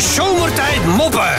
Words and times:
Zomertijd 0.00 0.84
moppen. 0.84 1.34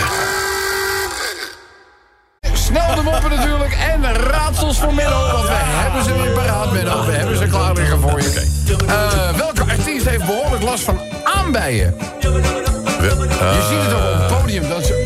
Snel 2.54 2.96
de 2.96 3.02
moppen 3.02 3.30
natuurlijk 3.30 3.74
en 3.74 4.14
raadsels 4.14 4.78
voor 4.78 4.94
Menno. 4.94 5.32
Want 5.32 5.48
we 5.48 5.54
hebben 5.54 6.04
ze 6.04 6.22
weer 6.22 6.32
paraat, 6.32 6.72
Menno. 6.72 7.06
We 7.06 7.12
hebben 7.12 7.38
ze 7.38 7.46
klaar 7.46 7.74
liggen 7.74 8.00
voor 8.00 8.22
je. 8.22 8.48
Eh, 8.88 9.38
welke 9.38 9.62
artiest 9.62 10.10
heeft 10.10 10.26
behoorlijk 10.26 10.64
last 10.64 10.84
van 10.84 11.00
aanbijen? 11.24 11.96
Je 12.20 13.66
ziet 13.70 13.82
het 13.82 13.94
ook 13.94 14.14
op 14.14 14.20
het 14.20 14.40
podium. 14.40 14.70
Dat 14.70 14.86
ze, 14.86 14.99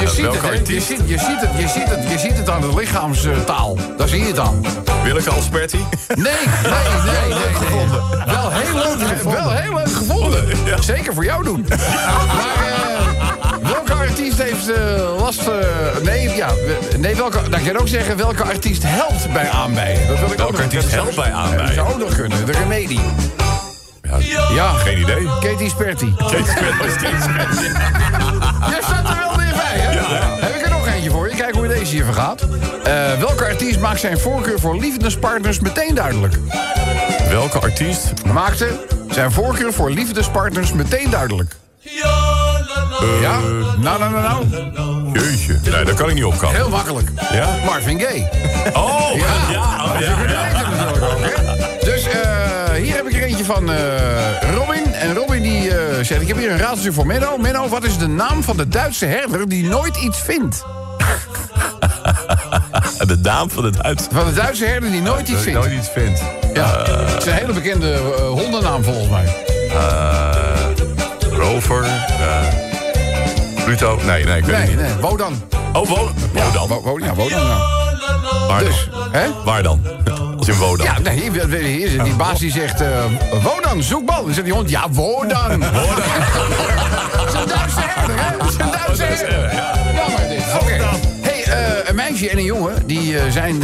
je 0.00 0.08
ziet, 0.08 0.24
het, 0.24 0.34
je, 0.34 0.40
artiest? 0.40 0.86
ziet, 0.86 1.00
je, 1.06 1.18
ziet 1.18 1.40
het, 1.40 1.50
je, 1.58 1.68
ziet 1.68 1.88
het, 1.88 2.10
je 2.10 2.18
ziet 2.18 2.36
het 2.36 2.50
aan 2.50 2.60
de 2.60 2.74
lichaamstaal. 2.76 3.76
Daar 3.96 4.08
zie 4.08 4.20
je 4.20 4.26
het 4.26 4.38
aan. 4.38 4.64
Willeke 5.02 5.30
Alsperti? 5.30 5.78
Nee, 6.14 6.24
nee, 6.24 6.32
nee, 7.04 7.28
nee. 7.28 7.38
nee. 7.70 7.88
Wel 8.34 8.50
heel 8.52 8.74
leuk, 8.74 9.22
wel 9.22 9.50
heel 9.50 9.74
leuk 9.74 9.92
gevonden. 9.92 10.44
Zeker 10.80 11.14
voor 11.14 11.24
jou 11.24 11.44
doen. 11.44 11.66
Maar 11.68 11.78
eh, 13.62 13.68
welke 13.72 13.92
artiest 13.92 14.42
heeft 14.42 14.70
eh, 14.72 15.20
last... 15.20 15.46
eh, 15.46 15.54
nee, 16.02 16.36
ja, 16.36 16.48
nee, 16.98 17.14
welke, 17.16 17.36
dan 17.42 17.50
kan 17.50 17.64
je 17.64 17.80
ook 17.80 17.88
zeggen 17.88 18.16
welke 18.16 18.42
artiest 18.42 18.82
helpt 18.86 19.32
bij 19.32 19.48
aanbijen. 19.50 20.08
Dat 20.08 20.18
wil 20.18 20.30
ik 20.30 20.36
Welke 20.38 20.62
artiest 20.62 20.82
dat 20.82 20.92
helpt 20.92 21.14
bij 21.16 21.30
Dat 21.30 21.38
aanbijen? 21.38 21.74
zou 21.74 21.88
ook 21.92 21.98
nog 21.98 22.14
kunnen. 22.14 22.46
De 22.46 22.52
remedie. 22.52 23.00
Ja, 24.02 24.18
Ja, 24.54 24.72
geen 24.72 24.98
idee. 25.00 25.24
Katie 25.40 25.68
Sperti. 25.70 26.14
Kate 26.16 26.42
Sperti. 26.46 27.06
Jij 28.70 28.80
staat 28.82 29.08
er 29.08 29.16
wel 29.18 29.37
Heb 30.16 30.54
ik 30.54 30.62
er 30.64 30.70
nog 30.70 30.86
eentje 30.86 31.10
voor 31.10 31.28
je? 31.28 31.36
Kijk 31.36 31.54
hoe 31.54 31.68
deze 31.68 31.94
hier 31.94 32.04
vergaat. 32.04 32.42
Eh, 32.84 33.12
welke 33.18 33.44
artiest 33.44 33.80
maakt 33.80 34.00
zijn 34.00 34.18
voorkeur 34.18 34.60
voor 34.60 34.76
liefdespartners 34.76 35.60
meteen 35.60 35.94
duidelijk? 35.94 36.38
Welke 37.28 37.58
artiest? 37.58 38.12
Maakte 38.32 38.86
zijn 39.10 39.32
voorkeur 39.32 39.72
voor 39.72 39.90
liefdespartners 39.90 40.72
meteen 40.72 41.10
duidelijk. 41.10 41.56
Ja? 43.20 43.38
Nou, 43.78 43.98
nou, 43.98 44.10
nou, 44.10 44.46
nou. 44.72 45.10
Jeetje. 45.12 45.58
Nee, 45.70 45.84
daar 45.84 45.94
kan 45.94 46.08
ik 46.08 46.14
niet 46.14 46.24
op 46.24 46.38
komen. 46.38 46.56
Heel 46.56 46.68
makkelijk. 46.68 47.10
Ja? 47.32 47.48
Marvin 47.64 48.00
Gaye. 48.00 48.28
Oh! 48.72 49.10
Ja. 49.14 49.50
Ja, 49.50 49.84
oh, 49.84 50.00
ja, 50.00 50.22
ja. 50.28 50.68
natuurlijk 50.68 51.04
ook, 51.04 51.20
hè? 51.20 51.56
Dus 51.84 52.08
eh, 52.08 52.67
hier 52.80 52.94
heb 52.96 53.06
ik 53.06 53.14
er 53.14 53.22
eentje 53.22 53.44
van 53.44 53.70
eh, 53.72 53.78
Robin. 54.54 54.94
En 54.94 55.14
Robin 55.14 55.42
die 55.42 55.76
eh, 55.76 56.04
zegt, 56.04 56.20
ik 56.20 56.28
heb 56.28 56.36
hier 56.36 56.50
een 56.50 56.58
raadseltje 56.58 56.92
voor 56.92 57.06
Menno. 57.06 57.36
Menno, 57.38 57.68
wat 57.68 57.84
is 57.84 57.98
de 57.98 58.06
naam 58.06 58.42
van 58.42 58.56
de 58.56 58.68
Duitse 58.68 59.06
herder 59.06 59.48
die 59.48 59.64
nooit 59.64 59.96
iets 59.96 60.18
vindt? 60.18 60.64
De 63.06 63.16
naam 63.22 63.50
van 63.50 63.64
het 63.64 63.74
Duits. 63.82 64.06
Van 64.12 64.24
de 64.26 64.32
Duitse 64.34 64.64
herder 64.64 64.90
die 64.90 65.00
nooit 65.02 65.28
iets 65.28 65.40
vindt. 65.42 65.58
nooit 65.58 65.72
iets 65.72 65.88
vind. 65.88 66.22
Ja, 66.54 66.82
het 66.86 67.22
is 67.22 67.26
een 67.26 67.32
hele 67.38 67.52
bekende 67.52 67.92
eh, 67.92 68.28
hondennaam 68.28 68.84
volgens 68.84 69.08
mij. 69.08 69.24
Eh, 69.70 70.30
Rover. 71.32 71.84
eh, 71.84 73.64
Pluto. 73.64 73.98
Nee, 74.06 74.24
nee, 74.24 74.36
ik 74.38 74.44
weet 74.44 74.56
Nee, 74.56 74.66
niet. 74.66 74.76
nee, 74.80 74.92
Wodan. 75.00 75.42
Oh, 75.72 75.88
Wodan. 75.88 76.14
Wodan. 76.32 76.68
Wo- 76.68 76.82
Wo- 76.82 76.98
ja, 76.98 77.14
Wodan, 77.14 77.40
ja. 77.46 77.58
Waar 78.48 78.64
Dus, 78.64 78.88
dan? 78.92 79.08
hè? 79.12 79.26
Waar 79.44 79.62
dan? 79.62 79.80
Wodan. 80.56 80.86
Ja, 80.86 80.98
nee, 80.98 81.30
hier, 81.62 82.04
die 82.04 82.14
baas 82.14 82.38
die 82.38 82.50
zegt... 82.50 82.80
eh 82.80 83.04
Wodan, 83.42 83.82
zoek 83.82 84.04
bal. 84.04 84.24
Dan 84.24 84.34
zegt 84.34 84.46
die 84.46 84.54
hond, 84.54 84.70
ja, 84.70 84.90
Wodan. 84.90 85.60
Wodan. 85.60 85.96
Dat 87.12 87.28
is 87.28 87.40
een 87.40 87.48
Duitse 87.48 87.80
herder, 87.80 88.16
hè? 88.24 88.38
Dat 88.38 88.48
is 88.48 88.54
een 88.58 88.70
Duitse 88.70 89.02
herder. 89.02 89.54
Jammer 89.94 90.28
dit. 90.28 90.44
Oké. 90.62 90.76
Hey, 91.20 91.44
eh, 91.44 91.88
een 91.88 91.94
meisje 91.94 92.30
en 92.30 92.38
een 92.38 92.44
jongen... 92.44 92.86
die 92.86 93.18
eh, 93.18 93.30
zijn 93.32 93.58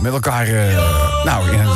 met 0.00 0.12
elkaar... 0.12 0.46
nou, 1.24 1.50
in 1.52 1.58
een 1.58 1.66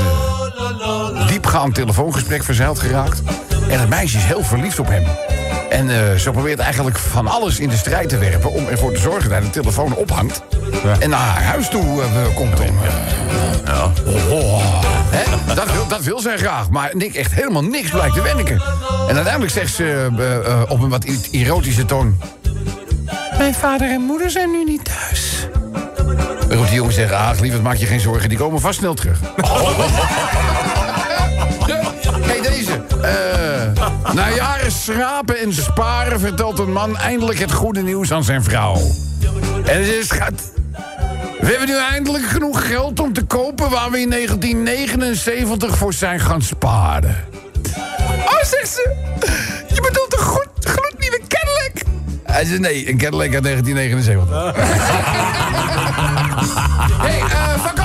eh, 0.80 1.28
diepgaand 1.28 1.74
telefoongesprek 1.74 2.44
verzeild 2.44 2.78
geraakt. 2.78 3.22
En 3.68 3.80
het 3.80 3.88
meisje 3.88 4.16
is 4.16 4.24
heel 4.24 4.44
verliefd 4.44 4.78
op 4.78 4.88
hem. 4.88 5.04
En 5.70 5.90
eh, 5.90 6.18
ze 6.18 6.30
probeert 6.30 6.58
eigenlijk 6.58 6.98
van 6.98 7.26
alles 7.26 7.58
in 7.58 7.68
de 7.68 7.76
strijd 7.76 8.08
te 8.08 8.18
werpen... 8.18 8.52
om 8.52 8.66
ervoor 8.66 8.92
te 8.92 9.00
zorgen 9.00 9.30
dat 9.30 9.42
de 9.42 9.50
telefoon 9.50 9.94
ophangt... 9.94 10.42
en 10.98 11.10
naar 11.10 11.20
haar 11.20 11.42
huis 11.42 11.68
toe 11.68 12.02
eh, 12.02 12.34
komt. 12.34 12.60
Om, 12.60 12.66
eh, 12.66 12.90
Ja. 13.64 13.92
Oh? 14.30 15.54
Dat, 15.54 15.72
wil, 15.72 15.86
dat 15.88 16.02
wil 16.02 16.20
zij 16.20 16.36
graag, 16.36 16.70
maar 16.70 16.90
Nick 16.92 17.14
echt 17.14 17.32
helemaal 17.32 17.64
niks 17.64 17.90
blijkt 17.90 18.14
te 18.14 18.22
wenken. 18.22 18.62
En 19.08 19.14
uiteindelijk 19.14 19.52
zegt 19.52 19.74
ze 19.74 20.64
op 20.68 20.82
een 20.82 20.88
wat 20.88 21.04
erotische 21.30 21.84
toon... 21.84 22.20
Mijn 23.38 23.54
vader 23.54 23.90
en 23.90 24.00
moeder 24.00 24.30
zijn 24.30 24.50
nu 24.50 24.64
niet 24.64 24.84
thuis. 24.84 25.48
Waarop 26.48 26.66
die 26.66 26.74
jongen 26.74 26.92
zegt, 26.92 27.12
ach 27.12 27.40
lieverd, 27.40 27.62
maak 27.62 27.76
je 27.76 27.86
geen 27.86 28.00
zorgen, 28.00 28.28
die 28.28 28.38
komen 28.38 28.60
vast 28.60 28.78
snel 28.78 28.94
terug. 28.94 29.20
na 34.16 34.28
jaren 34.28 34.72
schrapen 34.72 35.38
en 35.38 35.52
sparen 35.52 36.20
vertelt 36.20 36.58
een 36.58 36.72
man 36.72 36.96
eindelijk 36.96 37.38
het 37.38 37.52
goede 37.52 37.82
nieuws 37.82 38.12
aan 38.12 38.24
zijn 38.24 38.42
vrouw. 38.42 38.74
En 39.64 39.84
ze 39.84 39.92
zegt, 39.92 40.06
schat, 40.06 40.52
we 41.40 41.46
hebben 41.46 41.66
nu 41.68 41.76
eindelijk 41.76 42.24
genoeg 42.24 42.66
geld 42.68 43.00
om 43.00 43.12
te 43.12 43.24
kopen 43.24 43.70
waar 43.70 43.90
we 43.90 44.00
in 44.00 44.10
1979 44.10 45.76
voor 45.76 45.92
zijn 45.92 46.20
gaan 46.20 46.42
sparen. 46.42 47.24
Oh, 48.08 48.42
zegt 48.42 48.68
ze. 48.68 48.94
Je 49.68 49.80
bedoelt 49.80 50.12
een 50.12 50.24
goed, 50.24 50.48
gloednieuwe 50.60 51.20
Cadillac? 51.28 51.72
Hij 52.22 52.44
zei 52.44 52.58
nee, 52.58 52.88
een 52.88 52.98
Cadillac 52.98 53.34
uit 53.34 53.42
1979. 53.42 54.54
hey, 57.06 57.20
eh, 57.20 57.75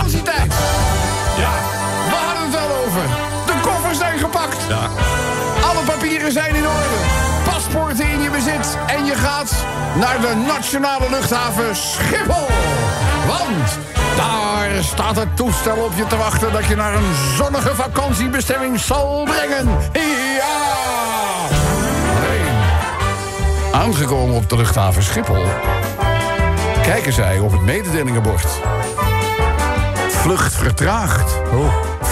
je 9.12 9.18
gaat 9.18 9.66
naar 9.96 10.22
de 10.22 10.44
nationale 10.48 11.10
luchthaven 11.10 11.76
Schiphol. 11.76 12.48
Want 13.28 13.78
daar 14.18 14.84
staat 14.84 15.16
het 15.16 15.36
toestel 15.36 15.76
op 15.76 15.92
je 15.96 16.08
te 16.08 16.18
wachten... 16.18 16.52
dat 16.52 16.66
je 16.66 16.76
naar 16.76 16.94
een 16.94 17.16
zonnige 17.36 17.76
vakantiebestemming 17.76 18.80
zal 18.80 19.24
brengen. 19.24 19.68
Ja! 20.38 20.60
Aangekomen 23.72 24.36
op 24.36 24.50
de 24.50 24.56
luchthaven 24.56 25.04
Schiphol... 25.04 25.46
kijken 26.82 27.14
zij 27.14 27.40
op 27.40 27.52
het 27.52 27.62
mededelingenbord. 27.62 28.48
Vlucht 30.10 30.56
vertraagd. 30.56 31.34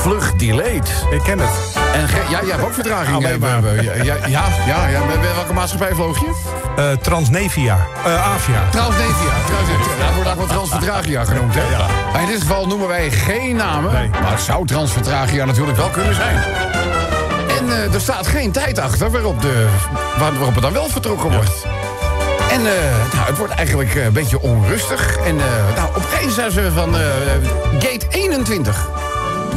Vlucht 0.01 0.39
delayed. 0.39 0.89
Ik 1.11 1.21
ken 1.23 1.39
het. 1.39 1.49
En 1.93 2.01
ja, 2.29 2.39
jij 2.41 2.49
hebt 2.51 2.63
ook 2.63 2.73
vertraging. 2.73 3.37
Maar. 3.39 3.61
we- 3.61 3.83
Ja, 4.03 4.15
ja, 4.27 4.87
ja, 4.87 4.99
welke 5.35 5.53
maatschappij 5.53 5.93
vloog 5.93 6.19
je? 6.19 6.31
Eh, 6.75 6.91
Transnevia. 6.91 7.77
Eh, 8.05 8.27
Avia. 8.33 8.61
Transnevia. 8.71 9.31
Transnevia. 9.47 10.05
Dat 10.05 10.13
wordt 10.15 10.29
ook 10.29 10.35
wel 10.37 10.45
Transvertragia 10.45 11.23
genoemd, 11.25 11.53
hè? 11.55 11.61
Maar 12.11 12.21
in 12.21 12.27
dit 12.27 12.41
geval 12.41 12.67
noemen 12.67 12.87
wij 12.87 13.11
geen 13.11 13.55
namen. 13.55 13.93
Nee. 13.93 14.09
Maar 14.21 14.31
het 14.31 14.41
zou 14.41 14.65
Transvertragia 14.65 15.45
natuurlijk 15.45 15.77
wel 15.77 15.89
kunnen 15.89 16.15
zijn. 16.15 16.37
En 17.59 17.93
er 17.93 18.01
staat 18.01 18.27
geen 18.27 18.51
tijd 18.51 18.79
achter 18.79 19.11
waarop, 19.11 19.41
de, 19.41 19.67
waar- 20.17 20.33
waarop 20.33 20.53
het 20.53 20.63
dan 20.63 20.73
wel 20.73 20.89
vertrokken 20.89 21.31
wordt. 21.31 21.65
En 22.51 22.61
nou, 22.61 23.27
het 23.27 23.37
wordt 23.37 23.53
eigenlijk 23.53 23.95
een 23.95 24.13
beetje 24.13 24.41
onrustig. 24.41 25.17
En 25.17 25.35
nou, 25.75 25.89
opeens 25.97 26.33
zijn 26.35 26.51
ze 26.51 26.71
van 26.75 26.93
gate 27.79 28.05
21. 28.09 28.87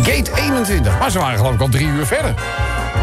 Gate 0.03 0.30
21. 0.34 0.98
Maar 0.98 1.10
ze 1.10 1.19
waren 1.19 1.38
geloof 1.38 1.54
ik 1.54 1.60
al 1.60 1.69
drie 1.69 1.86
uur 1.86 2.06
verder. 2.06 2.34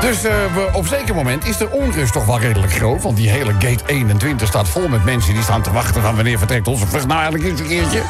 Dus 0.02 0.24
eh, 0.24 0.34
op 0.74 0.88
zeker 0.88 1.16
moment 1.16 1.48
is 1.48 1.58
de 1.58 1.70
onrust 1.70 2.14
toch 2.14 2.26
wel 2.26 2.40
redelijk 2.40 2.74
groot. 2.74 3.02
Want 3.02 3.18
die 3.18 3.30
hele 3.30 3.52
gate 3.52 3.84
21 3.86 4.48
staat 4.48 4.70
vol 4.70 4.88
met 4.88 5.06
mensen 5.06 5.34
die 5.34 5.44
staan 5.44 5.62
te 5.62 5.72
wachten... 5.72 6.02
van 6.02 6.16
wanneer 6.16 6.38
vertrekt 6.38 6.68
onze 6.68 6.88
vlucht 6.88 7.08
nou 7.08 7.22
eigenlijk 7.22 7.50
eens 7.50 7.60
een 7.60 7.68
keertje. 7.68 8.02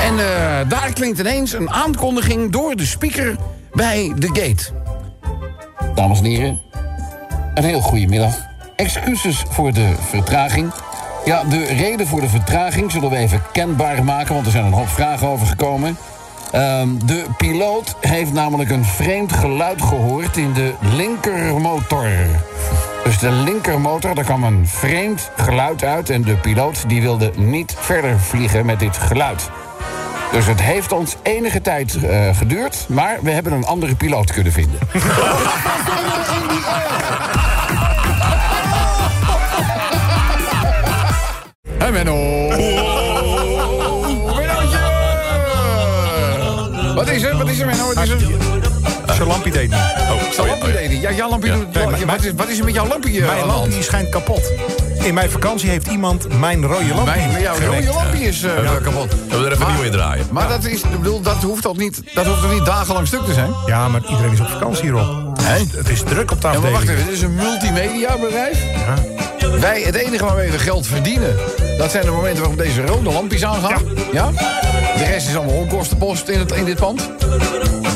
En 0.00 0.18
eh, 0.18 0.68
daar 0.68 0.92
klinkt 0.92 1.18
ineens 1.18 1.52
een 1.52 1.70
aankondiging 1.70 2.52
door 2.52 2.76
de 2.76 2.86
speaker 2.86 3.36
bij 3.72 4.12
de 4.16 4.26
gate. 4.26 4.64
Dames 5.94 6.18
en 6.18 6.24
heren, 6.24 6.60
een 7.54 7.64
heel 7.64 7.80
goede 7.80 8.06
middag. 8.06 8.34
Excuses 8.76 9.44
voor 9.48 9.72
de 9.72 9.94
vertraging. 10.08 10.72
Ja, 11.24 11.44
de 11.44 11.64
reden 11.64 12.06
voor 12.06 12.20
de 12.20 12.28
vertraging 12.28 12.92
zullen 12.92 13.10
we 13.10 13.16
even 13.16 13.42
kenbaar 13.52 14.04
maken... 14.04 14.34
want 14.34 14.46
er 14.46 14.52
zijn 14.52 14.64
een 14.64 14.72
hoop 14.72 14.88
vragen 14.88 15.28
over 15.28 15.46
gekomen. 15.46 15.96
Ehm, 16.54 16.88
de 17.04 17.24
piloot 17.36 17.96
heeft 18.00 18.32
namelijk 18.32 18.70
een 18.70 18.84
vreemd 18.84 19.32
geluid 19.32 19.82
gehoord 19.82 20.36
in 20.36 20.52
de 20.52 20.72
linkermotor. 20.96 22.08
Dus 23.04 23.18
de 23.18 23.30
linkermotor, 23.30 24.14
daar 24.14 24.24
kwam 24.24 24.44
een 24.44 24.68
vreemd 24.68 25.30
geluid 25.36 25.84
uit... 25.84 26.10
en 26.10 26.22
de 26.22 26.34
piloot 26.34 26.88
die 26.88 27.02
wilde 27.02 27.32
niet 27.36 27.74
verder 27.78 28.20
vliegen 28.20 28.66
met 28.66 28.78
dit 28.78 28.96
geluid. 28.96 29.50
Dus 30.32 30.46
het 30.46 30.60
heeft 30.60 30.92
ons 30.92 31.16
enige 31.22 31.60
tijd 31.60 32.04
eh, 32.04 32.36
geduurd... 32.36 32.86
maar 32.88 33.18
we 33.22 33.30
hebben 33.30 33.52
een 33.52 33.66
andere 33.66 33.94
piloot 33.94 34.32
kunnen 34.32 34.52
vinden. 34.52 34.78
Hé 41.78 41.90
Menno. 41.90 42.73
Wat 47.04 47.12
is 47.14 47.22
er? 47.22 47.36
Wat 47.36 47.48
is 47.48 47.58
er, 47.58 47.66
Menno? 47.66 47.94
Wat 47.94 48.02
is 48.04 48.10
er? 48.10 48.18
Zijn 49.14 49.28
lampje 49.28 49.50
deed 49.50 49.70
niet. 49.70 49.78
Oh, 49.78 50.72
deed. 50.72 51.00
Ja, 51.00 51.10
Ja. 51.10 51.28
doet... 51.28 51.66
Ja, 51.72 52.06
wat, 52.06 52.24
is, 52.24 52.32
wat 52.36 52.48
is 52.48 52.58
er 52.58 52.64
met 52.64 52.74
jouw 52.74 52.86
lampje 52.86 53.20
eh, 53.20 53.26
Mijn 53.26 53.46
lampje 53.46 53.82
schijnt 53.82 54.08
kapot. 54.08 54.52
In 55.02 55.14
mijn 55.14 55.30
vakantie 55.30 55.70
heeft 55.70 55.86
iemand 55.86 56.38
mijn 56.38 56.62
rode 56.66 56.94
lampje 56.94 57.04
Mijn, 57.04 57.40
jouw 57.42 57.54
rode 57.58 57.92
lampje 57.92 58.18
is 58.26 58.42
eh, 58.42 58.50
kapot. 58.82 59.10
Zullen 59.28 59.44
we 59.44 59.46
er 59.46 59.52
even 59.52 59.66
Maar- 59.66 59.74
nieuw 59.74 59.84
in 59.84 59.90
draaien? 59.92 60.26
Maar 60.30 60.48
dat, 60.48 60.64
is, 60.64 60.80
bedoel, 61.00 61.20
dat, 61.20 61.34
hoeft 61.42 61.62
toch 61.62 61.76
niet, 61.76 62.02
dat 62.14 62.26
hoeft 62.26 62.40
toch 62.40 62.52
niet 62.52 62.64
dagenlang 62.64 63.06
stuk 63.06 63.24
te 63.24 63.32
zijn? 63.32 63.50
Ja, 63.66 63.88
maar 63.88 64.00
iedereen 64.10 64.32
is 64.32 64.40
op 64.40 64.48
vakantie 64.48 64.82
hierop. 64.82 65.38
Nee. 65.40 65.68
Het 65.76 65.88
is 65.88 66.02
druk 66.02 66.30
op 66.30 66.40
de 66.40 66.48
Ja, 66.48 66.58
maar 66.58 66.70
afdeling. 66.72 66.72
wacht 66.76 66.88
even, 66.88 67.04
dit 67.04 67.14
is 67.14 67.22
een 67.22 67.34
multimedia 67.34 68.18
bedrijf. 68.18 68.58
Wij, 69.60 69.82
het 69.82 69.94
enige 69.94 70.24
waarmee 70.24 70.50
we 70.50 70.58
geld 70.58 70.86
verdienen, 70.86 71.36
dat 71.78 71.90
zijn 71.90 72.04
de 72.04 72.10
momenten 72.10 72.38
waarop 72.38 72.58
deze 72.58 72.86
rode 72.86 73.12
lampjes 73.12 73.44
aangaan. 73.44 73.82
Ja. 74.12 74.30
De 74.96 75.04
rest 75.04 75.28
is 75.28 75.36
allemaal 75.36 75.54
onkostenpost 75.54 76.28
in, 76.28 76.38
het, 76.38 76.52
in 76.52 76.64
dit 76.64 76.76
pand. 76.76 77.10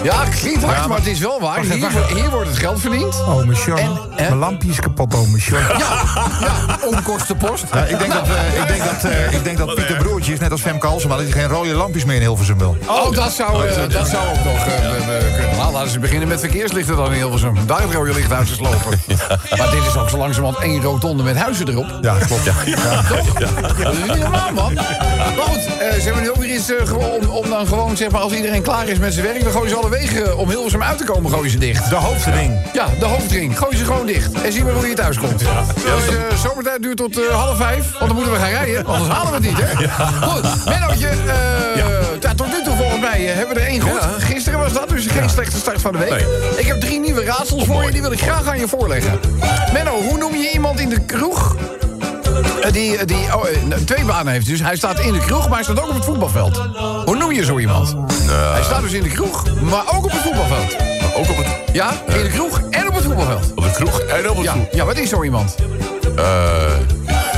Ja, 0.03 0.25
klinkt 0.41 0.65
hard, 0.65 0.87
maar, 0.87 0.99
het 0.99 1.07
is 1.07 1.19
wel 1.19 1.41
waar. 1.41 1.67
wacht 1.67 2.13
Hier, 2.13 2.31
wordt 2.31 2.49
het 2.49 2.59
geld 2.59 2.81
verdiend. 2.81 3.15
Oh, 3.27 3.55
Sean. 3.55 3.79
En? 3.79 3.99
Mijn 4.17 4.37
lampje 4.37 4.69
is 4.69 4.81
kapot, 4.81 5.15
oh, 5.15 5.21
Sean. 5.37 5.61
Ja, 5.61 5.77
ja 6.41 6.79
onkostenpost. 6.87 7.65
Ja, 7.73 7.85
ik, 7.85 7.99
denk 7.99 8.13
dat, 8.13 8.29
eh, 8.29 8.61
ik, 8.61 8.69
denk 8.69 8.85
dat, 8.85 9.05
eh, 9.13 9.33
ik 9.33 9.45
denk 9.45 9.59
dat 9.59 9.75
Pieter 9.75 9.97
Broertjes, 9.97 10.39
net 10.39 10.51
als 10.51 10.61
Femke 10.61 10.87
Halsema... 10.87 11.17
dat 11.17 11.25
hij 11.25 11.33
geen 11.33 11.49
rode 11.49 11.75
lampjes 11.75 12.05
meer 12.05 12.17
in 12.17 12.21
Hilversum 12.21 12.59
wil. 12.59 12.77
Oh, 12.87 13.13
dat 13.13 13.33
zou, 13.33 13.67
eh, 13.67 13.89
dat 13.89 14.09
zou 14.09 14.29
ook 14.29 14.45
nog 14.45 14.65
kunnen. 14.65 15.58
Nou, 15.69 15.81
laten 15.81 15.97
ze 15.97 16.01
beginnen 16.01 16.29
met 16.29 16.41
verkeerslichten 16.41 16.97
dan 16.97 17.07
in 17.07 17.13
Hilversum. 17.13 17.67
Daar 17.67 17.83
het 17.83 17.93
rode 17.93 18.15
licht 18.15 18.33
uit 18.33 18.47
te 18.47 18.55
slopen. 18.55 19.01
Maar 19.59 19.71
dit 19.71 19.87
is 19.87 19.97
ook 19.97 20.09
zo 20.09 20.17
langzamerhand 20.17 20.65
één 20.65 20.83
rotonde 20.83 21.23
met 21.23 21.37
huizen 21.37 21.69
erop. 21.69 21.99
Ja, 22.01 22.17
klopt. 22.27 22.45
Ja. 22.45 22.53
Dat 23.83 23.93
is 23.93 23.99
niet 24.07 24.19
normaal, 24.19 24.53
man. 24.53 24.75
Maar 24.75 25.35
goed, 25.41 25.67
eh, 25.67 25.93
ze 25.93 26.01
hebben 26.03 26.23
nu 26.23 26.31
ook 26.31 26.37
weer 26.37 26.55
iets 26.55 26.71
eh, 26.71 26.87
gewoon 26.87 27.11
om, 27.11 27.29
om 27.29 27.49
dan 27.49 27.67
gewoon, 27.67 27.97
zeg 27.97 28.11
maar, 28.11 28.21
als 28.21 28.33
iedereen 28.33 28.63
klaar 28.63 28.89
is 28.89 28.99
met 28.99 29.13
zijn 29.13 29.27
werk... 29.27 29.43
dan 29.43 29.53
gooien 29.53 29.71
ze 29.71 29.77
alle 29.77 29.91
wegen 29.91 30.27
eh, 30.27 30.39
om 30.39 30.49
Hilversum 30.49 30.83
uit 30.83 30.99
te 30.99 31.05
komen, 31.05 31.31
gooien 31.31 31.51
ze 31.51 31.59
dicht. 31.59 31.91
De 31.91 31.97
hoofdring. 31.97 32.71
Ja, 32.73 32.87
de 32.99 33.05
hoofdring. 33.05 33.59
Gooi 33.59 33.77
ze 33.77 33.85
gewoon 33.85 34.07
dicht. 34.07 34.33
En 34.33 34.53
zien 34.53 34.65
we 34.65 34.73
hoe 34.73 34.89
je 34.89 34.95
thuis 34.95 35.19
komt. 35.19 35.39
Dus 35.39 35.49
eh 35.49 36.37
zomertijd 36.43 36.83
duurt 36.83 36.97
tot 36.97 37.21
half 37.31 37.57
vijf. 37.57 37.93
Want 37.93 38.07
dan 38.07 38.15
moeten 38.15 38.33
we 38.33 38.39
gaan 38.39 38.51
rijden. 38.51 38.87
Anders 38.87 39.11
halen 39.11 39.41
we 39.41 39.49
het 39.49 39.57
niet, 39.57 39.59
hè? 39.61 39.89
Goed. 40.29 40.65
Mennootje, 40.65 41.09
ja. 43.01 43.09
mij 43.09 43.21
hebben 43.21 43.55
we 43.57 43.61
er 43.61 43.67
één 43.67 43.81
goed. 43.81 44.01
Gisteren 44.19 44.59
was 44.59 44.73
dat, 44.73 44.89
dus 44.89 45.07
geen 45.07 45.31
slechte 45.31 45.57
start 45.57 45.81
van 45.81 45.93
de 45.93 45.99
week. 45.99 46.11
Nee. 46.11 46.25
Ik 46.59 46.67
heb 46.67 46.81
drie 46.81 47.01
nieuwe 47.01 47.25
raadsels 47.25 47.65
voor 47.65 47.85
je. 47.85 47.91
Die 47.91 48.01
wil 48.03 48.13
ik 48.13 48.21
graag 48.21 48.47
aan 48.47 48.59
je 48.59 48.69
voorleggen. 48.69 49.21
Menno, 49.73 50.01
hoe 50.03 50.19
noem 50.19 50.35
je 50.37 50.51
iemand 50.53 50.81
in 50.81 50.89
de 50.89 51.01
kroeg... 51.01 51.57
eh, 52.63 52.73
Die, 52.73 52.97
eh, 52.99 53.07
die 53.07 53.35
oh, 53.37 53.49
eh, 53.49 53.63
nou, 53.63 53.85
twee 53.85 54.05
banen 54.05 54.33
heeft. 54.33 54.47
Dus 54.47 54.61
hij 54.61 54.77
staat 54.77 54.99
in 55.01 55.13
de 55.13 55.19
kroeg, 55.19 55.45
maar 55.49 55.55
hij 55.55 55.63
staat 55.65 55.81
ook 55.81 55.89
op 55.89 55.95
het 55.95 56.05
voetbalveld. 56.05 56.57
Hoe 57.05 57.17
noem 57.17 57.33
je 57.33 57.45
zo 57.45 57.59
iemand? 57.59 57.97
Hij 58.53 58.63
staat 58.63 58.83
dus 58.83 58.93
in 58.93 59.03
de 59.03 59.09
kroeg, 59.09 59.45
maar 59.61 59.83
ook 59.95 60.05
op 60.05 60.11
het 60.11 60.21
voetbalveld. 60.21 60.77
Ook 61.17 61.29
op 61.31 61.37
het, 61.37 61.47
Ja, 61.73 61.91
in 62.07 62.23
de 62.23 62.29
kroeg 62.29 62.61
en 62.71 62.89
op 62.89 62.95
het 62.95 63.05
voetbalveld. 63.05 63.53
op 63.55 63.63
het 63.65 63.73
kroeg 63.73 64.01
en 64.01 64.31
op 64.31 64.37
het 64.37 64.45
Ja, 64.45 64.53
voet. 64.53 64.67
ja 64.73 64.85
wat 64.85 64.97
is 64.97 65.09
zo 65.09 65.23
iemand? 65.23 65.55
Eh, 66.17 66.25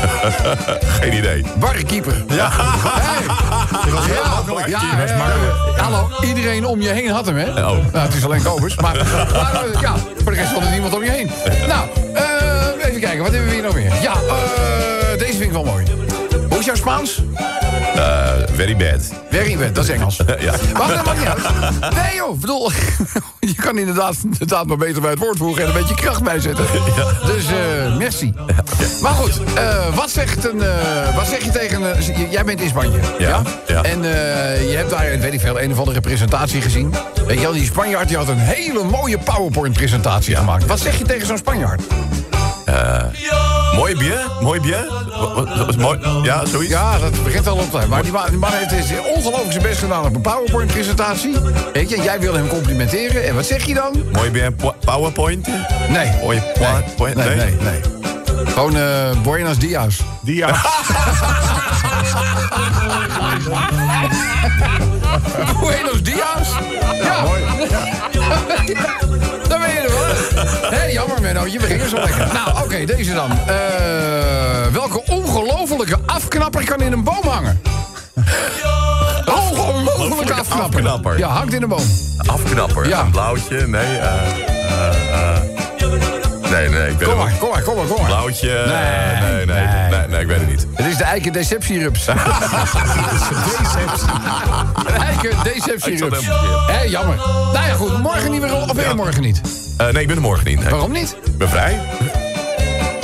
geen 1.00 1.12
idee. 1.16 1.44
Barkeeper. 1.58 2.24
Ja. 2.28 2.48
Hey. 2.52 3.49
Ja, 3.90 4.66
ja. 4.66 5.82
Hallo, 5.82 6.08
iedereen 6.20 6.66
om 6.66 6.80
je 6.80 6.88
heen 6.88 7.10
had 7.10 7.26
hem, 7.26 7.36
hè? 7.36 7.50
Oh. 7.50 7.56
Nou, 7.56 7.78
het 7.92 8.14
is 8.14 8.24
alleen 8.24 8.42
Kobus, 8.42 8.76
maar, 8.76 8.96
maar 9.32 9.64
eh, 9.64 9.80
ja, 9.80 9.94
voor 10.22 10.32
de 10.32 10.38
rest 10.38 10.52
had 10.52 10.62
er 10.62 10.70
niemand 10.70 10.94
om 10.94 11.04
je 11.04 11.10
heen. 11.10 11.30
Nou, 11.66 11.88
eh, 12.14 12.86
even 12.88 13.00
kijken, 13.00 13.22
wat 13.22 13.30
hebben 13.32 13.48
we 13.48 13.54
hier 13.54 13.62
nog 13.62 13.74
meer? 13.74 13.92
Ja, 14.02 14.12
eh, 14.12 15.18
deze 15.18 15.32
vind 15.32 15.42
ik 15.42 15.52
wel 15.52 15.64
mooi. 15.64 15.84
Is 16.60 16.66
jouw 16.66 16.74
Spaans? 16.74 17.22
Eh, 17.94 18.32
very 18.52 18.76
bad. 18.76 19.12
Very 19.30 19.56
bad, 19.56 19.74
dat 19.74 19.84
is 19.84 19.90
Engels. 19.90 20.16
Ja. 20.40 20.54
Maar 20.78 20.88
dat 20.88 21.04
maakt 21.04 21.18
niet 21.18 21.28
uit. 21.28 21.94
Nee 21.94 22.14
joh, 22.16 22.40
bedoel, 22.40 22.70
je 23.40 23.54
kan 23.54 23.78
inderdaad, 23.78 24.16
inderdaad 24.24 24.66
maar 24.66 24.76
beter 24.76 25.00
bij 25.00 25.10
het 25.10 25.18
woord 25.18 25.36
voegen... 25.38 25.62
en 25.62 25.68
een 25.68 25.74
beetje 25.74 25.94
kracht 25.94 26.22
bijzetten. 26.22 26.64
Dus 27.26 27.44
eh, 27.46 27.96
merci. 27.96 28.34
Maar 29.02 29.12
goed, 29.12 29.40
eh, 29.54 29.94
wat, 29.94 30.10
zegt 30.10 30.44
een, 30.44 30.62
eh, 30.62 31.14
wat 31.14 31.26
zeg 31.26 31.44
je 31.44 31.50
tegen... 31.50 32.02
jij 32.30 32.44
bent 32.44 32.60
in 32.60 32.68
Spanje, 32.68 32.98
Ja, 33.18 33.42
ja. 33.66 33.82
En 33.82 34.04
eh, 34.04 34.70
je 34.70 34.76
hebt 34.76 34.90
daar, 34.90 35.18
weet 35.18 35.32
ik 35.32 35.40
veel, 35.40 35.60
een 35.60 35.72
of 35.72 35.78
andere 35.78 36.00
presentatie 36.00 36.62
gezien. 36.62 36.94
Weet 37.26 37.36
je 37.36 37.42
wel, 37.42 37.52
die 37.52 37.64
Spanjaard 37.64 38.08
die 38.08 38.16
had 38.16 38.28
een 38.28 38.38
hele 38.38 38.84
mooie 38.84 39.18
PowerPoint-presentatie 39.18 40.36
gemaakt. 40.36 40.66
Wat 40.66 40.80
zeg 40.80 40.98
je 40.98 41.04
tegen 41.04 41.26
zo'n 41.26 41.38
Spanjaard? 41.38 41.82
Mooi 43.74 43.96
bien, 43.96 44.18
mooi 44.40 44.60
is 45.68 45.76
mooi? 45.76 45.98
Ja, 46.22 46.46
zoiets? 46.46 46.70
Ja, 46.72 46.98
dat 46.98 47.24
begint 47.24 47.46
al 47.46 47.56
op 47.56 47.70
tijd. 47.70 47.88
Maar 47.88 48.02
die 48.02 48.12
man, 48.12 48.26
die 48.28 48.38
man 48.38 48.50
heeft 48.52 48.70
dus 48.70 48.98
ongelooflijk 49.14 49.50
zijn 49.52 49.62
best 49.62 49.78
gedaan 49.78 50.04
op 50.04 50.14
een 50.14 50.20
PowerPoint-presentatie. 50.20 51.36
Weet 51.72 51.90
je, 51.90 52.02
jij 52.02 52.20
wil 52.20 52.34
hem 52.34 52.48
complimenteren. 52.48 53.24
En 53.26 53.34
wat 53.34 53.46
zeg 53.46 53.64
je 53.66 53.74
dan? 53.74 53.92
Mooi 54.12 54.30
bien, 54.30 54.54
po- 54.54 54.74
powerpoint? 54.84 55.46
Nee. 55.88 56.10
Mooi 56.22 56.38
Nee, 56.38 56.52
point? 56.96 57.14
nee, 57.14 57.36
nee. 57.36 57.56
nee. 57.60 57.80
Gewoon 58.46 58.76
eh 58.76 59.10
Buenos 59.22 59.58
Dias. 59.58 60.00
Ja. 60.24 60.48
Buenos 65.60 66.02
Dias? 66.02 66.48
Ja. 67.02 67.22
mooi. 67.22 67.40
Menno, 71.32 71.46
je 71.46 71.58
begint 71.58 71.82
zo 71.90 71.96
lekker. 71.96 72.28
Nou, 72.44 72.64
oké, 72.64 72.84
deze 72.84 73.14
dan. 73.14 73.30
Eh, 73.30 73.56
welke 74.72 75.02
ongelofelijke 75.06 75.98
afknapper 76.06 76.64
kan 76.64 76.80
in 76.80 76.92
een 76.92 77.04
boom 77.04 77.22
hangen? 77.28 77.60
Ongelofelijke 79.50 80.32
afknapper. 80.34 80.78
afknapper. 80.78 81.18
Ja, 81.18 81.28
hangt 81.28 81.52
in 81.52 81.62
een 81.62 81.68
boom. 81.68 81.86
Afknapper. 82.26 82.88
Ja. 82.88 83.00
Een 83.00 83.10
blauwtje? 83.10 83.66
Nee, 83.66 83.98
eh... 83.98 84.14
eh, 84.68 85.34
eh. 85.34 85.42
Nee, 86.50 86.68
nee, 86.68 86.90
ik 86.90 86.98
ben 86.98 87.08
Kom 87.08 87.16
maar, 87.16 87.32
kom 87.38 87.50
maar, 87.50 87.62
kom 87.62 87.76
maar, 87.76 87.86
kom 87.86 87.96
maar. 87.96 88.06
Blauwtje? 88.06 88.48
Nee, 88.66 89.30
nee, 89.30 89.46
nee, 89.46 89.66
nee. 89.66 89.90
nee, 89.90 90.08
nee, 90.08 90.20
ik 90.20 90.26
weet 90.26 90.38
het 90.38 90.48
niet. 90.48 90.66
Het 90.74 90.86
is 90.86 90.96
de 90.96 91.04
eiken 91.04 91.32
deceptierups. 91.32 92.04
De 92.04 92.12
eiken 94.98 95.30
Ik 95.30 95.42
deceptierups. 95.42 96.26
Hé, 96.66 96.82
jammer. 96.82 97.16
Nou 97.52 97.66
ja, 97.66 97.74
goed. 97.74 97.98
Morgen 98.02 98.30
niet 98.30 98.40
weer 98.40 98.54
op. 98.54 98.70
Of 98.70 98.76
weer 98.76 98.84
Ja. 98.84 98.94
morgen 98.94 99.22
niet? 99.22 99.40
Eh, 99.80 99.92
nee, 99.92 100.02
ik 100.02 100.06
ben 100.08 100.16
er 100.16 100.22
morgen 100.22 100.46
niet. 100.46 100.60
Nee. 100.60 100.70
Waarom 100.70 100.92
niet? 100.92 101.16
Ik 101.24 101.38
ben 101.38 101.48
vrij. 101.48 101.80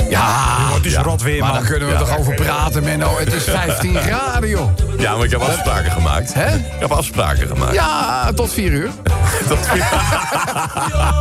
Ja, 0.09 0.55
Het 0.73 0.85
is 0.85 0.95
rot 0.97 1.21
weer, 1.21 1.39
maar 1.39 1.49
man. 1.49 1.57
daar 1.59 1.69
kunnen 1.69 1.87
we 1.87 1.93
Ja. 1.93 1.99
toch 1.99 2.17
over 2.17 2.33
praten, 2.33 2.83
Menno. 2.83 3.17
Het 3.19 3.33
is 3.33 3.43
15 3.43 3.95
graden, 4.07 4.49
joh. 4.49 4.69
Ja, 4.97 5.15
maar 5.15 5.25
ik 5.25 5.31
heb 5.31 5.41
afspraken 5.41 5.91
gemaakt. 5.91 6.33
Hè? 6.33 6.55
Ik 6.55 6.61
heb 6.79 6.91
afspraken 6.91 7.47
gemaakt. 7.47 7.73
Ja, 7.73 8.31
tot 8.35 8.53
4 8.53 8.71
uur. 8.71 8.89
Dat 9.49 9.57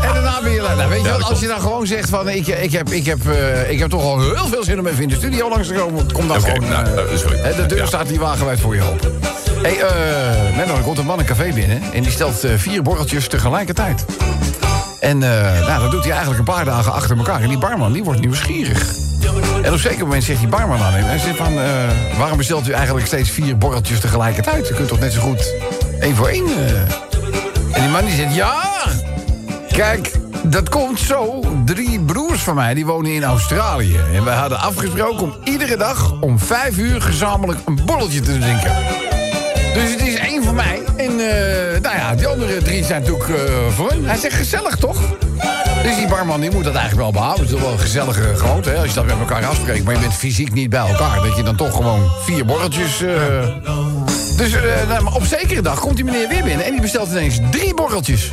En 0.07 0.13
daarna 0.15 0.43
weer. 0.43 0.63
Nou, 0.63 0.89
weet 0.89 1.03
je 1.03 1.09
Ja, 1.09 1.19
dat 1.19 1.29
als 1.29 1.41
je 1.41 1.47
dan 1.47 1.61
gewoon 1.61 1.87
zegt 1.87 2.09
van... 2.09 2.29
Ik, 2.29 2.47
ik, 2.47 2.73
heb, 2.73 2.91
ik, 2.91 3.07
heb, 3.07 3.29
eh, 3.29 3.71
ik 3.71 3.79
heb 3.79 3.91
toch 3.91 4.03
al 4.03 4.21
heel 4.21 4.47
veel 4.47 4.65
zin 4.65 4.79
om 4.79 4.87
even 4.87 5.03
in 5.03 5.09
de 5.09 5.15
studio 5.15 5.49
langs 5.49 5.69
te 5.69 5.75
komen. 5.75 6.13
Kom 6.13 6.29
dan 6.29 6.41
gewoon... 6.41 6.69
nou, 6.69 6.87
eh, 6.87 7.17
sorry. 7.17 7.39
hè, 7.39 7.55
de 7.55 7.67
deur 7.75 7.87
staat 7.87 8.09
hier 8.09 8.21
wagenwijd 8.21 8.61
voor 8.61 8.75
je 8.75 8.83
open. 8.83 9.13
Hé, 9.63 9.75
hey, 9.75 9.81
eh, 9.81 10.57
Menno, 10.57 10.75
er 10.77 10.83
komt 10.83 10.99
een 10.99 11.07
man 11.07 11.19
een 11.19 11.25
café 11.25 11.51
binnen... 11.55 11.83
en 11.93 12.03
die 12.03 12.13
stelt 12.13 12.45
vier 12.57 12.83
borreltjes 12.83 13.29
tegelijkertijd. 13.29 14.05
En 15.01 15.23
eh, 15.23 15.67
nou, 15.67 15.83
dat 15.83 15.91
doet 15.91 16.03
hij 16.03 16.11
eigenlijk 16.11 16.39
een 16.39 16.55
paar 16.55 16.65
dagen 16.65 16.93
achter 16.93 17.17
elkaar. 17.17 17.43
En 17.43 17.49
die 17.49 17.59
barman, 17.59 17.93
die 17.93 18.05
wordt 18.05 18.21
nieuwsgierig. 18.21 18.95
En 19.63 19.67
op 19.67 19.73
een 19.73 19.79
zeker 19.79 20.05
moment 20.05 20.25
zegt 20.25 20.39
die 20.39 20.49
barman 20.49 20.81
aan 20.81 20.93
hem... 20.93 21.05
Hij 21.05 21.19
zegt 21.19 21.37
van, 21.37 21.59
eh, 21.59 22.19
waarom 22.19 22.37
bestelt 22.37 22.69
u 22.69 22.73
eigenlijk 22.73 23.07
steeds 23.07 23.31
vier 23.31 23.59
borreltjes 23.59 24.01
tegelijkertijd? 24.01 24.71
U 24.71 24.75
kunt 24.75 24.89
toch 24.89 25.01
net 25.01 25.13
zo 25.13 25.21
goed 25.21 25.55
één 26.01 26.17
voor 26.17 26.29
één... 26.29 26.47
eh. 26.47 26.81
En 27.73 27.81
die 27.83 27.91
man 27.91 28.05
die 28.05 28.15
zegt, 28.15 28.35
ja... 28.35 28.63
Kijk, 29.73 30.13
dat 30.43 30.69
komt 30.69 31.01
zo. 31.01 31.41
Drie 31.65 32.01
broers 32.01 32.41
van 32.41 32.55
mij 32.55 32.75
die 32.75 32.87
wonen 32.87 33.13
in 33.13 33.25
Australië. 33.25 33.99
En 34.15 34.25
wij 34.25 34.35
hadden 34.35 34.61
afgesproken 34.61 35.23
om 35.23 35.35
iedere 35.45 35.77
dag 35.77 36.21
om 36.21 36.39
vijf 36.39 36.79
uur 36.79 37.03
gezamenlijk 37.03 37.59
een 37.67 37.81
borreltje 37.85 38.21
te 38.21 38.39
drinken. 38.39 38.73
Dus 39.75 40.16
ja, 42.07 42.15
die 42.15 42.27
andere 42.27 42.63
drie 42.63 42.85
zijn 42.85 43.01
natuurlijk 43.03 43.29
eh, 43.29 43.37
voor 43.71 43.91
hun. 43.91 44.05
Hij 44.07 44.17
zegt 44.17 44.35
gezellig, 44.35 44.77
toch? 44.77 44.99
Dus 45.83 45.97
die 45.97 46.09
barman 46.09 46.41
die 46.41 46.51
moet 46.51 46.65
dat 46.65 46.75
eigenlijk 46.75 47.03
wel 47.03 47.13
behouden. 47.13 47.47
Het 47.47 47.55
is 47.55 47.61
wel 47.61 47.73
een 47.73 47.79
gezellige 47.79 48.37
gewoonte, 48.37 48.71
hè? 48.71 48.77
Als 48.77 48.89
je 48.89 48.95
dat 48.95 49.05
met 49.07 49.19
elkaar 49.19 49.45
afspreekt. 49.47 49.85
Maar 49.85 49.95
je 49.95 50.01
bent 50.01 50.15
fysiek 50.15 50.53
niet 50.53 50.71
bij 50.71 50.81
elkaar. 50.89 51.21
Dat 51.23 51.37
je 51.37 51.43
dan 51.43 51.57
toch 51.57 51.75
gewoon 51.77 52.11
vier 52.25 52.45
borreltjes... 52.45 53.03
eh, 53.03 53.09
Dus 54.37 54.53
eh, 54.53 54.63
nou, 54.89 55.15
op 55.15 55.25
zekere 55.25 55.63
dag 55.63 55.79
komt 55.81 55.97
die 55.97 56.05
meneer 56.05 56.29
weer 56.29 56.43
binnen... 56.45 56.65
en 56.65 56.71
die 56.73 56.81
bestelt 56.81 57.09
ineens 57.11 57.39
drie 57.51 57.75
borreltjes. 57.75 58.31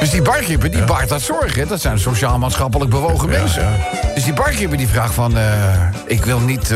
Dus 0.00 0.10
die 0.10 0.22
barkeeper, 0.22 0.70
die 0.70 0.84
baart 0.84 1.08
dat 1.08 1.20
zorgen. 1.22 1.60
hè. 1.60 1.66
Dat 1.66 1.80
zijn 1.80 1.98
sociaal-maatschappelijk 1.98 2.90
bewogen 2.90 3.28
mensen. 3.28 3.68
Dus 4.14 4.24
die 4.24 4.32
barkeeper 4.32 4.76
die 4.76 4.88
vraagt 4.88 5.14
van... 5.14 5.34
ik, 6.06 6.24
wil 6.24 6.38
niet, 6.40 6.74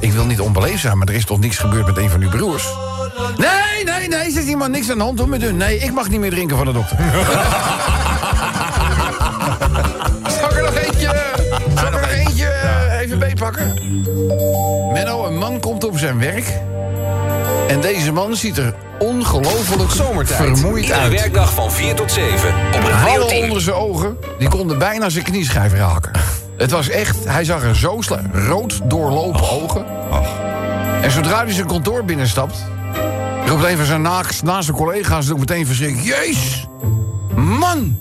ik 0.00 0.12
wil 0.12 0.24
niet 0.24 0.40
onbeleefd 0.40 0.80
zijn, 0.80 0.98
maar 0.98 1.08
er 1.08 1.14
is 1.14 1.24
toch 1.24 1.38
niks 1.40 1.58
gebeurd 1.58 1.86
met 1.86 1.96
een 1.96 2.10
van 2.10 2.20
uw 2.20 2.28
broers? 2.28 2.64
Nee, 3.36 3.55
nee, 4.08 4.18
nee, 4.18 4.30
zegt 4.30 4.46
iemand 4.46 4.70
niks 4.70 4.90
aan 4.90 4.98
de 4.98 5.04
hand 5.04 5.18
hoor 5.18 5.28
met 5.28 5.42
hun. 5.42 5.56
Nee, 5.56 5.78
ik 5.78 5.92
mag 5.92 6.08
niet 6.08 6.20
meer 6.20 6.30
drinken 6.30 6.56
van 6.56 6.66
de 6.66 6.72
dokter. 6.72 6.96
Zal 10.38 10.50
ik 10.50 10.56
er 10.56 10.62
nog 10.62 10.74
eentje, 10.74 11.14
zal 11.74 11.86
ik 11.86 11.94
er 11.94 12.00
nog 12.00 12.10
eentje 12.10 12.46
eh, 12.46 13.00
even 13.00 13.18
meepakken? 13.18 13.74
Menno, 14.92 15.26
een 15.26 15.38
man 15.38 15.60
komt 15.60 15.84
op 15.84 15.98
zijn 15.98 16.18
werk... 16.18 16.52
En 17.68 17.80
deze 17.80 18.12
man 18.12 18.36
ziet 18.36 18.58
er 18.58 18.74
ongelooflijk 18.98 19.90
Zomertijd. 19.90 20.58
vermoeid 20.58 20.82
Iedere 20.84 21.00
uit. 21.00 21.12
werkdag 21.12 21.52
van 21.52 21.72
4 21.72 21.94
tot 21.94 22.12
7 22.12 22.48
op 22.74 22.82
Radio 22.82 23.12
Vallen 23.12 23.28
10. 23.28 23.42
onder 23.42 23.60
zijn 23.60 23.76
ogen, 23.76 24.16
die 24.38 24.48
konden 24.48 24.78
bijna 24.78 25.08
zijn 25.08 25.24
knieschijf 25.24 25.72
raken. 25.72 26.12
Het 26.56 26.70
was 26.70 26.88
echt, 26.88 27.16
hij 27.24 27.44
zag 27.44 27.62
er 27.62 27.76
zo 27.76 28.00
rood 28.32 28.80
doorlopen 28.84 29.50
ogen. 29.50 29.84
En 31.02 31.10
zodra 31.10 31.44
hij 31.44 31.52
zijn 31.52 31.66
kantoor 31.66 32.04
binnenstapt... 32.04 32.64
roept 33.46 33.64
een 33.64 33.76
van 33.76 33.86
zijn 33.86 34.02
naast, 34.02 34.42
naast 34.42 34.64
zijn 34.64 34.76
collega's 34.76 35.30
ook 35.30 35.38
meteen 35.38 35.66
verschrikt... 35.66 36.04
Jezus, 36.04 36.66
man, 37.34 37.98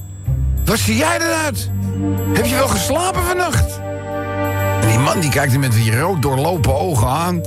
wat 0.66 0.78
zie 0.78 0.96
jij 0.96 1.18
eruit? 1.20 1.70
Heb 2.34 2.46
je 2.46 2.56
wel 2.56 2.68
geslapen 2.68 3.24
vannacht? 3.24 3.80
En 4.82 4.88
die 4.88 5.00
man 5.00 5.20
die 5.20 5.30
kijkt 5.30 5.52
hem 5.52 5.62
met 5.62 5.72
die 5.72 6.00
rood 6.00 6.22
doorlopen 6.22 6.80
ogen 6.80 7.08
aan. 7.08 7.42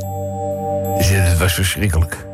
Zegt, 0.98 1.28
het 1.28 1.38
was 1.38 1.52
verschrikkelijk. 1.52 2.26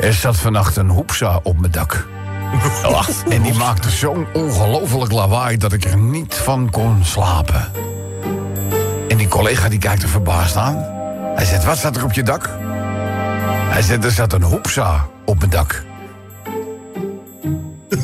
Er 0.00 0.12
zat 0.12 0.36
vannacht 0.36 0.76
een 0.76 0.88
hoepsa 0.88 1.40
op 1.42 1.60
mijn 1.60 1.72
dak. 1.72 2.06
En 3.28 3.42
die 3.42 3.54
maakte 3.54 3.90
zo'n 3.90 4.26
ongelofelijk 4.32 5.12
lawaai 5.12 5.56
dat 5.56 5.72
ik 5.72 5.84
er 5.84 5.98
niet 5.98 6.34
van 6.34 6.70
kon 6.70 7.04
slapen. 7.04 7.68
En 9.08 9.16
die 9.16 9.28
collega 9.28 9.68
die 9.68 9.78
kijkt 9.78 10.02
er 10.02 10.08
verbaasd 10.08 10.56
aan. 10.56 10.84
Hij 11.34 11.44
zegt, 11.44 11.64
wat 11.64 11.76
staat 11.76 11.96
er 11.96 12.04
op 12.04 12.12
je 12.12 12.22
dak? 12.22 12.50
Hij 13.68 13.82
zegt, 13.82 14.04
er 14.04 14.10
zat 14.10 14.32
een 14.32 14.42
hoepsa 14.42 15.06
op 15.24 15.38
mijn 15.38 15.50
dak. 15.50 15.82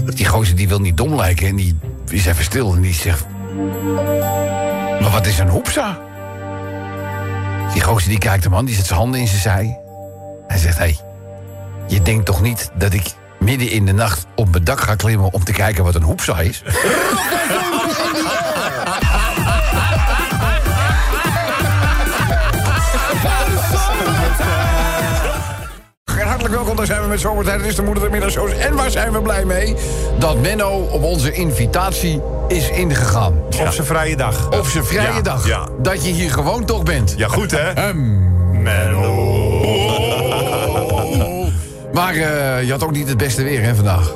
Die 0.04 0.26
gozer 0.26 0.56
die 0.56 0.68
wil 0.68 0.80
niet 0.80 0.97
dom 0.97 1.14
lijken 1.14 1.47
en 1.47 1.56
die 1.56 1.78
is 2.09 2.26
even 2.26 2.44
stil 2.44 2.75
en 2.75 2.80
die 2.80 2.94
zegt... 2.94 3.26
Maar 5.00 5.11
wat 5.11 5.26
is 5.26 5.38
een 5.38 5.49
hoepsa? 5.49 5.99
Die 7.73 7.83
gozer 7.83 8.09
die 8.09 8.18
kijkt 8.18 8.44
hem 8.44 8.54
aan, 8.54 8.64
die 8.64 8.75
zet 8.75 8.87
zijn 8.87 8.99
handen 8.99 9.21
in 9.21 9.26
zijn 9.26 9.40
zij. 9.40 9.78
Hij 10.47 10.59
zegt, 10.59 10.78
hé, 10.78 10.85
hey, 10.85 10.99
je 11.88 12.02
denkt 12.02 12.26
toch 12.26 12.40
niet 12.40 12.71
dat 12.75 12.92
ik 12.92 13.12
midden 13.38 13.71
in 13.71 13.87
de 13.87 13.92
nacht 13.92 14.26
op 14.35 14.50
mijn 14.50 14.64
dak 14.64 14.80
ga 14.80 14.94
klimmen... 14.94 15.33
om 15.33 15.44
te 15.44 15.52
kijken 15.52 15.85
wat 15.85 15.94
een 15.94 16.02
hoepsa 16.02 16.40
is? 16.40 16.62
Hartelijk 26.45 26.69
welkom, 26.69 26.87
daar 26.87 26.97
zijn 26.97 27.09
we 27.09 27.15
met 27.15 27.21
Zomertijd. 27.21 27.61
Het 27.61 27.69
is 27.69 27.75
de 27.75 27.83
moeder 27.83 28.03
der 28.03 28.13
middagshows. 28.13 28.53
En 28.53 28.75
waar 28.75 28.91
zijn 28.91 29.13
we 29.13 29.23
blij 29.23 29.45
mee? 29.45 29.77
Dat 30.19 30.41
Menno 30.41 30.71
op 30.71 31.03
onze 31.03 31.33
invitatie 31.33 32.23
is 32.49 32.71
ingegaan. 32.71 33.33
Op 33.61 33.69
zijn 33.71 33.87
vrije 33.87 34.17
dag. 34.17 34.51
Op 34.59 34.67
zijn 34.67 34.85
vrije 34.85 35.13
Ja, 35.13 35.21
dag. 35.21 35.47
ja. 35.47 35.69
Dat 35.79 36.05
je 36.07 36.13
hier 36.13 36.31
gewoon 36.31 36.65
toch 36.65 36.83
bent. 36.83 37.15
Ja, 37.17 37.29
goed 37.29 37.51
hè? 37.51 37.93
Maar 41.93 42.15
eh, 42.15 42.63
je 42.63 42.71
had 42.71 42.83
ook 42.83 42.93
niet 42.93 43.09
het 43.09 43.17
beste 43.17 43.43
weer, 43.43 43.63
hè, 43.63 43.75
vandaag? 43.75 44.13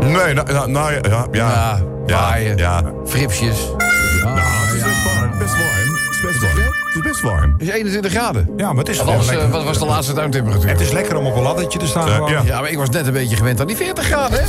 Nee, 0.00 0.34
nou, 0.34 0.52
nou, 0.52 0.70
nou, 0.70 0.92
ja, 0.92 1.00
ja, 1.02 1.26
ja. 1.32 1.82
Ja, 2.06 2.16
waaien, 2.16 2.56
ja. 2.56 2.82
fripsjes. 3.06 3.56
Best 3.76 4.22
warm. 4.22 4.36
Het 4.58 4.74
is 4.74 4.82
best. 4.82 5.62
Het 5.62 5.81
is 7.04 7.10
best 7.10 7.20
warm. 7.20 7.52
Het 7.58 7.62
is 7.68 7.68
21 7.74 8.12
graden. 8.12 8.48
Ja, 8.56 8.66
maar 8.68 8.76
het 8.84 8.88
is 8.88 8.96
Wat 8.96 9.04
gewoon 9.06 9.20
was, 9.20 9.28
eh, 9.28 9.34
lekker. 9.36 9.52
wat 9.52 9.64
was 9.64 9.78
de 9.78 9.84
laatste 9.86 10.12
tuintemperatuur? 10.12 10.68
Het 10.68 10.80
is 10.80 10.90
lekker 10.90 11.16
om 11.16 11.26
op 11.26 11.36
een 11.36 11.42
laddertje 11.42 11.78
te 11.78 11.86
staan. 11.86 12.08
Gewoon. 12.08 12.30
ja. 12.30 12.42
Ja, 12.44 12.60
maar 12.60 12.70
ik 12.70 12.76
was 12.78 12.88
net 12.90 13.06
een 13.06 13.12
beetje 13.12 13.36
gewend 13.36 13.60
aan 13.60 13.66
die 13.66 13.76
40 13.76 14.04
graden, 14.04 14.38
hè? 14.40 14.46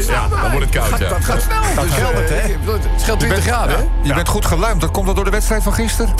Ja, 0.00 0.28
dan 0.28 0.50
wordt 0.50 0.74
het 0.74 0.88
koud, 0.88 0.98
ja. 0.98 1.08
Dat 1.08 1.24
gaat 1.24 1.42
snel. 1.42 1.74
Dat 1.74 1.84
Dus, 1.84 1.94
het, 1.94 2.30
eh, 2.30 2.36
hè? 2.42 2.72
Het 2.72 3.00
scheelt 3.00 3.20
20 3.20 3.44
graden, 3.44 3.76
hè? 3.76 3.82
Je 4.02 4.14
bent 4.14 4.28
goed 4.28 4.46
geluimd. 4.46 4.80
Dat 4.80 4.90
komt 4.90 5.06
dat 5.06 5.14
door 5.14 5.24
de 5.24 5.30
wedstrijd 5.30 5.62
van 5.62 5.72
gisteren? 5.72 6.14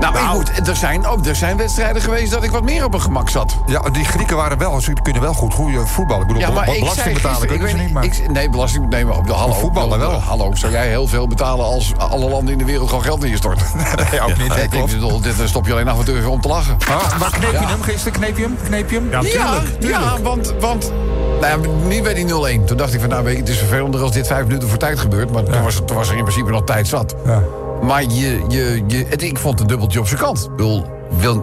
Nou, 0.00 0.18
ik 0.18 0.32
moet, 0.32 0.68
er, 0.68 0.76
zijn 0.76 1.06
ook, 1.06 1.26
er 1.26 1.36
zijn 1.36 1.56
wedstrijden 1.56 2.02
geweest 2.02 2.32
dat 2.32 2.42
ik 2.44 2.50
wat 2.50 2.62
meer 2.62 2.84
op 2.84 2.90
mijn 2.90 3.02
gemak 3.02 3.28
zat. 3.28 3.56
Ja, 3.66 3.80
die 3.92 4.04
Grieken 4.04 4.36
waren 4.36 4.58
wel, 4.58 4.80
ze 4.80 4.92
kunnen 5.02 5.22
wel 5.22 5.32
goed 5.34 5.54
goede 5.54 5.86
voetballen. 5.86 6.22
Ik 6.22 6.26
bedoel, 6.26 6.42
Ja, 6.42 6.50
maar 6.50 6.64
be- 6.64 6.72
ik 6.72 6.78
belasting 6.80 7.14
betalen 7.14 7.46
kunnen 7.48 7.68
ze 7.68 7.76
niet, 7.76 7.92
maar... 7.92 8.04
ik- 8.04 8.30
nee, 8.30 8.50
belasting, 8.50 8.88
nee, 8.88 9.04
maar 9.04 9.16
op 9.16 9.26
de 9.26 9.32
hallo. 9.32 9.52
voetballen 9.54 9.98
wel. 9.98 10.20
Hallo, 10.20 10.54
zou 10.54 10.72
jij 10.72 10.88
heel 10.88 11.06
veel 11.06 11.26
betalen 11.28 11.64
als 11.64 11.92
alle 11.98 12.28
landen 12.28 12.52
in 12.52 12.58
de 12.58 12.64
wereld 12.64 12.88
gewoon 12.88 13.04
geld 13.04 13.24
in 13.24 13.30
je 13.30 13.36
storten? 13.36 13.66
Nee, 14.10 14.20
ook 14.20 14.36
niet. 14.38 14.48
Nee, 14.48 14.62
ik 14.64 14.86
bedoel, 14.86 15.20
dit 15.20 15.34
stop 15.44 15.66
je 15.66 15.72
alleen 15.72 15.88
af 15.88 15.98
en 15.98 16.04
toe 16.04 16.28
om 16.28 16.40
te 16.40 16.48
lachen. 16.48 16.76
Ah, 16.88 17.18
maar 17.18 17.30
kneep 17.30 17.50
je 17.50 17.58
Ja. 17.58 17.66
hem 17.68 17.82
gisteren? 17.82 18.12
Kneep 18.12 18.36
je 18.36 18.42
hem? 18.42 18.56
Kneep 18.64 18.90
je 18.90 18.96
hem? 18.96 19.10
Ja, 19.10 19.20
tuurlijk. 19.20 19.42
ja, 19.42 19.60
tuurlijk. 19.80 20.02
ja, 20.04 20.20
want, 20.22 20.54
want 20.60 20.92
nou 21.40 21.62
ja, 21.62 21.68
nu 21.86 22.02
bij 22.02 22.14
die 22.14 22.26
0-1. 22.60 22.64
Toen 22.64 22.76
dacht 22.76 22.94
ik 22.94 23.00
van, 23.00 23.08
nou 23.08 23.24
weet 23.24 23.34
je, 23.34 23.40
het 23.40 23.48
is 23.48 23.58
vervelender 23.58 24.00
als 24.02 24.12
dit 24.12 24.26
vijf 24.26 24.46
minuten 24.46 24.68
voor 24.68 24.78
tijd 24.78 24.98
gebeurt. 24.98 25.32
Maar 25.32 25.42
toen, 25.42 25.62
was, 25.62 25.80
toen 25.86 25.96
was 25.96 26.08
er 26.08 26.16
in 26.16 26.22
principe 26.24 26.50
nog 26.50 26.64
tijd 26.64 26.88
zat. 26.88 27.14
Ja. 27.26 27.42
Maar 27.84 28.02
je, 28.02 28.44
je, 28.48 28.82
je, 28.86 29.06
het, 29.08 29.22
ik 29.22 29.38
vond 29.38 29.60
een 29.60 29.66
dubbeltje 29.66 30.00
op 30.00 30.06
zijn 30.06 30.20
kant. 30.20 30.44
Ik, 30.44 30.50
bedoel, 30.50 30.84
wil, 31.18 31.42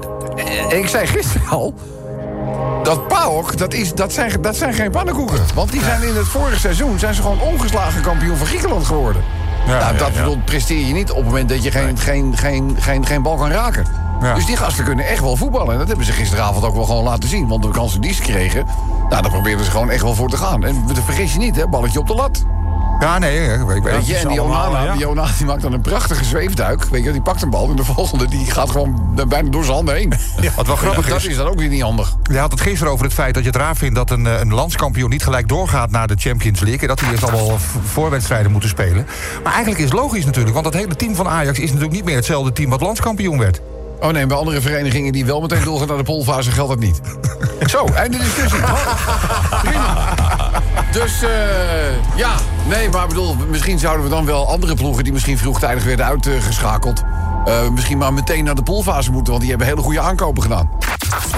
en 0.70 0.78
ik 0.78 0.88
zei 0.88 1.08
gisteren 1.08 1.48
al... 1.48 1.74
Dat 2.84 3.08
PAOK, 3.08 3.58
dat, 3.58 3.74
is, 3.74 3.94
dat, 3.94 4.14
zijn, 4.14 4.42
dat 4.42 4.56
zijn 4.56 4.74
geen 4.74 4.92
pannenkoeken. 4.92 5.40
Want 5.54 5.72
die 5.72 5.84
zijn 5.84 6.04
in 6.04 6.16
het 6.16 6.28
vorige 6.28 6.60
seizoen 6.60 7.00
zijn 7.00 7.14
ze 7.14 7.22
gewoon 7.22 7.42
ongeslagen 7.42 8.02
kampioen 8.02 8.38
van 8.38 8.48
Griekenland 8.48 8.86
geworden. 8.86 9.24
nou, 9.68 9.98
dat 9.98 10.46
presteer 10.46 10.86
je 10.86 10.94
niet 10.94 11.12
op 11.12 11.18
het 11.18 11.26
moment 11.26 11.50
dat 11.50 11.64
je 11.64 11.72
geen, 11.72 11.98
geen, 11.98 12.38
geen, 12.38 12.76
geen, 12.80 13.06
geen 13.06 13.22
bal 13.22 13.36
kan 13.36 13.52
raken. 13.52 13.86
Ja. 14.22 14.34
Dus 14.34 14.46
die 14.46 14.58
gasten 14.58 14.84
kunnen 14.84 15.08
echt 15.08 15.22
wel 15.22 15.36
voetballen. 15.36 15.72
En 15.72 15.78
dat 15.78 15.88
hebben 15.88 16.06
ze 16.06 16.12
gisteravond 16.12 16.66
ook 16.66 16.76
wel 16.76 16.86
gewoon 16.86 17.04
laten 17.04 17.30
zien. 17.30 17.48
Want 17.48 17.64
de 17.64 17.70
kansen 17.70 18.02
die 18.02 18.14
ze 18.14 18.22
kregen, 18.22 18.66
nou, 19.10 19.22
daar 19.22 19.32
probeerden 19.32 19.66
ze 19.66 19.72
gewoon 19.72 19.90
echt 19.90 20.02
wel 20.02 20.16
voor 20.16 20.30
te 20.30 20.38
gaan. 20.38 20.64
En 20.64 20.84
vergis 21.06 21.34
je 21.34 21.40
niet, 21.40 21.56
hè, 21.56 21.68
balletje 21.68 22.00
op 22.00 22.08
de 22.08 22.16
lat. 22.16 22.46
Ja, 23.02 23.18
nee, 23.18 23.54
ik 23.54 23.84
weet 23.84 24.08
je, 24.08 24.16
en 24.16 24.28
die 24.28 24.40
allemaal, 24.40 24.70
Onana, 24.70 24.84
ja. 24.86 24.94
die 24.96 25.10
Onana 25.10 25.32
die 25.38 25.46
maakt 25.46 25.62
dan 25.62 25.74
een 25.74 25.82
prachtige 25.82 26.24
zweefduik. 26.24 26.84
Weet 26.84 27.04
je, 27.04 27.12
die 27.12 27.22
pakt 27.22 27.42
een 27.42 27.50
bal 27.50 27.70
en 27.70 27.76
de 27.76 27.84
volgende 27.84 28.28
die 28.28 28.52
gaat 28.52 28.70
gewoon 28.70 29.16
bijna 29.28 29.50
door 29.50 29.64
zijn 29.64 29.76
handen 29.76 29.96
heen. 29.96 30.14
Wat 30.56 30.68
wel 30.68 30.76
grappig 30.76 31.08
dat 31.08 31.18
is, 31.18 31.26
is 31.26 31.36
dan 31.36 31.48
ook 31.48 31.60
weer 31.60 31.68
niet 31.70 31.82
handig. 31.82 32.16
je 32.24 32.38
had 32.38 32.52
het 32.52 32.62
gisteren 32.62 32.94
over 32.94 33.06
het 33.06 33.14
feit 33.14 33.34
dat 33.34 33.44
je 33.44 33.50
het 33.50 33.58
raar 33.60 33.76
vindt... 33.76 33.96
dat 33.96 34.10
een, 34.10 34.28
eh, 34.28 34.40
een 34.40 34.54
landskampioen 34.54 35.10
niet 35.10 35.24
gelijk 35.24 35.48
doorgaat 35.48 35.92
naar 35.92 36.08
de 36.08 36.16
Champions 36.18 36.60
League... 36.60 36.82
en 36.82 36.88
dat 36.88 37.00
hij 37.00 37.12
eerst 37.12 37.24
al 37.24 37.32
wel 37.32 37.58
v- 37.60 37.92
voorwedstrijden 37.92 38.52
moeten 38.52 38.70
spelen. 38.70 39.08
Maar 39.44 39.54
eigenlijk 39.54 39.84
is 39.84 39.90
het 39.90 40.00
logisch 40.00 40.26
natuurlijk... 40.26 40.54
want 40.54 40.66
dat 40.66 40.74
hele 40.74 40.96
team 40.96 41.16
van 41.16 41.28
Ajax 41.28 41.60
is 41.60 41.68
natuurlijk 41.68 41.94
niet 41.96 42.06
meer 42.06 42.16
hetzelfde 42.16 42.52
team... 42.52 42.70
wat 42.70 42.82
landskampioen 42.82 43.38
werd. 43.40 43.62
Oh 44.00 44.10
nee, 44.10 44.26
bij 44.26 44.38
andere 44.38 44.62
verenigingen 44.62 45.12
die 45.12 45.26
wel 45.26 45.42
meteen 45.42 45.64
doorgaan 45.64 45.88
naar 45.88 45.98
de 45.98 46.04
poolfase 46.04 46.52
geldt 46.52 46.70
dat 46.70 46.80
niet. 46.80 47.02
Zo, 47.66 47.86
einde 47.86 48.18
discussie. 48.18 48.60
Prima. 49.64 50.14
Dus 50.92 51.22
eh, 51.22 51.30
ja, 52.16 52.32
nee, 52.72 52.90
maar 52.90 53.08
bedoel, 53.08 53.36
misschien 53.50 53.80
zouden 53.80 54.04
we 54.04 54.10
dan 54.10 54.26
wel 54.26 54.48
andere 54.48 54.76
ploegen 54.76 55.04
die 55.04 55.14
misschien 55.14 55.38
vroegtijdig 55.38 55.84
werden 55.84 56.06
uitgeschakeld. 56.06 57.02
eh, 57.46 57.70
misschien 57.70 57.98
maar 57.98 58.14
meteen 58.14 58.44
naar 58.44 58.56
de 58.56 58.64
poolfase 58.64 59.12
moeten, 59.12 59.28
want 59.30 59.40
die 59.42 59.50
hebben 59.50 59.68
hele 59.68 59.82
goede 59.82 60.00
aankopen 60.00 60.42
gedaan. 60.42 60.70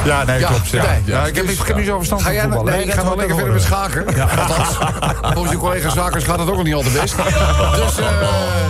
Ja, 0.05 0.23
nee, 0.23 0.39
Ja, 0.39 0.47
klopt. 0.47 0.69
Ja. 0.69 0.81
nee, 0.85 1.01
Ja, 1.05 1.25
ik, 1.25 1.35
heb, 1.35 1.45
dus, 1.45 1.51
niet- 1.53 1.61
ik 1.61 1.67
heb 1.67 1.75
niet 1.77 1.85
zo 1.85 1.97
verstand 1.97 2.21
Ga 2.21 2.27
van 2.27 2.35
jij 2.35 2.43
voetbal. 2.43 2.63
nee, 2.63 2.83
ik 2.83 2.93
ga 2.93 3.03
wel 3.03 3.15
lekker 3.15 3.35
verder 3.35 3.53
met 3.53 3.63
schaken. 3.63 4.05
Althans, 4.07 4.67
volgens 5.33 5.51
je 5.51 5.57
collega 5.57 5.89
Zakers 5.89 6.23
gaat 6.23 6.39
het 6.39 6.49
ook 6.49 6.55
nog 6.55 6.63
niet 6.63 6.73
al 6.73 6.81
te 6.81 6.89
best. 7.01 7.15
Dus 7.15 7.97
eh, 7.97 8.05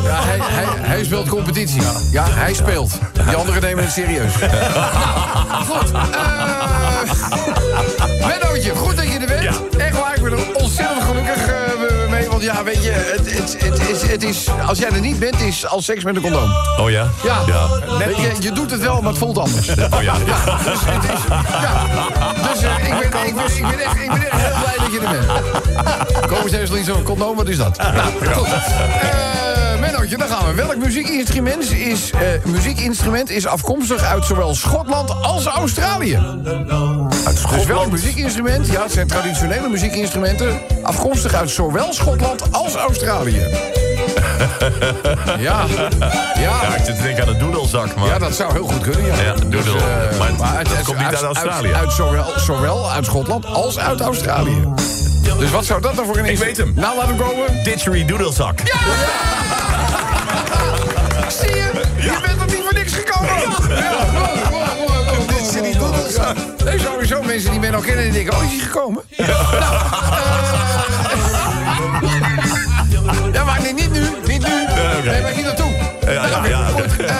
hij, 0.03 0.39
hij, 0.41 0.65
hij 0.79 1.03
speelt 1.03 1.27
competitie. 1.29 1.81
Ja, 2.11 2.25
hij 2.29 2.53
speelt. 2.53 2.91
Die 3.27 3.35
anderen 3.35 3.61
nemen 3.61 3.83
het 3.83 3.93
serieus. 3.93 4.33
Goed. 5.69 5.91
Mennootje, 8.27 8.75
goed 8.75 8.95
dat 8.95 9.11
je 9.11 9.19
er 9.19 9.27
bent. 9.27 9.75
Echt 9.77 9.99
waar, 9.99 10.15
ik 10.15 10.23
ben 10.23 10.31
er 10.31 10.45
ontzettend 10.53 11.03
gelukkig. 11.03 11.49
Want 12.43 12.55
ja, 12.55 12.63
weet 12.63 12.83
je, 12.83 12.89
het, 12.89 13.33
het, 13.33 13.63
het, 13.63 13.89
is, 13.89 14.01
het 14.01 14.23
is, 14.23 14.47
als 14.67 14.79
jij 14.79 14.89
er 14.89 14.99
niet 14.99 15.19
bent, 15.19 15.41
is 15.41 15.67
als 15.67 15.85
seks 15.85 16.03
met 16.03 16.15
een 16.15 16.21
condoom. 16.21 16.51
Oh 16.77 16.89
ja? 16.89 17.09
Ja, 17.23 17.39
je, 17.45 18.35
je 18.39 18.51
doet 18.51 18.71
het 18.71 18.79
wel, 18.81 19.01
maar 19.01 19.09
het 19.09 19.17
voelt 19.17 19.37
anders. 19.37 19.69
Oh 19.69 20.01
ja. 20.01 20.15
Ja, 20.25 20.57
dus 20.57 20.79
het 20.85 21.03
is, 21.03 21.19
ja. 21.61 22.33
Dus 22.51 22.61
eh, 22.61 22.87
ik, 22.87 22.99
ben, 22.99 23.25
ik, 23.27 23.35
ben, 23.35 23.45
ik, 23.55 23.67
ben 23.67 23.79
echt, 23.79 23.95
ik 23.95 24.11
ben 24.11 24.31
echt 24.31 24.41
heel 24.41 24.59
blij 24.61 24.77
dat 24.77 24.91
je 24.91 24.99
er 24.99 25.09
bent. 25.09 26.27
Komen 26.27 26.49
ze 26.49 26.59
even 26.59 26.85
zo'n 26.85 27.03
condoom, 27.03 27.35
wat 27.35 27.47
is 27.47 27.57
dat? 27.57 27.77
Nou, 27.77 28.11
goed. 28.33 28.47
Eh, 28.47 29.72
Mennootje, 29.83 30.17
dan 30.17 30.27
gaan 30.27 30.45
we. 30.47 30.53
Welk 30.53 30.75
muziekinstrument 30.75 31.71
is, 31.71 32.11
eh, 32.11 32.19
muziekinstrument 32.45 33.29
is 33.29 33.45
afkomstig 33.47 34.03
uit 34.03 34.25
zowel 34.25 34.55
Schotland 34.55 35.21
als 35.21 35.45
Australië? 35.45 36.19
Dus 37.55 37.65
welk 37.65 37.91
muziekinstrument, 37.91 38.67
ja, 38.67 38.81
het 38.83 38.91
zijn 38.91 39.07
traditionele 39.07 39.69
muziekinstrumenten... 39.69 40.59
afkomstig 40.83 41.33
uit 41.33 41.49
zowel 41.49 41.93
Schotland 41.93 42.51
als 42.51 42.75
Australië. 42.75 43.41
Ja, 45.39 45.65
ja. 45.67 45.89
Ja, 46.39 46.75
ik 46.75 46.85
zit 46.85 46.95
te 46.95 47.01
denken 47.01 47.23
aan 47.23 47.29
een 47.33 47.39
doedelzak, 47.39 47.95
maar... 47.95 48.07
Ja, 48.07 48.17
dat 48.19 48.35
zou 48.35 48.53
heel 48.53 48.63
goed 48.67 48.81
kunnen, 48.81 49.05
ja. 49.05 49.21
Ja, 49.21 49.33
doodle. 49.33 49.77
eh, 49.77 50.37
Maar 50.39 50.63
dat 50.63 50.83
komt 50.83 50.97
niet 50.97 51.07
uit 51.07 51.21
Australië. 51.21 51.73
Uit, 51.73 51.91
zowel, 51.91 52.25
zowel 52.37 52.91
uit 52.91 53.05
Schotland 53.05 53.45
als 53.45 53.79
uit 53.79 54.01
Australië. 54.01 54.67
Dus 55.39 55.51
wat 55.51 55.65
zou 55.65 55.81
dat 55.81 55.95
dan 55.95 56.05
voor 56.05 56.17
een... 56.17 56.25
Ik 56.25 56.37
weet 56.37 56.57
hem. 56.57 56.73
Nou, 56.75 56.97
laat 56.97 57.07
hem 57.07 57.17
komen. 57.17 57.63
Didgeridoodelzak. 57.63 58.59
Zie 61.39 61.55
je? 61.55 61.71
Je 61.95 62.19
bent 62.25 62.39
er 62.41 62.45
niet 62.55 62.63
voor 62.63 62.73
niks 62.73 62.93
gekomen. 62.93 63.29
Ja, 63.75 63.91
mooi, 64.11 64.49
mooi, 64.49 64.49
mooi, 64.49 64.65
mooi, 64.79 65.05
mooi, 65.05 65.23
mooi, 65.77 65.77
mooi. 65.77 65.91
Nee, 66.65 66.79
sowieso 66.79 67.21
mensen 67.23 67.51
die 67.51 67.59
mij 67.59 67.69
nog 67.69 67.85
kennen, 67.85 68.03
die 68.03 68.13
denken, 68.13 68.33
oh, 68.37 68.43
is 68.43 68.49
hij 68.49 68.59
gekomen? 68.59 69.03
Nou, 69.17 69.29
eh, 69.29 69.35
ja, 73.33 73.43
maar 73.43 73.61
nee, 73.61 73.73
niet 73.73 73.91
nu, 73.91 73.99
niet 74.25 74.47
nu. 74.47 74.65
Nee, 75.11 75.21
maar 75.21 75.31
hier 75.31 75.43
naartoe. 75.43 75.71
Ja, 76.05 76.11
ja, 76.27 76.45
ja. 76.45 76.65
Goed, 76.67 77.05
eh, 77.05 77.15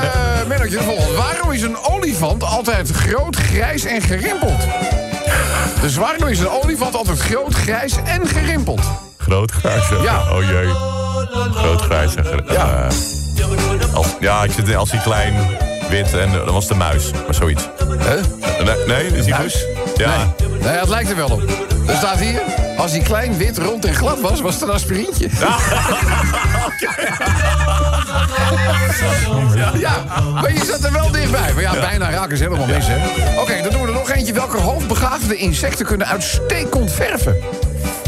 Mennootje, 0.48 0.78
de 0.78 0.84
volgende. 0.84 1.18
Waarom 1.18 1.52
is 1.52 1.62
een 1.62 1.78
olifant 1.82 2.44
altijd 2.44 2.90
groot, 2.92 3.36
grijs 3.36 3.86
en 3.86 4.02
gerimpeld? 4.02 4.62
Dus 5.82 5.96
waarom 5.96 6.28
is 6.28 6.40
een 6.40 6.50
olifant 6.50 6.96
altijd 6.96 7.20
groot, 7.20 7.54
grijs 7.56 7.94
en 8.06 8.28
gerimpeld? 8.28 8.82
Groot 9.18 9.52
grijs. 9.52 9.84
Ja. 10.04 10.22
Oh 10.32 10.44
jee. 10.44 10.70
Groot 11.56 11.82
grijs. 11.82 12.16
en 12.16 12.26
gr- 12.26 12.54
Ja. 12.54 12.88
Eh, 13.44 13.94
als, 13.94 14.08
ja, 14.20 14.44
ik 14.44 14.52
zit 14.52 14.76
als 14.76 14.92
hij 14.92 15.00
klein, 15.00 15.34
wit 15.90 16.14
en 16.14 16.28
eh, 16.28 16.46
dan 16.46 16.54
was 16.54 16.68
de 16.68 16.76
muis. 16.76 17.12
Maar 17.12 17.34
zoiets. 17.34 17.70
Hè? 17.98 18.20
Nee, 18.64 18.76
nee 18.88 19.18
is 19.18 19.26
hij 19.26 19.38
Muis? 19.38 19.66
Ja. 19.98 20.18
Nee. 20.18 20.50
nee, 20.60 20.78
het 20.78 20.90
lijkt 20.90 21.10
er 21.10 21.16
wel 21.16 21.30
op. 21.30 21.42
Er 21.88 21.96
staat 21.96 22.20
hier, 22.20 22.42
als 22.78 22.92
hij 22.92 23.00
klein, 23.00 23.38
wit, 23.38 23.58
rond 23.58 23.86
en 23.86 23.94
glad 23.94 24.22
was, 24.22 24.42
was 24.42 24.54
het 24.54 24.64
een 24.64 24.70
aspirintje. 24.70 25.30
Ja, 29.80 30.04
maar 30.42 30.54
je 30.54 30.66
zat 30.66 30.84
er 30.84 30.92
wel 30.92 31.12
dichtbij. 31.12 31.54
Maar 31.54 31.62
ja, 31.62 31.72
bijna 31.72 32.10
raken 32.10 32.38
ze 32.38 32.44
helemaal 32.44 32.68
mis, 32.68 32.86
hè? 32.88 32.98
Oké, 33.40 33.62
dan 33.62 33.72
doen 33.72 33.82
we 33.82 33.88
er 33.88 33.94
nog 33.94 34.10
eentje. 34.10 34.34
Welke 34.34 34.58
hoogbegaafde 34.58 35.36
insecten 35.36 35.86
kunnen 35.86 36.08
uitstekend 36.08 36.92
verven? 36.92 37.36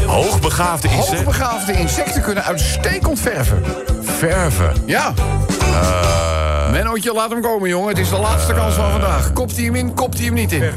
Hoogbegaafde 0.06 0.88
insecten. 0.88 1.16
Hoogbegaafde 1.16 1.72
insecten 1.72 2.22
kunnen 2.22 2.44
uitstekend 2.44 3.20
verven. 3.20 3.64
Verven. 4.02 4.72
Ja. 4.86 5.14
Mennootje, 6.70 7.12
laat 7.12 7.30
hem 7.30 7.42
komen, 7.42 7.68
jongen. 7.68 7.88
Het 7.88 7.98
is 7.98 8.08
de 8.08 8.18
laatste 8.18 8.52
kans 8.52 8.74
van 8.74 8.90
vandaag. 8.90 9.32
Kopt 9.32 9.56
hij 9.56 9.64
hem 9.64 9.74
in, 9.74 9.94
kopt 9.94 10.16
hij 10.16 10.24
hem 10.24 10.34
niet 10.34 10.52
in. 10.52 10.60
Wel, 10.60 10.70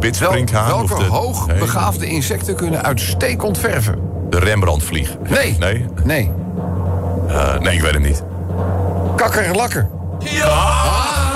Bitsprinkhaan. 0.00 0.66
welke 0.66 0.92
of 0.92 0.98
de, 0.98 1.04
hoogbegaafde 1.04 2.06
insecten 2.06 2.54
kunnen 2.54 2.82
uitstekend 2.84 3.58
verven? 3.58 3.98
De 4.30 4.38
Rembrandtvlieg. 4.38 5.16
Nee. 5.28 5.56
Nee? 5.58 5.86
Nee. 6.04 6.32
Eh, 7.28 7.58
nee, 7.58 7.74
ik 7.74 7.82
weet 7.82 7.92
het 7.92 8.02
niet. 8.02 8.22
Kakkerlakker. 9.16 9.88
Kakker, 10.18 10.40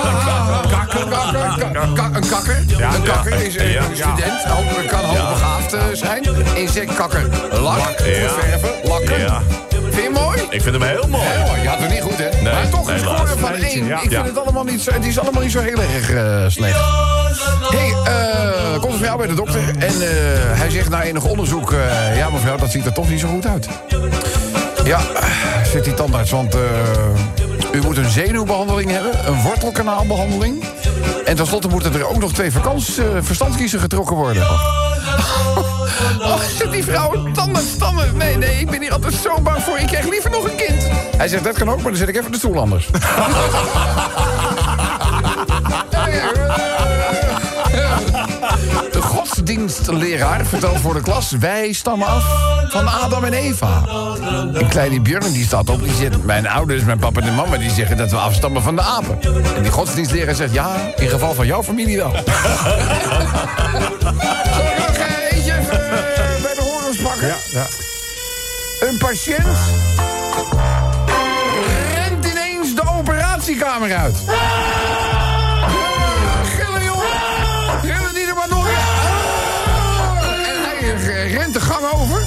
kakker, 0.03 0.44
kakker, 0.69 1.01
een 1.01 2.27
kakker. 2.29 2.57
Een 2.95 3.03
kakker 3.03 3.41
is 3.45 3.55
een 3.57 3.67
Ja. 3.71 3.81
student. 3.93 4.87
Kan 4.87 5.03
hoogbegaafd 5.05 5.75
zijn. 5.93 6.23
Insect, 6.55 6.95
kakker, 6.95 7.23
lak, 7.51 7.79
Ja. 7.97 8.29
verven, 8.29 8.69
lakken. 8.83 9.19
Ja. 9.19 9.41
Vind 9.69 10.03
je 10.03 10.09
mooi? 10.13 10.41
Ik 10.49 10.61
vind 10.61 10.75
hem 10.75 10.83
heel 10.83 11.07
mooi. 11.07 11.23
Heel 11.25 11.45
mooi. 11.47 11.61
Je 11.61 11.67
had 11.67 11.79
het 11.79 11.89
niet 11.89 12.01
goed, 12.01 12.17
hè? 12.17 12.29
Nee, 12.41 12.53
maar 12.53 12.69
toch 12.69 12.89
een 12.89 12.99
score 12.99 13.27
van 13.37 13.53
één. 13.53 13.85
Ik 13.91 13.99
vind 13.99 14.11
Ja. 14.11 14.23
het 14.23 14.37
allemaal 14.37 14.63
niet 14.63 14.81
zo, 14.81 14.91
het 14.91 15.05
is 15.05 15.19
allemaal 15.19 15.41
niet 15.41 15.51
zo 15.51 15.59
heel 15.59 15.81
erg 15.81 16.11
eh, 16.11 16.43
slecht. 16.47 16.79
hey, 17.69 17.93
eh 18.05 18.79
komt 18.79 18.93
een 18.93 18.99
vrouw 18.99 19.17
bij 19.17 19.27
de 19.27 19.33
dokter 19.33 19.61
en 19.79 19.87
eh, 20.01 20.07
hij 20.59 20.69
zegt 20.69 20.89
na 20.89 21.03
enig 21.03 21.23
onderzoek... 21.23 21.73
ja, 22.15 22.29
mevrouw, 22.29 22.57
dat 22.57 22.71
ziet 22.71 22.85
er 22.85 22.93
toch 22.93 23.09
niet 23.09 23.19
zo 23.19 23.27
goed 23.27 23.45
uit. 23.47 23.67
Ja, 24.83 24.99
zegt 25.71 25.83
die 25.83 25.93
tandarts, 25.93 26.31
want 26.31 26.55
eh, 26.55 26.61
u 27.75 27.81
moet 27.81 27.97
een 27.97 28.09
zenuwbehandeling 28.09 28.91
hebben... 28.91 29.27
een 29.27 29.41
wortelkanaalbehandeling... 29.41 30.63
en 31.25 31.35
tenslotte 31.35 31.67
moeten 31.67 31.93
er 31.93 32.07
ook 32.07 32.19
nog 32.19 32.33
twee 32.33 32.51
vakans, 32.51 32.99
verstandskiezen 33.21 33.79
getrokken 33.79 34.15
worden. 34.15 34.47
Oh, 36.19 36.39
zegt 36.57 36.71
die 36.71 36.83
vrouw, 36.83 37.31
tandarts, 37.31 37.77
tandarts. 37.77 38.11
Nee, 38.13 38.37
nee, 38.37 38.59
ik 38.59 38.69
ben 38.69 38.81
hier 38.81 38.91
altijd 38.91 39.13
zo 39.13 39.41
bang 39.41 39.61
voor. 39.63 39.77
Ik 39.77 39.87
krijg 39.87 40.09
liever 40.09 40.29
nog 40.29 40.43
een 40.43 40.55
kind. 40.55 40.87
Hij 41.17 41.27
zegt, 41.27 41.43
dat 41.43 41.57
kan 41.57 41.69
ook, 41.69 41.75
maar 41.75 41.91
dan 41.91 41.95
zet 41.95 42.07
ik 42.07 42.15
even 42.15 42.31
de 42.31 42.37
stoel 42.37 42.59
anders. 42.59 42.89
Godsdienstleraar 49.45 50.45
vertelt 50.45 50.79
voor 50.79 50.93
de 50.93 51.01
klas... 51.01 51.31
wij 51.31 51.73
stammen 51.73 52.07
af 52.07 52.23
van 52.69 52.87
Adam 52.87 53.23
en 53.23 53.33
Eva. 53.33 53.83
En 54.53 54.67
kleine 54.67 55.01
Björn 55.01 55.33
die 55.33 55.45
staat 55.45 55.69
op, 55.69 55.83
die 55.83 55.93
zegt... 55.93 56.23
mijn 56.23 56.47
ouders, 56.47 56.83
mijn 56.83 56.99
papa 56.99 57.21
en 57.21 57.35
mama, 57.35 57.57
die 57.57 57.69
zeggen 57.69 57.97
dat 57.97 58.11
we 58.11 58.17
afstammen 58.17 58.61
van 58.61 58.75
de 58.75 58.81
apen. 58.81 59.19
En 59.55 59.61
die 59.61 59.71
godsdienstleraar 59.71 60.35
zegt... 60.35 60.53
ja, 60.53 60.75
in 60.95 61.09
geval 61.09 61.33
van 61.33 61.45
jouw 61.45 61.63
familie 61.63 61.97
wel. 61.97 62.11
Ja, 67.21 67.35
ja. 67.51 67.65
Een 68.79 68.97
patiënt 68.97 69.57
rent 71.93 72.25
ineens 72.25 72.75
de 72.75 72.83
operatiekamer 72.97 73.95
uit. 73.95 74.15
Hij 81.25 81.33
rent 81.33 81.53
de 81.53 81.59
gang 81.61 81.85
over. 81.93 82.21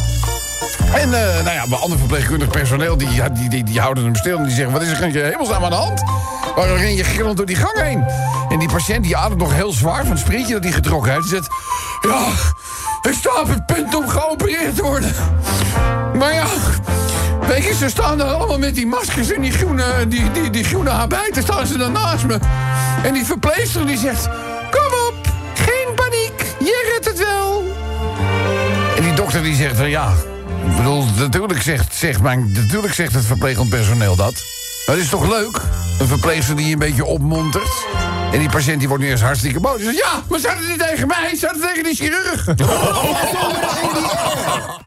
En 0.95 1.15
eh, 1.15 1.45
nou 1.45 1.51
ja, 1.51 1.67
bij 1.69 1.79
ander 1.79 1.99
verpleegkundig 1.99 2.49
personeel, 2.49 2.97
die, 2.97 3.23
die, 3.33 3.49
die, 3.49 3.65
die 3.65 3.81
houden 3.81 4.05
hem 4.05 4.15
stil 4.15 4.39
en 4.39 4.45
die 4.45 4.55
zeggen... 4.55 4.73
wat 4.73 4.83
is 4.83 5.01
er 5.01 5.13
je 5.13 5.19
hemelsnaam 5.19 5.65
aan 5.65 5.71
de 5.71 5.77
hand? 5.77 6.03
Waarom 6.55 6.77
ren 6.77 6.95
je 6.95 7.05
gillend 7.05 7.37
door 7.37 7.47
die 7.47 7.57
gang 7.57 7.81
heen? 7.81 8.05
En 8.49 8.59
die 8.59 8.69
patiënt 8.69 9.05
die 9.05 9.17
ademt 9.17 9.41
nog 9.41 9.55
heel 9.55 9.73
zwaar 9.73 10.03
van 10.03 10.11
het 10.11 10.19
sprintje 10.19 10.53
dat 10.53 10.63
hij 10.63 10.73
getrokken 10.73 11.13
heeft. 11.13 11.31
Die 11.31 11.35
zegt, 11.35 11.49
ja, 12.01 12.29
ik 13.11 13.17
sta 13.17 13.41
op 13.41 13.49
het 13.49 13.67
punt 13.67 13.95
om 13.95 14.09
geopereerd 14.09 14.77
te 14.77 14.83
worden. 14.83 15.13
Maar 16.19 16.35
ja, 16.35 16.47
weet 17.47 17.65
je, 17.65 17.75
ze 17.75 17.89
staan 17.89 18.21
er 18.21 18.27
allemaal 18.27 18.59
met 18.59 18.75
die 18.75 18.87
maskers 18.87 19.31
en 19.31 19.41
die 19.41 19.53
groene, 19.53 20.09
die, 20.09 20.31
die, 20.31 20.51
die 20.51 20.65
groene 20.65 20.91
habijten 20.91 21.43
staan 21.43 21.67
ze 21.67 21.79
dan 21.79 21.93
naast 21.93 22.27
me. 22.27 22.39
En 23.03 23.13
die 23.13 23.25
verpleegster 23.25 23.87
die 23.87 23.99
zegt, 23.99 24.29
dokter 29.39 29.57
die 29.57 29.69
zegt 29.69 29.77
van 29.77 29.91
ja, 29.91 30.13
ik 30.67 30.77
bedoel, 30.77 31.05
natuurlijk 31.17 31.63
zegt, 31.63 31.95
zegt, 31.95 32.21
mijn, 32.23 32.53
natuurlijk 32.53 32.95
zegt 32.95 33.13
het 33.13 33.25
verplegend 33.25 33.69
personeel 33.69 34.17
dat. 34.17 34.33
Maar 34.87 34.97
het 34.97 35.05
is 35.05 35.11
toch 35.11 35.29
leuk? 35.29 35.61
Een 36.01 36.07
verpleegster 36.07 36.57
die 36.57 36.67
je 36.67 36.73
een 36.73 36.79
beetje 36.79 37.05
opmontert. 37.05 37.87
En 38.33 38.39
die 38.39 38.49
patiënt 38.49 38.79
die 38.79 38.89
wordt 38.89 39.05
nu 39.05 39.11
eerst 39.11 39.23
hartstikke 39.23 39.61
boos. 39.61 39.77
Die 39.77 39.85
zegt, 39.85 39.99
ja, 39.99 40.23
maar 40.29 40.39
staat 40.39 40.59
het 40.59 40.69
niet 40.69 40.79
tegen 40.79 41.07
mij, 41.07 41.33
staat 41.37 41.51
het 41.51 41.63
tegen 41.63 41.85
die 41.85 41.95
chirurg. 41.95 42.45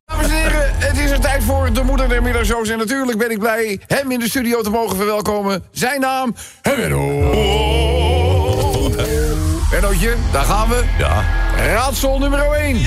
Dames 0.05 0.25
en 0.27 0.29
heren, 0.29 0.71
het 0.75 0.97
is 0.97 1.11
er 1.11 1.19
tijd 1.19 1.43
voor 1.43 1.73
de 1.73 1.83
moeder 1.83 2.09
der 2.09 2.21
middagshows. 2.21 2.69
En 2.69 2.77
natuurlijk 2.77 3.17
ben 3.17 3.31
ik 3.31 3.39
blij 3.39 3.79
hem 3.87 4.11
in 4.11 4.19
de 4.19 4.29
studio 4.29 4.61
te 4.61 4.69
mogen 4.69 4.95
verwelkomen. 4.95 5.63
Zijn 5.71 6.01
naam, 6.01 6.35
Menno. 6.77 6.99
Mennootje, 9.71 10.15
daar 10.31 10.45
gaan 10.45 10.69
we. 10.69 10.83
Ja. 10.97 11.23
Raadsel 11.57 12.19
nummer 12.19 12.51
1. 12.51 12.79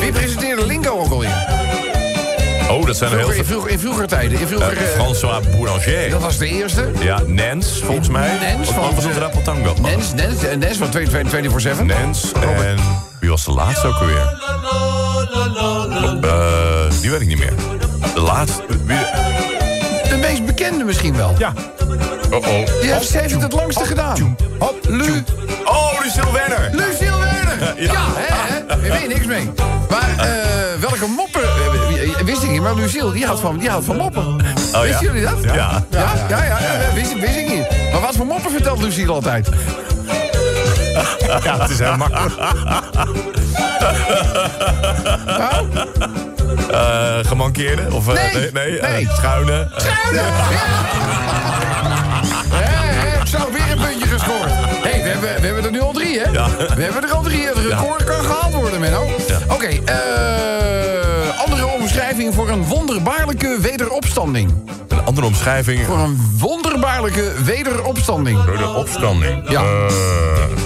Wie 0.00 0.12
presenteerde 0.12 0.66
Lingo 0.66 0.98
ook 0.98 1.10
alweer? 1.10 1.58
Oh, 2.70 2.86
dat 2.86 2.96
zijn 2.96 3.10
er 3.12 3.18
heel 3.18 3.28
in, 3.28 3.34
veel. 3.34 3.44
vroeger, 3.44 3.70
in 3.70 3.78
vroeger 3.78 4.06
tijden. 4.06 4.40
In 4.40 4.46
vroeger, 4.46 4.76
eh, 4.76 4.82
François 5.00 5.40
Boulanger. 5.50 6.10
dat 6.10 6.20
was 6.20 6.38
de 6.38 6.46
eerste. 6.48 6.90
Ja, 7.00 7.20
Nens, 7.26 7.80
volgens 7.84 8.08
mij. 8.08 8.38
Nens 8.40 8.68
Of 8.68 8.74
van- 8.74 8.94
was? 8.94 9.04
Nens, 9.80 10.14
Nens, 10.14 10.56
Nens 10.58 10.76
van 10.76 10.88
24-7. 10.92 11.86
Nens 11.86 12.32
en... 12.32 12.76
Wie 13.20 13.30
was 13.30 13.44
de 13.44 13.50
laatste 13.50 13.86
ook 13.86 13.94
alweer? 13.94 14.38
Eh, 16.22 17.00
die 17.00 17.10
weet 17.10 17.20
ik 17.20 17.26
niet 17.26 17.38
meer. 17.38 17.52
De 18.14 18.20
laatste... 18.20 18.62
Wie, 18.84 18.96
De 20.08 20.16
meest 20.20 20.44
bekende 20.46 20.84
misschien 20.84 21.16
wel. 21.16 21.34
Ja. 21.38 21.52
oh, 22.30 22.36
oh. 22.38 22.80
Die 22.80 22.92
heeft, 22.92 23.08
ze 23.08 23.18
heeft 23.18 23.32
het 23.32 23.42
het 23.42 23.52
langste 23.52 23.84
gedaan. 23.84 24.36
Hop, 24.58 24.76
Lu, 24.88 25.22
Oh, 25.64 26.00
Lucille 26.02 26.32
Werner. 26.32 26.68
Lucille 26.72 27.10
Werner. 27.18 27.29
Ja, 27.58 27.74
Ja. 27.76 28.04
hè, 28.14 28.54
hè? 28.54 28.66
Daar 28.66 28.80
weet 28.80 29.00
je 29.02 29.08
niks 29.08 29.26
mee. 29.26 29.50
Maar 29.90 30.08
eh, 30.18 30.80
welke 30.80 31.06
moppen... 31.06 31.42
eh, 31.42 32.24
wist 32.24 32.42
ik 32.42 32.50
niet, 32.50 32.60
maar 32.62 32.74
Lucille, 32.74 33.12
die 33.12 33.26
houdt 33.26 33.40
van, 33.40 33.58
die 33.58 33.68
houdt 33.68 33.84
van 33.84 33.96
moppen. 33.96 34.26
Oh, 34.26 34.38
ja? 34.72 34.80
Wisten 34.80 35.06
jullie 35.06 35.22
dat? 35.22 35.38
Ja. 35.42 35.52
Ja, 35.52 36.12
ja, 36.28 36.44
ja, 36.44 36.44
ja, 36.44 36.94
wist, 36.94 37.12
wist 37.20 37.36
ik 37.36 37.48
niet. 37.48 37.92
Maar 37.92 38.00
wat 38.00 38.16
voor 38.16 38.26
moppen 38.26 38.50
vertelt 38.50 38.82
Lucille 38.82 39.12
altijd? 39.12 39.48
Ja, 41.44 41.60
het 41.60 41.70
is 41.70 41.78
heel 41.78 41.96
makkelijk. 41.96 42.34
Nou, 45.38 45.66
Eh, 46.70 47.18
gemankeerde? 47.28 47.82
Of, 47.92 48.08
eh, 48.08 48.14
Nee, 48.14 48.50
nee, 48.52 48.80
nee, 48.80 49.08
schuine. 49.12 49.68
Schuine! 49.76 50.20
Hé, 52.50 52.62
hé, 52.64 53.26
Zo, 53.26 53.38
weer 53.52 53.70
een 53.72 53.78
puntje 53.78 54.06
gescoord. 54.08 54.50
Hé, 54.82 54.90
hey, 54.90 55.02
we, 55.02 55.08
hebben, 55.08 55.40
we 55.40 55.46
hebben 55.46 55.64
er 55.64 55.70
nu 55.70 55.80
al 55.80 55.92
drie, 55.92 55.99
hè? 56.24 56.30
Ja. 56.30 56.48
We 56.76 56.82
hebben 56.82 57.02
er 57.02 57.12
al 57.12 57.22
drie. 57.22 57.46
Het 57.46 57.58
record 57.58 58.04
kan 58.04 58.24
gehaald 58.24 58.54
worden, 58.54 58.80
Menno. 58.80 59.08
Oké, 59.48 59.66
eh, 59.66 60.00
andere 60.74 60.99
omschrijving 62.00 62.34
voor 62.34 62.48
een 62.48 62.64
wonderbaarlijke 62.64 63.58
wederopstanding. 63.60 64.54
een 64.88 65.04
andere 65.04 65.26
omschrijving. 65.26 65.86
Voor 65.86 65.98
een 65.98 66.20
wonderbaarlijke 66.38 67.32
wederopstanding. 67.44 68.44
Door 68.44 68.56
de 68.56 68.68
opstanding. 68.68 69.50
Ja. 69.50 69.60
Eh, 69.60 69.92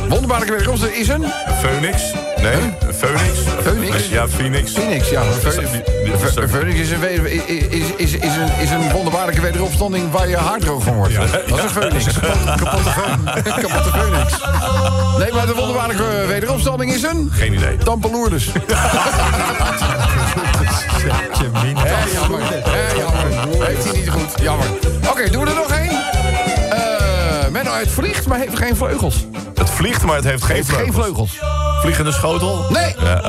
Wonderbaarlijke 0.09 0.53
wederopstanding 0.53 1.01
is 1.01 1.09
een 1.09 1.25
Phoenix? 1.61 2.03
Nee, 2.43 2.53
een 2.55 2.95
Phoenix? 2.95 3.39
Phoenix? 3.63 4.09
Ja, 4.09 4.29
Phoenix. 4.29 4.73
Phoenix, 4.73 5.11
ja. 5.11 5.23
Phoenix- 5.23 6.79
is 6.79 6.91
een, 6.91 7.27
is, 7.71 7.83
is, 7.97 8.13
is, 8.13 8.37
een, 8.37 8.49
is 8.61 8.71
een 8.71 8.91
wonderbaarlijke 8.93 9.41
wederopstanding 9.41 10.11
waar 10.11 10.29
je 10.29 10.39
droog 10.59 10.83
van 10.83 10.95
wordt. 10.95 11.15
Dat 11.15 11.59
is 11.59 11.63
een 11.63 11.69
Phoenix. 11.69 12.05
Kapotte 12.57 12.91
Phoenix. 12.91 13.43
Kapotte 13.69 13.91
Phoenix. 13.99 14.33
Nee, 15.19 15.33
maar 15.33 15.47
de 15.47 15.55
wonderbaarlijke 15.55 16.25
wederopstanding 16.27 16.93
is 16.95 17.03
een... 17.03 17.31
Geen 17.33 17.53
idee. 17.53 17.77
Tampeloerders. 17.77 18.51
Jammer. 24.45 24.67
Oké, 25.11 25.31
doen 25.31 25.45
we 25.45 25.51
er 25.51 25.57
nog 25.57 25.71
één? 25.71 25.91
Eh 26.71 27.49
Menno, 27.51 27.73
het 27.75 27.91
vliegt, 27.91 28.27
maar 28.27 28.39
heeft 28.39 28.59
geen 28.59 28.77
vleugels. 28.77 29.27
Het 29.55 29.71
vliegt, 29.71 30.05
maar 30.05 30.17
het 30.17 30.25
heeft 30.25 30.43
geen 30.45 30.57
Heeft 30.57 30.69
geen 30.69 30.93
vleugels. 30.93 31.31
vleugels. 31.31 31.81
Vliegende 31.81 32.13
schotel? 32.13 32.67
Nee. 32.69 32.95
Ja, 32.99 33.21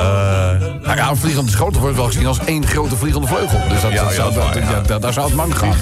Nou 0.84 0.96
ja, 0.98 1.10
een 1.10 1.18
vliegende 1.18 1.52
schotel 1.52 1.82
wordt 1.82 1.96
wel 1.96 2.06
gezien 2.06 2.26
als 2.28 2.40
één 2.46 2.68
grote 2.68 2.96
vliegende 2.96 3.28
vleugel. 3.28 3.60
Dus 3.70 3.82
dat, 3.82 3.92
Ja, 3.92 4.04
dat 4.04 4.16
ja, 4.16 4.32
zou, 4.32 4.88
dat 4.88 5.02
daar 5.02 5.14
zou 5.14 5.26
het 5.26 5.36
man 5.36 5.56
gaan. 5.56 5.76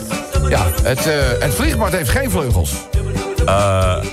Ja, 0.49 0.65
het, 0.83 1.07
eh, 1.07 1.13
het 1.39 1.53
vliegt, 1.53 1.77
maar 1.77 1.87
het 1.87 1.95
heeft 1.97 2.09
geen 2.09 2.31
vleugels. 2.31 2.71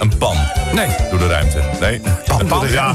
een 0.00 0.12
pan. 0.18 0.36
Nee. 0.72 0.88
Door 1.10 1.18
de 1.18 1.26
ruimte. 1.28 1.60
Nee. 1.80 2.00
Pan 2.26 2.48
door 2.48 2.60
de 2.60 2.72
Ja, 2.72 2.94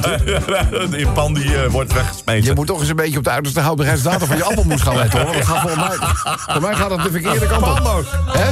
die 0.90 1.08
pan 1.18 1.34
die 1.34 1.64
eh, 1.64 1.72
wordt 1.72 1.94
weggesmeten. 1.94 2.44
Je 2.44 2.54
moet 2.54 2.68
toch 2.68 2.80
eens 2.80 2.90
een 2.90 2.96
beetje 2.96 3.18
op 3.18 3.24
de 3.24 3.30
uiterste 3.30 3.60
houdbaarheidsdatum 3.60 4.28
van 4.28 4.38
je 4.38 4.44
appelmoes 4.44 4.82
gaan 4.82 4.96
letten, 4.98 5.22
hoor. 5.22 5.34
Gaat 5.34 5.62
volgens 5.62 5.88
mij, 5.88 5.98
voor 6.48 6.62
mij 6.62 6.76
gaat 6.76 6.92
het 6.92 7.04
de 7.04 7.12
verkeerde 7.12 7.48
kant 7.48 7.66
op. 7.66 8.06
Hè? 8.28 8.50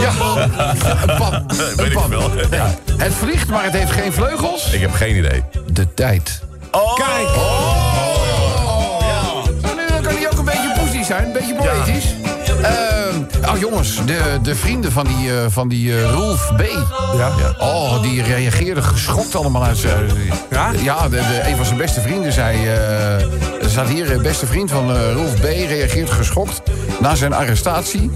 Ja, 0.00 0.12
een 1.06 1.16
pan. 1.16 1.44
Weet 1.76 1.86
ik 1.86 1.98
wel. 2.08 2.30
Ja. 2.50 2.74
Het 2.96 3.14
vliegt, 3.14 3.48
maar 3.48 3.64
het 3.64 3.72
heeft 3.72 3.90
geen 3.92 4.12
vleugels. 4.12 4.72
Ik 4.72 4.80
heb 4.80 4.92
geen 4.92 5.16
idee. 5.16 5.42
De 5.66 5.94
tijd. 5.94 6.40
Oh, 6.70 6.94
Kijk. 6.94 7.28
Nou, 9.62 9.76
nu, 9.76 10.00
kan 10.02 10.14
hij 10.14 10.26
ook 10.32 10.38
een 10.38 10.44
beetje 10.44 10.72
poesie 10.78 11.04
zijn, 11.04 11.24
een 11.24 11.32
beetje 11.32 11.54
poëtisch. 11.54 12.14
Ehm, 12.62 13.01
oh 13.52 13.58
jongens, 13.58 14.04
de, 14.04 14.38
de 14.42 14.54
vrienden 14.54 14.92
van 14.92 15.06
die, 15.06 15.30
eh, 15.30 15.36
van 15.48 15.68
die 15.68 15.96
eh, 15.96 16.10
Rolf 16.10 16.52
B. 16.56 16.62
Ja. 17.16 17.30
Oh, 17.58 18.02
die 18.02 18.22
reageerden 18.22 18.84
geschokt 18.84 19.34
allemaal 19.36 19.64
uit. 19.64 19.76
zijn- 19.78 20.10
Ja? 20.50 20.70
Ja, 20.82 21.02
de, 21.08 21.10
de- 21.16 21.42
een 21.48 21.56
van 21.56 21.64
zijn 21.64 21.78
beste 21.78 22.00
vrienden 22.00 22.32
zei... 22.32 22.56
eh, 22.66 23.20
er 23.62 23.70
staat 23.70 23.88
hier, 23.88 24.12
eh, 24.12 24.20
beste 24.20 24.46
vriend 24.46 24.70
van 24.70 24.90
eh 24.96 25.12
Rolf 25.14 25.34
B. 25.34 25.42
reageert 25.44 26.10
geschokt... 26.10 26.62
na 27.00 27.14
zijn 27.14 27.32
arrestatie 27.32 28.10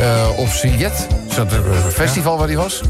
eh, 0.00 0.38
op 0.38 0.48
Siget. 0.48 1.06
Dat 1.36 1.52
eh, 1.52 1.58
festival 1.92 2.38
waar 2.38 2.46
hij 2.48 2.56
was. 2.56 2.80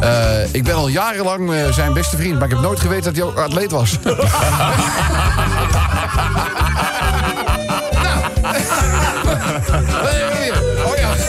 Eh, 0.00 0.54
ik 0.54 0.64
ben 0.64 0.74
al 0.74 0.88
jarenlang 0.88 1.52
eh, 1.52 1.72
zijn 1.72 1.92
beste 1.92 2.16
vriend... 2.16 2.34
maar 2.34 2.44
ik 2.44 2.50
heb 2.54 2.60
nooit 2.62 2.80
geweten 2.80 3.04
dat 3.04 3.14
hij 3.14 3.24
ook 3.24 3.38
atleet 3.38 3.70
was. 3.70 3.96
Oh 10.02 10.10
ja. 10.18 10.25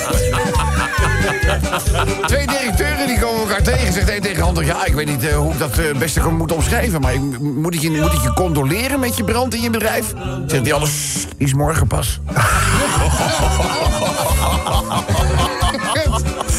Twee 2.28 2.48
directeuren 2.48 3.08
die 3.08 3.20
komen 3.20 3.40
elkaar 3.40 3.62
tegen. 3.62 3.94
Zegt 3.94 4.10
een 4.10 4.22
tegen 4.22 4.38
de 4.38 4.44
ander: 4.44 4.66
Ja, 4.66 4.86
ik 4.86 4.94
weet 4.94 5.06
niet 5.06 5.28
eh, 5.28 5.36
hoe 5.36 5.54
ik 5.54 5.60
dat 5.60 5.78
eh, 5.78 5.86
het 5.86 6.00
beste 6.00 6.20
kan 6.20 6.36
moet 6.36 6.52
omschrijven. 6.52 7.02
Maar 7.02 7.14
ik, 7.14 7.40
moet, 7.40 7.74
ik 7.74 7.82
je, 7.82 7.92
moet 7.92 8.14
ik 8.14 8.22
je 8.22 8.34
condoleren 8.34 9.00
met 9.00 9.18
je 9.18 9.24
brand 9.24 9.56
in 9.56 9.62
je 9.62 9.70
bedrijf? 9.70 10.14
Zegt 10.48 10.64
die 10.64 10.74
ander: 10.74 10.90
"Sst, 10.90 11.28
Die 11.38 11.48
is 11.48 11.54
morgen 11.54 11.88
pas. 11.88 12.20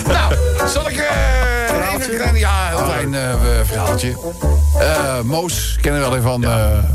nou, 0.06 0.34
zal 0.68 0.88
ik 0.88 0.96
eh, 0.96 1.94
even 1.94 2.12
een 2.12 2.18
klein, 2.18 2.36
ja, 2.36 2.68
heel 2.68 2.82
klein 2.82 3.14
verhaaltje. 3.66 4.16
Moos, 5.24 5.78
kennen 5.80 6.00
we 6.00 6.06
wel 6.08 6.16
even 6.16 6.30
van 6.30 6.40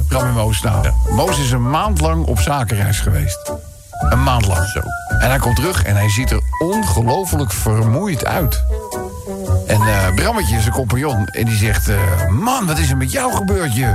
Bram 0.08 0.28
en 0.28 0.34
Moos. 0.34 0.62
Nou, 0.62 0.88
Moos 1.10 1.40
is 1.40 1.52
een 1.52 1.70
maand 1.70 2.02
lang 2.02 2.26
op 2.26 2.40
zakenreis 2.40 3.00
geweest. 3.00 3.52
Een 4.10 4.24
maand 4.24 4.48
lang. 4.48 4.68
Zo. 4.68 4.80
En 5.20 5.30
hij 5.30 5.38
komt 5.38 5.56
terug 5.56 5.84
en 5.84 5.96
hij 5.96 6.10
ziet 6.10 6.32
er 6.32 6.42
ongelooflijk 6.64 7.52
vermoeid 7.52 8.26
uit. 8.26 8.64
En 9.68 9.82
eh 9.82 10.14
Brammetje, 10.16 10.62
zijn 10.62 10.74
compagnon, 10.74 11.28
en 11.28 11.46
die 11.46 11.58
zegt... 11.58 11.90
eh, 11.90 12.28
man, 12.30 12.66
wat 12.66 12.78
is 12.78 12.90
er 12.90 12.98
met 12.98 13.12
jou 13.12 13.34
gebeurd? 13.34 13.76
Je, 13.76 13.86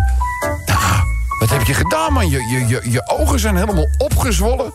nou, 0.67 1.03
wat 1.39 1.51
heb 1.51 1.63
je 1.63 1.75
gedaan, 1.75 2.13
man? 2.13 2.31
Je, 2.31 2.43
je, 2.43 2.67
je, 2.67 2.91
je 2.91 3.09
ogen 3.09 3.41
zijn 3.41 3.57
helemaal 3.57 3.89
opgezwollen, 3.99 4.73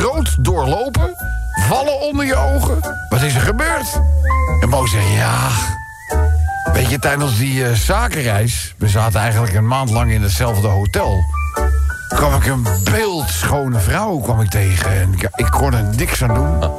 rood 0.00 0.44
doorlopen... 0.44 1.14
vallen 1.68 2.00
onder 2.00 2.24
je 2.26 2.36
ogen. 2.36 2.78
Wat 3.08 3.22
is 3.22 3.34
er 3.34 3.40
gebeurd? 3.40 4.00
En 4.60 4.68
Mo 4.68 4.86
zegt, 4.86 5.12
ja... 5.12 5.48
Weet 6.72 6.90
je, 6.90 6.98
tijdens 6.98 7.38
die 7.38 7.64
eh, 7.64 7.72
zakenreis... 7.72 8.74
we 8.78 8.88
zaten 8.88 9.20
eigenlijk 9.20 9.54
een 9.54 9.66
maand 9.66 9.90
lang 9.90 10.10
in 10.10 10.22
hetzelfde 10.22 10.68
hotel 10.68 11.24
kwam 12.08 12.34
ik 12.34 12.46
een 12.46 12.66
beeldschone 12.84 13.78
vrouw 13.78 14.18
kwam 14.18 14.40
ik 14.40 14.50
tegen. 14.50 14.90
En 14.90 15.12
ik, 15.12 15.28
ik 15.34 15.50
kon 15.50 15.74
er 15.74 15.84
niks 15.96 16.22
aan 16.22 16.34
doen. 16.34 16.70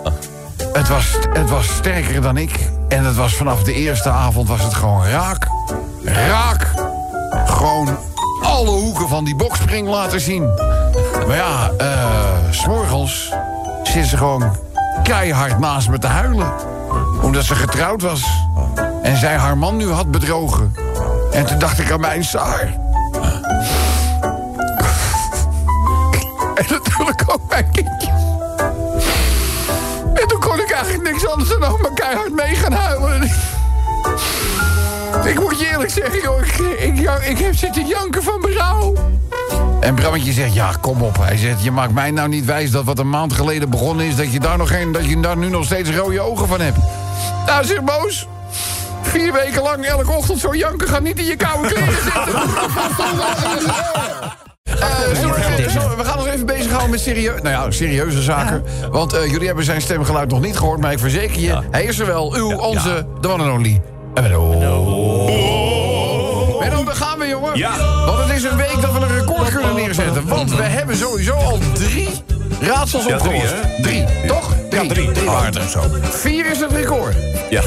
Het 0.73 0.87
was, 0.87 1.17
het 1.33 1.49
was 1.49 1.67
sterker 1.67 2.21
dan 2.21 2.37
ik. 2.37 2.69
En 2.87 3.05
het 3.05 3.15
was 3.15 3.35
vanaf 3.35 3.63
de 3.63 3.73
eerste 3.73 4.09
avond 4.09 4.47
was 4.47 4.63
het 4.63 4.73
gewoon 4.73 5.05
raak. 5.05 5.47
Raak. 6.03 6.67
Gewoon 7.45 7.97
alle 8.41 8.69
hoeken 8.69 9.07
van 9.07 9.23
die 9.23 9.35
bokspring 9.35 9.87
laten 9.87 10.19
zien. 10.19 10.45
Maar 11.27 11.35
ja, 11.35 11.71
eh, 11.77 11.95
s'morgens 12.49 13.33
zit 13.83 14.05
ze 14.05 14.17
gewoon 14.17 14.55
keihard 15.03 15.59
naast 15.59 15.89
me 15.89 15.99
te 15.99 16.07
huilen. 16.07 16.53
Omdat 17.21 17.43
ze 17.43 17.55
getrouwd 17.55 18.01
was. 18.01 18.23
En 19.01 19.17
zij 19.17 19.35
haar 19.37 19.57
man 19.57 19.77
nu 19.77 19.91
had 19.91 20.11
bedrogen. 20.11 20.73
En 21.31 21.45
toen 21.45 21.59
dacht 21.59 21.79
ik 21.79 21.91
aan 21.91 21.99
mijn 21.99 22.23
Saar. 22.23 22.69
En 26.57 26.65
natuurlijk 26.69 27.23
ook 27.27 27.36
niks 31.11 31.27
anders 31.27 31.49
dan 31.49 31.63
ook 31.63 31.81
maar 31.81 31.93
keihard 31.93 32.33
mee 32.33 32.55
gaan 32.55 32.71
huilen. 32.71 33.23
Ik 35.25 35.39
moet 35.39 35.59
je 35.59 35.69
eerlijk 35.71 35.89
zeggen, 35.89 36.21
joh, 36.21 36.39
ik, 36.39 36.57
ik, 36.79 36.99
ik 37.29 37.37
heb 37.37 37.55
zitten 37.55 37.87
janken 37.87 38.23
van 38.23 38.41
berouw. 38.41 38.93
En 39.79 39.95
Brammetje 39.95 40.31
zegt, 40.31 40.53
ja, 40.53 40.71
kom 40.81 41.01
op. 41.01 41.17
Hij 41.17 41.37
zegt, 41.37 41.63
je 41.63 41.71
maakt 41.71 41.93
mij 41.93 42.11
nou 42.11 42.29
niet 42.29 42.45
wijs 42.45 42.71
dat 42.71 42.83
wat 42.83 42.99
een 42.99 43.09
maand 43.09 43.33
geleden 43.33 43.69
begonnen 43.69 44.05
is... 44.05 44.15
dat 44.15 44.33
je 44.33 44.39
daar, 44.39 44.57
nog 44.57 44.69
geen, 44.69 44.91
dat 44.91 45.05
je 45.05 45.19
daar 45.19 45.37
nu 45.37 45.49
nog 45.49 45.65
steeds 45.65 45.89
rode 45.89 46.21
ogen 46.21 46.47
van 46.47 46.61
hebt. 46.61 46.77
Nou, 47.45 47.65
zeg 47.65 47.83
Boos. 47.83 48.27
Vier 49.01 49.33
weken 49.33 49.61
lang 49.61 49.85
elke 49.85 50.11
ochtend 50.11 50.39
zo 50.39 50.55
janken 50.55 50.87
gaat 50.87 51.01
niet 51.01 51.19
in 51.19 51.25
je 51.25 51.35
koude 51.35 51.67
kleren 51.67 52.03
zitten. 52.03 52.23
Eh, 54.79 54.87
we- 54.97 55.89
we- 55.89 55.95
we 55.97 56.03
gaan 56.05 56.17
ons 56.19 56.27
even 56.27 56.45
bezighouden 56.45 56.89
met 56.89 56.99
serieu 56.99 57.33
nou 57.41 57.49
ja, 57.49 57.71
serieuze 57.71 58.21
zaken. 58.21 58.63
Want 58.91 59.13
eh, 59.13 59.31
jullie 59.31 59.47
hebben 59.47 59.65
zijn 59.65 59.81
stemgeluid 59.81 60.29
nog 60.29 60.41
niet 60.41 60.57
gehoord, 60.57 60.79
maar 60.79 60.91
ik 60.91 60.99
verzeker 60.99 61.39
je, 61.39 61.59
hij 61.71 61.83
is 61.83 61.99
er 61.99 62.05
wel. 62.05 62.35
Uw, 62.35 62.55
onze, 62.57 63.05
de 63.21 63.27
one 63.29 63.43
and 63.43 63.51
only. 63.51 63.81
En 64.13 64.23
Menno. 64.23 64.59
Daar 66.85 66.95
gaan 66.95 67.19
we, 67.19 67.27
jongen. 67.27 67.57
Ja. 67.57 67.71
Want 68.05 68.17
het 68.27 68.37
is 68.37 68.43
een 68.43 68.57
week 68.57 68.81
dat 68.81 68.91
we 68.91 68.99
een 68.99 69.17
record 69.19 69.49
kunnen 69.53 69.75
neerzetten. 69.75 70.27
Want 70.27 70.55
we 70.55 70.63
hebben 70.63 70.95
sowieso 70.97 71.33
al 71.33 71.59
drie 71.73 72.09
raadsels 72.61 73.05
opgelost. 73.05 73.53
Drie, 73.81 74.05
toch? 74.27 74.53
Drie. 74.69 74.81
Ja, 74.83 74.87
drie. 74.93 75.11
Drie 75.11 75.25
waren 75.29 75.53
er 75.53 75.69
zo. 75.69 75.81
Vier 76.01 76.45
is 76.51 76.59
het 76.59 76.71
record. 76.71 77.15
Ja. 77.49 77.61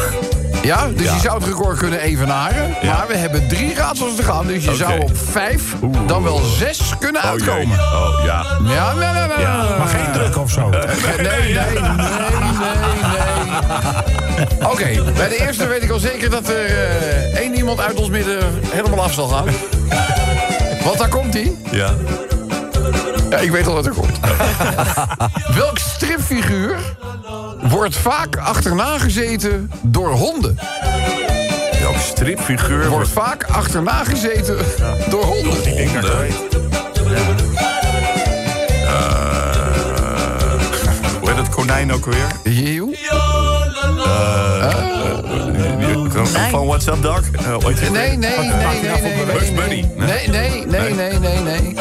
Ja, 0.62 0.88
dus 0.96 1.12
je 1.12 1.18
zou 1.23 1.38
het 1.38 1.46
record 1.49 1.79
kunnen 1.79 2.01
evenaren. 2.01 2.75
Ja. 2.83 2.92
Maar 2.96 3.07
we 3.09 3.16
hebben 3.16 3.49
drie 3.49 3.75
raadsels 3.75 4.14
te 4.16 4.23
gaan. 4.23 4.46
Dus 4.46 4.64
je 4.64 4.75
zou 4.75 5.01
op 5.01 5.11
vijf 5.16 5.75
dan 6.07 6.23
wel 6.23 6.38
zes 6.38 6.92
kunnen 6.99 7.23
Oh, 7.25 7.31
jee. 7.38 7.49
uitkomen. 7.51 7.79
Oh, 7.79 8.20
ja. 8.25 8.44
Ja, 8.64 8.94
nee, 8.94 9.09
nee, 9.09 9.27
nee. 9.37 9.38
Ja. 9.46 9.62
nee, 9.68 9.79
Maar 9.79 9.87
geen 9.88 10.12
druk 10.12 10.37
of 10.38 10.51
zo. 10.51 10.68
Nee, 10.68 10.81
nee, 11.16 11.16
nee, 11.16 11.55
nee, 11.55 11.81
nee. 11.81 11.88
Oké, 14.70 15.12
bij 15.16 15.29
de 15.29 15.37
eerste 15.46 15.66
weet 15.66 15.83
ik 15.83 15.90
al 15.90 15.99
zeker 15.99 16.31
dat 16.31 16.49
er 16.49 16.64
eh, 16.64 17.37
één 17.38 17.55
iemand 17.55 17.81
uit 17.81 17.94
ons 17.96 18.09
midden 18.09 18.38
helemaal 18.70 19.05
af 19.05 19.12
zal 19.12 19.29
gaan. 19.29 19.46
Want 20.85 20.99
daar 20.99 21.09
komt 21.09 21.35
hij. 21.35 21.53
Ja. 21.70 21.90
Ja, 23.31 23.38
ik 23.38 23.50
weet 23.50 23.66
al 23.66 23.74
wat 23.74 23.87
er 23.87 23.92
komt. 23.92 24.18
Welk 25.59 25.79
stripfiguur 25.79 26.76
wordt 27.62 27.96
vaak 27.96 28.37
achterna 28.37 28.98
gezeten 28.98 29.70
door 29.83 30.11
honden? 30.11 30.59
Welk 31.81 31.96
stripfiguur 31.98 32.76
Wordt 32.76 32.90
wordt 32.90 33.09
vaak 33.09 33.44
achterna 33.44 34.05
gezeten 34.05 34.57
door 35.11 35.24
honden. 35.24 35.53
honden? 35.53 36.29
Eh, 38.87 39.53
Hoe 41.20 41.29
heet 41.29 41.37
het 41.37 41.48
konijn 41.48 41.92
ook 41.92 42.05
weer? 42.05 42.26
Jeeuw. 42.55 42.92
Van 46.50 46.66
What's 46.66 46.87
Up 46.87 47.03
Dog? 47.03 47.20
Eh, 47.33 47.64
ooit 47.64 47.90
Nee, 47.90 48.16
nee, 48.16 48.16
nee, 48.16 48.48
nee, 48.48 48.90
nee, 48.92 49.12
nee. 49.66 49.87
Nee, 49.96 50.29
nee, 50.29 50.66
nee, 50.66 51.18
nee, 51.18 51.38
nee, 51.40 51.74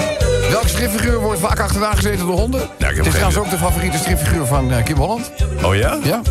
nee. 0.50 0.58
Welk 0.58 0.68
stripfiguur 0.68 1.20
wordt 1.20 1.40
vaak 1.40 1.60
achterna 1.60 1.94
gezeten 1.96 2.26
door 2.26 2.38
honden? 2.38 2.62
ik 2.62 2.70
heb 2.78 2.96
het 2.96 3.06
is 3.06 3.12
trouwens 3.12 3.38
ook 3.38 3.50
de 3.50 3.58
favoriete 3.58 3.98
stripfiguur 3.98 4.46
van 4.46 4.72
eh, 4.72 4.84
Kim 4.84 4.98
Holland. 4.98 5.32
Oh 5.64 5.76
ja? 5.76 5.98
Ja. 6.04 6.22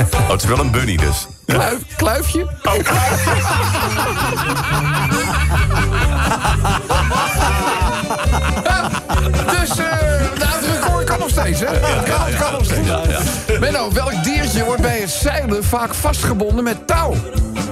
Oh, 0.00 0.30
het 0.30 0.42
is 0.42 0.48
wel 0.48 0.58
een 0.58 0.70
bunny 0.70 0.96
dus. 0.96 1.26
Kluif, 1.46 1.78
kluifje. 1.96 2.46
dus 9.46 9.78
eh 9.78 9.89
steeds, 11.40 11.60
hè? 11.60 11.66
Het 11.66 12.10
kan, 12.10 12.26
het 12.26 12.36
kan 12.36 12.52
nog 12.52 12.64
steeds. 12.64 13.58
Menno, 13.60 13.92
welk 13.92 14.24
diertje 14.24 14.64
wordt 14.64 14.82
bij 14.82 14.98
het 15.00 15.10
zeilen 15.10 15.64
vaak 15.64 15.94
vastgebonden 15.94 16.64
met 16.64 16.86
touw? 16.86 17.14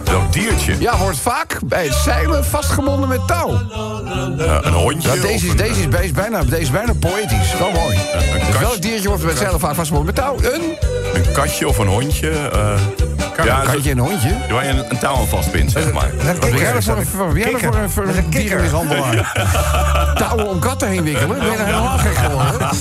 Welk 0.04 0.32
diertje? 0.32 0.74
Ja, 0.78 0.98
wordt 0.98 1.18
vaak 1.18 1.58
bij 1.64 1.84
het 1.84 1.94
zeilen 1.94 2.44
vastgebonden 2.44 3.08
met 3.08 3.26
touw. 3.26 3.50
Eh, 3.50 4.58
een 4.62 4.72
hondje? 4.72 5.14
Ja, 5.14 5.22
deze, 5.22 5.46
is, 5.46 5.56
deze, 5.56 5.80
is, 5.80 5.88
deze, 5.88 6.12
bijna, 6.12 6.44
deze 6.44 6.60
is 6.60 6.70
bijna 6.70 6.92
poëtisch. 7.00 7.58
Wel 7.58 7.70
mooi. 7.70 7.96
een, 7.96 8.46
Dus 8.46 8.58
welk 8.58 8.82
diertje 8.82 9.08
wordt 9.08 9.22
bij 9.22 9.30
het 9.30 9.40
zeilen 9.40 9.60
vaak 9.60 9.74
vastgebonden 9.74 10.14
met 10.14 10.24
touw? 10.24 10.52
Een, 10.52 10.62
een 11.14 11.32
katje 11.32 11.68
of 11.68 11.78
een 11.78 11.86
hondje. 11.86 12.50
Eh 13.38 13.44
ja, 13.44 13.60
een 13.60 13.66
katje 13.66 13.90
en 13.90 13.98
een 13.98 14.04
hondje. 14.04 14.36
Waar 14.50 14.64
je 14.64 14.70
een, 14.70 14.84
een 14.90 14.98
touw 14.98 15.14
aan 15.16 15.26
vastbindt, 15.26 15.72
zeg 15.72 15.92
maar. 15.92 16.10
Wat 16.24 16.40
ben 16.40 16.56
jij 16.58 16.70
nou 16.72 16.82
voor 16.82 16.96
een- 16.96 17.06
voor- 17.06 17.34
nou 17.34 17.58
voor 17.60 17.74
een- 17.74 17.90
voor 17.90 18.04
een 18.08 18.30
dierenmishandelaar? 18.30 19.32
Touwen 20.18 20.48
om 20.48 20.58
katten 20.58 20.88
heen 20.88 21.02
wikkelen? 21.04 21.38
Ben 21.38 21.50
je 21.50 21.56
nou 21.56 21.64
helemaal 21.70 21.98
gek 21.98 22.16
geworden? 22.16 22.68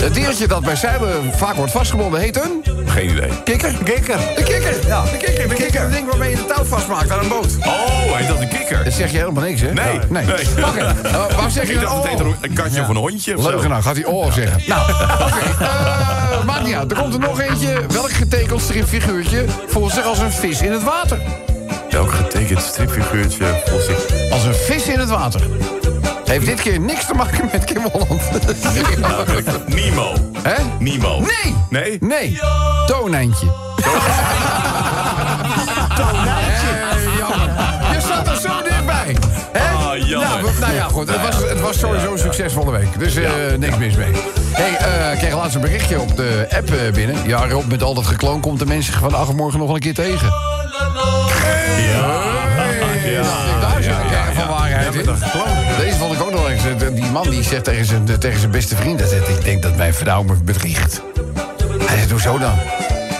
Het 0.00 0.14
diertje 0.14 0.46
dat 0.48 0.62
bij 0.64 0.76
zeilen 0.76 1.32
vaak 1.36 1.54
wordt 1.54 1.72
vastgebonden 1.72 2.20
heet 2.20 2.36
een... 2.44 2.64
Geen 2.86 3.10
idee. 3.10 3.28
Kikker? 3.44 3.72
Kikker. 3.84 4.16
De 4.36 4.42
kikker. 4.42 4.86
Ja. 4.86 5.02
De 5.02 5.16
kikker. 5.16 5.48
De 5.48 5.54
kikker. 5.54 5.80
Het 5.80 5.92
ding 5.92 6.08
waarmee 6.08 6.30
je 6.30 6.36
de 6.36 6.46
touw 6.46 6.64
vastmaakt 6.64 7.10
aan 7.10 7.18
een 7.18 7.28
boot. 7.28 7.56
Oh, 7.60 8.16
heet 8.16 8.28
dat 8.28 8.40
een 8.40 8.48
kikker? 8.48 8.84
Dat 8.84 8.92
zeg 8.92 9.10
je 9.10 9.18
helemaal 9.18 9.42
niks, 9.42 9.60
hè? 9.60 9.72
Nee, 9.72 9.98
Nee. 10.08 10.24
nee. 10.24 10.64
Oké. 10.64 10.78
Eh, 11.10 11.12
waarom 11.12 11.50
zeg 11.50 11.68
je 11.68 11.74
meteen 11.74 12.26
oh? 12.26 12.32
een 12.40 12.52
katje 12.52 12.80
of 12.80 12.88
een 12.88 12.96
hondje 12.96 13.36
of 13.36 13.42
zo. 13.42 13.50
Leugenaar, 13.50 13.82
gaat 13.82 13.94
hij 13.96 14.04
oh 14.04 14.32
zeggen. 14.32 14.62
Nou, 14.66 14.90
oké. 14.92 15.64
eh, 15.64 16.44
maakt 16.44 16.64
niet 16.64 16.74
uit. 16.74 16.90
Er 16.90 16.98
komt 16.98 17.14
er 17.14 17.20
nog 17.20 17.40
eentje. 17.40 17.80
Welk 17.88 18.10
getekend 18.12 18.62
stripfiguurtje 19.22 19.68
voelt 19.68 19.92
zich 19.92 20.04
als 20.04 20.18
een 20.18 20.32
vis 20.32 20.62
in 20.62 20.72
het 20.72 20.82
water? 20.82 21.18
Welk 21.90 22.10
getekend 22.12 22.62
stripfiguurtje 22.62 23.62
voelt 23.66 23.82
zich... 23.82 24.30
Als 24.30 24.44
een 24.44 24.54
vis 24.54 24.86
in 24.86 24.98
het 24.98 25.08
water. 25.08 25.40
Heeft 26.24 26.46
dit 26.46 26.60
keer 26.60 26.80
niks 26.80 27.06
te 27.06 27.14
maken 27.14 27.48
met 27.52 27.64
Kim 27.64 27.82
Holland. 27.92 28.22
Nemo. 29.66 30.12
Hè? 30.42 30.62
Nemo. 30.78 31.20
Nee! 31.20 31.54
Nee? 31.70 31.98
Nee. 32.00 32.38
Toonijntje. 32.86 33.46
Toonijntje. 35.96 36.68
Je 37.92 38.00
zat 38.08 38.28
er 38.28 38.36
zo 38.36 38.62
dichtbij. 38.62 39.16
Hè? 39.52 39.74
Ah, 39.74 40.08
jammer. 40.08 40.42
Nou, 40.42 40.58
nou 40.60 40.74
ja, 40.74 40.84
goed. 40.84 41.08
Het 41.08 41.20
was, 41.20 41.48
het 41.48 41.60
was 41.60 41.78
sowieso 41.78 42.12
een 42.12 42.18
succesvolle 42.18 42.70
week. 42.70 42.98
Dus 42.98 43.16
eh, 43.16 43.30
niks 43.58 43.76
mis 43.76 43.96
mee. 43.96 44.12
Hey, 44.60 44.76
eh, 44.76 45.12
ik 45.12 45.18
kreeg 45.18 45.34
laatst 45.34 45.54
een 45.54 45.60
berichtje 45.60 46.00
op 46.00 46.16
de 46.16 46.46
app 46.56 46.70
eh, 46.70 46.92
binnen. 46.92 47.16
Ja, 47.26 47.48
Rob, 47.48 47.64
met 47.70 47.82
al 47.82 47.94
dat 47.94 48.06
gekloon 48.06 48.40
komt 48.40 48.58
de 48.58 48.66
mensen 48.66 48.92
van 48.94 49.14
ach, 49.14 49.32
morgen 49.32 49.58
nog 49.58 49.66
wel 49.66 49.76
een 49.76 49.82
keer 49.82 49.94
tegen. 49.94 50.28
Hey, 51.30 53.14
dacht 53.14 53.46
ik, 53.46 53.60
Daar 53.60 53.82
zit 53.82 53.92
een 53.92 54.08
kern 54.10 54.34
van 54.34 54.48
waarheid 54.48 54.94
in. 54.94 55.04
Deze 55.78 55.96
vond 55.98 56.12
ik 56.14 56.22
ook 56.22 56.30
nog 56.32 56.48
eens. 56.48 56.64
eh, 56.64 56.72
Die 56.94 57.10
man 57.10 57.30
die 57.30 57.42
zegt 57.42 57.64
tegen 57.64 57.84
zijn, 57.84 58.18
tegen 58.18 58.38
zijn 58.38 58.50
beste 58.50 58.76
vriend... 58.76 58.98
dat 58.98 59.12
ik 59.12 59.44
denk 59.44 59.62
dat 59.62 59.76
mijn 59.76 59.94
vrouw 59.94 60.22
me 60.22 60.34
bedriegt. 60.34 61.00
Hij 61.84 61.96
zegt, 61.96 62.10
hoezo 62.10 62.38
dan? 62.38 62.52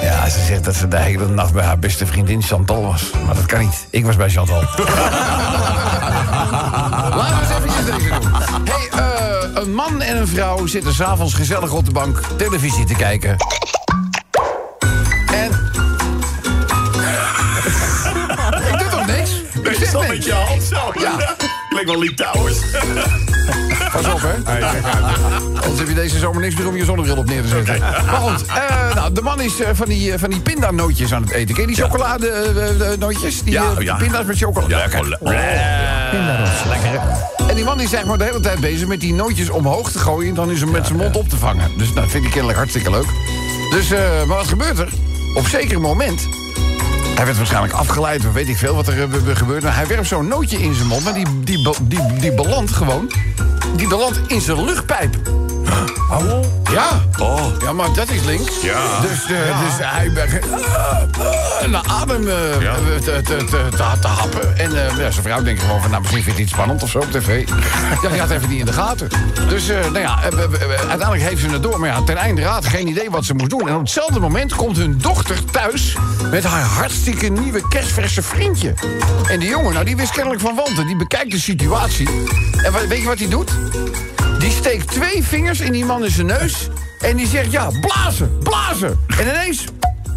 Ja, 0.03 0.29
ze 0.29 0.41
zegt 0.47 0.65
dat 0.65 0.75
ze 0.75 0.89
de 0.89 0.99
hele 0.99 1.29
nacht 1.29 1.53
bij 1.53 1.65
haar 1.65 1.79
beste 1.79 2.07
vriendin 2.07 2.43
Chantal 2.43 2.83
was. 2.83 3.03
Maar 3.27 3.35
dat 3.35 3.47
kan 3.47 3.61
niet. 3.61 3.87
Ik 3.91 4.05
was 4.05 4.17
bij 4.17 4.31
Chantal. 4.31 4.61
Laten 7.17 7.37
we 7.37 7.41
eens 7.41 7.51
eventjes 7.57 7.85
deze 7.85 8.09
doen. 8.09 8.31
Een 9.61 9.75
man 9.75 10.03
en 10.03 10.17
een 10.17 10.29
vrouw 10.29 10.67
zitten 10.67 10.95
s'avonds 10.95 11.35
gezellig 11.35 11.73
op 11.73 11.85
de 11.85 11.93
bank 11.93 12.21
televisie 12.37 12.85
te 12.85 12.95
kijken. 12.95 13.37
En... 15.33 15.51
Ik 18.73 18.79
doe 18.79 18.89
toch 18.91 19.07
niks? 19.07 19.31
Ik 19.63 19.79
niks. 19.79 19.93
met 20.09 20.25
je 20.25 20.33
hand 20.33 20.63
zo. 20.63 20.93
Ja. 20.99 21.37
Klinkt 21.69 21.91
wel 21.91 21.99
Lee 21.99 22.15
Towers. 22.15 22.59
Pas 23.93 24.07
op, 24.07 24.21
hè? 24.23 24.55
Anders 25.63 25.79
heb 25.79 25.89
je 25.89 25.95
deze 25.95 26.19
zomer 26.19 26.41
niks 26.41 26.57
meer 26.57 26.69
om 26.69 26.77
je 26.77 26.85
zonnebril 26.85 27.17
op 27.17 27.27
neer 27.27 27.43
te 27.43 27.49
zetten. 27.49 27.79
Maar 27.81 28.21
goed, 28.21 28.47
eh, 28.47 28.95
nou, 28.95 29.13
de 29.13 29.23
man 29.23 29.41
is 29.41 29.61
eh, 29.61 29.69
van 29.73 29.89
die, 29.89 30.13
eh, 30.13 30.19
van 30.19 30.31
die 30.31 30.41
pindanootjes 30.41 31.15
aan 31.15 31.23
het 31.23 31.31
eten. 31.31 31.55
Ken 31.55 31.69
je 31.69 31.75
die 31.75 31.85
chocolade-nootjes? 31.85 33.43
die, 33.43 33.53
Ja, 33.53 33.73
ja. 33.79 33.97
pinda's 33.97 34.25
met 34.25 34.37
chocolade. 34.37 34.75
Ja, 34.75 34.79
Lekker. 34.79 35.09
lekker. 35.09 36.91
hè? 36.91 36.99
En 37.49 37.55
die 37.55 37.65
man 37.65 37.81
is 37.81 37.91
zeg 37.91 38.05
maar 38.05 38.19
de 38.19 38.25
hele 38.25 38.41
tijd 38.41 38.61
bezig 38.61 38.89
met 38.89 39.01
die 39.01 39.15
nootjes 39.15 39.51
omhoog 39.51 39.91
te 39.91 39.99
gooien... 39.99 40.29
en 40.29 40.35
dan 40.35 40.51
in 40.51 40.57
zijn 40.57 40.71
met 40.71 40.87
zijn 40.87 40.99
mond 40.99 41.17
op 41.17 41.29
te 41.29 41.37
vangen. 41.37 41.71
Dus 41.79 41.93
dat 41.93 42.09
vind 42.09 42.25
ik 42.25 42.31
kennelijk 42.31 42.59
hartstikke 42.59 42.91
leuk. 42.91 43.07
Dus, 43.71 43.91
eh, 43.91 44.01
maar 44.27 44.37
wat 44.37 44.49
gebeurt 44.49 44.79
er? 44.79 44.89
Op 45.35 45.47
zeker 45.47 45.81
moment... 45.81 46.29
Hij 47.15 47.25
werd 47.25 47.37
waarschijnlijk 47.39 47.75
afgeleid, 47.75 48.27
of 48.27 48.33
weet 48.33 48.49
ik 48.49 48.57
veel 48.57 48.75
wat 48.75 48.89
er 48.89 49.09
gebeurt. 49.35 49.63
Maar 49.63 49.77
hij 49.77 49.87
werpt 49.87 50.07
zo'n 50.07 50.29
nootje 50.29 50.63
in 50.63 50.75
zijn 50.75 50.87
mond, 50.89 51.05
maar 51.05 51.15
die, 51.15 51.27
die, 51.45 51.75
die, 51.83 52.01
die 52.21 52.33
belandt 52.33 52.73
gewoon... 52.73 53.11
Die 53.77 53.89
belandt 53.89 54.21
in 54.27 54.41
zijn 54.41 54.65
luchtpijp. 54.65 55.17
Ja. 56.73 56.89
Oh. 57.19 57.41
Ja, 57.63 57.73
maar 57.73 57.93
dat 57.95 58.11
is 58.11 58.23
links. 58.25 58.61
Ja. 58.63 59.01
Dus, 59.01 59.23
eh, 59.25 59.61
dus 59.65 59.75
hij 59.79 60.11
begint 60.13 60.45
naar 61.71 61.85
adem 62.01 62.29
eh, 62.29 62.61
Ja. 62.61 62.75
te, 62.75 62.99
te, 63.05 63.21
te, 63.25 63.47
te, 63.71 63.99
te 64.01 64.07
happen. 64.07 64.57
En 64.59 64.87
eh, 64.87 64.97
ja, 64.99 65.11
zijn 65.11 65.25
vrouw 65.25 65.43
denkt 65.43 65.61
gewoon 65.63 65.81
van, 65.81 65.91
nou, 65.91 66.03
misschien 66.03 66.23
vindt 66.23 66.39
hij 66.39 66.47
het 66.49 66.55
spannend 66.57 66.83
of 66.83 66.91
zo 66.91 66.99
op 66.99 67.11
tv. 67.11 67.49
ja, 68.03 68.09
die 68.09 68.21
had 68.21 68.31
even 68.31 68.49
niet 68.49 68.59
in 68.59 68.67
de 68.67 68.73
gaten. 68.73 69.09
Dus, 69.49 69.69
eh, 69.69 69.81
nou 69.81 69.99
ja, 69.99 70.23
eh, 70.23 70.39
eh, 70.39 70.43
eh, 70.45 70.71
uiteindelijk 70.71 71.23
heeft 71.23 71.41
ze 71.41 71.49
het 71.49 71.63
door. 71.63 71.81
Maar 71.81 71.89
ja, 71.89 72.03
ten 72.03 72.17
einde 72.17 72.43
raad, 72.43 72.67
geen 72.67 72.89
idee 72.89 73.11
wat 73.11 73.25
ze 73.25 73.35
moest 73.35 73.51
doen. 73.51 73.69
En 73.69 73.75
op 73.75 73.81
hetzelfde 73.81 74.21
moment 74.21 74.55
komt 74.55 74.77
hun 74.77 74.99
dochter 74.99 75.45
thuis... 75.45 75.97
met 76.31 76.45
haar 76.45 76.63
hartstikke 76.63 77.29
nieuwe 77.29 77.69
kerstverse 77.69 78.23
vriendje. 78.23 78.75
En 79.29 79.39
die 79.41 79.49
jongen, 79.49 79.73
nou, 79.73 79.85
die 79.85 79.97
wist 79.97 80.13
kennelijk 80.13 80.43
van 80.43 80.55
wanten. 80.55 80.87
Die 80.87 80.97
bekijkt 80.97 81.31
de 81.31 81.39
situatie. 81.41 82.09
En 82.63 82.89
weet 82.89 83.01
je 83.01 83.07
wat 83.07 83.19
hij 83.19 83.29
doet? 83.29 83.51
Die 84.41 84.51
steekt 84.51 84.89
twee 84.89 85.25
vingers 85.25 85.61
in 85.61 85.73
die 85.73 85.85
man 85.85 86.05
in 86.05 86.11
zijn 86.11 86.27
neus. 86.27 86.69
En 87.01 87.17
die 87.17 87.27
zegt, 87.27 87.53
ja, 87.53 87.71
blazen, 87.81 88.39
blazen. 88.39 89.01
En 89.19 89.29
ineens, 89.29 89.65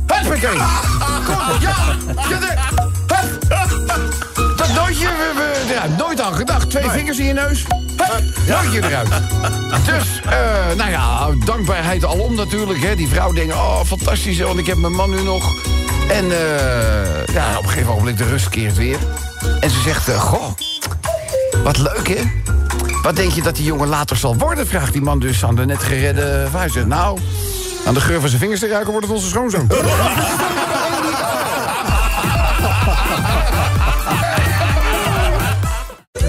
huppakee. 0.07 0.57
Kom, 1.25 1.59
ja, 1.59 1.75
ja, 2.29 2.39
de. 2.39 2.57
Dat 4.57 4.73
nootje, 4.73 5.07
we, 5.07 5.31
we, 5.35 5.73
ja, 5.73 5.87
nooit 5.97 6.21
aan 6.21 6.33
gedacht. 6.33 6.69
Twee 6.69 6.89
vingers 6.89 7.17
in 7.17 7.25
je 7.25 7.33
neus, 7.33 7.65
hup, 7.97 8.23
nootje 8.47 8.83
eruit. 8.83 9.09
Dus, 9.85 10.21
eh, 10.25 10.75
nou 10.77 10.89
ja, 10.89 11.29
dankbaarheid 11.45 12.05
alom 12.05 12.35
natuurlijk. 12.35 12.81
Hè. 12.81 12.95
Die 12.95 13.07
vrouw 13.07 13.31
denkt, 13.31 13.53
oh, 13.53 13.81
fantastisch, 13.85 14.39
want 14.39 14.59
ik 14.59 14.65
heb 14.65 14.77
mijn 14.77 14.93
man 14.93 15.09
nu 15.09 15.21
nog. 15.23 15.51
En 16.09 16.31
eh, 16.31 17.33
ja, 17.33 17.57
op 17.57 17.63
een 17.63 17.69
gegeven 17.69 17.91
ogenblik 17.91 18.17
de 18.17 18.27
rust 18.27 18.49
keert 18.49 18.75
weer. 18.77 18.97
En 19.59 19.69
ze 19.69 19.81
zegt, 19.81 20.07
eh, 20.07 20.19
goh, 20.19 20.51
wat 21.63 21.77
leuk, 21.77 22.07
hè? 22.07 22.21
Wat 23.03 23.15
denk 23.15 23.31
je 23.31 23.41
dat 23.41 23.55
die 23.55 23.65
jongen 23.65 23.87
later 23.87 24.17
zal 24.17 24.37
worden? 24.37 24.67
Vraagt 24.67 24.93
die 24.93 25.01
man 25.01 25.19
dus 25.19 25.45
aan 25.45 25.55
de 25.55 25.65
net 25.65 25.83
geredde 25.83 26.47
zegt, 26.67 26.87
nou, 26.87 27.19
aan 27.85 27.93
de 27.93 28.01
geur 28.01 28.19
van 28.19 28.29
zijn 28.29 28.41
vingers 28.41 28.59
te 28.59 28.67
ruiken 28.67 28.91
wordt 28.91 29.07
het 29.07 29.15
onze 29.15 29.29
schoonzoon. 29.29 29.67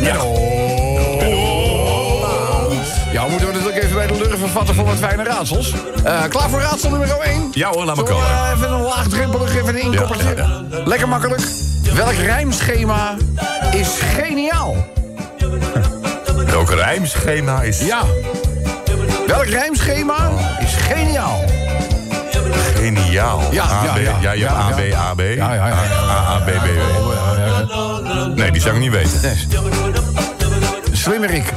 Ja. 0.01 0.23
Ja, 3.13 3.27
moeten 3.29 3.47
we 3.49 3.53
natuurlijk 3.53 3.83
even 3.83 3.95
bij 3.95 4.07
de 4.07 4.15
lurven 4.15 4.49
vatten 4.49 4.75
voor 4.75 4.85
wat 4.85 4.97
fijne 4.97 5.23
raadsels. 5.23 5.75
Eh, 6.05 6.23
klaar 6.29 6.51
voor 6.51 6.61
raadsel 6.61 6.91
nummer 6.91 7.09
1? 7.21 7.51
Ja 7.53 7.69
hoor, 7.69 7.85
laat 7.85 7.97
me 7.97 8.03
komen. 8.03 8.53
even 8.55 8.73
een 8.73 8.81
laagdrempelig, 8.81 9.57
even 9.57 9.69
een 9.69 9.83
inkoppertje. 9.83 10.35
Ja, 10.37 10.63
Lekker 10.85 11.09
makkelijk. 11.09 11.43
Welk 11.95 12.13
rijmschema 12.13 13.15
is 13.73 13.99
geniaal? 14.17 14.77
Welk 16.65 16.79
rijmschema 16.79 17.63
is 17.63 17.81
Ja. 17.81 18.03
Welk 19.27 19.47
rijmschema 19.47 20.31
is 20.59 20.75
geniaal? 20.75 21.45
geniaal? 22.75 23.41
Ja, 23.51 23.65
A, 23.65 23.85
ja, 23.85 23.93
B, 23.93 23.97
ja. 23.97 24.17
ja, 24.21 24.33
je 24.33 24.47
hebt 24.47 24.53
ja. 24.53 24.59
A, 24.59 24.71
B, 24.71 24.95
A, 24.95 25.15
B. 25.15 25.21
Ja, 25.21 25.55
ja, 25.55 25.55
ja, 25.55 25.67
ja. 25.67 25.75
A, 26.09 26.35
A, 26.35 26.39
B, 26.39 26.45
B, 26.47 26.67
B. 28.33 28.37
Nee, 28.37 28.51
die 28.51 28.61
zou 28.61 28.75
ik 28.75 28.81
niet 28.81 28.91
weten. 28.91 29.21
Yes. 29.23 29.47
Slimmerik. 30.93 31.53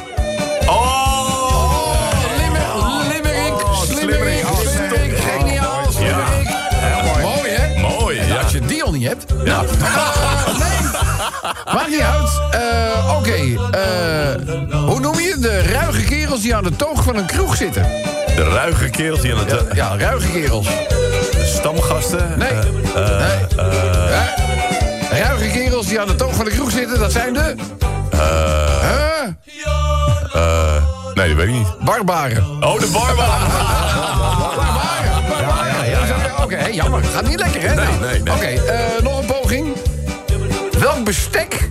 Oh! 0.65 1.91
Limmer- 2.37 3.13
Limmerik. 3.13 3.53
Slimmerik. 3.87 4.45
Slimmerik. 4.65 5.17
Geniaal. 5.17 5.91
Slimmerik. 5.91 6.49
Mooi, 7.21 7.49
hè? 7.49 7.79
Mooi, 7.81 8.21
ja. 8.27 8.35
Als 8.41 8.51
je 8.51 8.59
die 8.59 8.83
al 8.83 8.91
niet 8.91 9.07
hebt. 9.07 9.25
Ja. 9.43 9.63
nee. 11.67 11.75
Maakt 11.75 11.89
niet 11.89 11.99
uit. 12.01 12.29
Eh, 12.51 13.15
Oké. 13.17 13.33
eh, 13.77 14.79
hoe 14.87 14.99
noem 14.99 15.19
je 15.19 15.35
de 15.39 15.61
ruige 15.61 16.03
kerels 16.03 16.41
die 16.41 16.55
aan 16.55 16.63
de 16.63 16.75
toog 16.75 17.03
van 17.03 17.15
een 17.15 17.25
kroeg 17.25 17.55
zitten? 17.55 17.81
De 18.35 18.43
ruige 18.43 18.89
kerels 18.89 19.21
die 19.21 19.33
aan 19.33 19.39
het... 19.39 19.67
eh, 19.67 19.75
Ja, 19.75 19.97
ruige 19.97 20.31
kerels. 20.31 20.67
de 20.67 21.45
stamgasten. 21.57 22.37
Nee. 22.37 22.49
Eh, 22.49 22.59
nee. 22.95 23.65
Hè? 23.65 25.23
Ruige 25.23 25.47
kerels 25.49 25.87
die 25.87 25.99
aan 26.01 26.07
de 26.07 26.15
toog 26.15 26.35
van 26.35 26.45
de 26.45 26.51
kroeg 26.51 26.71
zitten, 26.71 26.99
dat 26.99 27.11
zijn 27.11 27.33
de... 27.33 27.55
Huh? 28.11 29.23
eh, 30.33 30.83
nee, 31.13 31.27
dat 31.27 31.37
weet 31.37 31.47
ik 31.47 31.53
niet. 31.53 31.67
Barbaren. 31.79 32.43
Oh, 32.63 32.79
de 32.79 32.87
barbaren. 32.93 33.47
Oké, 36.43 36.65
jammer. 36.71 37.03
Gaat 37.03 37.27
niet 37.27 37.39
lekker, 37.39 37.61
hè? 37.61 37.73
Nee, 37.75 37.85
nee, 38.01 38.21
nee. 38.21 38.33
Oké, 38.35 38.61
nog 39.03 39.16
bestek 41.07 41.69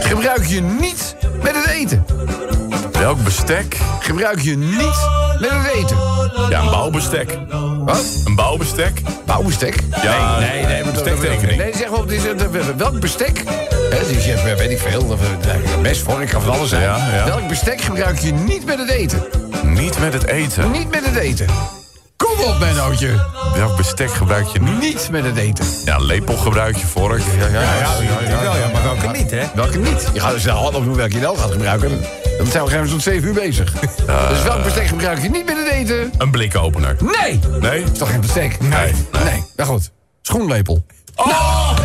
gebruik 0.00 0.46
je 0.46 0.60
niet 0.60 1.16
met 1.42 1.54
het 1.56 1.66
eten? 1.66 2.06
Welk 2.92 3.24
bestek? 3.24 3.76
Gebruik 4.00 4.40
je 4.40 4.56
niet 4.56 5.08
met 5.40 5.50
het 5.50 5.66
eten? 5.74 5.96
Ja, 6.48 6.60
een 6.60 6.70
bouwbestek. 6.70 7.38
Wat? 7.78 8.04
Een 8.24 8.34
bouwbestek? 8.34 9.00
Bouwbestek? 9.26 9.74
Ja, 10.02 10.38
nee, 10.38 10.64
nee, 10.64 10.82
nee. 10.82 10.92
bestektekening. 10.92 11.58
Nee, 11.58 11.76
zeg 11.76 11.88
wel, 11.88 12.00
het 12.00 12.10
is, 12.10 12.22
welk 12.76 13.00
bestek? 13.00 13.42
Hè, 13.90 14.12
dus 14.12 14.24
je 14.24 14.32
eh, 14.32 14.56
weet 14.56 14.70
ik 14.70 14.78
veel, 14.78 15.02
of, 15.02 15.20
een 15.74 15.80
mes, 15.80 16.00
vork 16.00 16.34
of 16.36 16.48
alles. 16.48 16.70
hè. 16.70 16.82
Ja, 16.82 16.96
ja. 17.12 17.24
Welk 17.24 17.48
bestek 17.48 17.80
gebruik 17.80 18.18
je 18.18 18.32
niet 18.32 18.64
met 18.64 18.78
het 18.78 18.90
eten? 18.90 19.22
Niet 19.64 19.98
met 19.98 20.12
het 20.12 20.26
eten. 20.26 20.70
Niet 20.70 20.90
met 20.90 21.04
het 21.04 21.16
eten. 21.16 21.46
Op, 22.44 22.58
Mennootje. 22.58 23.26
Welk 23.54 23.76
bestek 23.76 24.10
gebruik 24.10 24.46
je 24.46 24.60
niet? 24.60 25.08
Met 25.10 25.24
het 25.24 25.36
eten. 25.36 25.66
Ja, 25.84 25.98
lepel 25.98 26.36
gebruik 26.36 26.76
je, 26.76 26.86
vork. 26.86 27.22
Ja, 27.38 27.48
ja, 27.48 27.62
ja. 27.62 28.56
Ja, 28.56 28.70
maar 28.72 28.82
welke 28.82 29.18
niet, 29.18 29.30
hè? 29.30 29.42
Welke 29.54 29.78
niet? 29.78 30.08
Je 30.12 30.20
gaat 30.20 30.32
er 30.32 30.40
snel 30.40 30.56
hand 30.56 30.74
op 30.74 30.84
doen 30.84 30.94
welke 30.96 31.12
je 31.12 31.20
wel 31.20 31.36
gaat 31.36 31.50
gebruiken. 31.50 32.00
Dan 32.38 32.46
zijn 32.46 32.64
we 32.64 32.70
geen 32.70 32.88
tot 32.88 33.02
7 33.02 33.28
uur 33.28 33.34
bezig. 33.34 33.72
Dus 34.28 34.42
welk 34.42 34.62
bestek 34.62 34.86
gebruik 34.86 35.22
je 35.22 35.28
niet 35.28 35.46
met 35.46 35.56
het 35.56 35.68
eten? 35.68 36.12
Een 36.18 36.30
blikopener. 36.30 36.96
Nee! 37.20 37.40
Nee? 37.60 37.82
is 37.82 37.98
toch 37.98 38.10
geen 38.10 38.20
bestek? 38.20 38.60
Nee. 38.60 38.92
Nee. 39.24 39.44
Ja, 39.56 39.64
goed. 39.64 39.90
Schoenlepel. 40.22 40.84
Oh! 41.14 41.83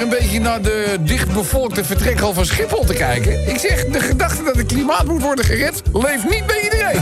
Een 0.00 0.08
beetje 0.08 0.40
naar 0.40 0.62
de 0.62 0.96
dichtbevolkte 1.00 1.84
vertrekhal 1.84 2.34
van 2.34 2.46
Schiphol 2.46 2.84
te 2.84 2.94
kijken. 2.94 3.48
Ik 3.48 3.58
zeg, 3.58 3.84
de 3.84 4.00
gedachte 4.00 4.42
dat 4.42 4.56
het 4.56 4.66
klimaat 4.66 5.04
moet 5.04 5.22
worden 5.22 5.44
gered, 5.44 5.82
leeft 5.92 6.28
niet 6.28 6.46
bij 6.46 6.60
iedereen. 6.62 7.00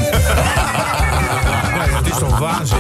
Dat 1.93 2.13
is 2.13 2.19
toch 2.19 2.39
waanzin? 2.39 2.79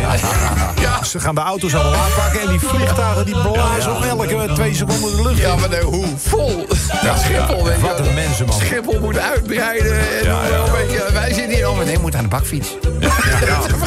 Ja. 0.81 1.05
Ze 1.05 1.21
gaan 1.21 1.35
de 1.35 1.41
auto's 1.41 1.75
allemaal 1.75 2.01
aanpakken 2.05 2.41
en 2.41 2.49
die 2.49 2.61
vliegtuigen 2.61 3.25
die 3.25 3.41
blazen 3.41 3.93
nog 3.93 4.07
elke 4.07 4.53
twee 4.55 4.75
seconden 4.75 5.17
de 5.17 5.23
lucht. 5.23 5.39
Ja, 5.39 5.57
maar 5.57 5.69
nee, 5.69 5.81
hoe 5.83 6.07
vol? 6.17 6.67
Ja, 7.03 7.17
Schiphol, 7.25 7.65
weet 7.65 7.77
je 7.77 7.83
Wat 7.83 7.99
een 7.99 8.15
mensen, 8.15 8.47
man. 8.47 8.61
Schiphol 8.61 9.01
moet 9.01 9.19
uitbreiden. 9.19 9.93
En 9.93 10.25
Ja, 10.25 10.39
ja. 10.51 10.57
een 10.57 10.87
beetje, 10.87 11.13
wij 11.13 11.33
zitten 11.33 11.55
hier 11.57 11.67
al 11.67 11.75
met, 11.75 11.87
nee, 11.87 11.99
moet 11.99 12.15
aan 12.15 12.23
de 12.23 12.29
bakfiets. 12.29 12.69
Dat 13.01 13.11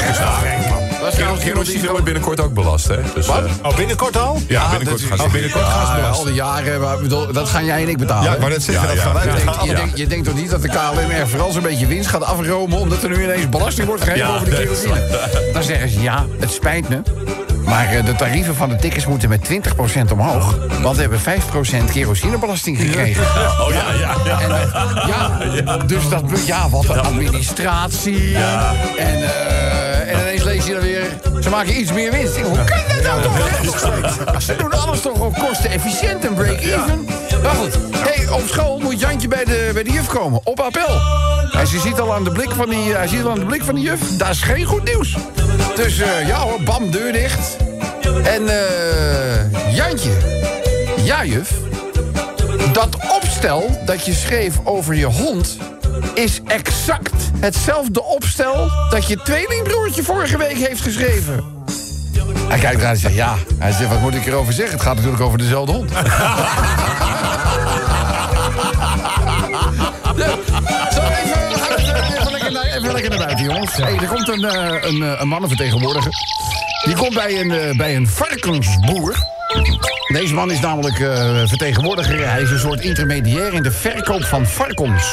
is 0.10 0.87
Kerosine 1.44 1.88
wordt 1.90 2.04
binnenkort 2.04 2.42
ook 2.42 2.54
belast, 2.54 2.88
hè? 2.88 2.96
Dus, 3.16 3.28
Wat? 3.28 3.44
eh, 3.46 3.52
Oh, 3.64 3.76
binnenkort 3.76 4.18
al? 4.18 4.42
ja, 4.48 4.70
binnenkort 4.70 5.00
dat- 5.02 5.10
gaan 5.10 5.18
ze... 5.18 5.24
Oh, 5.24 5.32
binnenkort 5.32 5.64
gaan 5.64 5.86
ze 5.86 5.92
Ja, 5.92 5.96
belast. 6.00 6.20
al 6.20 6.26
die 6.26 6.34
jaren, 6.34 6.82
maar 6.82 6.98
bedoel, 6.98 7.32
dat 7.34 7.50
gaan 7.50 7.66
jij 7.66 7.82
en 7.82 7.90
ik 7.90 7.98
betalen. 7.98 8.32
Ja, 8.32 8.38
wou 8.40 8.52
net 8.52 8.64
zeggen, 8.64 8.84
Ja, 8.84 8.90
dat 8.90 8.98
ja. 8.98 9.04
gaan 9.04 9.14
wij 9.14 9.24
Je 9.24 9.30
denkt, 9.30 9.46
betalen. 9.46 9.70
je, 9.70 9.76
denkt, 9.76 9.98
je 9.98 10.08
denkt 10.08 10.26
toch 10.26 10.36
niet 10.36 10.50
dat 10.50 10.62
de 10.62 10.68
KLM 10.68 11.10
er 11.10 11.28
vooral 11.28 11.52
zo'n 11.52 11.62
beetje 11.62 11.88
winst 11.88 12.10
gaat 12.10 12.24
afromen... 12.24 12.78
omdat 12.80 13.04
er 13.04 13.10
nu 13.10 13.24
ineens 13.24 13.50
belasting 13.50 13.88
wordt 13.88 14.04
gegeven 14.04 14.28
Ja, 14.28 14.36
over 14.36 14.50
de 14.50 14.56
kerosine? 14.56 15.08
Dan 15.54 15.64
zeggen 15.64 15.90
ze, 15.90 16.02
ja, 16.02 16.26
het 16.40 16.52
spijt 16.52 16.90
me... 16.90 17.02
maar 17.66 17.88
eh, 17.94 18.06
de 18.06 18.16
tarieven 18.16 18.56
van 18.56 18.70
de 18.70 18.76
tickets 18.76 19.06
moeten 19.06 19.30
met 19.30 19.50
20% 20.08 20.12
omhoog... 20.12 20.58
want 20.82 20.96
we 20.96 21.02
hebben 21.02 21.20
5% 21.88 21.92
kerosinebelasting 21.92 22.78
gekregen. 22.80 23.24
Oh 23.24 23.68
ja, 23.70 23.84
ja, 24.00 24.16
ja. 24.26 24.42
En, 24.42 24.52
eh, 24.52 25.08
ja, 25.66 25.78
dus 25.78 26.10
dat, 26.10 26.22
ja, 26.46 26.70
wat 26.70 26.90
een 26.90 27.00
administratie. 27.00 28.36
En, 28.36 28.42
eh, 28.44 29.14
en 29.14 29.24
dan 30.74 30.82
weer, 30.82 31.06
ze 31.42 31.50
maken 31.50 31.80
iets 31.80 31.92
meer 31.92 32.12
winst. 32.12 32.38
Ik 32.38 32.44
Hoe 32.44 32.56
kan 32.56 32.78
dat 32.88 33.04
nou 33.04 33.22
toch? 33.22 34.42
Ze 34.42 34.56
doen 34.56 34.72
alles 34.72 35.02
toch 35.02 35.20
op 35.20 35.34
kosten 35.34 35.70
efficiënt 35.70 36.26
en 36.26 36.34
break-even. 36.34 37.06
Maar 37.44 37.54
goed, 37.54 37.78
hey, 37.98 38.28
op 38.30 38.48
school 38.48 38.80
moet 38.80 39.00
Jantje 39.00 39.28
bij 39.28 39.46
de, 39.46 39.70
bij 39.74 39.84
de 39.84 39.92
juf 39.92 40.08
komen, 40.08 40.40
op 40.44 40.60
appel. 40.60 41.02
Hij 41.52 41.66
ziet 41.66 42.00
al 42.00 42.14
aan 42.14 42.24
de 42.24 42.32
blik 42.32 42.52
van 42.52 42.70
die, 42.70 42.94
hij 42.94 43.08
ziet 43.08 43.24
al 43.24 43.32
aan 43.32 43.40
de 43.40 43.46
blik 43.46 43.64
van 43.64 43.76
die 43.76 43.84
juf, 43.84 44.00
dat 44.18 44.30
is 44.30 44.42
geen 44.42 44.66
goed 44.66 44.84
nieuws. 44.84 45.16
Dus 45.76 46.00
eh, 46.00 46.28
ja 46.28 46.40
hoor, 46.40 46.64
bam, 46.64 46.92
deur 46.92 47.12
dicht. 47.14 47.58
En 48.24 48.48
eh 48.48 49.76
Jantje, 49.76 50.12
ja 51.04 51.26
juf, 51.26 51.52
dat 52.74 52.98
opstel 53.16 53.82
dat 53.86 54.06
je 54.06 54.14
schreef 54.14 54.56
over 54.64 54.96
je 54.96 55.06
hond... 55.06 55.58
is 56.14 56.42
exact 56.46 57.14
hetzelfde 57.40 58.04
opstel 58.04 58.72
dat 58.90 59.08
je 59.08 59.22
tweelingbroertje 59.24 60.04
vorige 60.04 60.38
week 60.38 60.58
heeft 60.58 60.82
geschreven. 60.82 61.44
Hij 62.48 62.60
kijkt 62.60 62.82
eruit 62.82 62.96
en 62.96 63.02
zegt 63.02 63.16
ja. 63.16 63.36
Hij 63.58 63.72
zegt, 63.72 63.90
wat 63.90 64.00
moet 64.00 64.16
ik 64.16 64.26
erover 64.26 64.54
zeggen? 64.54 64.74
Het 64.74 64.84
gaat 64.86 64.96
natuurlijk 64.96 65.22
over 65.22 65.38
dezelfde 65.38 65.72
hond. 65.72 65.92
Zo, 70.94 71.02
even, 72.78 72.92
lekker 72.92 73.10
naar, 73.10 73.18
buiten, 73.18 73.46
jongens. 73.46 73.76
Hey, 73.76 73.98
er 73.98 74.08
komt 74.08 74.28
een, 74.28 74.46
eh, 74.46 74.90
een, 74.92 75.04
eh, 75.04 75.20
een 75.20 75.28
mannenvertegenwoordiger. 75.28 76.12
Die 76.86 76.96
komt 76.96 77.14
bij 77.14 77.40
een, 77.40 77.52
eh, 77.52 77.76
bij 77.76 77.96
een 77.96 78.08
varkensboer. 78.08 79.16
Deze 80.08 80.34
man 80.34 80.52
is 80.52 80.60
namelijk 80.60 80.96
vertegenwoordiger. 81.48 82.30
Hij 82.30 82.42
is 82.42 82.52
een 82.52 82.60
soort 82.60 82.82
intermediair 82.82 83.54
in 83.54 83.64
de 83.64 83.72
verkoop 83.72 84.24
van 84.24 84.48
varkens. 84.48 85.06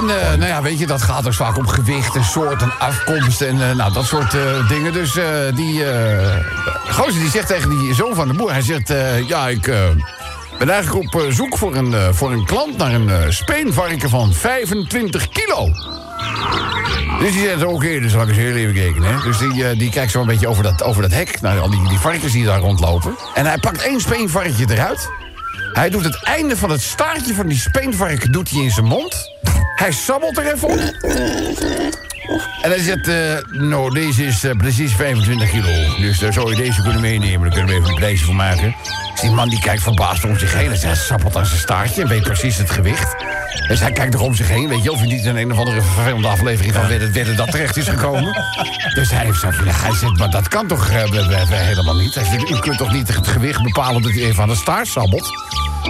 En 0.00 0.10
eh, 0.10 0.28
nou 0.28 0.46
ja, 0.46 0.62
weet 0.62 0.78
je, 0.78 0.86
dat 0.86 1.02
gaat 1.02 1.24
dus 1.24 1.36
vaak 1.36 1.56
om 1.56 1.68
gewicht 1.68 2.16
en 2.16 2.24
soort 2.24 2.62
en 2.62 2.72
afkomst 2.78 3.40
en 3.40 3.68
eh, 3.68 3.76
nou, 3.76 3.92
dat 3.92 4.04
soort 4.04 4.34
eh, 4.34 4.68
dingen. 4.68 4.92
Dus 4.92 5.12
die 5.54 5.84
gozer 6.90 7.20
die 7.20 7.30
zegt 7.30 7.46
tegen 7.46 7.70
die 7.70 7.94
zoon 7.94 8.14
van 8.14 8.28
de 8.28 8.34
boer... 8.34 8.52
hij 8.52 8.62
zegt, 8.62 8.92
ja, 9.26 9.48
ik 9.48 9.62
ben 10.58 10.70
eigenlijk 10.70 11.14
op 11.14 11.24
zoek 11.28 11.58
voor 11.58 11.74
een, 11.76 12.14
voor 12.14 12.32
een 12.32 12.44
klant... 12.44 12.76
naar 12.76 12.92
een 12.92 13.32
speenvarken 13.32 14.10
van 14.10 14.32
25 14.32 15.28
kilo. 15.28 15.70
Dus 17.20 17.32
die 17.32 17.44
zegt, 17.44 17.64
oké, 17.64 18.00
dus 18.00 18.12
zal 18.12 18.22
ik 18.22 18.28
eens 18.28 18.36
heel 18.36 18.54
even 18.54 18.74
kijken. 18.74 19.02
Hè? 19.02 19.22
Dus 19.22 19.38
die, 19.38 19.76
die 19.76 19.90
kijkt 19.90 20.10
zo 20.10 20.20
een 20.20 20.26
beetje 20.26 20.48
over 20.48 20.62
dat, 20.62 20.82
over 20.82 21.02
dat 21.02 21.12
hek... 21.12 21.40
naar 21.40 21.60
al 21.60 21.70
die, 21.70 21.88
die 21.88 21.98
varkens 21.98 22.32
die 22.32 22.44
daar 22.44 22.60
rondlopen. 22.60 23.16
En 23.34 23.46
hij 23.46 23.58
pakt 23.58 23.82
één 23.82 24.00
speenvarkentje 24.00 24.66
eruit... 24.68 25.19
Hij 25.72 25.90
doet 25.90 26.04
het 26.04 26.22
einde 26.22 26.56
van 26.56 26.70
het 26.70 26.82
staartje 26.82 27.34
van 27.34 27.46
die 27.46 27.58
speenvarken 27.58 28.32
doet 28.32 28.50
hij 28.50 28.62
in 28.62 28.70
zijn 28.70 28.86
mond. 28.86 29.30
Hij 29.74 29.92
sabbelt 29.92 30.38
er 30.38 30.54
even 30.54 30.68
op. 30.68 30.78
En 32.62 32.70
hij 32.70 32.78
zegt, 32.78 33.08
eh, 33.08 33.60
nou, 33.60 33.94
deze 33.94 34.26
is 34.26 34.44
eh, 34.44 34.56
precies 34.56 34.94
25 34.94 35.50
kilo. 35.50 35.96
Dus 35.98 36.18
daar 36.18 36.32
zou 36.32 36.50
je 36.50 36.56
deze 36.56 36.82
kunnen 36.82 37.00
meenemen. 37.00 37.40
Daar 37.40 37.50
kunnen 37.50 37.74
we 37.74 37.80
even 37.80 37.88
een 37.88 37.94
prijsje 37.94 38.24
voor 38.24 38.34
maken. 38.34 38.74
Dus 39.12 39.20
die 39.20 39.30
man 39.30 39.48
die 39.48 39.60
kijkt 39.60 39.82
verbaasd 39.82 40.24
om 40.24 40.38
zich 40.38 40.54
heen. 40.54 40.72
En 40.72 40.80
hij 40.80 40.94
sabbelt 40.94 41.36
aan 41.36 41.46
zijn 41.46 41.60
staartje 41.60 42.02
en 42.02 42.08
weet 42.08 42.22
precies 42.22 42.56
het 42.56 42.70
gewicht. 42.70 43.14
Dus 43.68 43.80
hij 43.80 43.92
kijkt 43.92 44.14
er 44.14 44.20
om 44.20 44.34
zich 44.34 44.48
heen. 44.48 44.68
Weet 44.68 44.82
je, 44.82 44.92
of 44.92 44.98
hij 44.98 45.06
niet 45.06 45.24
in 45.24 45.36
een 45.36 45.52
of 45.52 45.58
andere 45.58 45.82
vervelende 45.82 46.28
aflevering 46.28 46.74
van 46.74 46.88
Wedden, 46.88 47.36
dat 47.36 47.50
terecht 47.50 47.76
is 47.76 47.88
gekomen. 47.88 48.36
Dus 48.94 49.10
hij 49.10 49.24
heeft 49.24 49.40
zo 49.40 49.50
van, 49.50 49.66
hij 49.66 49.94
zegt, 49.94 50.18
maar 50.18 50.30
dat 50.30 50.48
kan 50.48 50.66
toch 50.66 50.88
eh, 50.88 51.04
helemaal 51.48 51.96
niet. 51.96 52.14
Hij 52.14 52.24
zegt, 52.24 52.50
u 52.50 52.58
kunt 52.58 52.78
toch 52.78 52.92
niet 52.92 53.14
het 53.14 53.26
gewicht 53.26 53.62
bepalen 53.62 54.02
dat 54.02 54.12
hij 54.12 54.22
even 54.22 54.42
aan 54.42 54.48
de 54.48 54.54
staart 54.54 54.88
sabbelt? 54.88 55.28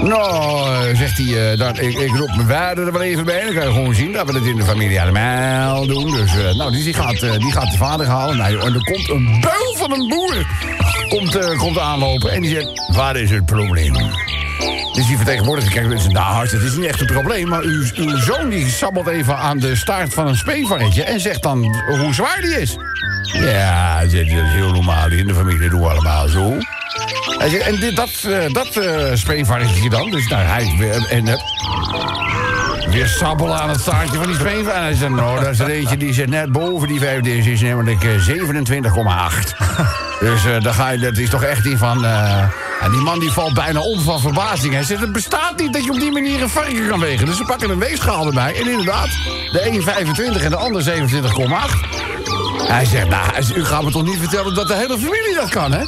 Nou, 0.03 0.97
zegt 0.97 1.19
hij, 1.19 1.53
eh, 1.53 1.59
dat, 1.59 1.79
ik, 1.79 1.99
ik 1.99 2.17
roep 2.17 2.37
mijn 2.37 2.49
vader 2.49 2.87
er 2.87 2.93
wel 2.93 3.03
even 3.03 3.25
bij. 3.25 3.45
Dan 3.45 3.55
kan 3.55 3.67
je 3.67 3.73
gewoon 3.73 3.95
zien 3.95 4.13
dat 4.13 4.27
we 4.27 4.39
het 4.39 4.47
in 4.47 4.57
de 4.57 4.65
familie 4.65 5.01
allemaal 5.01 5.87
doen. 5.87 6.11
Dus, 6.11 6.37
eh, 6.37 6.55
nou, 6.55 6.71
die 6.71 6.95
gaat, 6.95 7.23
eh, 7.23 7.39
die 7.39 7.53
gaat 7.53 7.71
de 7.71 7.77
vader 7.77 8.07
halen. 8.07 8.37
Nou, 8.37 8.61
en 8.61 8.75
er 8.75 8.85
komt 8.85 9.09
een 9.09 9.41
beul 9.41 9.75
van 9.77 9.93
een 9.93 10.09
boer. 10.09 10.47
Komt, 11.09 11.57
komt 11.57 11.79
aanlopen 11.79 12.31
en 12.31 12.41
die 12.41 12.51
zegt, 12.51 12.95
waar 12.95 13.17
is 13.17 13.31
het 13.31 13.47
probleem? 13.47 13.93
Dus 14.93 15.07
die 15.07 15.17
vertegenwoordiger 15.17 15.73
kijkt 15.73 16.01
zijn 16.01 16.13
nou, 16.13 16.35
hart, 16.35 16.51
het 16.51 16.63
is 16.63 16.77
niet 16.77 16.87
echt 16.87 17.01
een 17.01 17.07
probleem... 17.07 17.49
maar 17.49 17.63
uw, 17.63 17.85
uw 17.95 18.17
zoon 18.17 18.49
die 18.49 18.69
sabbelt 18.69 19.07
even 19.07 19.37
aan 19.37 19.59
de 19.59 19.77
staart 19.77 20.15
van 20.15 20.27
een 20.27 20.37
speenvarkentje... 20.37 21.03
en 21.03 21.21
zegt 21.21 21.43
dan 21.43 21.77
hoe 21.87 22.15
zwaar 22.15 22.41
die 22.41 22.61
is. 22.61 22.77
Ja, 23.23 24.01
dat 24.01 24.13
is 24.13 24.33
heel 24.33 24.73
normaal. 24.73 25.11
In 25.11 25.27
de 25.27 25.35
familie 25.35 25.69
doen 25.69 25.81
we 25.81 25.89
allemaal 25.89 26.29
zo. 26.29 26.57
En 27.39 27.77
dit, 27.81 27.97
dat, 27.97 28.11
eh, 28.27 28.53
dat 28.53 28.77
eh 28.77 29.15
speenvarkentje 29.15 29.91
dan, 29.91 30.11
dus 30.11 30.29
nou, 30.29 30.43
hij 30.43 30.75
weer... 30.79 31.07
En, 31.09 31.29
eh, 31.29 31.35
weer 32.91 33.07
sabbelen 33.07 33.61
aan 33.61 33.69
het 33.69 33.81
staartje 33.81 34.17
van 34.17 34.27
die 34.27 34.35
speenvarkentje. 34.35 35.09
Nou, 35.09 35.41
dat 35.41 35.53
is 35.53 35.59
er 35.59 35.69
eentje 35.69 35.97
die 35.97 36.13
zit 36.13 36.29
net 36.29 36.53
boven 36.53 36.89
die 36.89 37.01
vijf. 37.01 37.21
Deze 37.21 37.51
is 37.53 37.61
namelijk 37.61 38.05
eh, 38.05 38.11
27,8. 38.11 39.55
Dus 40.21 40.43
dan 40.63 40.75
ga 40.75 40.91
je, 40.91 40.99
dat 40.99 41.17
is 41.17 41.31
toch 41.31 41.43
echt 41.43 41.63
die 41.63 41.79
van... 41.79 42.05
en 42.81 42.91
die 42.91 43.01
man 43.01 43.19
die 43.19 43.31
valt 43.31 43.55
bijna 43.55 43.81
om 43.81 44.01
van 44.01 44.21
verbazing. 44.21 44.73
Hij 44.73 44.83
zegt, 44.83 45.01
het 45.01 45.13
bestaat 45.13 45.57
niet 45.57 45.73
dat 45.73 45.85
je 45.85 45.91
op 45.91 46.01
die 46.01 46.13
manier 46.13 46.43
een 46.43 46.49
varken 46.49 46.89
kan 46.89 47.01
wegen. 47.01 47.27
Dus 47.27 47.37
ze 47.37 47.45
pakken 47.45 47.71
een 47.71 47.79
weegschaal 47.79 48.27
erbij. 48.27 48.55
En 48.55 48.71
inderdaad, 48.71 49.09
de 49.53 49.67
een 49.67 49.83
25 49.83 50.43
en 50.43 50.51
de 50.51 50.57
ander 50.57 50.85
27,8. 50.85 52.20
Hij 52.69 52.85
zegt, 52.85 53.09
nou, 53.09 53.25
u 53.55 53.65
gaat 53.65 53.83
me 53.83 53.91
toch 53.91 54.05
niet 54.05 54.19
vertellen 54.19 54.55
dat 54.55 54.69
de 54.69 54.75
hele 54.75 54.99
familie 54.99 55.35
dat 55.35 55.49
kan, 55.49 55.73
hè? 55.73 55.83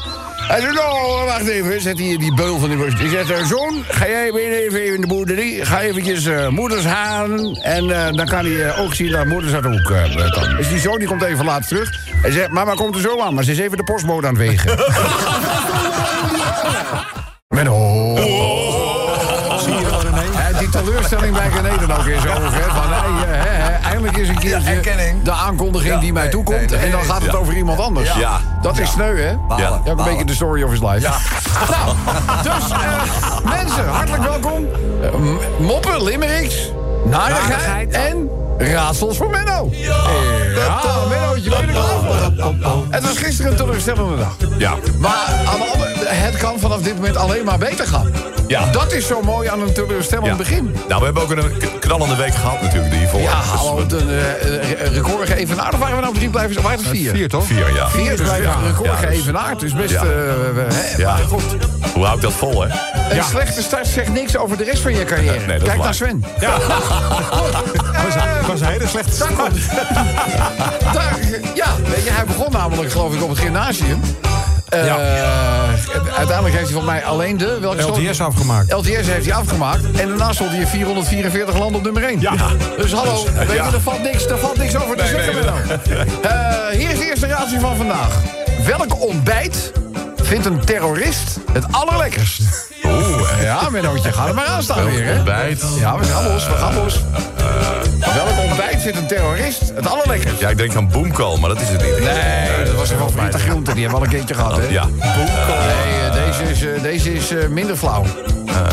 Hij 0.48 0.60
zegt, 0.60 0.74
nou, 0.74 1.24
wacht 1.24 1.48
even, 1.48 1.80
zet 1.80 1.98
hij 1.98 2.16
die 2.16 2.34
beul 2.34 2.58
van 2.58 2.68
die 2.68 2.78
borst. 2.78 2.98
Die 2.98 3.08
zegt, 3.08 3.30
eh, 3.30 3.44
zoon, 3.46 3.84
ga 3.88 4.08
jij 4.08 4.32
weer 4.32 4.52
even 4.52 4.94
in 4.94 5.00
de 5.00 5.06
boerderie. 5.06 5.64
Ga 5.64 5.80
eventjes 5.80 6.24
eh, 6.26 6.48
moeders 6.48 6.84
halen. 6.84 7.54
En 7.54 8.06
eh, 8.06 8.12
dan 8.12 8.26
kan 8.26 8.44
hij 8.44 8.76
ook 8.76 8.94
zien 8.94 9.10
dat 9.12 9.24
moeders 9.26 9.52
dat 9.52 9.66
ook 9.66 9.82
kan. 9.82 10.56
Dus 10.56 10.68
die 10.68 10.78
zoon 10.80 10.98
die 10.98 11.08
komt 11.08 11.22
even 11.22 11.44
later 11.44 11.68
terug. 11.68 11.98
Hij 12.22 12.30
zegt, 12.30 12.50
mama 12.50 12.74
komt 12.74 12.94
er 12.94 13.00
zo 13.00 13.20
aan, 13.20 13.34
maar 13.34 13.44
ze 13.44 13.50
is 13.50 13.58
even 13.58 13.76
de 13.76 13.84
postbode 13.84 14.26
aan 14.26 14.34
het 14.34 14.42
wegen. 14.42 14.78
Met 17.48 17.68
oh. 17.68 18.16
Zie 19.58 19.74
je 19.74 19.84
wel, 19.84 20.00
René? 20.02 20.58
Die 20.58 20.68
teleurstelling 20.68 21.34
bij 21.34 21.48
René 21.48 21.86
dan 21.86 21.92
ook 21.98 22.06
in 22.06 22.20
zijn 22.20 22.36
ogen. 22.36 22.52
hè, 22.52 22.70
Van, 22.70 22.92
hey, 22.92 23.36
hè, 23.36 23.48
hè, 23.48 23.71
eindelijk 24.04 24.30
is 24.30 24.36
een 24.36 24.62
keertje 24.62 25.14
de 25.22 25.30
aankondiging 25.32 26.00
die 26.00 26.12
mij 26.12 26.28
toekomt. 26.28 26.58
nee, 26.58 26.68
nee, 26.68 26.78
en 26.78 26.90
dan 26.90 27.02
gaat 27.02 27.22
het 27.22 27.32
ja. 27.32 27.38
over 27.38 27.56
iemand 27.56 27.80
anders. 27.80 28.12
Ja. 28.14 28.40
Dat 28.62 28.78
is 28.78 28.90
sneu, 28.90 29.20
hè? 29.20 29.30
Ja. 29.30 29.56
Ja, 29.56 29.80
ook 29.84 29.98
een 29.98 30.04
beetje 30.04 30.24
de 30.24 30.34
story 30.34 30.62
of 30.62 30.70
his 30.70 30.80
life. 30.80 31.00
Nou, 31.70 31.96
dus 32.48 32.70
eh, 32.70 33.44
mensen, 33.44 33.88
hartelijk 33.88 34.22
welkom. 34.22 34.66
M- 35.20 35.64
moppen, 35.64 36.02
limericks, 36.02 36.72
narigheid 37.04 37.48
Narigheid. 37.48 37.90
en 37.90 38.30
Raadsels 38.58 39.16
voor 39.16 39.30
Menno. 39.30 39.68
Ja, 39.72 40.80
Mennootje, 41.08 41.50
ben 41.50 41.60
je 41.60 41.66
er 41.66 41.72
klaar 41.72 41.84
voor? 41.84 42.84
Het 42.90 43.02
was 43.06 43.18
gisteren 43.18 43.50
een 43.50 43.56
teleurstellende 43.56 44.16
dag. 44.16 44.36
Ja. 44.58 44.74
Maar 44.98 45.26
de 45.98 46.06
het 46.08 46.36
kan 46.36 46.58
vanaf 46.60 46.80
dit 46.82 46.94
moment 46.94 47.16
alleen 47.16 47.44
maar 47.44 47.58
beter 47.58 47.86
gaan. 47.86 48.10
Ja. 48.46 48.70
Dat 48.70 48.92
is 48.92 49.06
zo 49.06 49.22
mooi 49.22 49.48
aan 49.48 49.60
een 49.60 49.72
teleurstellend 49.72 50.26
ja. 50.26 50.34
begin. 50.36 50.76
Nou, 50.88 50.98
we 50.98 51.04
hebben 51.04 51.22
ook 51.22 51.30
een 51.30 51.78
knallende 51.80 52.16
week 52.16 52.34
gehad 52.34 52.62
natuurlijk, 52.62 52.92
die 52.92 53.06
voor. 53.08 53.20
Ja, 53.20 53.40
Dus 53.40 53.48
hallo, 53.50 53.86
we- 53.86 53.96
een 53.96 54.08
uh, 54.08 54.94
record 54.94 55.28
geëvenaard. 55.28 55.72
Of 55.74 55.78
waren 55.80 55.94
we 55.96 56.02
nou 56.02 56.14
drie 56.14 56.28
blijven? 56.30 56.62
Het 56.70 56.82
vier? 56.82 57.10
Vier, 57.10 57.28
toch? 57.28 57.44
Vier, 57.46 57.74
ja. 57.74 57.88
Vier, 57.88 58.16
dus 58.16 58.20
blijven 58.20 58.50
een 58.52 58.66
record 58.66 58.86
Ja, 58.88 59.00
dus- 59.00 59.08
geëvenaard. 59.16 59.60
Dus 59.60 59.74
best, 59.74 59.90
Ja. 59.90 60.02
eh, 60.02 60.98
Ja. 60.98 61.12
maar 61.14 61.22
goed. 61.28 61.42
Hoe 61.94 62.04
hou 62.04 62.16
ik 62.16 62.22
dat 62.22 62.32
vol, 62.32 62.62
hè? 62.62 62.68
Een 63.16 63.24
slechte 63.24 63.62
start 63.62 63.86
zegt 63.86 64.08
niks 64.12 64.36
over 64.36 64.56
de 64.56 64.64
rest 64.64 64.82
van 64.82 64.94
je 64.94 65.04
carrière. 65.04 65.46
Nee, 65.46 65.58
Kijk 65.58 65.66
waar. 65.76 65.76
naar 65.78 65.94
Sven. 65.94 66.24
Ja. 66.40 66.56
was, 68.46 68.50
was 68.50 68.60
een 68.60 68.66
hele 68.66 68.86
slechte 68.88 69.12
start. 69.14 69.54
Daar, 70.92 71.18
ja, 71.54 71.66
weet 71.88 72.04
je, 72.04 72.10
hij 72.10 72.24
begon 72.24 72.52
namelijk 72.52 72.90
geloof 72.92 73.14
ik 73.14 73.22
op 73.22 73.28
het 73.28 73.38
gymnasium. 73.38 74.00
Eh, 74.68 74.78
Uiteindelijk 76.16 76.54
heeft 76.54 76.64
hij 76.68 76.72
van 76.76 76.84
mij 76.84 77.04
alleen 77.04 77.36
de... 77.36 77.58
Welke 77.60 77.82
stond- 77.82 78.08
LTS 78.08 78.20
afgemaakt. 78.20 78.72
LTS 78.72 78.86
heeft 78.88 79.24
hij 79.26 79.34
afgemaakt. 79.34 79.84
En 80.00 80.08
daarna 80.08 80.32
stond 80.32 80.50
hij 80.50 80.60
in 80.60 80.66
444 80.66 81.58
landen 81.58 81.76
op 81.76 81.82
nummer 81.84 82.04
1. 82.04 82.20
Ja. 82.20 82.32
Dus 82.76 82.92
hallo, 82.92 83.24
weet 83.34 83.48
je, 83.48 83.54
ja. 83.54 83.64
er 83.72 83.80
valt 83.80 84.02
niks, 84.02 84.26
er 84.26 84.38
valt 84.38 84.56
niks 84.56 84.76
over 84.76 84.96
te 84.96 85.02
Nee, 85.02 85.12
zeggen. 85.12 85.34
nee. 85.88 85.98
Eh, 86.22 86.78
hier 86.78 86.90
is 86.90 86.98
de 86.98 87.04
eerste 87.04 87.26
raadsel 87.26 87.60
van 87.60 87.76
vandaag. 87.76 88.16
Welk 88.66 89.00
ontbijt 89.02 89.72
vindt 90.22 90.46
een 90.46 90.64
terrorist 90.64 91.38
het 91.52 91.64
allerlekkerst? 91.70 92.40
Oeh, 92.84 93.20
ja, 93.42 93.68
Mennootje, 93.70 94.12
ga 94.12 94.26
er 94.26 94.34
maar 94.34 94.46
aan 94.46 94.62
staan 94.62 94.84
weer, 94.84 95.04
hè? 95.04 95.14
Ontbijt. 95.16 95.62
Ja, 95.78 95.98
we 95.98 96.04
gaan 96.04 96.24
los, 96.32 96.46
we 96.46 96.54
gaan 96.54 96.74
los. 96.74 97.00
Welk 98.14 98.38
ontbijt 98.48 98.82
vindt 98.82 98.98
een 98.98 99.06
terrorist 99.06 99.72
het 99.74 99.86
allerlekkerst? 99.88 100.40
Ja, 100.40 100.48
ik 100.48 100.56
denk 100.56 100.74
aan 100.74 100.88
boomkool, 100.88 101.36
maar 101.36 101.48
dat 101.48 101.60
is 101.60 101.68
het 101.68 101.82
niet. 101.82 101.98
Nee, 102.00 102.64
dat 102.64 102.74
was 102.74 102.90
een 102.90 102.98
favoriete 102.98 103.38
groente. 103.38 103.72
Die 103.74 103.82
hebben 103.82 104.00
we 104.00 104.06
al 104.06 104.12
een 104.12 104.18
keertje 104.18 104.34
gehad, 104.34 104.56
hè? 104.56 104.62
Ja. 104.68 104.84
Nee, 104.86 106.00
eh, 106.00 106.12
deze 106.14 106.42
is, 106.50 106.62
eh, 106.64 106.82
deze 106.82 107.14
is 107.14 107.30
eh, 107.30 107.48
minder 107.48 107.76
flauw. 107.76 108.04
Eh, 108.46 108.66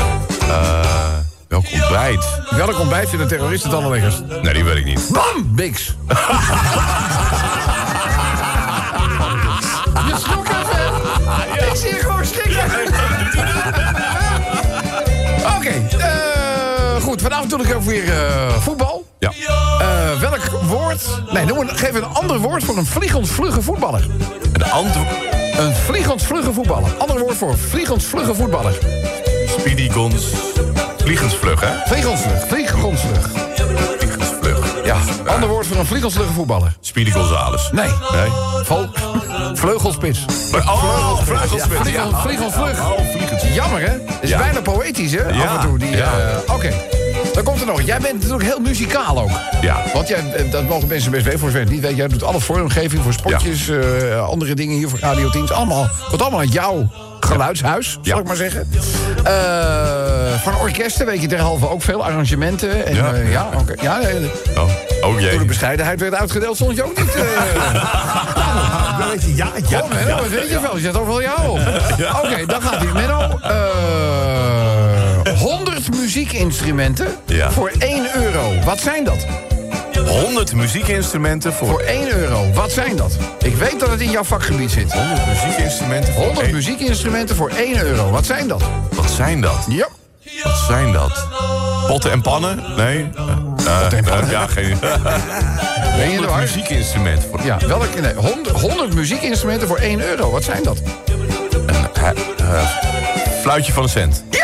welk 1.48 1.66
ontbijt? 1.72 2.26
Welk 2.50 2.80
ontbijt 2.80 3.10
vindt 3.10 3.24
een 3.24 3.30
terrorist 3.30 3.64
het 3.64 3.74
allerlekkerst? 3.74 4.22
Nee, 4.42 4.54
die 4.54 4.64
weet 4.64 4.78
ik 4.78 4.86
niet. 4.86 5.08
Bam! 5.12 5.56
Bix. 5.56 5.96
Je 10.08 10.16
schrok 10.20 10.48
even. 10.48 11.70
Ik 11.70 11.76
zie 11.76 11.90
je 11.90 12.00
gewoon 12.00 12.26
schrikken. 12.26 12.64
Oké, 15.58 15.74
goed. 17.02 17.22
Vanavond 17.22 17.52
natuurlijk 17.52 17.80
ook 17.80 17.86
weer 17.86 18.14
voetbal. 18.60 19.06
Ja. 19.20 19.32
Eh, 19.80 20.20
welk 20.20 20.50
woord... 20.62 21.02
Nee, 21.32 21.46
noem 21.46 21.60
een, 21.60 21.70
geef 21.78 21.94
een 21.94 22.04
ander 22.06 22.38
woord 22.40 22.64
voor 22.64 22.78
een 22.78 22.86
vliegend 22.86 23.30
vlugge 23.30 23.62
voetballer. 23.62 24.06
De 24.54 24.66
antwoord. 24.66 25.08
Een 25.58 25.76
vliegend 25.76 26.24
vlugge 26.24 26.54
voetballer. 26.54 26.90
Ander 26.98 27.20
woord 27.20 27.38
voor 27.38 27.58
vliegend 27.58 28.04
vlugge 28.04 28.36
voetballer. 28.36 28.74
Speedy 29.60 29.90
Gons. 29.90 30.24
Vliegensvlug, 30.98 31.60
hè? 31.62 31.70
Vliegensvlug, 31.86 32.48
vliegensvlug. 32.48 33.30
Vliegensvlug. 34.00 34.86
Ja, 34.86 34.96
ander 35.26 35.50
woord 35.50 35.68
voor 35.68 35.78
een 35.78 35.86
vliegend 35.86 36.14
vlugge 36.14 36.34
voetballer. 36.34 36.78
Speedy 36.80 37.12
Gonzales. 37.12 37.70
Nee. 37.72 37.90
Nee? 38.12 38.30
Vol, 38.64 38.88
vleugelspits. 39.54 40.26
Maar, 40.52 40.62
oh, 40.62 41.22
vleugelsvlug. 41.24 41.82
Vliegend, 41.82 42.18
vliegend 42.22 42.54
vlug. 42.54 42.80
Oh, 42.80 43.00
vliegensvlug. 43.12 43.54
Jammer, 43.56 43.82
hè? 43.82 43.98
Is 44.22 44.30
Ja. 44.30 44.38
bijna 44.38 44.62
poëtisch, 44.62 45.12
hè? 45.12 45.28
Ja, 45.28 45.44
Af 45.46 45.56
en 45.64 45.70
toe. 45.70 45.78
Die, 45.80 45.96
ja. 45.98 46.04
eh, 46.48 46.54
Oké. 46.56 46.74
Dan 47.44 47.48
komt 47.54 47.62
er 47.62 47.68
nog. 47.68 47.82
Jij 47.82 48.00
bent 48.00 48.14
natuurlijk 48.14 48.44
heel 48.44 48.60
muzikaal 48.60 49.20
ook. 49.22 49.30
Ja. 49.62 49.82
Want 49.94 50.08
jij, 50.08 50.34
eh, 50.34 50.52
dat 50.52 50.68
mogen 50.68 50.88
mensen 50.88 51.12
best 51.12 51.24
weten 51.24 51.40
voor 51.40 51.50
zover 51.50 51.70
niet 51.72 51.82
weet. 51.82 51.96
Jij 51.96 52.08
doet 52.08 52.24
alle 52.24 52.40
vormgeving 52.40 53.04
voor 53.04 53.14
spotjes, 53.14 53.70
eh, 53.70 54.28
andere 54.28 54.54
dingen 54.54 54.76
hier 54.78 54.90
voor 54.90 55.00
Radio 55.00 55.30
10. 55.30 55.50
Allemaal, 55.54 55.90
komt 56.10 56.22
allemaal 56.22 56.44
jouw 56.44 56.90
geluidshuis, 57.20 57.92
zal 57.92 58.00
Ja. 58.02 58.18
ik 58.18 58.28
maar 58.28 58.36
zeggen. 58.36 58.70
Eh, 59.24 60.42
van 60.42 60.56
orkesten 60.60 61.06
weet 61.06 61.22
je 61.22 61.28
derhalve 61.28 61.70
ook 61.70 61.82
veel 61.82 62.04
arrangementen. 62.06 62.86
En, 62.86 62.96
Ja. 62.96 63.16
ja, 63.16 63.22
ja, 63.30 63.50
oké. 63.60 63.74
ja 63.82 64.00
Oh, 64.58 64.64
oh 64.64 64.70
toen 65.02 65.22
jee. 65.22 65.38
de 65.38 65.46
bescheidenheid 65.46 66.00
werd 66.00 66.14
uitgedeeld, 66.16 66.56
stond 66.56 66.76
je 66.76 66.84
ook 66.84 66.98
niet. 66.98 67.16
eh, 67.16 67.24
Weet 69.12 69.24
je, 69.24 69.36
ja, 69.36 69.48
ja. 69.70 69.80
Kom, 69.80 69.90
Menno, 69.90 70.16
wat 70.16 70.28
weet 70.30 70.50
je 70.50 70.60
wel? 70.62 70.76
Je 70.76 70.82
zet 70.82 70.98
overal 70.98 71.22
jou 71.22 71.48
op. 71.50 71.60
Oké, 72.24 72.46
dan 72.46 72.62
gaat 72.62 72.78
hij. 72.78 72.94
Menno, 72.94 73.40
eh 73.42 74.69
100 75.90 76.02
muziekinstrumenten 76.06 77.08
Ja. 77.26 77.52
voor 77.52 77.72
1 77.80 78.08
euro. 78.16 78.54
Wat 78.66 78.80
zijn 78.80 79.04
dat? 79.04 79.26
100 80.08 80.54
muziekinstrumenten 80.54 81.54
voor 81.54 81.68
Voor 81.68 81.80
1 81.82 82.12
euro. 82.12 82.52
Wat 82.54 82.72
zijn 82.72 82.96
dat? 82.96 83.18
Ik 83.44 83.56
weet 83.56 83.80
dat 83.80 83.90
het 83.90 84.00
in 84.02 84.12
jouw 84.12 84.24
vakgebied 84.24 84.72
zit. 84.72 84.94
100 84.94 85.28
muziekinstrumenten 85.28 86.14
voor 86.14 86.24
100 86.24 86.46
één- 86.46 86.56
muziekinstrumenten 86.56 87.36
voor 87.36 87.50
1 87.58 87.82
euro. 87.84 88.10
Wat 88.12 88.26
zijn 88.26 88.48
dat? 88.48 88.64
Wat 88.92 89.10
zijn 89.10 89.42
dat? 89.42 89.66
Ja. 89.70 89.88
Wat 90.44 90.58
zijn 90.68 90.92
dat? 90.94 91.28
Potten 91.88 92.12
en 92.12 92.22
pannen? 92.22 92.64
Nee? 92.78 93.10
Eh, 93.66 93.98
eh, 94.22 94.32
ja, 94.32 94.48
geen 94.48 94.78
Ben 94.80 95.00
je 95.00 96.04
er 96.04 96.08
100 96.08 96.30
waar? 96.30 96.40
muziekinstrumenten 96.40 97.30
voor 97.30 97.40
Ja, 97.44 97.58
welke? 97.68 98.00
Nee, 98.02 98.14
100, 98.14 98.62
100 98.62 98.94
muziekinstrumenten 98.94 99.68
voor 99.68 99.78
1 99.78 100.02
euro. 100.02 100.30
Wat 100.32 100.44
zijn 100.44 100.64
dat? 100.64 100.78
Eh, 101.94 102.10
eh, 102.10 102.70
fluitje 103.42 103.74
van 103.74 103.84
een 103.84 103.90
cent. 103.90 104.24
Vind 104.30 104.44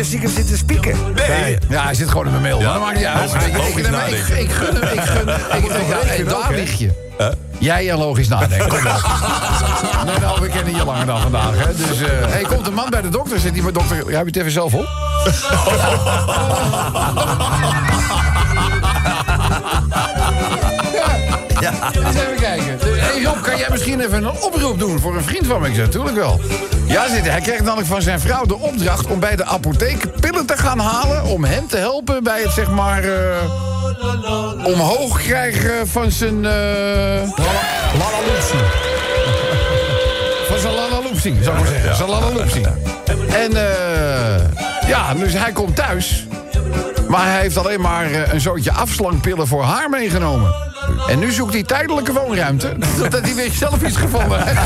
je 0.00 0.06
stiekem 0.06 0.30
zitten 0.30 0.56
spieken? 0.56 0.96
Nee. 1.14 1.58
Ja, 1.68 1.82
hij 1.84 1.94
zit 1.94 2.08
gewoon 2.08 2.24
in 2.24 2.30
mijn 2.30 2.42
mail. 2.42 2.60
Ja. 2.60 2.72
Dat 2.72 2.82
maakt 2.82 2.96
niet 2.96 3.04
uit. 3.06 3.32
Logisch- 3.32 3.46
ik- 3.46 3.56
logisch 3.56 3.74
ik- 3.76 4.28
ik-. 4.30 4.38
Ik 4.38 4.50
gun 4.50 4.74
hem, 4.74 4.92
ik 4.92 5.00
gun 5.00 5.28
hem. 5.28 5.40
Ik, 5.58 5.64
ik, 5.64 6.24
ja, 6.24 6.24
daar 6.40 6.52
lig 6.52 6.78
je. 6.78 6.90
Jij 7.58 7.90
en 7.90 7.98
logisch 7.98 8.28
nadenken. 8.28 8.68
Kom 8.68 8.78
op. 8.78 8.84
Nee, 10.06 10.18
nou, 10.18 10.40
we 10.40 10.48
kennen 10.48 10.74
je 10.74 10.84
langer 10.84 11.06
dan 11.06 11.20
vandaag. 11.20 11.50
Hè? 11.54 11.74
Dus, 11.74 12.00
eh 12.00 12.08
hey, 12.26 12.42
komt 12.42 12.66
een 12.66 12.74
man 12.74 12.90
bij 12.90 13.00
de 13.02 13.08
dokter. 13.08 13.40
Zit 13.40 13.52
hij 13.52 13.62
met 13.62 13.74
dokter... 13.74 13.96
Ja, 13.96 14.02
heb 14.04 14.10
je 14.10 14.16
het 14.26 14.36
even 14.36 14.50
zelf 14.52 14.74
op? 14.74 14.88
Ja. 21.60 21.72
Eens 21.92 22.16
even 22.16 22.36
kijken. 22.40 22.78
Rob, 23.24 23.42
kan 23.42 23.56
jij 23.58 23.68
misschien 23.70 24.00
even 24.00 24.24
een 24.24 24.40
oproep 24.40 24.78
doen 24.78 25.00
voor 25.00 25.16
een 25.16 25.22
vriend 25.24 25.46
van 25.46 25.60
me? 25.60 25.68
Ik 25.68 25.74
zeg, 25.74 25.84
natuurlijk 25.84 26.16
wel. 26.16 26.40
Ja, 26.86 27.06
hij. 27.08 27.40
Kreeg 27.40 27.60
namelijk 27.60 27.88
van 27.88 28.02
zijn 28.02 28.20
vrouw 28.20 28.44
de 28.44 28.58
opdracht 28.58 29.06
om 29.06 29.20
bij 29.20 29.36
de 29.36 29.44
apotheek 29.44 30.20
pillen 30.20 30.46
te 30.46 30.56
gaan 30.56 30.78
halen... 30.78 31.24
om 31.24 31.44
hem 31.44 31.66
te 31.66 31.76
helpen 31.76 32.22
bij 32.22 32.42
het, 32.42 32.52
zeg 32.52 32.70
maar... 32.70 33.04
eh, 33.04 34.66
omhoog 34.66 35.22
krijgen 35.22 35.88
van 35.88 36.10
zijn... 36.10 36.44
eh 36.44 36.52
Lalaloopsie. 37.98 38.58
van 40.48 40.58
zijn 40.58 40.74
lalaloopsie, 40.74 41.34
zou 41.42 41.56
ik 41.56 41.62
maar 41.62 41.72
zeggen. 41.72 41.96
Zijn 41.96 42.08
lalaloopsie. 42.08 42.66
En 43.32 43.56
eh, 43.56 44.88
ja, 44.88 45.14
dus 45.14 45.32
hij 45.32 45.52
komt 45.52 45.76
thuis. 45.76 46.26
Maar 47.10 47.26
hij 47.26 47.40
heeft 47.40 47.56
alleen 47.56 47.80
maar 47.80 48.10
eh, 48.10 48.32
een 48.32 48.40
zootje 48.40 48.72
afslankpillen 48.72 49.46
voor 49.46 49.62
haar 49.62 49.90
meegenomen. 49.90 50.54
En 51.08 51.18
nu 51.18 51.32
zoekt 51.32 51.52
hij 51.52 51.62
tijdelijke 51.62 52.12
woonruimte. 52.12 52.76
Totdat 52.98 53.20
hij 53.20 53.34
weer 53.34 53.50
zelf 53.52 53.82
iets 53.82 53.96
gevonden 53.96 54.42
heeft. 54.44 54.60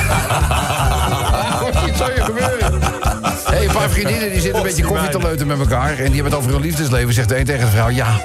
Wat 1.84 1.96
zou 1.96 2.14
je 2.14 2.22
gebeuren? 2.22 2.80
Hey, 3.44 3.64
een 3.64 3.72
paar 3.72 3.90
vriendinnen 3.90 4.30
die 4.30 4.40
zitten 4.40 4.60
een 4.60 4.66
beetje 4.66 4.84
koffie 4.84 5.08
te 5.08 5.18
leuten 5.18 5.46
met 5.46 5.58
elkaar. 5.58 5.90
En 5.90 6.04
die 6.04 6.14
hebben 6.14 6.24
het 6.24 6.34
over 6.34 6.50
hun 6.50 6.60
liefdesleven. 6.60 7.14
Zegt 7.14 7.28
de 7.28 7.38
een 7.38 7.44
tegen 7.44 7.64
de 7.64 7.70
vrouw... 7.70 7.88
Ja, 7.88 8.22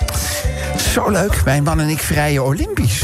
zo 0.94 1.10
leuk. 1.10 1.42
Mijn 1.46 1.64
man 1.64 1.80
en 1.80 1.90
ik 1.90 2.00
vrijen 2.00 2.44
olympisch. 2.44 3.04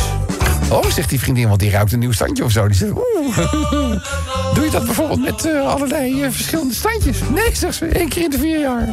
Oh, 0.69 0.85
zegt 0.85 1.09
die 1.09 1.19
vriendin, 1.19 1.47
want 1.47 1.59
die 1.59 1.71
ruikt 1.71 1.91
een 1.91 1.99
nieuw 1.99 2.11
standje 2.11 2.43
of 2.43 2.51
zo. 2.51 2.67
Die 2.67 2.75
zegt, 2.75 2.91
oeh, 2.91 3.37
doe 4.53 4.63
je 4.63 4.69
dat 4.71 4.85
bijvoorbeeld 4.85 5.21
met 5.21 5.45
eh, 5.45 5.67
allerlei 5.67 6.23
eh, 6.23 6.31
verschillende 6.31 6.73
standjes? 6.73 7.19
Nee, 7.33 7.55
zegt 7.55 7.75
ze, 7.75 7.85
één 7.85 8.09
keer 8.09 8.23
in 8.23 8.29
de 8.29 8.37
vier 8.37 8.59
jaar. 8.59 8.87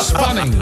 Spanning. 0.02 0.54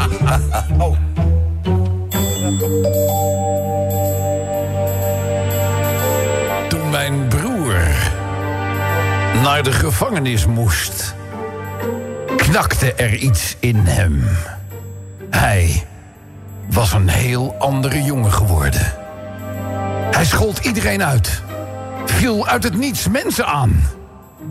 Toen 6.68 6.90
mijn 6.90 7.28
broer 7.28 7.76
naar 9.42 9.62
de 9.62 9.72
gevangenis 9.72 10.46
moest, 10.46 11.14
knakte 12.36 12.92
er 12.92 13.14
iets 13.14 13.56
in 13.60 13.76
hem. 13.76 14.24
Hij 15.34 15.86
was 16.70 16.92
een 16.92 17.08
heel 17.08 17.54
andere 17.58 18.02
jongen 18.02 18.32
geworden. 18.32 18.92
Hij 20.10 20.24
schold 20.24 20.58
iedereen 20.58 21.04
uit. 21.04 21.42
Viel 22.04 22.46
uit 22.46 22.62
het 22.62 22.76
niets 22.76 23.08
mensen 23.08 23.46
aan. 23.46 23.84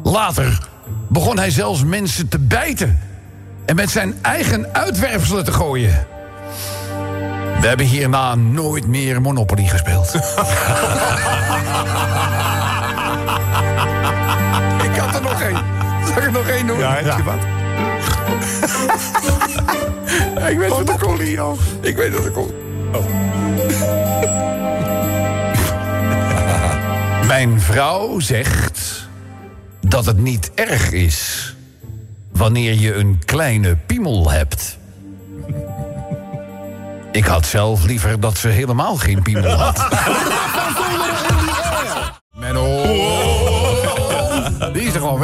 Later 0.04 0.68
begon 1.10 1.38
hij 1.38 1.50
zelfs 1.50 1.84
mensen 1.84 2.28
te 2.28 2.40
bijten. 2.40 3.00
En 3.66 3.76
met 3.76 3.90
zijn 3.90 4.16
eigen 4.22 4.68
uitwerpselen 4.72 5.44
te 5.44 5.52
gooien. 5.52 6.08
We 7.60 7.68
hebben 7.68 7.86
hierna 7.86 8.36
nooit 8.36 8.88
meer 8.88 9.22
Monopoly 9.22 9.68
gespeeld. 9.68 10.14
Ik 14.84 15.00
had 15.00 15.16
er 15.16 15.22
nog 15.22 15.42
één. 15.42 15.62
Zag 16.06 16.18
ik 16.18 16.24
er 16.24 16.32
nog 16.32 16.48
één 16.48 16.68
doen? 16.68 16.78
Ja, 16.78 16.94
heb 16.94 17.18
je 17.18 17.24
wat? 17.24 17.40
ik 20.52 20.58
weet 20.58 20.70
wat 20.70 20.90
er 20.90 20.98
komt. 20.98 21.22
Ik 21.82 21.96
weet 21.96 22.14
wat 22.14 22.26
er 22.26 22.32
komt. 22.32 22.54
Mijn 27.28 27.62
vrouw 27.62 28.20
zegt 28.20 29.08
dat 29.82 30.06
het 30.06 30.18
niet 30.18 30.52
erg 30.54 30.92
is 30.92 31.56
wanneer 32.32 32.74
je 32.74 32.94
een 32.94 33.22
kleine 33.26 33.76
piemel 33.76 34.32
hebt. 34.32 34.78
Ik 37.12 37.26
had 37.26 37.46
zelf 37.46 37.86
liever 37.86 38.20
dat 38.20 38.38
ze 38.38 38.48
helemaal 38.48 38.96
geen 38.96 39.22
piemel 39.22 39.52
had. 39.52 39.88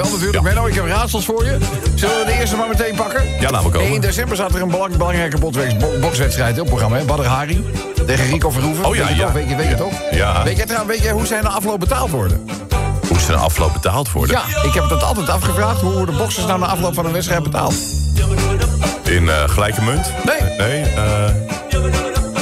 wel 0.02 0.12
natuurlijk. 0.12 0.44
Menno, 0.44 0.66
ik 0.66 0.74
heb 0.74 0.86
raadsels 0.86 1.26
voor 1.26 1.46
je. 1.46 1.58
Zullen 1.96 2.20
we 2.20 2.26
de 2.26 2.40
eerste 2.40 2.56
maar 2.56 2.68
meteen 2.68 2.96
pakken? 2.96 3.24
Ja, 3.40 3.50
laten 3.50 3.72
we 3.72 3.78
komen. 3.78 3.92
1 3.92 4.02
december 4.02 4.36
staat 4.36 4.56
er 4.56 4.62
een 4.62 4.70
belang- 4.70 4.98
belangrijke 4.98 5.38
bokswedstrijd 6.02 6.52
op 6.52 6.58
het 6.60 6.68
programma. 6.68 6.98
hè? 6.98 7.04
Badr 7.06 7.24
Hari 7.24 7.66
tegen 8.06 8.26
Rico 8.26 8.50
Verhoeven. 8.50 8.86
Oh 8.86 8.96
ja, 8.96 9.02
weet 9.06 9.10
je 9.16 9.16
ja. 9.16 9.24
toch? 9.24 9.34
Weet 9.34 9.50
je, 9.50 9.56
weet 9.56 9.70
je 9.70 9.76
toch? 9.76 9.94
Ja. 10.12 10.44
Weet 10.44 10.58
jij 10.58 10.66
trouwens, 10.66 10.94
weet 10.94 11.04
jij 11.04 11.12
hoe 11.12 11.26
zij 11.26 11.42
na 11.42 11.50
afloop 11.50 11.80
betaald 11.80 12.10
worden? 12.10 12.50
Hoe 13.08 13.20
ze 13.20 13.32
de 13.32 13.38
afloop 13.38 13.74
betaald 13.74 14.12
worden? 14.12 14.36
Ja, 14.36 14.64
ik 14.68 14.74
heb 14.74 14.90
dat 14.90 15.04
altijd 15.04 15.30
afgevraagd. 15.30 15.82
Hoe 15.82 15.94
worden 15.94 16.18
boxers 16.18 16.46
nou 16.46 16.60
na 16.60 16.66
afloop 16.66 16.94
van 16.94 17.06
een 17.06 17.12
wedstrijd 17.12 17.44
betaald? 17.44 17.74
In 19.04 19.30
eh, 19.30 19.50
gelijke 19.50 19.82
munt? 19.82 20.12
Nee. 20.26 20.42
Nee, 20.58 20.82
eh... 20.84 21.26
eh, 21.26 21.34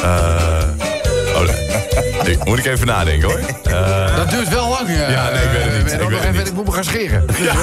nee. 0.02 0.47
Ik- 2.28 2.44
Moet 2.46 2.58
ik 2.58 2.66
even 2.66 2.88
nadenken, 2.88 3.30
hoor. 3.30 3.40
Eh, 3.64 4.16
Dat 4.16 4.30
duurt 4.30 4.50
wel 4.50 4.70
lang. 4.70 4.88
eh, 4.88 5.10
Ja, 5.12 5.30
nee, 5.30 5.44
ik 5.44 5.50
weet 5.52 5.64
het 5.64 5.84
niet. 5.84 5.92
En 5.92 6.02
Ik 6.02 6.10
weet 6.10 6.24
het 6.24 6.32
niet. 6.38 6.48
ik 6.48 6.54
moet 6.54 6.66
me 6.66 6.72
gaan 6.72 6.84
scheren. 6.84 7.26
Dus, 7.28 7.38
ja. 7.38 7.54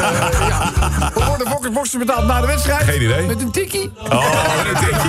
ja. 0.49 0.71
Hoe 1.15 1.25
worden 1.25 1.73
boxers 1.73 2.05
betaald 2.05 2.27
na 2.27 2.41
de 2.41 2.47
wedstrijd? 2.47 2.83
Geen 2.85 3.03
idee. 3.03 3.23
Met 3.27 3.41
een 3.41 3.51
tikkie. 3.51 3.91
oh, 4.11 4.11
dat 4.11 4.81
denk 4.81 4.97
ik. 4.97 5.03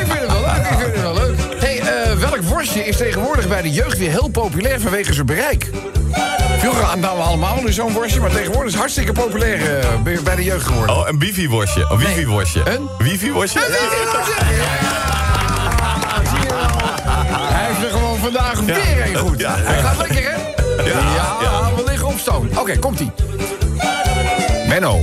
Ik 0.00 0.06
vind 0.06 0.20
het 0.20 0.30
wel 0.32 0.40
leuk. 0.40 0.56
Ik 0.70 0.78
vind 0.78 0.92
het 0.92 1.00
wel 1.00 1.14
leuk. 1.14 1.36
Hey, 1.60 1.80
eh, 1.80 2.12
welk 2.12 2.40
worstje 2.42 2.84
is 2.84 2.96
tegenwoordig 2.96 3.48
bij 3.48 3.62
de 3.62 3.70
jeugd 3.70 3.98
weer 3.98 4.10
heel 4.10 4.28
populair 4.28 4.80
vanwege 4.80 5.12
zijn 5.12 5.26
bereik? 5.26 5.70
Vroeger 6.58 6.82
namen 6.98 7.16
we 7.16 7.22
allemaal 7.22 7.60
dus 7.60 7.74
zo'n 7.74 7.92
worstje, 7.92 8.20
maar 8.20 8.30
tegenwoordig 8.30 8.64
is 8.66 8.70
het 8.72 8.80
hartstikke 8.80 9.12
populair 9.12 9.78
eh, 9.78 9.88
bij- 10.24 10.34
de 10.36 10.44
jeugd 10.44 10.66
geworden. 10.66 10.96
Oh, 10.96 11.08
een 11.08 11.18
wifi-worstje. 11.18 11.86
Een 11.90 11.98
wifi-worstje. 11.98 12.60
Een? 12.70 12.88
Wifi-worstje? 12.98 13.60
Vandaag 18.32 18.60
weer 18.60 19.06
een 19.06 19.16
goed. 19.16 19.42
Hij 19.46 19.80
gaat 19.82 19.96
lekker, 19.96 20.22
hè? 20.30 20.36
Ja, 20.84 21.74
we 21.76 21.82
liggen 21.86 22.06
op 22.06 22.18
stoom. 22.18 22.48
Oké, 22.58 22.78
komt-ie. 22.78 23.12
Menno, 24.68 25.00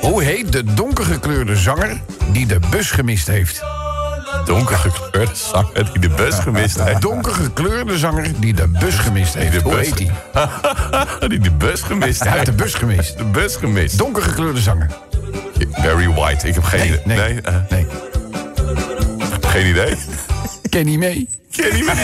hoe 0.00 0.22
heet 0.22 0.52
de 0.52 0.64
donkergekleurde 0.74 1.56
zanger 1.56 2.00
die 2.32 2.46
de 2.46 2.58
bus 2.70 2.90
gemist 2.90 3.26
heeft? 3.26 3.62
Donkergekleurde 4.44 5.34
zanger 5.34 5.90
die 5.92 6.00
de 6.00 6.08
bus 6.08 6.34
gemist 6.38 6.80
heeft. 6.82 7.00
Donkergekleurde 7.02 7.98
zanger 7.98 8.26
die 8.40 8.54
de 8.54 8.68
bus 8.68 8.94
gemist 8.94 9.34
heeft. 9.34 9.52
de 9.52 9.60
Hoe 9.62 9.74
bus- 9.76 9.86
heet 9.86 9.96
die? 9.96 10.10
die 11.28 11.38
de 11.38 11.50
bus 11.50 11.82
gemist 11.82 12.18
Hij 12.22 12.32
heeft 12.32 12.46
heeft. 12.46 12.58
de 12.58 12.64
bus 12.64 12.74
gemist. 12.74 13.18
De 13.18 13.24
bus 13.24 13.56
gemist. 13.56 13.98
Donkergekleurde 13.98 14.60
zanger. 14.60 14.86
Barry 15.82 16.08
White. 16.08 16.48
Ik 16.48 16.54
heb 16.54 16.64
geen 16.64 16.86
idee. 16.86 17.00
nee, 17.04 17.16
nee. 17.16 17.40
eh, 17.42 17.54
nee. 17.70 17.86
geen 19.40 19.66
idee. 19.66 19.96
Ken 20.76 20.86
niet 20.86 20.98
mee? 20.98 21.28
Ken 21.50 21.74
niet 21.74 21.84
meer. 21.84 21.94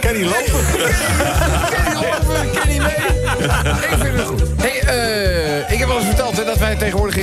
Kan 0.00 0.14
niet 0.16 0.24
lopen. 0.24 0.64
Ken 1.70 1.84
niet 1.84 1.94
lopen, 1.94 2.50
ken 2.52 2.68
niet 2.68 2.82
mee. 2.82 2.96
Ik 3.90 3.96
vind 4.00 4.16
het 4.16 4.26
goed. 4.26 4.47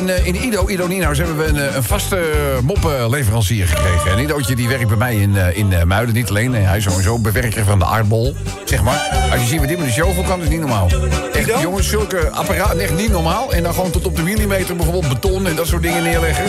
In, 0.10 0.16
eh, 0.16 0.26
in 0.26 0.36
Ido, 0.46 0.68
Ido 0.68 0.88
Nino's, 0.88 1.18
hebben 1.18 1.38
we 1.38 1.46
een, 1.46 1.58
eh, 1.58 1.76
een 1.76 1.84
vaste 1.84 2.16
uh, 2.18 2.60
moppenleverancier 2.64 3.68
gekregen. 3.68 4.12
En 4.12 4.20
Idootje 4.20 4.56
die 4.56 4.68
werkt 4.68 4.88
bij 4.88 4.98
mij 4.98 5.16
in, 5.16 5.38
eh, 5.38 5.58
in 5.58 5.74
eh, 5.74 5.84
Muiden, 5.84 6.16
niet 6.16 6.30
alleen. 6.30 6.56
eh, 6.56 6.68
hij 6.68 6.78
is 6.78 6.84
sowieso 6.84 7.20
bewerker 7.20 7.66
van 7.66 7.80
de 7.80 7.86
aardbol, 7.86 8.36
zeg 8.66 8.84
maar. 8.84 9.28
Als 9.32 9.42
je 9.42 9.48
ziet 9.48 9.60
wat 9.60 9.68
die 9.68 9.78
met 9.78 9.86
de 9.86 9.92
show 9.92 10.14
voor 10.14 10.24
kan, 10.24 10.42
is 10.42 10.50
niet 10.50 10.60
normaal. 10.60 10.90
Echt, 11.34 11.62
jongens, 11.62 11.90
zulke 11.90 12.30
apparaten, 12.30 12.80
echt 12.80 12.96
niet 12.98 13.12
normaal. 13.12 13.54
En 13.54 13.64
dan 13.64 13.74
gewoon 13.74 13.92
tot 13.92 14.06
op 14.06 14.16
de 14.16 14.22
millimeter 14.22 14.76
bijvoorbeeld 14.76 15.10
beton 15.14 15.48
en 15.48 15.56
dat 15.56 15.68
soort 15.68 15.82
dingen 15.84 16.04
neerleggen. 16.04 16.46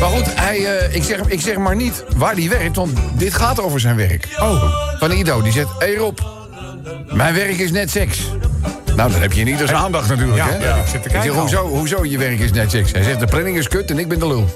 Maar 0.00 0.10
goed, 0.10 0.34
hij, 0.34 0.76
eh, 0.78 0.94
ik, 0.94 1.02
zeg, 1.02 1.18
ik 1.26 1.40
zeg 1.40 1.56
maar 1.56 1.76
niet 1.76 2.04
waar 2.16 2.34
hij 2.34 2.48
werkt, 2.48 2.76
want 2.76 2.92
dit 3.14 3.34
gaat 3.34 3.60
over 3.60 3.80
zijn 3.80 3.96
werk. 3.96 4.28
Oh. 4.40 4.74
Van 4.98 5.10
Ido, 5.10 5.42
die 5.42 5.52
zegt, 5.52 5.68
hé 5.78 5.86
hey 5.86 5.94
Rob, 5.94 6.18
mijn 7.12 7.34
werk 7.34 7.58
is 7.58 7.70
net 7.70 7.90
seks. 7.90 8.20
Nou, 9.02 9.14
dan 9.14 9.22
heb 9.22 9.32
je 9.32 9.40
in 9.40 9.48
ieders 9.48 9.72
aandacht 9.72 10.08
natuurlijk, 10.08 10.36
Ja, 10.36 10.46
hè? 10.46 10.68
ja, 10.68 10.74
ik 10.74 10.86
zit 10.86 11.02
te 11.02 11.08
kijken 11.08 11.32
zeg, 11.32 11.40
hoezo, 11.40 11.66
hoezo 11.66 12.04
je 12.04 12.18
werk 12.18 12.38
is 12.38 12.52
net 12.52 12.70
seks? 12.70 12.92
Hij 12.92 13.02
zegt, 13.02 13.20
de 13.20 13.26
planning 13.26 13.56
is 13.56 13.68
kut 13.68 13.90
en 13.90 13.98
ik 13.98 14.08
ben 14.08 14.18
de 14.18 14.26
lul. 14.26 14.48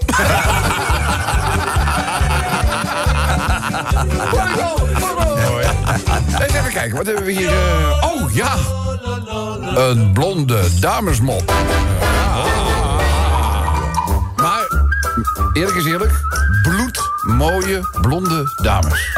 Eens 6.40 6.54
even 6.54 6.72
kijken, 6.72 6.96
wat 6.96 7.06
hebben 7.06 7.24
we 7.24 7.32
hier? 7.32 7.48
eh, 7.48 8.04
oh, 8.04 8.34
ja. 8.34 8.54
Een 9.74 10.12
blonde 10.12 10.60
damesmop. 10.80 11.52
Maar, 14.36 14.66
eerlijk 15.52 15.76
is 15.76 15.84
eerlijk, 15.84 16.12
bloedmooie 16.62 17.80
blonde 18.00 18.54
dames. 18.62 19.10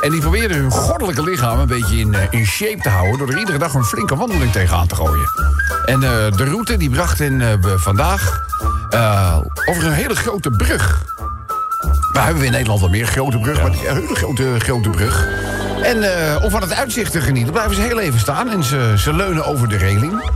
En 0.00 0.10
die 0.10 0.20
probeerden 0.20 0.56
hun 0.56 0.70
goddelijke 0.70 1.22
lichaam 1.22 1.58
een 1.58 1.66
beetje 1.66 1.98
in, 1.98 2.14
eh, 2.14 2.26
in 2.30 2.46
shape 2.46 2.82
te 2.82 2.88
houden... 2.88 3.18
door 3.18 3.28
er 3.28 3.38
iedere 3.38 3.58
dag 3.58 3.74
een 3.74 3.84
flinke 3.84 4.16
wandeling 4.16 4.52
tegenaan 4.52 4.86
te 4.86 4.94
gooien. 4.94 5.30
En 5.84 6.02
eh, 6.02 6.36
de 6.36 6.44
route 6.44 6.76
die 6.76 6.90
bracht 6.90 7.18
hen 7.18 7.40
eh, 7.40 7.54
vandaag 7.76 8.48
over 9.64 9.86
een 9.86 9.92
hele 9.92 10.14
grote 10.14 10.50
brug. 10.50 11.04
Maar 12.12 12.24
hebben 12.24 12.40
we 12.40 12.46
in 12.46 12.52
Nederland 12.52 12.80
wel 12.80 12.88
meer 12.88 13.06
grote 13.06 13.38
brug, 13.38 13.62
maar 13.62 13.70
die 13.70 13.88
een 13.88 13.96
hele 13.96 14.14
grote, 14.14 14.54
grote 14.58 14.90
brug. 14.90 15.28
En 15.82 15.96
om 16.42 16.50
van 16.50 16.60
het 16.60 16.74
uitzicht 16.74 17.12
te 17.12 17.20
genieten 17.20 17.52
blijven 17.52 17.74
ze 17.74 17.80
heel 17.80 18.00
even 18.00 18.20
staan... 18.20 18.50
en 18.50 18.64
ze, 18.64 18.94
ze 18.98 19.14
leunen 19.14 19.44
over 19.44 19.68
de 19.68 19.76
reling. 19.76 20.30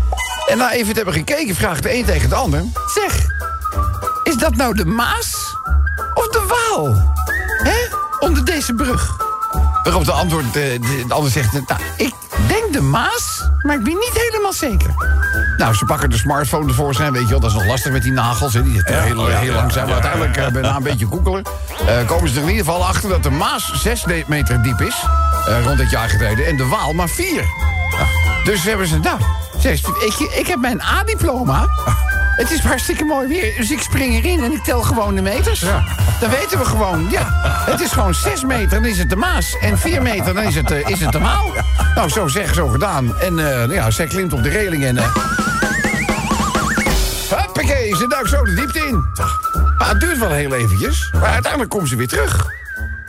En 0.49 0.59
na 0.59 0.73
even 0.73 0.89
te 0.89 0.97
hebben 0.97 1.15
gekeken 1.15 1.55
vraagt 1.55 1.83
de 1.83 1.95
een 1.95 2.05
tegen 2.05 2.29
de 2.29 2.35
ander... 2.35 2.63
Zeg, 2.95 3.27
is 4.25 4.37
dat 4.37 4.55
nou 4.57 4.75
de 4.75 4.85
Maas 4.85 5.57
of 6.15 6.29
de 6.29 6.47
Waal? 6.49 7.15
Hè? 7.63 7.97
Onder 8.19 8.45
deze 8.45 8.75
brug. 8.75 9.24
Waarop 9.85 10.05
de, 10.05 10.13
antwoord, 10.13 10.45
eh, 10.45 10.53
de, 10.53 11.05
de 11.09 11.15
ander 11.15 11.31
zegt... 11.31 11.53
Nou, 11.53 11.81
ik 11.97 12.15
denk 12.49 12.73
de 12.73 12.81
Maas, 12.81 13.49
maar 13.63 13.77
ik 13.77 13.85
ben 13.85 13.95
niet 13.95 14.13
helemaal 14.13 14.53
zeker. 14.53 14.95
Nou, 15.57 15.75
ze 15.75 15.85
pakken 15.85 16.11
de 16.11 16.17
smartphone 16.17 16.67
tevoorschijn, 16.67 17.13
weet 17.13 17.23
je 17.23 17.29
wel. 17.29 17.41
Dat 17.41 17.51
is 17.51 17.57
nog 17.57 17.67
lastig 17.67 17.93
met 17.93 18.03
die 18.03 18.13
nagels, 18.13 18.55
hè. 18.55 18.63
Die 18.63 18.75
zitten 18.75 19.03
heel, 19.03 19.27
heel 19.27 19.55
langzaam. 19.55 19.85
Maar 19.85 19.93
uiteindelijk, 19.93 20.37
eh, 20.37 20.63
na 20.63 20.77
een 20.77 20.83
beetje 20.83 21.07
koekelen... 21.07 21.43
eh, 21.87 22.07
komen 22.07 22.29
ze 22.29 22.35
er 22.37 22.43
in 22.43 22.49
ieder 22.49 22.65
geval 22.65 22.87
achter 22.87 23.09
dat 23.09 23.23
de 23.23 23.31
Maas 23.31 23.73
6 23.83 24.05
meter 24.27 24.63
diep 24.63 24.81
is. 24.81 24.95
rond 25.65 25.79
dit 25.79 25.91
jaar 25.91 26.09
geleden. 26.09 26.47
En 26.47 26.57
de 26.57 26.67
Waal 26.67 26.93
maar 26.93 27.09
4. 27.09 27.45
Dus 28.45 28.63
hebben 28.63 28.87
ze, 28.87 28.99
nou, 28.99 29.19
zes, 29.59 29.81
ik, 29.81 30.19
ik 30.19 30.47
heb 30.47 30.59
mijn 30.59 30.83
A-diploma. 30.83 31.69
Het 32.37 32.51
is 32.51 32.61
hartstikke 32.61 33.05
mooi 33.05 33.29
weer, 33.29 33.57
dus 33.57 33.71
ik 33.71 33.81
spring 33.81 34.15
erin 34.15 34.45
en 34.45 34.53
ik 34.53 34.65
tel 34.65 34.83
gewoon 34.83 35.15
de 35.15 35.23
meters. 35.23 35.61
Dan 36.21 36.31
weten 36.31 36.59
we 36.59 36.65
gewoon, 36.65 37.11
ja. 37.11 37.29
Het 37.71 37.81
is 37.81 37.93
gewoon 37.93 38.15
6 38.15 38.45
meter, 38.45 38.69
dan 38.69 38.85
is 38.85 38.99
het 38.99 39.11
de 39.11 39.17
Maas. 39.17 39.57
En 39.61 39.79
4 39.79 40.03
meter, 40.03 40.35
dan 40.35 40.43
is 40.43 40.55
het, 40.55 40.71
eh, 40.71 40.89
is 40.89 41.01
het 41.01 41.13
de 41.13 41.19
Maal. 41.19 41.53
Nou, 41.95 42.09
zo 42.09 42.29
zeg, 42.29 42.55
zo 42.55 42.69
gedaan. 42.69 43.19
En 43.19 43.39
eh, 43.39 43.75
ja, 43.75 43.91
zij 43.91 44.07
klimt 44.07 44.33
op 44.33 44.43
de 44.43 44.49
reling 44.49 44.85
en... 44.85 44.97
Huppakee, 47.29 47.97
ze 47.97 48.07
duikt 48.09 48.29
zo 48.29 48.45
de 48.45 48.55
diepte 48.55 48.79
in. 48.79 49.05
Maar 49.79 49.89
het 49.89 50.01
duurt 50.01 50.19
wel 50.19 50.31
heel 50.31 50.55
eventjes. 50.55 51.11
Maar 51.13 51.33
uiteindelijk 51.33 51.71
komt 51.71 51.89
ze 51.89 51.97
weer 51.97 52.09
terug. 52.09 52.47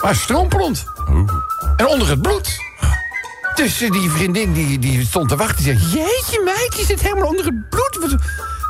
Maar 0.03 0.15
strompelend. 0.15 0.83
En 1.77 1.87
onder 1.87 2.09
het 2.09 2.21
bloed. 2.21 2.57
Dus 3.55 3.77
die 3.77 4.09
vriendin 4.09 4.53
die, 4.53 4.79
die 4.79 5.05
stond 5.05 5.29
te 5.29 5.35
wachten. 5.35 5.63
Die 5.63 5.77
zei, 5.79 5.91
jeetje 5.91 6.41
meid, 6.43 6.75
je 6.77 6.85
zit 6.85 7.01
helemaal 7.01 7.27
onder 7.27 7.45
het 7.45 7.69
bloed. 7.69 7.97
Wat, 7.99 8.15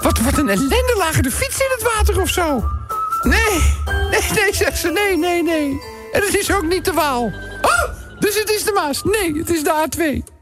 wat, 0.05 0.19
wat 0.19 0.37
een 0.37 0.49
ellende, 0.49 0.95
lagen 0.97 1.23
de 1.23 1.31
fiets 1.31 1.59
in 1.59 1.69
het 1.69 1.93
water 1.95 2.21
of 2.21 2.29
zo? 2.29 2.69
Nee, 3.21 3.73
nee, 3.85 4.21
nee, 4.33 4.53
zegt 4.53 4.77
ze, 4.77 4.91
nee, 4.91 5.17
nee, 5.17 5.43
nee. 5.43 5.81
En 6.11 6.21
het 6.21 6.35
is 6.35 6.53
ook 6.53 6.63
niet 6.63 6.85
de 6.85 6.93
Waal. 6.93 7.23
Oh, 7.61 7.83
dus 8.19 8.39
het 8.39 8.49
is 8.49 8.63
de 8.63 8.71
Maas. 8.71 9.03
Nee, 9.03 9.37
het 9.37 9.49
is 9.49 9.63
de 9.63 9.87
A2. 9.87 10.33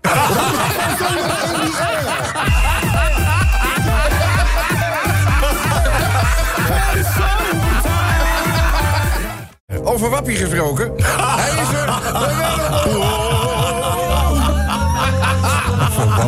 Over 9.83 10.09
Wappie 10.09 10.35
gesproken. 10.37 10.93
Hij 11.03 11.51
is 11.61 11.73
er. 11.73 12.01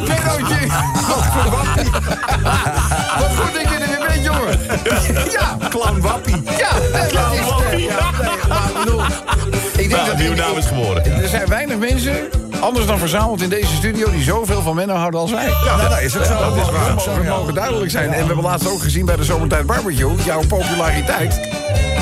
Mennootje. 0.08 0.68
Wappie. 1.50 2.75
Nieuwe 10.36 10.50
naam 10.50 10.58
is 10.58 10.66
geboren. 10.66 11.06
Er 11.24 11.28
zijn 11.28 11.48
weinig 11.48 11.78
mensen, 11.78 12.30
anders 12.60 12.86
dan 12.86 12.98
verzameld 13.00 13.42
in 13.42 13.50
deze 13.50 13.76
studio... 13.76 14.12
die 14.12 14.24
zoveel 14.24 14.62
van 14.62 14.76
Menno 14.76 14.94
houden 14.94 15.20
als 15.20 15.32
wij. 15.32 15.46
Ja, 15.66 15.76
nou, 15.76 15.90
dat 15.90 16.02
is 16.02 16.18
ook 16.18 16.24
zo. 16.24 16.38
Dat 16.38 16.56
is 16.56 16.72
waar. 16.72 16.96
Dat 16.96 17.06
mogen, 17.06 17.26
mogen 17.26 17.54
duidelijk 17.54 17.92
zijn. 17.92 18.06
En 18.14 18.20
we 18.20 18.26
hebben 18.26 18.44
laatst 18.44 18.68
ook 18.70 18.82
gezien 18.82 19.06
bij 19.06 19.16
de 19.16 19.24
Zomertijd 19.24 19.66
Barbecue... 19.66 20.16
jouw 20.26 20.42
populariteit, 20.48 21.40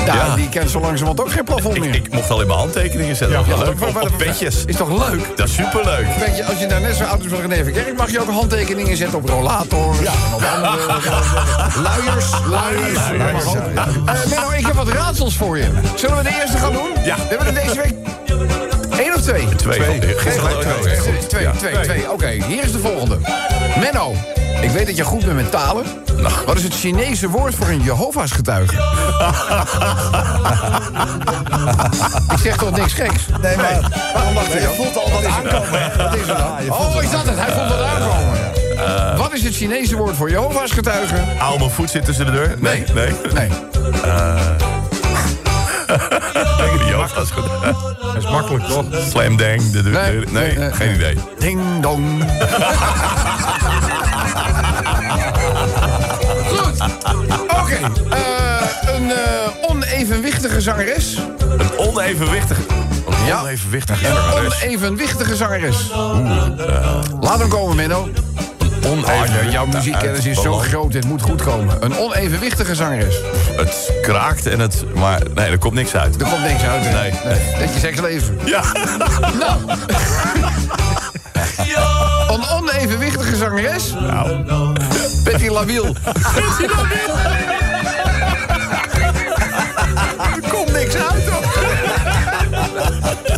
ja, 0.06 0.14
Ja. 0.14 0.34
die 0.34 0.48
kent 0.48 0.70
zo 0.70 0.80
langzamerhand 0.80 1.20
ook 1.20 1.32
geen 1.32 1.44
plafond 1.44 1.74
Ik, 1.76 1.80
meer. 1.82 1.94
ik 1.94 2.12
mocht 2.12 2.30
al 2.30 2.40
in 2.40 2.46
mijn 2.46 2.58
handtekeningen 2.58 3.16
zetten. 3.16 3.38
Ja, 3.38 3.44
Ja, 3.56 3.64
leuk. 3.64 3.80
Op, 3.88 4.02
op 4.02 4.10
petjes. 4.16 4.64
Is 4.64 4.76
toch 4.76 5.08
leuk? 5.08 5.36
Dat 5.36 5.48
is 5.48 5.54
superleuk. 5.54 6.06
Weet 6.18 6.36
je, 6.36 6.44
als 6.44 6.58
je 6.58 6.66
daar 6.66 6.80
net 6.80 6.96
zo 6.96 7.04
oud 7.04 7.24
is 7.24 7.30
van 7.30 7.40
René 7.40 7.64
Verkerk... 7.64 7.96
mag 7.96 8.10
je 8.10 8.20
ook 8.20 8.30
handtekeningen 8.30 8.96
zetten 8.96 9.18
op 9.18 9.28
rollators. 9.28 9.98
Ja. 9.98 10.12
En 10.12 10.34
op 10.34 10.42
andere... 10.88 11.10
Luiers. 11.82 12.30
Luiers. 12.46 13.46
Ook. 13.46 13.54
Eh, 13.54 13.84
Menno, 14.30 14.50
ik 14.56 14.66
heb 14.66 14.74
wat 14.74 14.88
raadsels 14.88 15.36
voor 15.36 15.58
je. 15.58 15.66
Zullen 15.94 16.16
we 16.16 16.22
de 16.22 16.38
eerste 16.40 16.58
gaan 16.58 16.72
doen? 16.72 16.88
Ja. 17.04 17.16
We 17.16 17.22
hebben 17.36 17.46
er 17.46 17.54
deze 17.54 17.76
week... 17.82 17.94
Twee? 19.24 19.48
Twee. 19.56 19.78
Twee, 19.78 19.98
twee. 19.98 21.50
twee, 21.56 21.80
twee. 21.80 22.12
Oké, 22.12 22.28
hier 22.28 22.64
is 22.64 22.72
de 22.72 22.78
volgende. 22.78 23.18
Menno, 23.80 24.14
ik 24.60 24.70
weet 24.70 24.86
dat 24.86 24.96
je 24.96 25.04
goed 25.04 25.24
bent 25.24 25.36
met 25.36 25.50
talen. 25.50 25.84
Wat 26.46 26.56
is 26.56 26.62
het 26.62 26.74
Chinese 26.74 27.28
woord 27.28 27.54
voor 27.54 27.68
een 27.68 27.82
Jehovah's 27.82 28.30
getuige? 28.32 28.74
ik 32.34 32.38
zeg 32.42 32.56
toch 32.56 32.70
niks 32.70 32.92
geks? 32.92 33.26
Nee, 33.42 33.56
maar 33.56 34.10
waarom 34.14 34.34
wacht 34.34 34.52
je? 34.52 34.72
voelt 34.76 34.96
al 34.96 35.10
wat 35.10 35.24
aankomen. 35.24 35.96
Wat 35.96 36.14
is 36.14 36.28
er 36.28 36.36
dan? 36.36 36.70
Oh, 36.70 37.02
is 37.02 37.10
dat 37.10 37.26
het? 37.26 37.38
Hij 37.38 37.52
vond 37.52 37.70
het 37.70 37.80
aankomen. 37.80 39.18
Wat 39.18 39.32
is 39.32 39.42
het 39.42 39.54
Chinese 39.54 39.96
woord 39.96 40.16
voor 40.16 40.30
Jehovah's 40.30 40.70
getuige? 40.70 41.16
Hou 41.38 41.58
mijn 41.58 41.70
voet 41.70 41.90
zit 41.90 42.04
tussen 42.04 42.26
de 42.26 42.32
deur. 42.32 42.54
Nee. 42.58 42.84
Nee. 42.94 43.12
Nee. 43.34 43.48
Dat 46.96 47.22
is 47.24 47.30
goed. 47.30 47.44
Dat 48.14 48.16
is 48.24 48.30
makkelijk, 48.30 48.64
toch? 48.64 48.84
Slam 49.10 49.36
dang. 49.36 49.72
Nee, 49.72 49.82
nee, 49.82 50.24
nee, 50.30 50.56
nee, 50.58 50.72
geen 50.72 50.94
idee. 50.94 51.16
Ding 51.38 51.60
dong. 51.80 52.24
Goed. 56.48 56.80
Oké. 57.60 57.74
eh, 58.10 58.94
een 58.94 59.10
eh, 59.10 59.70
onevenwichtige 59.70 60.60
zangeres. 60.60 61.16
Een 61.58 61.78
onevenwichtige... 61.78 62.60
Een 63.20 63.26
Ja. 63.26 63.40
onevenwichtige 63.40 64.06
Een 64.06 64.14
zangeres. 64.14 64.62
onevenwichtige 64.64 65.36
zangeres. 65.36 65.90
Laat 67.20 67.38
hem 67.38 67.48
komen, 67.48 67.76
Menno. 67.76 68.08
Jouw 69.50 69.66
muziekkennis 69.66 70.26
is 70.26 70.42
zo 70.42 70.52
groot, 70.52 70.92
dit 70.92 71.04
moet 71.04 71.22
goed 71.22 71.42
komen. 71.42 71.76
Een 71.80 71.98
onevenwichtige 71.98 72.74
zangeres. 72.74 73.16
Het 73.56 73.92
kraakt 74.02 74.46
en 74.46 74.60
het... 74.60 74.84
Maar 74.94 75.20
nee, 75.34 75.46
er 75.50 75.58
komt 75.58 75.74
niks 75.74 75.94
uit. 75.94 76.20
Er 76.20 76.26
komt 76.28 76.42
niks 76.42 76.62
uit. 76.62 76.84
hè? 76.84 76.92
Nee. 77.02 77.10
Dat 77.58 77.74
je 77.74 77.80
seksleven. 77.80 78.38
Ja. 78.44 78.62
Nou. 79.38 79.60
Een 82.28 82.48
onevenwichtige 82.48 83.36
zangeres. 83.36 83.92
Nou. 83.92 84.72
Betty 85.24 85.48
Lawiel. 85.48 85.84
Er 90.34 90.50
komt 90.50 90.72
niks 90.72 90.94
uit, 90.94 91.26
toch? 91.26 91.54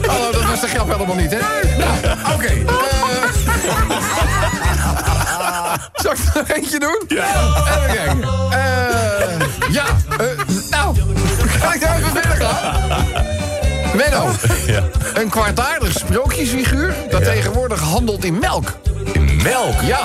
Hallo, 0.06 0.30
dat 0.32 0.44
was 0.44 0.60
de 0.60 0.66
grap 0.68 0.92
helemaal 0.92 1.16
niet, 1.16 1.30
hè? 1.30 1.38
Zal 5.94 6.12
ik 6.12 6.18
er 6.18 6.30
nog 6.34 6.48
eentje 6.48 6.78
doen? 6.78 7.02
Ja. 7.08 7.24
Even 7.66 7.94
kijken. 7.96 8.22
Eh, 8.50 9.70
ja, 9.72 9.84
eh, 10.18 10.26
nou, 10.70 10.96
ga 11.60 11.74
ik 11.74 11.80
daar 11.80 11.96
even 11.98 12.10
verder 12.10 12.36
gaan? 12.46 12.74
Menno, 13.96 14.30
Ja. 14.66 14.82
een 15.14 15.28
kwaadaardig 15.28 15.92
sprookjesfiguur 15.92 16.94
dat 17.10 17.24
tegenwoordig 17.24 17.80
handelt 17.80 18.24
in 18.24 18.38
melk. 18.38 18.72
In 19.12 19.40
melk. 19.42 19.80
Ja, 19.82 19.98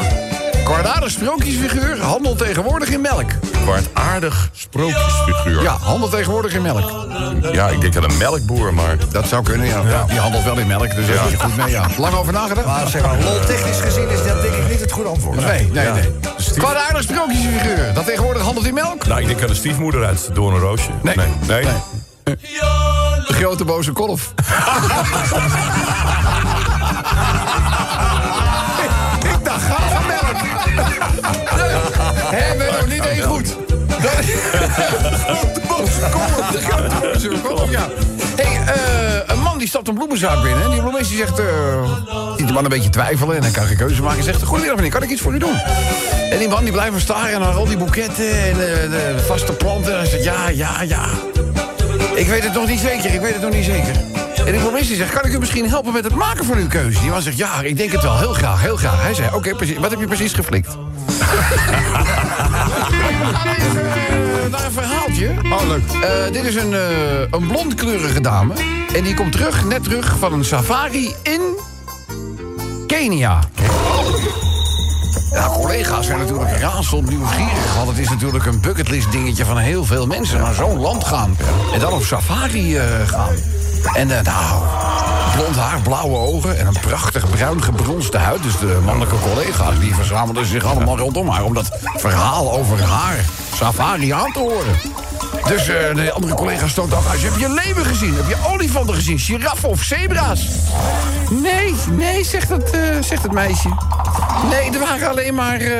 kwaadaardig 0.64 1.12
sprookjesfiguur 1.12 2.01
handelt 2.01 2.38
tegenwoordig 2.38 2.89
in 2.89 3.01
melk. 3.01 3.30
Kwartaardig 3.64 4.49
sprookjesfiguur. 4.53 5.62
Ja, 5.62 5.78
handelt 5.82 6.12
tegenwoordig 6.12 6.53
in 6.53 6.62
melk. 6.62 6.91
Ja, 7.51 7.68
ik 7.68 7.82
denk 7.82 7.95
aan 7.95 8.03
een 8.03 8.18
melkboer, 8.18 8.74
maar... 8.74 8.95
Dat 9.12 9.28
zou 9.28 9.43
kunnen, 9.43 9.68
ja. 9.68 10.05
Die 10.07 10.20
handelt 10.20 10.43
wel 10.43 10.57
in 10.57 10.68
melk, 10.68 10.95
dus 10.95 11.07
daar 11.07 11.28
is 11.32 11.39
goed 11.39 11.57
mee, 11.57 11.70
ja. 11.70 11.86
Lang 11.97 12.16
over 12.16 12.34
nagedacht? 12.34 12.66
Maar 12.68 12.88
zeg 12.88 13.01
maar, 13.01 13.16
lol-technisch 13.24 13.80
gezien 13.80 14.09
is 14.09 14.24
dat 14.24 14.41
denk 14.41 14.53
ik 14.53 14.70
niet 14.70 14.80
het 14.80 14.91
goede 14.91 15.09
antwoord. 15.09 15.45
Nee, 15.45 15.70
nee, 15.72 15.86
Ja. 15.86 15.93
nee. 15.93 16.09
Stief- 16.38 16.57
Kwaadaardig 16.64 17.01
sprookjesfiguur 17.01 17.93
dat 17.93 18.05
tegenwoordig 18.05 18.41
handelt 18.41 18.66
in 18.66 18.74
melk. 18.74 19.07
Nou, 19.07 19.22
ik 19.22 19.28
denk 19.28 19.41
aan 19.41 19.47
de 19.47 19.55
stiefmoeder 19.55 20.05
uit 20.05 20.30
Doornroosje. 20.34 20.89
Nee. 21.01 21.16
Nee. 21.16 21.28
nee. 21.47 21.64
Nee. 21.64 22.36
De 23.28 23.34
grote 23.34 23.66
boze 23.66 23.91
kolf. 23.91 24.34
niet 33.22 33.30
goed. 33.30 33.57
Grote 35.28 35.61
boze 35.67 37.30
kolf, 37.43 37.72
ja. 37.72 37.89
Hé, 38.36 38.72
eh, 38.72 39.22
een 39.26 39.39
man 39.39 39.57
die 39.57 39.67
stapt 39.67 39.88
een 39.88 39.93
bloemenzaak 39.93 40.41
binnen. 40.43 40.63
En 40.63 40.69
die 40.69 40.82
bloemist 40.82 41.09
die 41.09 41.17
zegt... 41.17 41.39
eh 41.39 41.45
de 42.47 42.53
man 42.53 42.63
een 42.63 42.69
beetje 42.69 42.89
twijfelen 42.89 43.36
en 43.36 43.43
hij 43.43 43.51
kan 43.51 43.65
geen 43.65 43.78
keuze 43.78 44.01
maken. 44.01 44.24
Hij 44.24 44.34
zegt, 44.34 44.43
goedemiddag 44.43 44.76
meneer, 44.76 44.91
kan 44.91 45.03
ik 45.03 45.09
iets 45.09 45.22
voor 45.22 45.34
u 45.34 45.38
doen? 45.38 45.55
En 46.32 46.38
die 46.38 46.47
man 46.47 46.63
die 46.63 46.72
blijft 46.72 46.91
maar 46.91 47.01
staren 47.01 47.39
naar 47.39 47.53
al 47.53 47.65
die 47.65 47.78
boeketten 47.78 48.43
en 48.43 48.57
de 48.89 49.24
vaste 49.28 49.53
planten. 49.53 49.91
En 49.91 49.97
hij 49.97 50.07
zegt, 50.07 50.24
ja, 50.24 50.49
ja, 50.49 50.82
ja. 50.82 51.05
Ik 52.15 52.28
weet 52.28 52.43
het 52.43 52.53
nog 52.53 52.67
niet 52.67 52.80
zeker, 52.80 53.13
ik 53.13 53.22
weet 53.22 53.34
het 53.34 53.41
nog 53.41 53.53
niet 53.53 53.65
zeker. 53.65 54.20
En 54.45 54.51
die 54.51 54.61
commissie 54.61 54.95
zegt, 54.95 55.13
kan 55.13 55.25
ik 55.25 55.33
u 55.33 55.39
misschien 55.39 55.69
helpen 55.69 55.93
met 55.93 56.03
het 56.03 56.15
maken 56.15 56.45
van 56.45 56.57
uw 56.57 56.67
keuze? 56.67 56.99
Die 56.99 57.09
man 57.09 57.21
zegt, 57.21 57.37
ja, 57.37 57.61
ik 57.61 57.77
denk 57.77 57.91
het 57.91 58.01
wel, 58.01 58.17
heel 58.17 58.33
graag, 58.33 58.61
heel 58.61 58.75
graag. 58.75 59.01
Hij 59.01 59.13
zei, 59.13 59.29
oké, 59.33 59.55
precies. 59.55 59.77
Wat 59.77 59.89
heb 59.89 59.99
je 59.99 60.07
precies 60.07 60.33
geflikt? 60.33 60.67
Naar 64.51 64.65
een 64.65 64.71
verhaaltje. 64.71 65.29
Oh, 65.43 65.67
leuk. 65.67 65.81
Eh, 66.03 66.33
dit 66.33 66.43
is 66.43 66.55
een, 66.55 66.73
eh, 66.73 67.19
een 67.31 67.47
blondkleurige 67.47 68.21
dame. 68.21 68.53
En 68.95 69.03
die 69.03 69.13
komt 69.13 69.31
terug, 69.31 69.65
net 69.65 69.83
terug, 69.83 70.15
van 70.19 70.33
een 70.33 70.45
safari 70.45 71.15
in 71.23 71.41
Kenia. 72.87 73.39
Ja, 75.32 75.47
collega's 75.47 76.05
zijn 76.05 76.20
natuurlijk 76.20 76.57
razend 76.57 77.09
nieuwsgierig. 77.09 77.76
Want 77.76 77.89
het 77.89 77.97
is 77.97 78.09
natuurlijk 78.09 78.45
een 78.45 78.62
bucketlist 78.62 79.12
dingetje 79.12 79.45
van 79.45 79.57
heel 79.57 79.86
veel 79.86 80.07
mensen 80.07 80.39
naar 80.39 80.53
zo'n 80.53 80.80
land 80.80 81.03
gaan. 81.03 81.38
En 81.74 81.80
dan 81.80 81.93
op 81.93 82.03
safari 82.03 82.78
eh, 82.78 82.86
gaan. 83.05 83.36
En 83.93 84.18
eh, 84.18 84.24
nou, 84.24 84.64
blond 85.36 85.55
haar, 85.55 85.82
blauwe 85.82 86.18
ogen 86.18 86.59
en 86.59 86.68
een 86.68 86.80
prachtig 86.82 87.30
bruin 87.30 87.64
gebronste 87.64 88.18
huid. 88.18 88.43
Dus 88.43 88.59
de 88.59 88.80
mannelijke 88.86 89.20
collega's 89.20 89.80
die 89.80 89.95
verzamelden 89.95 90.45
zich 90.45 90.66
allemaal 90.66 90.97
rondom 90.97 91.30
haar... 91.30 91.43
om 91.43 91.53
dat 91.53 91.70
verhaal 91.95 92.51
over 92.51 92.84
haar 92.84 93.26
safari 93.55 94.12
aan 94.12 94.32
te 94.32 94.39
horen. 94.39 94.76
Dus 95.47 95.67
eh, 95.67 95.95
de 95.95 96.11
andere 96.11 96.33
collega's 96.33 96.71
stoot 96.71 96.93
ook 96.93 97.05
uit. 97.11 97.23
Heb 97.23 97.37
je 97.37 97.49
leeuwen 97.49 97.85
gezien? 97.85 98.15
Heb 98.15 98.27
je 98.27 98.49
olifanten 98.51 98.95
gezien? 98.95 99.19
Giraffen 99.19 99.69
of 99.69 99.83
zebra's? 99.83 100.47
Nee, 101.29 101.75
nee, 101.91 102.23
zegt 102.23 102.49
het, 102.49 102.69
eh, 102.69 102.81
zegt 103.01 103.23
het 103.23 103.31
meisje. 103.31 103.69
Nee, 104.49 104.71
er 104.71 104.79
waren 104.79 105.09
alleen 105.09 105.35
maar 105.35 105.61
uh. 105.61 105.77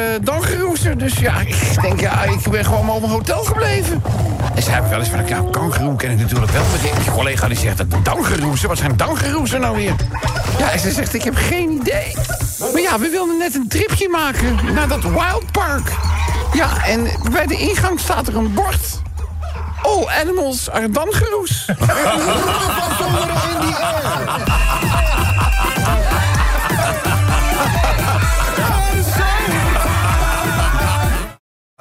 Dus 0.97 1.18
ja, 1.18 1.39
ik 1.39 1.82
denk, 1.82 1.99
ja, 1.99 2.24
ik 2.24 2.49
ben 2.49 2.66
gewoon 2.66 2.86
maar 2.86 2.95
op 2.95 3.01
mijn 3.01 3.14
hotel 3.14 3.43
gebleven. 3.43 4.03
En 4.55 4.64
ze 4.64 4.72
hebben 4.72 4.89
wel 4.89 4.99
eens 4.99 5.09
van, 5.09 5.28
ja, 5.28 5.43
kangeroe 5.51 5.95
ken 5.95 6.12
ik 6.12 6.18
natuurlijk 6.18 6.51
wel. 6.51 6.62
Maar 6.62 7.03
die 7.03 7.12
collega 7.12 7.47
die 7.47 7.57
zegt, 7.57 7.84
dangeroezen? 8.03 8.68
Wat 8.68 8.78
zijn 8.78 8.97
dangeroezen 8.97 9.62
nou 9.62 9.76
weer? 9.76 9.95
Ja, 10.57 10.72
en 10.72 10.80
ze 10.80 10.91
zegt, 10.91 11.14
ik 11.14 11.24
heb 11.24 11.36
geen 11.36 11.72
idee. 11.72 12.16
Maar 12.59 12.82
ja, 12.82 12.99
we 12.99 13.09
wilden 13.09 13.38
net 13.38 13.55
een 13.55 13.68
tripje 13.68 14.09
maken 14.09 14.74
naar 14.74 14.88
dat 14.88 15.03
Wild 15.03 15.51
Park. 15.51 15.91
Ja, 16.53 16.86
en 16.86 17.07
bij 17.32 17.45
de 17.45 17.57
ingang 17.57 17.99
staat 17.99 18.28
er 18.28 18.38
een 18.38 18.53
bord. 18.53 19.01
All 19.82 20.10
animals 20.10 20.70
are 20.70 20.90
dangeroes. 20.90 21.66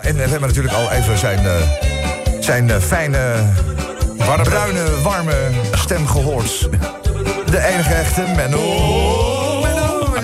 En 0.01 0.17
we 0.17 0.23
hebben 0.23 0.41
natuurlijk 0.41 0.75
al 0.75 0.91
even 0.91 1.19
zijn, 1.19 1.39
eh, 1.47 1.53
zijn 2.41 2.71
eh, 2.71 2.77
fijne, 2.81 3.45
bruine, 4.43 5.01
warme 5.03 5.51
stem 5.75 6.07
gehoord. 6.07 6.69
De 7.51 7.59
enige 7.67 7.95
echte 7.95 8.23
Menno. 8.37 9.30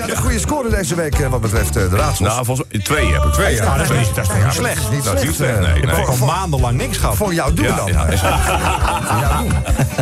De 0.07 0.15
goede 0.17 0.39
score 0.39 0.69
deze 0.69 0.95
week 0.95 1.19
eh, 1.19 1.27
wat 1.29 1.41
betreft 1.41 1.75
eh, 1.75 1.89
de 1.89 1.95
raadsels. 1.95 2.29
Nou, 2.29 2.45
volgens 2.45 2.67
mij... 2.71 2.81
Twee 2.81 3.13
heb 3.13 3.23
ik. 3.23 3.31
Twee, 3.33 3.55
ja. 3.55 3.77
dat 3.77 3.89
is 3.91 3.97
niet- 3.97 4.15
dat 4.15 4.23
is 4.25 4.43
niet 4.43 4.53
slecht. 4.53 4.81
Dat 4.81 4.91
is 4.91 4.95
niet 4.97 5.03
slecht, 5.03 5.35
slecht, 5.35 5.59
nee. 5.59 5.75
ik 5.75 5.85
nee. 5.85 5.95
heb 5.95 6.05
al 6.07 6.25
maandenlang 6.25 6.77
niks 6.77 6.97
gehad. 6.97 7.15
Voor 7.15 7.33
jou 7.33 7.53
doen 7.53 7.65
Ja, 7.65 7.75
dan. 7.75 7.87
ja, 7.87 8.05
is- 8.05 8.19
Voor 9.09 9.19
jou 9.19 9.43
doen. 9.43 9.53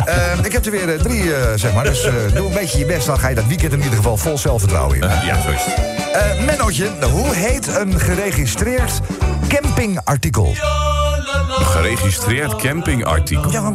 Eh, 0.06 0.14
ik 0.44 0.52
heb 0.52 0.64
er 0.64 0.70
weer 0.70 0.94
eh, 0.94 1.00
drie, 1.00 1.30
zeg 1.54 1.74
maar. 1.74 1.84
Dus 1.84 2.04
eh, 2.04 2.12
doe 2.34 2.46
een 2.46 2.54
beetje 2.54 2.78
je 2.78 2.84
best. 2.86 3.06
Dan 3.06 3.18
ga 3.18 3.28
je 3.28 3.34
dat 3.34 3.46
weekend 3.46 3.72
in 3.72 3.78
ieder 3.82 3.96
geval 3.96 4.16
vol 4.16 4.38
zelfvertrouwen 4.38 4.96
in. 5.00 5.08
Ja, 5.24 5.40
zo 5.42 5.48
is 5.50 5.60
het. 5.64 5.74
Eh 6.38 6.44
Mennootje, 6.44 6.90
hoe 7.10 7.34
heet 7.34 7.76
een 7.76 8.00
geregistreerd 8.00 9.00
campingartikel? 9.48 10.54
Geregistreerd 11.48 12.56
campingartikel. 12.56 13.50
Ja, 13.52 13.72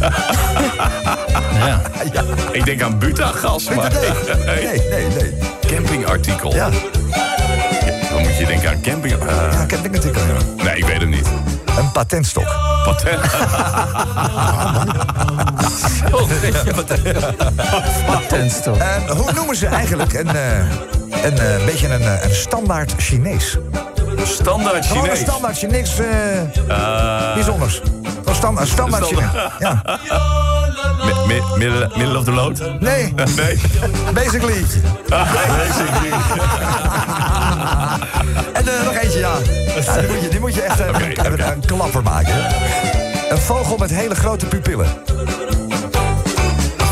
Ja. 1.64 1.80
Ik 2.52 2.64
denk 2.64 2.82
aan 2.82 2.98
butagas, 2.98 3.68
maar... 3.68 3.90
Nee, 4.46 4.80
nee, 4.90 5.06
nee. 5.06 5.34
Campingartikel. 5.66 6.54
Ja, 6.54 6.68
Dan 8.12 8.22
moet 8.22 8.36
je 8.38 8.44
denken 8.46 8.68
aan 8.70 8.80
camping... 8.80 9.14
ja 9.18 9.26
al, 9.26 10.26
ja. 10.56 10.64
nee, 10.64 10.76
ik 10.76 10.84
weet 10.84 11.00
het 11.00 11.08
niet. 11.08 11.26
Een 11.78 11.92
patentstok. 11.92 12.56
Patent. 12.84 13.20
Patentstok. 18.06 18.76
En 18.76 19.16
hoe 19.16 19.32
noemen 19.32 19.56
ze 19.56 19.66
eigenlijk 19.66 20.12
een, 20.12 20.28
eh, 20.36 20.58
een 21.24 21.38
eh, 21.38 21.64
beetje 21.64 21.88
een, 21.88 22.02
eh, 22.02 22.24
een 22.24 22.34
standaard 22.34 22.92
Chinees? 22.96 23.58
Standaard 24.24 24.86
Gewoon 24.86 25.02
een 25.02 25.10
Chinees. 25.10 25.18
standaard 25.28 25.58
Chinees 25.58 25.98
eh, 25.98 27.34
bijzonders. 27.34 27.80
Een 28.24 28.34
stand- 28.34 28.58
een 28.60 28.66
standaard 28.66 29.04
Chinees. 29.06 29.30
Ja. 29.58 29.82
Mi- 31.04 31.26
mi- 31.26 31.42
Middle 31.56 31.90
middle 31.96 32.18
of 32.18 32.24
the 32.24 32.30
load? 32.32 32.80
Nee, 32.80 33.12
Nee. 33.36 33.58
basically. 34.12 34.64
En 38.52 38.68
eh, 38.68 38.84
nog 38.84 38.94
eentje, 38.94 39.18
ja. 39.18 39.32
ja 39.84 39.98
die, 40.00 40.08
moet 40.08 40.22
je, 40.22 40.28
die 40.30 40.40
moet 40.40 40.54
je 40.54 40.62
echt 40.62 40.80
eh, 40.80 40.88
oké. 40.88 41.52
een 41.52 41.60
klapper 41.66 42.02
maken. 42.02 42.34
Een 43.28 43.38
vogel 43.38 43.76
met 43.76 43.90
hele 43.90 44.14
grote 44.14 44.46
pupillen. 44.46 44.86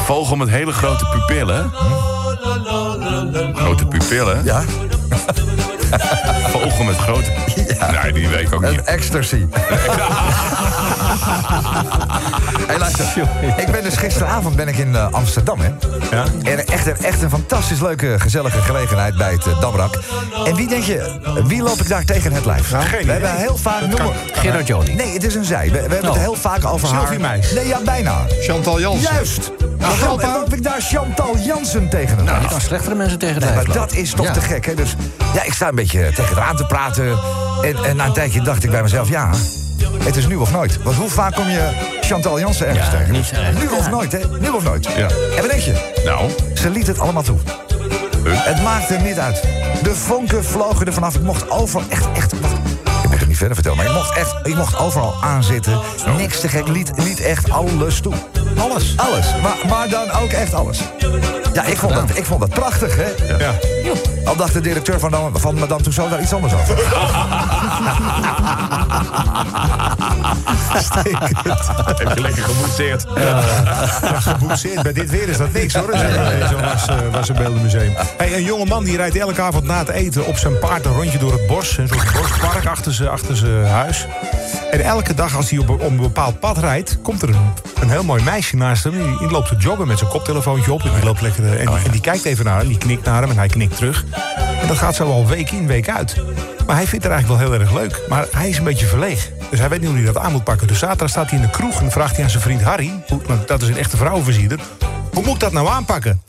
Vogel 0.04 0.36
met 0.36 0.48
hele 0.48 0.72
grote 0.72 1.04
pupillen. 1.06 1.70
Grote 3.54 3.86
pupillen? 3.86 4.44
Ja, 4.44 4.62
Vogel 6.52 6.84
met 6.84 6.96
grote... 6.96 7.30
Nee, 8.02 8.12
die 8.12 8.28
weet 8.28 8.40
ik 8.40 8.54
ook 8.54 8.62
een 8.62 8.70
niet. 8.70 8.82
ecstasy. 8.82 9.46
hey, 12.66 12.78
luister. 12.78 13.06
Ik 13.56 13.70
ben 13.70 13.82
dus 13.82 13.96
gisteravond 13.96 14.56
ben 14.56 14.68
ik 14.68 14.76
in 14.76 14.96
eh, 14.96 15.06
Amsterdam, 15.10 15.58
hè. 15.60 15.68
Ja? 16.16 16.24
En 16.42 16.66
echt, 16.66 16.86
een- 16.86 16.96
echt 17.04 17.22
een 17.22 17.30
fantastisch 17.30 17.80
leuke, 17.80 18.14
gezellige 18.18 18.60
gelegenheid 18.60 19.16
bij 19.16 19.32
het 19.32 19.46
eh, 19.46 19.60
Damrak. 19.60 19.98
En 20.46 20.54
wie 20.54 20.68
denk 20.68 20.82
je, 20.84 21.20
wie 21.46 21.62
loop 21.62 21.80
ik 21.80 21.88
daar 21.88 22.04
tegen 22.04 22.32
het 22.32 22.44
lijf? 22.44 22.70
we 22.70 23.12
hebben 23.12 23.36
heel 23.36 23.56
vaak... 23.56 23.80
noemen- 23.80 24.12
Gerard 24.32 24.66
Joling. 24.66 24.96
Nee, 24.96 25.12
het 25.12 25.24
is 25.24 25.34
een 25.34 25.44
zij. 25.44 25.64
We, 25.66 25.72
we 25.72 25.78
hebben 25.78 25.98
het 25.98 26.08
Oh. 26.08 26.16
heel 26.16 26.34
vaak 26.34 26.64
over 26.64 26.88
haar... 26.88 26.98
Sylvie 27.00 27.18
Meis. 27.18 27.52
Nee, 27.52 27.66
ja, 27.66 27.78
bijna. 27.84 28.18
Chantal 28.40 28.80
Jansen. 28.80 29.12
Juist. 29.14 29.50
Dan 29.78 30.20
loop 30.32 30.54
ik 30.54 30.62
daar 30.62 30.80
Chantal 30.80 31.36
Jansen 31.38 31.88
tegen 31.88 32.08
het 32.08 32.16
Nou, 32.16 32.26
lijf. 32.28 32.40
die 32.40 32.48
kan 32.48 32.60
slechtere 32.60 32.94
mensen 32.94 33.18
tegen 33.18 33.34
de 33.40 33.44
Nee, 33.46 33.54
lijf 33.54 33.66
maar 33.66 33.76
lopen. 33.76 33.90
dat 33.94 33.98
is 34.00 34.10
toch 34.10 34.26
Ja. 34.26 34.32
te 34.32 34.40
gek, 34.40 34.66
hè? 34.66 34.74
Dus 34.74 34.94
ja, 35.34 35.42
ik 35.42 35.52
sta 35.52 35.68
een 35.68 35.74
beetje 35.74 36.12
tegen 36.14 36.36
haar 36.36 36.44
aan 36.48 36.56
te 36.56 36.66
praten. 36.66 37.18
En, 37.62 37.84
en 37.84 37.96
na 37.96 38.06
een 38.06 38.12
tijdje 38.12 38.42
dacht 38.42 38.64
ik 38.64 38.70
bij 38.70 38.82
mezelf, 38.82 39.08
ja, 39.08 39.30
het 40.04 40.16
is 40.16 40.26
nu 40.26 40.36
of 40.36 40.52
nooit. 40.52 40.82
Want 40.82 40.96
hoe 40.96 41.08
vaak 41.10 41.34
kom 41.34 41.48
je 41.48 41.70
Chantal 42.00 42.38
Jansen 42.40 42.66
ergens 42.66 42.90
Ja, 42.90 42.98
tegen? 42.98 43.58
Nu 43.58 43.68
of 43.68 43.90
nooit, 43.90 44.12
hè? 44.12 44.18
Nu 44.40 44.48
of 44.48 44.64
nooit. 44.64 44.84
Ja. 44.96 45.08
En 45.08 45.40
wat 45.40 45.50
denk 45.50 45.60
je? 45.62 46.00
Nou, 46.04 46.30
Ze 46.54 46.70
liet 46.70 46.86
het 46.86 46.98
allemaal 46.98 47.22
toe. 47.22 47.38
Huh? 48.24 48.44
Het 48.44 48.62
maakte 48.62 48.94
niet 48.94 49.18
uit. 49.18 49.42
De 49.82 49.94
vonken 49.94 50.44
vlogen 50.44 50.86
er 50.86 50.92
vanaf. 50.92 51.14
Ik 51.14 51.22
mocht 51.22 51.50
overal 51.50 51.88
echt, 51.88 52.06
echt... 52.14 52.32
Ik 52.32 53.08
moet 53.10 53.18
het 53.18 53.28
niet 53.28 53.36
verder 53.36 53.54
vertellen, 53.54 53.78
maar 53.78 53.86
ik 53.86 53.92
mocht, 53.92 54.16
echt, 54.16 54.34
ik 54.42 54.54
mocht 54.54 54.78
overal 54.78 55.14
aanzitten. 55.22 55.80
Niks 56.16 56.40
te 56.40 56.48
gek, 56.48 56.68
liet, 56.68 56.90
liet 56.96 57.20
echt 57.20 57.50
alles 57.50 58.00
toe. 58.00 58.14
Alles? 58.58 58.94
Alles, 58.96 59.26
maar, 59.42 59.56
maar 59.68 59.88
dan 59.88 60.10
ook 60.10 60.30
echt 60.30 60.54
alles. 60.54 60.80
Ja, 61.52 61.64
ik 61.64 61.76
vond 61.76 61.94
dat, 61.94 62.16
ik 62.16 62.24
vond 62.24 62.40
dat 62.40 62.50
prachtig, 62.50 62.96
hè? 62.96 63.36
Ja. 63.38 63.52
Al 64.24 64.36
dacht 64.36 64.52
de 64.52 64.60
directeur 64.60 65.00
van, 65.00 65.30
van 65.32 65.58
Madame 65.58 65.82
Tussauds 65.82 66.10
daar 66.10 66.20
iets 66.20 66.32
anders 66.32 66.52
over. 66.52 66.70
heb 71.98 72.12
je 72.14 72.20
lekker 72.20 72.42
gemoeteerd. 72.42 73.06
Geboetseerd. 74.02 74.82
Bij 74.82 74.92
dit 74.92 75.10
weer 75.10 75.28
is 75.28 75.36
dat 75.36 75.52
niks 75.52 75.74
hoor. 75.74 75.92
Zo'n 75.92 76.48
zo 76.48 76.60
was, 76.60 76.86
eh, 76.86 76.96
was 77.12 77.28
een 77.28 77.34
beeldenmuseum. 77.34 77.94
Hey, 78.16 78.34
een 78.34 78.44
jonge 78.44 78.64
man 78.64 78.84
die 78.84 78.96
rijdt 78.96 79.16
elke 79.16 79.42
avond 79.42 79.64
na 79.64 79.78
het 79.78 79.88
eten 79.88 80.26
op 80.26 80.36
zijn 80.36 80.58
paard 80.58 80.84
een 80.84 80.92
rondje 80.92 81.18
door 81.18 81.32
het 81.32 81.46
bos. 81.46 81.78
Een 81.78 81.88
soort 81.88 82.12
bospark 82.12 82.66
achter 82.66 82.92
zijn 82.92 83.08
achter 83.08 83.36
zijn 83.36 83.66
huis. 83.66 84.06
En 84.70 84.80
elke 84.80 85.14
dag 85.14 85.36
als 85.36 85.50
hij 85.50 85.58
op, 85.58 85.68
op 85.68 85.82
een 85.82 85.96
bepaald 85.96 86.40
pad 86.40 86.58
rijdt, 86.58 86.98
komt 87.02 87.22
er 87.22 87.28
een, 87.28 87.52
een 87.80 87.90
heel 87.90 88.04
mooi 88.04 88.22
meisje 88.22 88.56
naast 88.56 88.84
hem. 88.84 88.92
Die, 88.92 89.18
die 89.18 89.30
loopt 89.30 89.48
te 89.48 89.56
joggen 89.56 89.86
met 89.86 89.98
zijn 89.98 90.10
koptelefoontje 90.10 90.72
op. 90.72 90.82
En 90.82 90.90
die, 90.94 91.04
loopt 91.04 91.20
lekker, 91.20 91.44
eh, 91.44 91.60
en, 91.60 91.66
die, 91.66 91.84
en 91.84 91.90
die 91.90 92.00
kijkt 92.00 92.24
even 92.24 92.44
naar 92.44 92.58
hem, 92.58 92.68
die 92.68 92.78
knikt 92.78 93.04
naar 93.04 93.20
hem 93.20 93.30
en 93.30 93.36
hij 93.36 93.48
knikt 93.48 93.71
terug. 93.74 94.04
En 94.60 94.68
dat 94.68 94.76
gaat 94.76 94.94
zo 94.94 95.10
al 95.10 95.26
week 95.26 95.50
in, 95.50 95.66
week 95.66 95.88
uit. 95.88 96.16
Maar 96.66 96.76
hij 96.76 96.86
vindt 96.86 97.04
het 97.04 97.12
eigenlijk 97.12 97.42
wel 97.42 97.50
heel 97.50 97.60
erg 97.60 97.72
leuk. 97.74 98.00
Maar 98.08 98.26
hij 98.30 98.48
is 98.48 98.58
een 98.58 98.64
beetje 98.64 98.86
verleeg. 98.86 99.30
Dus 99.50 99.58
hij 99.58 99.68
weet 99.68 99.80
niet 99.80 99.88
hoe 99.88 99.98
hij 99.98 100.06
dat 100.06 100.18
aan 100.18 100.32
moet 100.32 100.44
pakken. 100.44 100.66
Dus 100.66 100.78
zaterdag 100.78 101.08
staat 101.08 101.30
hij 101.30 101.38
in 101.38 101.44
de 101.44 101.50
kroeg 101.50 101.80
en 101.80 101.90
vraagt 101.90 102.14
hij 102.14 102.24
aan 102.24 102.30
zijn 102.30 102.42
vriend 102.42 102.62
Harry... 102.62 102.92
dat 103.46 103.62
is 103.62 103.68
een 103.68 103.78
echte 103.78 103.96
vrouwenversierder... 103.96 104.58
hoe 105.12 105.22
moet 105.24 105.34
ik 105.34 105.40
dat 105.40 105.52
nou 105.52 105.68
aanpakken? 105.68 106.22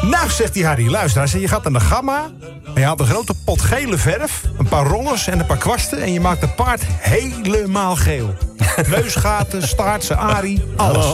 Nou, 0.00 0.30
zegt 0.30 0.52
die 0.52 0.66
Harry, 0.66 0.90
luister. 0.90 1.20
Hij 1.20 1.30
zegt, 1.30 1.42
je 1.42 1.48
gaat 1.48 1.62
naar 1.62 1.72
de 1.72 1.86
gamma... 1.86 2.30
en 2.64 2.80
je 2.80 2.84
haalt 2.84 3.00
een 3.00 3.06
grote 3.06 3.34
pot 3.44 3.60
gele 3.60 3.98
verf... 3.98 4.42
een 4.58 4.68
paar 4.68 4.86
rollers 4.86 5.26
en 5.26 5.40
een 5.40 5.46
paar 5.46 5.56
kwasten... 5.56 6.00
en 6.00 6.12
je 6.12 6.20
maakt 6.20 6.40
het 6.40 6.54
paard 6.54 6.82
helemaal 6.86 7.96
geel. 7.96 8.34
Neusgaten, 8.90 9.68
staart, 9.68 10.04
zijn 10.04 10.18
arie, 10.18 10.64
alles. 10.76 11.06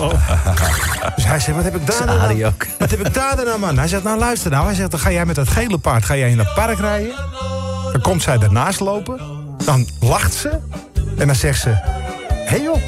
Dus 1.15 1.25
hij 1.25 1.41
zegt, 1.41 1.57
wat 1.57 1.65
heb 1.65 1.75
ik 1.75 1.87
daar 1.87 2.07
nou. 2.07 2.43
Wat 2.79 2.91
heb 2.91 3.07
ik 3.07 3.15
daar 3.15 3.53
aan, 3.53 3.61
man? 3.61 3.79
Hij 3.79 3.89
zegt, 3.89 4.03
nou 4.03 4.19
luister 4.19 4.51
nou. 4.51 4.65
Hij 4.65 4.75
zegt, 4.75 4.91
dan 4.91 5.01
ga 5.01 5.11
jij 5.11 5.27
met 5.27 5.37
dat 5.37 5.49
gele 5.49 5.79
paard 5.79 6.05
ga 6.05 6.17
jij 6.17 6.31
in 6.31 6.39
het 6.39 6.55
park 6.55 6.79
rijden... 6.79 7.15
Dan 7.93 8.01
komt 8.01 8.23
zij 8.23 8.39
ernaast 8.39 8.81
lopen. 8.81 9.21
Dan 9.65 9.87
lacht 10.01 10.35
ze. 10.35 10.59
En 11.19 11.27
dan 11.27 11.37
zegt 11.37 11.61
ze... 11.61 11.69
Hé 11.69 12.45
hey 12.45 12.63
joh. 12.63 12.81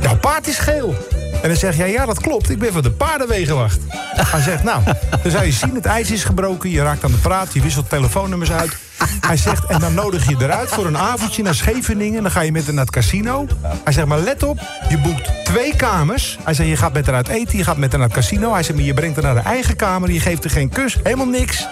Jouw 0.00 0.16
paard 0.16 0.46
is 0.46 0.58
geel. 0.58 0.94
En 1.42 1.48
dan 1.48 1.56
zeg 1.56 1.76
jij, 1.76 1.90
ja 1.90 2.06
dat 2.06 2.20
klopt, 2.20 2.50
ik 2.50 2.58
ben 2.58 2.72
van 2.72 2.82
de 2.82 2.90
paardenwegenwacht. 2.90 3.78
Hij 4.14 4.40
zegt, 4.40 4.62
nou, 4.62 4.82
dan 5.22 5.30
zou 5.30 5.44
je 5.44 5.52
zien, 5.52 5.74
het 5.74 5.86
ijs 5.86 6.10
is 6.10 6.24
gebroken... 6.24 6.70
je 6.70 6.82
raakt 6.82 7.04
aan 7.04 7.10
de 7.10 7.16
praat, 7.16 7.52
je 7.52 7.60
wisselt 7.60 7.88
telefoonnummers 7.88 8.52
uit. 8.52 8.76
Hij 9.20 9.36
zegt, 9.36 9.64
en 9.66 9.80
dan 9.80 9.94
nodig 9.94 10.28
je 10.28 10.36
eruit 10.38 10.68
voor 10.68 10.86
een 10.86 10.98
avondje 10.98 11.42
naar 11.42 11.54
Scheveningen... 11.54 12.22
dan 12.22 12.30
ga 12.30 12.40
je 12.40 12.52
met 12.52 12.64
haar 12.64 12.74
naar 12.74 12.84
het 12.84 12.94
casino. 12.94 13.46
Hij 13.84 13.92
zegt, 13.92 14.06
maar 14.06 14.18
let 14.18 14.42
op, 14.42 14.60
je 14.88 14.98
boekt 14.98 15.30
twee 15.44 15.76
kamers. 15.76 16.38
Hij 16.44 16.54
zegt, 16.54 16.68
je 16.68 16.76
gaat 16.76 16.92
met 16.92 17.06
haar 17.06 17.14
uit 17.14 17.28
eten, 17.28 17.58
je 17.58 17.64
gaat 17.64 17.76
met 17.76 17.90
haar 17.90 18.00
naar 18.00 18.08
het 18.08 18.18
casino. 18.18 18.52
Hij 18.52 18.62
zegt, 18.62 18.78
maar 18.78 18.86
je 18.86 18.94
brengt 18.94 19.16
haar 19.16 19.24
naar 19.24 19.42
haar 19.42 19.52
eigen 19.52 19.76
kamer... 19.76 20.10
je 20.10 20.20
geeft 20.20 20.42
haar 20.42 20.52
geen 20.52 20.68
kus, 20.68 20.96
helemaal 21.02 21.26
niks. 21.26 21.66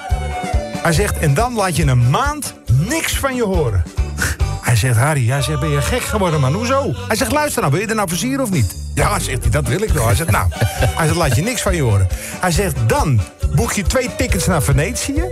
Hij 0.83 0.93
zegt, 0.93 1.19
en 1.19 1.35
dan 1.35 1.55
laat 1.55 1.77
je 1.77 1.87
een 1.87 2.11
maand 2.11 2.55
niks 2.89 3.19
van 3.19 3.35
je 3.35 3.45
horen. 3.45 3.85
Hij 4.63 4.77
zegt, 4.77 4.97
Harry, 4.97 5.29
hij 5.29 5.43
zegt, 5.43 5.61
ben 5.61 5.71
je 5.71 5.83
gek 5.83 6.03
geworden, 6.03 6.41
man? 6.41 6.53
Hoezo? 6.53 6.95
Hij 7.09 7.17
zegt, 7.17 7.33
luister 7.33 7.61
nou, 7.61 7.73
wil 7.73 7.83
je 7.83 7.89
er 7.89 7.95
nou 7.95 8.09
plezier 8.09 8.41
of 8.41 8.51
niet? 8.51 8.86
Ja, 8.97 9.19
zegt 9.19 9.43
hij, 9.43 9.51
dat 9.51 9.67
wil 9.69 9.83
ik 9.83 9.89
wel. 9.91 10.07
Hij 10.07 10.15
zegt, 10.15 10.31
nou, 10.31 10.47
hij 10.97 11.05
zegt, 11.07 11.17
laat 11.19 11.37
je 11.37 11.43
niks 11.43 11.63
van 11.63 11.75
je 11.75 11.83
horen. 11.83 12.07
Hij 12.41 12.51
zegt, 12.51 12.77
dan 12.87 13.21
boek 13.55 13.73
je 13.73 13.83
twee 13.83 14.11
tickets 14.17 14.47
naar 14.47 14.63
Venetië. 14.63 15.25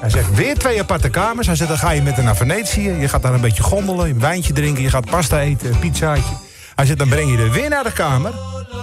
Hij 0.00 0.10
zegt, 0.10 0.34
weer 0.34 0.54
twee 0.58 0.80
aparte 0.80 1.08
kamers. 1.08 1.46
Hij 1.46 1.56
zegt, 1.56 1.68
dan 1.70 1.78
ga 1.78 1.90
je 1.90 2.02
met 2.02 2.14
haar 2.14 2.24
naar 2.24 2.36
Venetië. 2.36 2.90
Je 2.90 3.08
gaat 3.08 3.22
daar 3.22 3.34
een 3.34 3.40
beetje 3.40 3.62
gondelen, 3.62 4.06
een 4.08 4.20
wijntje 4.20 4.52
drinken. 4.52 4.82
Je 4.82 4.90
gaat 4.90 5.10
pasta 5.10 5.40
eten, 5.40 5.68
een 5.68 5.78
pizzaatje. 5.78 6.32
Hij 6.74 6.86
zegt, 6.86 6.98
dan 6.98 7.08
breng 7.08 7.30
je 7.30 7.38
er 7.44 7.50
weer 7.50 7.68
naar 7.68 7.84
de 7.84 7.92
kamer. 7.92 8.32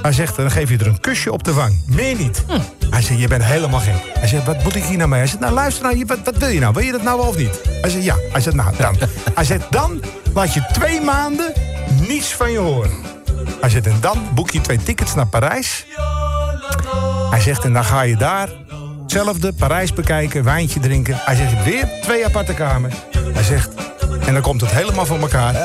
Hij 0.02 0.12
zegt, 0.12 0.36
dan 0.36 0.52
geef 0.52 0.70
je 0.70 0.78
er 0.78 0.88
een 0.88 1.00
kusje 1.00 1.32
op 1.32 1.44
de 1.44 1.54
wang. 1.54 1.82
Meer 1.88 2.16
niet. 2.16 2.44
Hij 2.90 3.02
zegt, 3.02 3.20
je 3.20 3.28
bent 3.28 3.44
helemaal 3.44 3.80
gek. 3.80 3.94
Hij 4.20 4.28
zegt, 4.28 4.46
wat 4.46 4.64
moet 4.64 4.76
ik 4.76 4.84
hier 4.84 4.98
nou 4.98 5.10
mee? 5.10 5.20
Hij 5.20 5.28
zegt, 5.28 5.40
nou 5.40 5.54
luister 5.54 5.84
nou, 5.84 5.98
je- 5.98 6.06
wat, 6.06 6.20
wat 6.24 6.38
wil 6.38 6.48
je 6.48 6.60
nou? 6.60 6.74
Wil 6.74 6.84
je 6.84 6.92
dat 6.92 7.04
nou 7.04 7.18
wel 7.18 7.28
of 7.28 7.38
niet? 7.38 7.60
Hij 7.82 7.90
zegt, 7.90 8.04
ja. 8.04 8.16
Hij 8.32 8.42
zegt, 8.42 8.56
nou 8.56 8.76
dan. 8.78 8.96
Hij 9.36 9.44
zegt, 9.46 9.72
dan 9.72 10.02
laat 10.34 10.54
je 10.54 10.66
twee 10.74 11.02
maanden 11.02 11.54
niets 12.08 12.34
van 12.34 12.52
je 12.52 12.58
horen. 12.60 12.92
Hij 13.62 13.70
zegt, 13.70 13.88
en 13.88 13.98
dan 14.02 14.28
boek 14.34 14.52
je 14.52 14.62
twee 14.62 14.78
tickets 14.78 15.16
naar 15.16 15.28
Parijs. 15.28 15.86
Hij 17.30 17.42
zegt, 17.42 17.64
en 17.64 17.74
dan 17.74 17.86
ga 17.86 18.02
je 18.02 18.18
daar 18.18 18.50
hetzelfde, 19.02 19.54
Parijs 19.54 19.94
bekijken, 19.94 20.44
wijntje 20.44 20.80
drinken. 20.80 21.16
Hij 21.18 21.36
zegt, 21.36 21.64
weer 21.64 21.88
twee 22.02 22.26
aparte 22.26 22.54
kamers. 22.54 22.96
Hij 23.34 23.44
zegt, 23.44 23.70
en 24.26 24.34
dan 24.34 24.42
komt 24.42 24.62
het 24.62 24.72
helemaal 24.72 25.06
voor 25.06 25.20
elkaar. 25.20 25.56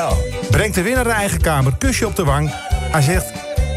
Brengt 0.51 0.76
er 0.76 0.83
weer 0.83 0.95
naar 0.95 1.05
de 1.05 1.11
eigen 1.11 1.41
kamer, 1.41 1.76
kusje 1.79 2.07
op 2.07 2.16
de 2.16 2.24
wang. 2.24 2.51
Hij 2.70 3.03
zegt, 3.03 3.26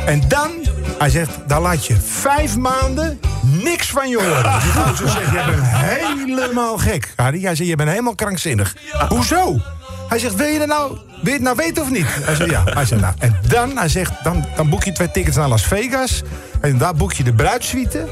en 0.06 0.22
dan, 0.28 0.52
hij 0.98 1.10
zegt, 1.10 1.32
dan 1.48 1.62
laat 1.62 1.86
je 1.86 1.96
vijf 1.96 2.58
maanden 2.58 3.20
niks 3.42 3.90
van 3.90 4.10
je 4.10 4.18
horen. 4.18 4.60
Die 4.62 4.72
gozer 4.72 5.10
zegt, 5.10 5.32
je 5.32 5.44
bent 5.46 5.68
helemaal 5.68 6.78
gek. 6.78 7.14
Harry, 7.16 7.42
hij 7.42 7.56
zegt, 7.56 7.70
je 7.70 7.76
bent 7.76 7.90
helemaal 7.90 8.16
krankzinnig. 8.16 8.76
Hoezo? 9.10 9.60
Hij 10.12 10.20
zegt, 10.20 10.36
wil 10.36 10.48
je, 10.48 10.60
dat 10.60 10.68
nou, 10.68 10.90
wil 10.90 11.20
je 11.24 11.32
het 11.32 11.42
nou 11.42 11.56
weten 11.56 11.84
of 11.84 11.90
niet? 11.90 12.06
Hij 12.08 12.36
zegt, 12.36 12.50
ja. 12.50 12.64
Hij 12.66 12.86
zegt, 12.86 13.02
nou, 13.02 13.14
en 13.20 13.36
dan, 13.48 13.78
hij 13.78 13.90
zegt, 13.90 14.12
dan, 14.24 14.46
dan 14.56 14.70
boek 14.70 14.84
je 14.84 14.92
twee 14.92 15.12
tickets 15.12 15.36
naar 15.36 15.48
Las 15.48 15.64
Vegas. 15.64 16.22
En 16.62 16.78
daar 16.78 16.96
boek 16.96 17.14
je 17.14 17.24
de 17.24 17.34
bruidsuite. 17.34 18.08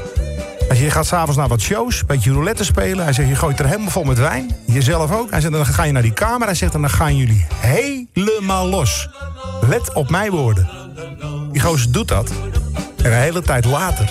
Hij 0.58 0.66
zegt, 0.68 0.80
je 0.80 0.90
gaat 0.90 1.06
s'avonds 1.06 1.36
naar 1.36 1.48
wat 1.48 1.60
shows, 1.60 2.00
een 2.00 2.06
beetje 2.06 2.32
roulette 2.32 2.64
spelen. 2.64 3.04
Hij 3.04 3.12
zegt, 3.12 3.28
je 3.28 3.34
gooit 3.34 3.58
er 3.58 3.66
helemaal 3.66 3.90
vol 3.90 4.04
met 4.04 4.18
wijn. 4.18 4.50
Jezelf 4.66 5.12
ook. 5.12 5.30
Hij 5.30 5.40
zegt, 5.40 5.52
dan 5.52 5.66
ga 5.66 5.82
je 5.82 5.92
naar 5.92 6.02
die 6.02 6.12
kamer. 6.12 6.46
Hij 6.46 6.56
zegt, 6.56 6.74
en 6.74 6.80
dan 6.80 6.90
gaan 6.90 7.16
jullie 7.16 7.46
helemaal 7.56 8.66
los. 8.66 9.08
Let 9.68 9.92
op 9.92 10.10
mijn 10.10 10.30
woorden. 10.30 10.68
Die 11.52 11.60
gozer 11.60 11.92
doet 11.92 12.08
dat. 12.08 12.30
En 12.96 13.12
een 13.12 13.18
hele 13.18 13.42
tijd 13.42 13.64
later... 13.64 14.10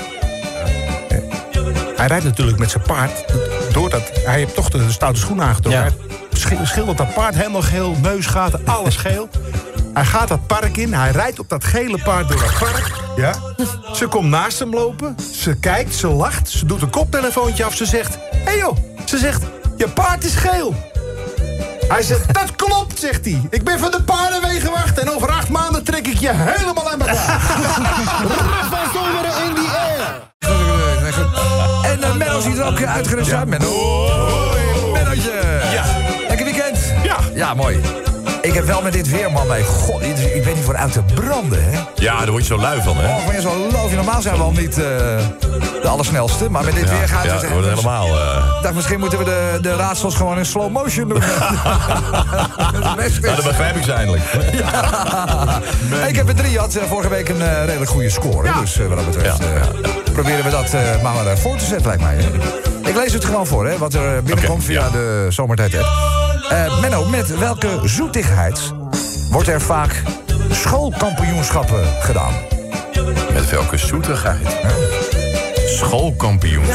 Hij 1.95 2.07
rijdt 2.07 2.23
natuurlijk 2.25 2.59
met 2.59 2.71
zijn 2.71 2.83
paard. 2.83 3.25
Doordat 3.71 4.11
hij 4.25 4.37
heeft 4.37 4.55
toch 4.55 4.69
de 4.69 4.91
stoute 4.91 5.19
schoenen 5.19 5.45
aangetrokken. 5.45 5.83
Ja. 5.83 6.09
Schildert 6.39 6.97
dat 6.97 7.13
paard 7.13 7.35
helemaal 7.35 7.61
geel, 7.61 7.95
neusgaten, 8.01 8.61
alles 8.65 8.95
geel. 8.95 9.29
Hij 9.93 10.05
gaat 10.05 10.27
dat 10.27 10.47
park 10.47 10.77
in, 10.77 10.93
hij 10.93 11.11
rijdt 11.11 11.39
op 11.39 11.49
dat 11.49 11.63
gele 11.63 11.99
paard 12.03 12.27
door 12.27 12.39
dat 12.39 12.57
park. 12.59 12.91
Ja. 13.15 13.33
Ze 13.93 14.07
komt 14.07 14.29
naast 14.29 14.59
hem 14.59 14.73
lopen, 14.73 15.15
ze 15.33 15.55
kijkt, 15.55 15.95
ze 15.95 16.07
lacht, 16.07 16.49
ze 16.49 16.65
doet 16.65 16.81
een 16.81 16.89
koptelefoontje 16.89 17.63
af, 17.63 17.75
ze 17.75 17.85
zegt... 17.85 18.17
Hé 18.31 18.43
hey 18.43 18.57
joh, 18.57 18.77
ze 19.05 19.17
zegt, 19.17 19.43
je 19.77 19.89
paard 19.89 20.23
is 20.23 20.35
geel. 20.35 20.75
Hij 21.87 22.01
zegt, 22.01 22.33
dat 22.33 22.55
klopt, 22.55 22.99
zegt 22.99 23.25
hij. 23.25 23.41
Ik 23.49 23.63
ben 23.63 23.79
van 23.79 23.91
de 23.91 24.03
paardenwegenwacht 24.03 24.99
en 24.99 25.09
over 25.09 25.29
acht 25.29 25.49
maanden 25.49 25.83
trek 25.83 26.07
ik 26.07 26.17
je 26.19 26.31
helemaal 26.33 26.91
aan 26.91 26.99
elkaar. 26.99 27.15
Rafa 28.71 29.47
in 29.47 29.55
die 29.55 29.69
air. 29.69 30.27
En 31.91 31.99
uh, 31.99 32.15
Menno 32.15 32.39
ziet 32.39 32.57
er 32.57 32.65
ook 32.65 32.83
uitgerust 32.83 33.31
uit. 33.31 33.47
Menno. 33.47 34.38
Ja. 37.39 37.47
Ja, 37.47 37.53
mooi. 37.53 37.79
Ik 38.41 38.53
heb 38.53 38.65
wel 38.65 38.81
met 38.81 38.93
dit 38.93 39.09
weer, 39.09 39.31
man, 39.31 39.47
nee, 39.47 39.63
god, 39.63 40.01
ik 40.01 40.43
ben 40.43 40.53
niet 40.55 40.63
voor 40.63 40.75
uit 40.75 40.91
te 40.91 41.01
branden, 41.13 41.63
hè. 41.63 41.79
Ja, 41.95 42.17
daar 42.19 42.29
word 42.29 42.47
je 42.47 42.53
zo 42.53 42.59
lui 42.59 42.81
van, 42.81 42.97
hè? 42.97 43.07
Oh, 43.07 43.25
van 43.25 43.35
je 43.35 43.41
zo 43.41 43.67
loof 43.71 43.89
je. 43.89 43.95
Normaal 43.95 44.21
zijn 44.21 44.35
we 44.35 44.41
al 44.41 44.51
niet 44.51 44.77
eh, 44.77 44.83
de 45.81 45.87
allersnelste, 45.87 46.49
maar 46.49 46.63
met 46.63 46.75
dit 46.75 46.89
weer 46.89 47.07
gaat 47.07 47.23
ja, 47.23 47.31
het... 47.31 47.41
dat 47.41 47.51
wordt 47.51 47.67
helemaal... 47.67 48.07
eh, 48.07 48.61
dacht, 48.61 48.73
misschien 48.73 48.99
moeten 48.99 49.17
we 49.19 49.23
de, 49.23 49.57
de 49.61 49.75
raadsels 49.75 50.15
gewoon 50.15 50.37
in 50.37 50.45
slow 50.45 50.71
motion 50.71 51.09
doen. 51.09 51.19
Dat 52.71 52.83
nou, 52.83 53.35
dat 53.35 53.43
begrijp 53.43 53.75
ik 53.75 53.83
ze 53.83 53.91
eindelijk. 53.91 54.23
Ik 56.09 56.15
heb 56.15 56.27
er 56.27 56.35
drie 56.35 56.57
had 56.59 56.75
eh, 56.75 56.83
vorige 56.83 57.09
week 57.09 57.29
een 57.29 57.41
eh, 57.41 57.65
redelijk 57.65 57.91
goede 57.91 58.09
score. 58.09 58.51
Dus 58.59 58.79
eh, 58.79 58.87
wat 58.87 58.97
dat 58.97 59.05
betreft 59.05 59.37
Ja, 59.37 59.59
proberen 60.13 60.43
we 60.43 60.49
dat 60.49 60.73
eh, 60.73 61.01
maar 61.01 61.37
voor 61.37 61.57
te 61.57 61.65
zetten, 61.65 61.87
lijkt 61.87 62.01
mij. 62.01 62.17
Ik 62.83 62.95
lees 62.95 63.13
het 63.13 63.25
gewoon 63.25 63.47
voor, 63.47 63.67
hè, 63.67 63.77
wat 63.77 63.93
er 63.93 64.23
binnenkomt 64.23 64.63
via 64.63 64.83
ja. 64.83 64.89
de 64.89 65.25
zomertijd 65.29 65.71
Eh, 66.49 66.79
Menno, 66.81 67.05
met 67.05 67.37
welke 67.37 67.79
zoetigheid 67.83 68.73
wordt 69.31 69.47
er 69.47 69.61
vaak 69.61 70.01
schoolkampioenschappen 70.51 71.83
gedaan? 71.99 72.33
Met 73.33 73.49
welke 73.49 73.77
zoetigheid? 73.77 74.57
Schoolkampioens. 75.65 76.67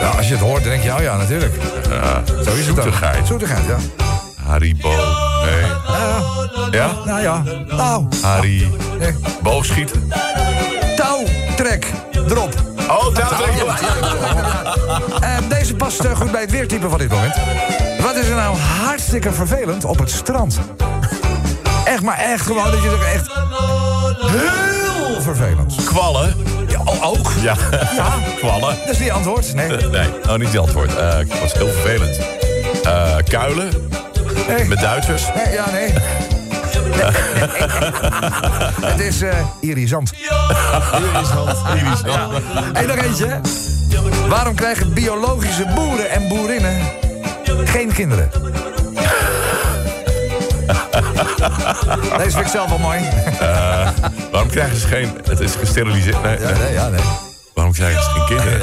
Ja, 0.00 0.08
als 0.16 0.28
je 0.28 0.34
het 0.34 0.42
hoort, 0.42 0.64
denk 0.64 0.82
je, 0.82 0.94
oh 0.94 1.00
ja, 1.00 1.16
natuurlijk. 1.16 1.54
Zo 2.44 2.52
is 2.52 2.66
het 2.66 2.76
dan. 2.76 2.84
zoetigheid. 2.84 3.26
Zoetigheid, 3.26 3.64
ja. 3.66 3.76
Haribo. 4.44 4.88
Nee. 5.44 5.64
Ja? 6.70 6.90
Nou 7.04 7.20
ja, 7.20 7.42
nou, 7.68 8.04
Harry. 8.22 8.68
nee. 8.98 9.14
Boogschieten. 9.42 10.12
touwtrek 10.96 11.86
erop. 12.28 12.54
Oh, 12.88 13.14
daar 13.14 13.28
Eh, 15.22 15.36
deze 15.48 15.74
past 15.74 16.00
eh, 16.00 16.16
goed 16.16 16.30
bij 16.30 16.40
het 16.40 16.50
weertype 16.50 16.88
van 16.88 16.98
dit 16.98 17.10
moment. 17.10 17.34
Wat 18.00 18.16
is 18.16 18.28
er 18.28 18.34
nou 18.34 18.56
hartstikke 18.56 19.32
vervelend 19.32 19.84
op 19.84 19.98
het 19.98 20.10
strand? 20.10 20.58
Echt, 21.84 22.02
maar 22.02 22.18
echt 22.18 22.46
gewoon 22.46 22.70
dat 22.70 22.82
je 22.82 22.88
er 22.88 23.14
echt 23.14 23.30
heel 24.30 25.20
vervelend. 25.22 25.84
Kwallen. 25.84 26.34
Ja, 26.68 26.78
ook? 27.02 27.32
Ja. 27.40 27.56
Ja. 27.96 28.12
Kwallen. 28.38 28.76
Dat 28.84 28.88
is 28.88 28.98
niet 28.98 29.10
antwoord. 29.10 29.54
Nee. 29.54 29.68
Nee, 29.68 30.08
oh, 30.28 30.36
niet 30.36 30.50
die 30.50 30.60
antwoord. 30.60 30.96
Eh 30.96 31.16
het 31.16 31.40
was 31.40 31.52
heel 31.52 31.68
vervelend. 31.68 32.18
Eh, 32.82 33.16
kuilen. 33.28 33.68
nee. 34.48 34.64
Met 34.64 34.80
Duitsers. 34.80 35.22
Nee, 35.34 35.54
ja, 35.54 35.70
nee. 35.70 35.92
Het 38.90 39.00
is 39.00 39.22
eh 39.22 39.34
irisant. 39.60 40.12
Irisant. 41.74 42.42
En 42.72 42.86
nog 42.86 42.96
eentje. 42.96 43.40
Waarom 44.28 44.54
krijgen 44.54 44.92
biologische 44.92 45.66
boeren 45.74 46.10
en 46.10 46.28
boerinnen 46.28 46.80
geen 47.64 47.92
kinderen? 47.92 48.30
Deze 52.18 52.30
vind 52.30 52.44
ik 52.44 52.46
zelf 52.46 52.68
wel 52.68 52.78
mooi. 52.78 53.00
Waarom 54.30 54.50
krijgen 54.50 54.76
ze 54.76 54.86
geen... 54.86 55.10
Het 55.24 55.40
is 55.40 55.54
gesteriliseerd. 55.54 56.22
Nee, 56.22 56.38
nee. 56.38 56.52
nee, 56.52 56.72
ja, 56.72 56.88
nee. 56.88 57.00
Waarom 57.54 57.72
krijgen 57.72 58.02
ze 58.02 58.08
geen 58.08 58.24
kinderen? 58.26 58.60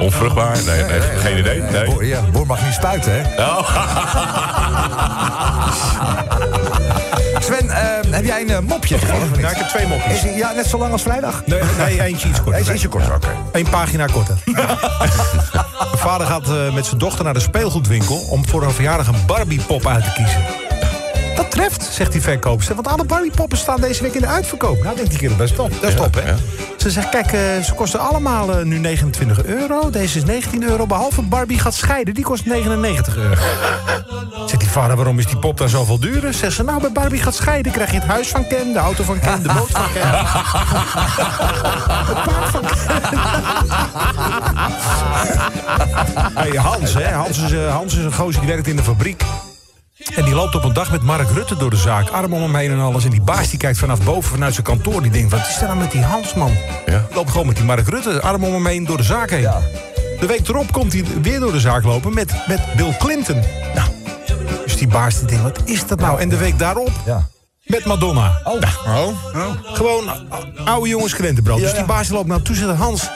Onvruchtbaar? 0.06 0.56
Nee, 0.66 0.82
nee, 0.82 1.00
geen 1.00 1.38
idee. 1.38 1.60
Nee. 1.60 1.84
Boer, 1.84 2.04
ja, 2.04 2.20
boer 2.32 2.46
mag 2.46 2.64
niet 2.64 2.74
spuiten, 2.74 3.12
hè? 3.12 3.42
Oh, 3.42 3.68
Sven, 7.46 7.70
eh, 7.70 8.10
heb 8.10 8.24
jij 8.24 8.40
een 8.40 8.50
eh, 8.50 8.58
mopje? 8.58 8.96
Nou, 9.40 9.52
ik 9.52 9.56
heb 9.56 9.68
twee 9.68 9.86
mopjes. 9.86 10.24
Is 10.24 10.34
ja, 10.36 10.52
net 10.52 10.66
zo 10.66 10.78
lang 10.78 10.92
als 10.92 11.02
vrijdag? 11.02 11.42
Nee, 11.46 11.60
nee 11.78 12.02
eentje 12.02 12.28
iets 12.28 12.42
korter. 12.42 12.60
Is 12.60 12.68
ietsje 12.68 12.88
korter, 12.88 13.14
oké. 13.14 13.28
Eén 13.52 13.68
pagina 13.68 14.06
korter. 14.06 14.38
Mijn 14.44 15.98
vader 15.98 16.26
gaat 16.26 16.48
eh, 16.48 16.74
met 16.74 16.86
zijn 16.86 16.98
dochter 16.98 17.24
naar 17.24 17.34
de 17.34 17.40
speelgoedwinkel... 17.40 18.16
om 18.16 18.48
voor 18.48 18.62
haar 18.62 18.72
verjaardag 18.72 19.06
een 19.06 19.26
Barbie-pop 19.26 19.86
uit 19.86 20.04
te 20.04 20.12
kiezen. 20.12 20.65
Dat 21.46 21.54
treft, 21.54 21.88
zegt 21.92 22.12
die 22.12 22.22
verkoopster. 22.22 22.74
Want 22.74 22.88
alle 22.88 23.04
Barbie-poppen 23.04 23.58
staan 23.58 23.80
deze 23.80 24.02
week 24.02 24.14
in 24.14 24.20
de 24.20 24.26
uitverkoop. 24.26 24.82
Nou, 24.82 24.96
die 25.08 25.18
kerel, 25.18 25.36
dat 25.36 25.48
is 25.48 25.56
top. 25.56 25.80
Dat 25.80 25.90
is 25.90 25.96
top, 25.96 26.14
hè? 26.14 26.34
Ze 26.76 26.90
zegt, 26.90 27.08
kijk, 27.08 27.32
eh, 27.32 27.62
ze 27.64 27.74
kosten 27.74 28.00
allemaal 28.00 28.52
eh, 28.52 28.64
nu 28.64 28.78
29 28.78 29.44
euro. 29.44 29.90
Deze 29.90 30.18
is 30.18 30.24
19 30.24 30.62
euro, 30.62 30.86
behalve 30.86 31.22
Barbie 31.22 31.58
gaat 31.58 31.74
scheiden. 31.74 32.14
Die 32.14 32.24
kost 32.24 32.46
99 32.46 33.16
euro. 33.16 33.40
Zegt 34.48 34.60
die 34.60 34.68
vader, 34.68 34.96
waarom 34.96 35.18
is 35.18 35.26
die 35.26 35.38
pop 35.38 35.58
dan 35.58 35.68
zoveel 35.68 36.00
duurder? 36.00 36.34
Zegt 36.34 36.52
ze, 36.52 36.62
nou, 36.62 36.80
bij 36.80 36.92
Barbie 36.92 37.22
gaat 37.22 37.34
scheiden... 37.34 37.72
krijg 37.72 37.90
je 37.90 37.98
het 37.98 38.08
huis 38.08 38.28
van 38.28 38.46
Ken, 38.46 38.72
de 38.72 38.78
auto 38.78 39.04
van 39.04 39.20
Ken, 39.20 39.42
de 39.42 39.52
boot 39.52 39.70
van 39.70 39.92
Ken. 39.92 40.08
het 42.10 42.22
paard 42.24 42.50
van 42.50 42.60
Ken. 42.60 42.76
Hey, 46.34 46.50
Hans, 46.50 46.94
hè? 46.94 47.12
Hans, 47.12 47.38
is, 47.38 47.52
eh, 47.52 47.74
Hans 47.74 47.96
is 47.96 48.04
een 48.04 48.14
gozer 48.14 48.40
die 48.40 48.50
werkt 48.50 48.66
in 48.66 48.76
de 48.76 48.82
fabriek. 48.82 49.22
En 50.14 50.24
die 50.24 50.34
loopt 50.34 50.54
op 50.54 50.64
een 50.64 50.72
dag 50.72 50.90
met 50.90 51.02
Mark 51.02 51.30
Rutte 51.30 51.56
door 51.56 51.70
de 51.70 51.76
zaak. 51.76 52.08
Arm 52.10 52.32
om 52.32 52.42
hem 52.42 52.54
heen 52.54 52.70
en 52.70 52.78
alles. 52.80 53.04
En 53.04 53.10
die 53.10 53.20
baas 53.20 53.48
die 53.50 53.58
kijkt 53.58 53.78
vanaf 53.78 54.02
boven 54.02 54.30
vanuit 54.30 54.52
zijn 54.54 54.66
kantoor. 54.66 55.02
Die 55.02 55.10
denkt, 55.10 55.30
wat 55.30 55.46
is 55.48 55.56
er 55.60 55.66
nou 55.66 55.78
met 55.78 55.90
die 55.90 56.02
Hans, 56.02 56.34
man? 56.34 56.52
Ja. 56.86 57.06
Loopt 57.14 57.30
gewoon 57.30 57.46
met 57.46 57.56
die 57.56 57.64
Mark 57.64 57.88
Rutte, 57.88 58.20
arm 58.22 58.44
om 58.44 58.52
hem 58.52 58.66
heen 58.66 58.84
door 58.84 58.96
de 58.96 59.02
zaak 59.02 59.30
heen. 59.30 59.40
Ja. 59.40 59.60
De 60.20 60.26
week 60.26 60.48
erop 60.48 60.72
komt 60.72 60.92
hij 60.92 61.04
weer 61.22 61.40
door 61.40 61.52
de 61.52 61.60
zaak 61.60 61.84
lopen 61.84 62.14
met, 62.14 62.32
met 62.46 62.60
Bill 62.76 62.96
Clinton. 62.98 63.42
Nou, 63.74 63.88
dus 64.64 64.76
die 64.76 64.88
baas 64.88 65.18
die 65.18 65.26
denkt, 65.26 65.42
wat 65.42 65.60
is 65.64 65.86
dat 65.86 66.00
nou? 66.00 66.20
En 66.20 66.28
de 66.28 66.36
week 66.36 66.58
daarop 66.58 66.90
Ja. 67.04 67.26
met 67.64 67.84
Madonna. 67.84 68.40
Oh. 68.44 69.08
Gewoon 69.62 70.08
o- 70.10 70.64
oude 70.64 70.88
jongens 70.88 71.14
krentenbrood. 71.14 71.60
Dus 71.60 71.74
die 71.74 71.84
baas 71.84 72.08
loopt 72.08 72.26
nou 72.28 72.42
toe 72.42 72.54
zegt 72.56 72.76
Hans... 72.76 73.10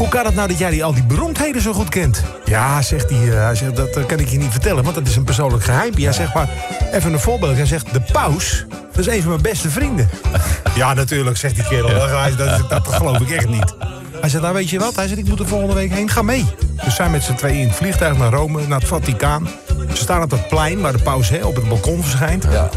Hoe 0.00 0.08
kan 0.08 0.24
het 0.24 0.34
nou 0.34 0.48
dat 0.48 0.58
jij 0.58 0.70
die, 0.70 0.84
al 0.84 0.94
die 0.94 1.04
beroemdheden 1.04 1.62
zo 1.62 1.72
goed 1.72 1.88
kent? 1.88 2.22
Ja, 2.44 2.82
zegt 2.82 3.10
hij, 3.10 3.28
eh, 3.28 3.44
hij 3.44 3.54
zegt, 3.54 3.76
dat 3.76 3.96
eh, 3.96 4.06
kan 4.06 4.18
ik 4.18 4.28
je 4.28 4.38
niet 4.38 4.50
vertellen, 4.50 4.82
want 4.82 4.94
dat 4.94 5.06
is 5.06 5.16
een 5.16 5.24
persoonlijk 5.24 5.64
geheim. 5.64 5.94
Hij 5.94 6.12
zegt 6.12 6.34
maar, 6.34 6.48
even 6.92 7.12
een 7.12 7.20
voorbeeld. 7.20 7.56
Hij 7.56 7.66
zegt, 7.66 7.92
de 7.92 8.00
paus, 8.12 8.66
dat 8.68 9.06
is 9.06 9.06
een 9.06 9.20
van 9.20 9.30
mijn 9.30 9.42
beste 9.42 9.70
vrienden. 9.70 10.08
ja, 10.74 10.94
natuurlijk, 10.94 11.36
zegt 11.36 11.54
die 11.54 11.64
kerel. 11.64 11.88
Dat, 11.88 12.38
dat, 12.38 12.70
dat 12.70 12.94
geloof 12.94 13.20
ik 13.20 13.30
echt 13.30 13.48
niet. 13.48 13.74
Hij 14.20 14.28
zegt, 14.28 14.42
nou 14.42 14.54
weet 14.54 14.70
je 14.70 14.78
wat? 14.78 14.96
Hij 14.96 15.06
zegt, 15.06 15.20
ik 15.20 15.28
moet 15.28 15.40
er 15.40 15.48
volgende 15.48 15.74
week 15.74 15.92
heen, 15.92 16.08
ga 16.08 16.22
mee. 16.22 16.46
Dus 16.84 16.94
zijn 16.94 17.10
met 17.10 17.22
z'n 17.22 17.34
tweeën 17.34 17.60
in 17.60 17.68
het 17.68 17.76
vliegtuig 17.76 18.18
naar 18.18 18.32
Rome, 18.32 18.66
naar 18.66 18.78
het 18.78 18.88
Vaticaan. 18.88 19.48
Ze 19.92 19.96
staan 19.96 20.22
op 20.22 20.30
dat 20.30 20.48
plein 20.48 20.80
waar 20.80 20.92
de 20.92 21.02
paus 21.02 21.28
hè, 21.28 21.44
op 21.44 21.54
het 21.54 21.68
balkon 21.68 22.02
verschijnt. 22.02 22.44
Ja. 22.50 22.68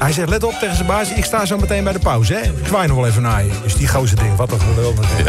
Hij 0.00 0.12
zegt, 0.12 0.28
let 0.28 0.44
op 0.44 0.52
tegen 0.52 0.74
zijn 0.74 0.88
baas, 0.88 1.12
ik 1.12 1.24
sta 1.24 1.44
zo 1.44 1.56
meteen 1.56 1.84
bij 1.84 1.92
de 1.92 1.98
pauze. 1.98 2.34
Hè? 2.34 2.40
Ik 2.40 2.66
zwaai 2.66 2.88
nog 2.88 2.96
wel 2.96 3.06
even 3.06 3.22
naar 3.22 3.44
je. 3.44 3.50
Dus 3.62 3.74
die 3.76 3.88
gozer 3.88 4.16
denkt, 4.16 4.36
wat 4.36 4.52
een 4.52 4.60
geweldig. 4.60 5.24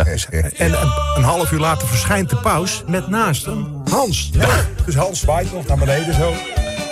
En 0.57 0.73
een, 0.73 0.91
een 1.15 1.23
half 1.23 1.51
uur 1.51 1.59
later 1.59 1.87
verschijnt 1.87 2.29
de 2.29 2.35
paus 2.35 2.83
met 2.87 3.07
naast 3.07 3.45
hem 3.45 3.67
Hans. 3.89 4.31
Dus 4.85 4.95
Hans 4.95 5.19
zwaait 5.19 5.53
nog 5.53 5.67
naar 5.67 5.77
beneden 5.77 6.13
zo. 6.13 6.33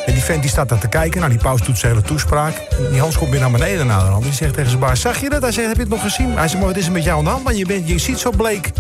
En 0.06 0.14
die 0.14 0.24
vent 0.24 0.42
die 0.42 0.50
staat 0.50 0.70
daar 0.70 0.80
te 0.80 0.88
kijken. 0.88 1.20
Nou, 1.20 1.32
die 1.32 1.42
paus 1.42 1.62
doet 1.62 1.78
zijn 1.78 1.92
hele 1.92 2.06
toespraak. 2.06 2.56
En 2.56 2.92
die 2.92 3.00
Hans 3.00 3.18
komt 3.18 3.30
weer 3.30 3.40
naar 3.40 3.52
beneden 3.52 3.88
naar 3.88 4.00
de 4.00 4.06
hand. 4.06 4.24
Die 4.24 4.34
zegt 4.34 4.54
tegen 4.54 4.70
zijn 4.70 4.82
baas, 4.82 5.02
zag 5.02 5.22
je 5.22 5.30
dat? 5.30 5.42
Hij 5.42 5.52
zegt, 5.52 5.68
heb 5.68 5.76
je 5.76 5.82
het 5.82 5.92
nog 5.92 6.02
gezien? 6.02 6.32
Hij 6.32 6.48
zegt, 6.48 6.60
maar 6.60 6.68
wat 6.68 6.78
is 6.78 6.86
er 6.86 6.92
met 6.92 7.04
jou 7.04 7.18
aan 7.18 7.24
de 7.24 7.30
hand? 7.30 7.44
Want 7.44 7.58
je, 7.58 7.66
bent, 7.66 7.88
je 7.88 7.98
ziet 7.98 8.20
zo 8.20 8.30
bleek. 8.30 8.72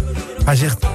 Hij 0.45 0.55
zegt, 0.55 0.85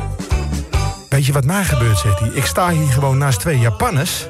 weet 1.09 1.27
je 1.27 1.33
wat 1.33 1.45
mij 1.45 1.65
gebeurt, 1.65 1.99
zegt 1.99 2.19
hij. 2.19 2.29
Ik 2.29 2.45
sta 2.45 2.71
hier 2.71 2.93
gewoon 2.93 3.19
naast 3.19 3.41
twee 3.41 3.59
Japanners. 3.59 4.29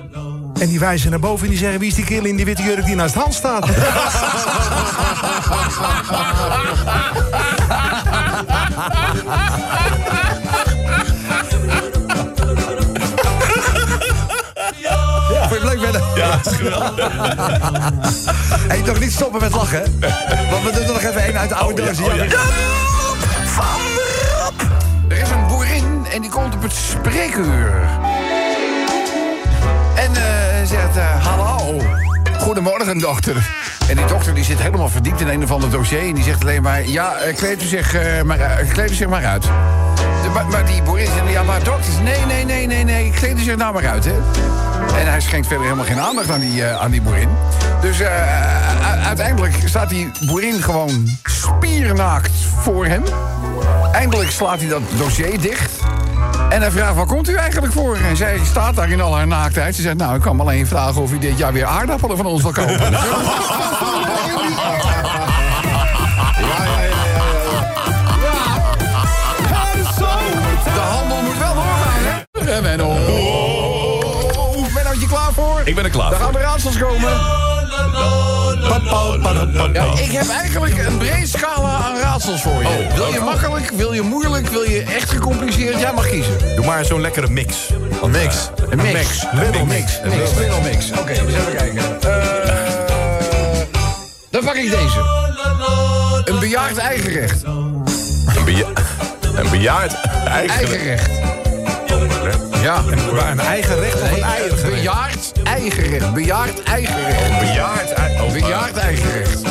En 0.61 0.69
die 0.69 0.79
wijzen 0.79 1.11
naar 1.11 1.19
boven 1.21 1.45
en 1.45 1.51
die 1.51 1.59
zeggen... 1.59 1.79
wie 1.81 1.89
is 1.89 1.95
die 1.95 2.05
kerel 2.05 2.25
in 2.25 2.37
die 2.37 2.45
witte 2.45 2.63
jurk 2.63 2.85
die 2.85 2.95
naast 2.95 3.15
Hans 3.15 3.37
staat? 3.37 3.67
Vond 15.39 15.51
je 15.51 15.55
het 15.55 15.63
leuk, 15.63 15.81
Benne? 15.81 16.01
ja, 16.15 16.39
is 16.45 16.57
geweldig. 16.57 17.13
Hey, 18.69 18.83
toch 18.83 19.01
niet 19.01 19.13
stoppen 19.13 19.41
met 19.41 19.53
lachen, 19.53 19.79
hè? 19.83 19.85
Want 20.51 20.65
we 20.65 20.71
doen 20.73 20.83
er 20.87 20.93
nog 20.93 21.03
even 21.03 21.23
één 21.25 21.39
uit 21.39 21.49
de 21.49 21.55
oude 21.55 21.83
Oh, 21.83 21.89
doos. 21.89 21.99
ja, 21.99 22.05
oh, 22.05 22.15
ja. 22.15 22.39
Van! 23.47 23.81
Er 25.09 25.19
is 25.19 25.31
een 25.31 25.47
boerin 25.49 26.07
en 26.13 26.21
die 26.21 26.31
komt 26.31 26.55
op 26.55 26.63
het 26.63 26.73
spreekuur. 26.73 27.89
En 30.65 30.71
zegt, 30.71 30.97
eh, 30.97 31.27
hallo. 31.27 31.81
Goedemorgen, 32.39 32.99
dokter. 32.99 33.51
En 33.89 33.97
die 33.97 34.05
dokter 34.07 34.35
die 34.35 34.45
zit 34.45 34.59
helemaal 34.59 34.89
verdiept 34.89 35.21
in 35.21 35.29
een 35.29 35.43
of 35.43 35.51
ander 35.51 35.71
dossier... 35.71 36.01
en 36.09 36.15
die 36.15 36.25
zegt 36.25 36.43
alleen 36.43 36.63
maar, 36.63 36.89
ja, 36.89 37.17
eh, 37.17 37.37
kleed 37.37 37.63
u 37.63 37.67
zich, 37.67 37.95
eh, 37.95 38.23
maar, 38.23 38.39
kleed 38.73 38.91
u 38.91 38.95
zich 38.95 39.09
maar 39.09 39.25
uit. 39.25 39.45
maar, 40.35 40.47
maar 40.47 40.67
die 40.67 40.83
boerin 40.83 41.07
zei, 41.07 41.31
ja, 41.31 41.43
maar 41.43 41.65
dokters, 41.65 41.95
nee, 42.03 42.25
nee, 42.27 42.45
nee, 42.45 42.67
nee, 42.67 42.85
nee, 42.85 43.11
kleed 43.11 43.37
er 43.37 43.43
zich 43.45 43.57
nou 43.57 43.75
maar 43.75 43.87
uit, 43.87 44.05
hè. 44.05 44.15
En 44.99 45.11
hij 45.11 45.21
schenkt 45.21 45.47
verder 45.47 45.65
helemaal 45.65 45.87
geen 45.87 46.01
aandacht 46.01 46.31
aan 46.31 46.41
die, 46.41 46.65
aan 46.65 46.91
die 46.91 47.03
boerin. 47.03 47.29
Dus 47.81 48.01
u- 48.01 48.07
uiteindelijk 49.05 49.55
staat 49.65 49.89
die 49.89 50.11
boerin 50.27 50.63
gewoon 50.63 51.19
spiernaakt 51.25 52.33
voor 52.61 52.87
hem. 52.87 53.03
Eindelijk 53.93 54.31
slaat 54.31 54.59
hij 54.59 54.69
dat 54.69 54.83
dossier 54.97 55.41
dicht. 55.41 55.71
En 56.55 56.61
hij 56.61 56.71
vraagt, 56.71 56.95
waar 56.95 57.07
komt 57.07 57.29
u 57.29 57.35
eigenlijk 57.35 57.73
voor? 57.73 57.97
En 57.97 58.17
zij 58.17 58.41
staat 58.45 58.75
daar 58.77 58.91
in 58.91 59.01
al 59.01 59.15
haar 59.17 59.27
naaktheid. 59.27 59.75
Ze 59.75 59.83
zegt, 59.83 59.97
nou, 59.97 60.15
ik 60.15 60.21
kan 60.21 60.37
me 60.37 60.43
alleen 60.43 60.67
vragen 60.67 61.03
of 61.03 61.13
u 61.13 61.19
dit 61.19 61.39
jaar 61.39 61.53
weer 61.53 61.65
aardappelen 61.65 62.17
van 62.17 62.27
ons 62.27 62.43
wil 62.43 62.53
kopen. 62.53 62.79
De 70.65 70.81
handel 70.81 71.23
moet 71.23 71.39
wel 71.39 71.55
doorgaan, 71.55 72.01
hè? 72.03 72.51
En 72.53 72.63
Menno. 72.63 72.93
Menno, 74.75 74.93
je 75.01 75.07
klaar 75.09 75.33
voor? 75.33 75.61
Ik 75.65 75.75
ben 75.75 75.85
er 75.85 75.91
klaar 75.91 76.11
Dan 76.11 76.19
voor. 76.19 76.25
gaan 76.25 76.35
de 76.35 76.41
raadsels 76.41 76.79
komen. 76.79 77.13
Ja, 79.73 79.99
ik 79.99 80.11
heb 80.11 80.29
eigenlijk 80.29 80.87
een 80.87 80.99
breed 80.99 81.29
scala 81.29 81.69
aan 81.69 81.97
raadsels 81.97 82.43
voor 82.43 82.63
je. 82.63 82.69
Oh, 82.69 82.97
wil 82.97 83.13
je 83.13 83.21
makkelijk, 83.21 83.71
wil 83.71 83.93
je 83.93 84.03
moeilijk, 84.03 84.49
wil 84.49 84.63
je 84.63 84.83
echt 84.83 85.11
gecompliceerd? 85.11 85.81
Jij 85.81 85.93
mag 85.93 86.09
kiezen. 86.09 86.39
Doe 86.57 86.65
maar 86.65 86.85
zo'n 86.85 87.01
lekkere 87.01 87.29
mix. 87.29 87.57
Een 88.03 88.11
mix. 88.11 88.51
Een 88.71 88.77
mix. 88.77 89.27
Little 89.33 89.65
mix. 89.65 90.01
Mix, 90.05 90.35
little 90.39 90.61
mix. 90.61 90.91
Oké, 90.91 91.13
dus 91.13 91.35
even 91.35 91.57
kijken. 91.57 92.01
Eh, 92.01 92.45
dan 94.31 94.45
pak 94.45 94.55
ik 94.55 94.71
deze. 94.71 94.99
Een 96.25 96.39
bejaard 96.39 96.77
eigenrecht. 96.77 97.43
Een, 97.43 98.45
beja 98.45 98.67
een 99.41 99.51
bejaard 99.51 99.95
eigen. 100.27 100.57
Eigenrecht. 100.57 101.11
Ja. 102.65 102.83
Een 103.31 103.41
eigen 103.41 103.79
recht 103.79 104.03
of 104.03 104.11
een 104.17 104.23
eigen 104.23 104.49
recht? 104.57 104.63
Bejaard 104.71 105.33
eigenrecht. 105.45 106.13
Bejaard 106.15 106.63
eigenrecht. 106.63 107.31
Een 107.31 107.39
bejaard 107.39 107.91
oh, 108.21 108.33
Bejaard 108.33 108.77
eigenrecht. 108.77 109.43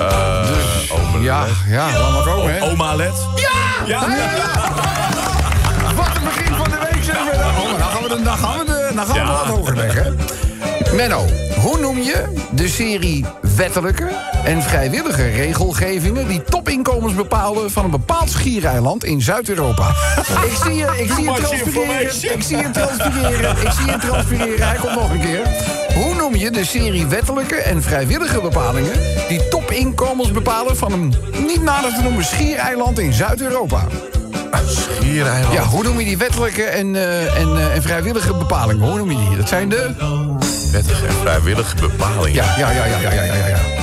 eh, 0.00 0.46
Dus, 0.46 0.90
omelet. 0.90 1.22
Ja, 1.24 1.44
ja, 1.68 1.98
laat 1.98 2.12
maar 2.12 2.22
komen, 2.34 2.54
hè. 2.54 2.62
Oma 2.70 2.94
Let. 2.94 3.12
Ja! 3.86 4.00
Wat 5.96 6.16
een 6.16 6.24
begin 6.24 6.54
van 6.54 6.70
de 6.70 6.78
week, 6.92 7.04
zeg 7.04 7.14
maar. 7.14 7.34
Oh, 7.62 7.78
dan 7.78 7.88
gaan 7.88 8.02
we 8.02 8.08
de, 8.08 8.22
dan 8.22 8.38
gaan 8.38 8.58
we 8.58 8.64
de, 8.64 8.90
dan 8.94 9.06
gaan 9.06 9.14
we 9.14 9.20
Ja. 9.20 9.46
hoger 9.50 9.76
leggen. 9.76 10.18
Menno, 10.94 11.24
hoe 11.60 11.78
noem 11.80 11.98
je 11.98 12.24
de 12.50 12.68
serie 12.68 13.24
wettelijke 13.56 14.08
en 14.44 14.62
vrijwillige 14.62 15.28
regelgevingen... 15.28 16.28
die 16.28 16.42
topinkomens 16.42 17.14
bepalen 17.14 17.70
van 17.70 17.84
een 17.84 17.90
bepaald 17.90 18.30
schiereiland 18.30 19.04
in 19.04 19.20
Zuid-Europa? 19.20 19.88
Ik 20.50 20.56
zie 20.62 20.74
je, 20.74 20.86
ik 20.96 21.12
zie 21.12 21.24
je 21.24 21.32
transpireren, 21.32 22.32
ik 22.34 22.42
zie 22.42 22.56
je 22.56 22.70
transpireren, 22.70 23.50
ik 23.50 23.70
zie 23.70 23.86
je 23.86 23.98
transpireren. 23.98 24.68
Hij 24.68 24.76
komt 24.76 24.94
nog 24.94 25.10
een 25.10 25.20
keer. 25.20 25.40
Hoe 25.94 26.14
noem 26.14 26.34
je 26.34 26.50
de 26.50 26.64
serie 26.64 27.06
wettelijke 27.06 27.56
en 27.56 27.82
vrijwillige 27.82 28.40
bepalingen... 28.40 28.92
die 29.28 29.48
topinkomens 29.48 30.32
bepalen 30.32 30.76
van 30.76 30.92
een 30.92 31.14
niet 31.46 31.62
nader 31.62 31.94
te 31.94 32.02
noemen 32.02 32.24
schiereiland 32.24 32.98
in 32.98 33.12
Zuid-Europa? 33.12 33.86
Schiereiland. 34.66 35.52
Ja, 35.52 35.62
hoe 35.62 35.82
noem 35.82 35.98
je 35.98 36.04
die 36.04 36.18
wettelijke 36.18 36.62
en, 36.62 36.96
eh, 36.96 37.40
en, 37.40 37.56
eh, 37.56 37.74
en 37.74 37.82
vrijwillige 37.82 38.34
bepalingen? 38.34 38.88
Hoe 38.88 38.98
noem 38.98 39.10
je 39.10 39.16
die? 39.28 39.36
Dat 39.36 39.48
zijn 39.48 39.68
de... 39.68 39.90
Wettige 40.72 41.06
en 41.06 41.12
vrijwillige 41.12 41.76
bepalingen. 41.76 42.32
Ja, 42.32 42.54
ja, 42.58 42.70
ja, 42.70 42.84
ja, 42.84 42.98
ja, 42.98 43.12
ja, 43.12 43.34
ja, 43.34 43.46
ja. 43.46 43.79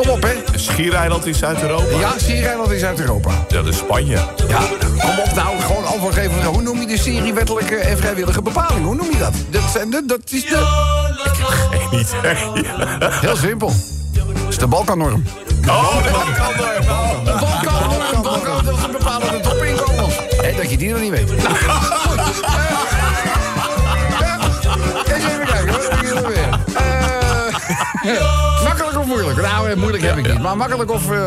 Kom 0.00 0.08
op, 0.08 0.22
hè. 0.22 0.32
Een 0.52 0.60
schiereiland 0.60 1.26
in 1.26 1.34
Zuid-Europa. 1.34 1.98
Ja, 1.98 2.12
schiereiland 2.16 2.70
in 2.70 2.78
Zuid-Europa. 2.78 3.30
Dat 3.48 3.66
is 3.66 3.76
Spanje. 3.76 4.14
Ja, 4.48 4.60
kom 4.98 5.18
op 5.18 5.32
nou, 5.34 5.60
gewoon 5.60 5.86
antwoord 5.86 6.14
geven. 6.14 6.44
Hoe 6.44 6.62
noem 6.62 6.80
je 6.80 6.86
de 6.86 6.98
serie 6.98 7.34
wettelijke 7.34 7.76
en 7.76 7.98
vrijwillige 7.98 8.42
bepalingen? 8.42 8.82
Hoe 8.82 8.94
noem 8.94 9.10
je 9.10 9.18
dat? 9.18 9.34
Dat, 9.50 9.62
zijn 9.72 9.90
de, 9.90 10.02
dat 10.06 10.20
is 10.30 10.44
de... 10.44 10.66
Geen 11.70 11.98
idee. 11.98 12.36
Heel 13.10 13.36
simpel. 13.36 13.72
Dat 14.12 14.48
is 14.48 14.58
de 14.58 14.66
Balkannorm. 14.66 15.24
Oh, 15.66 15.94
dat 15.94 16.12
kan 16.12 16.66
er. 16.66 16.80
De 17.24 17.36
Balkannorm, 17.40 18.22
Balkan, 18.22 18.64
dat 18.64 18.74
is 18.74 18.90
bepalen 18.90 19.32
de 19.32 19.40
topinkomens. 19.40 20.14
Hé, 20.36 20.56
dat 20.56 20.70
je 20.70 20.76
die 20.76 20.90
nog 20.90 21.00
niet 21.00 21.10
weet. 21.10 21.30
makkelijk 28.64 28.98
of 28.98 29.06
moeilijk? 29.06 29.40
Nou, 29.42 29.70
eh, 29.70 29.76
moeilijk 29.76 30.02
heb 30.02 30.16
ik 30.16 30.28
niet. 30.28 30.42
Maar 30.42 30.56
makkelijk 30.56 30.90
of... 30.90 31.10
eh 31.10 31.18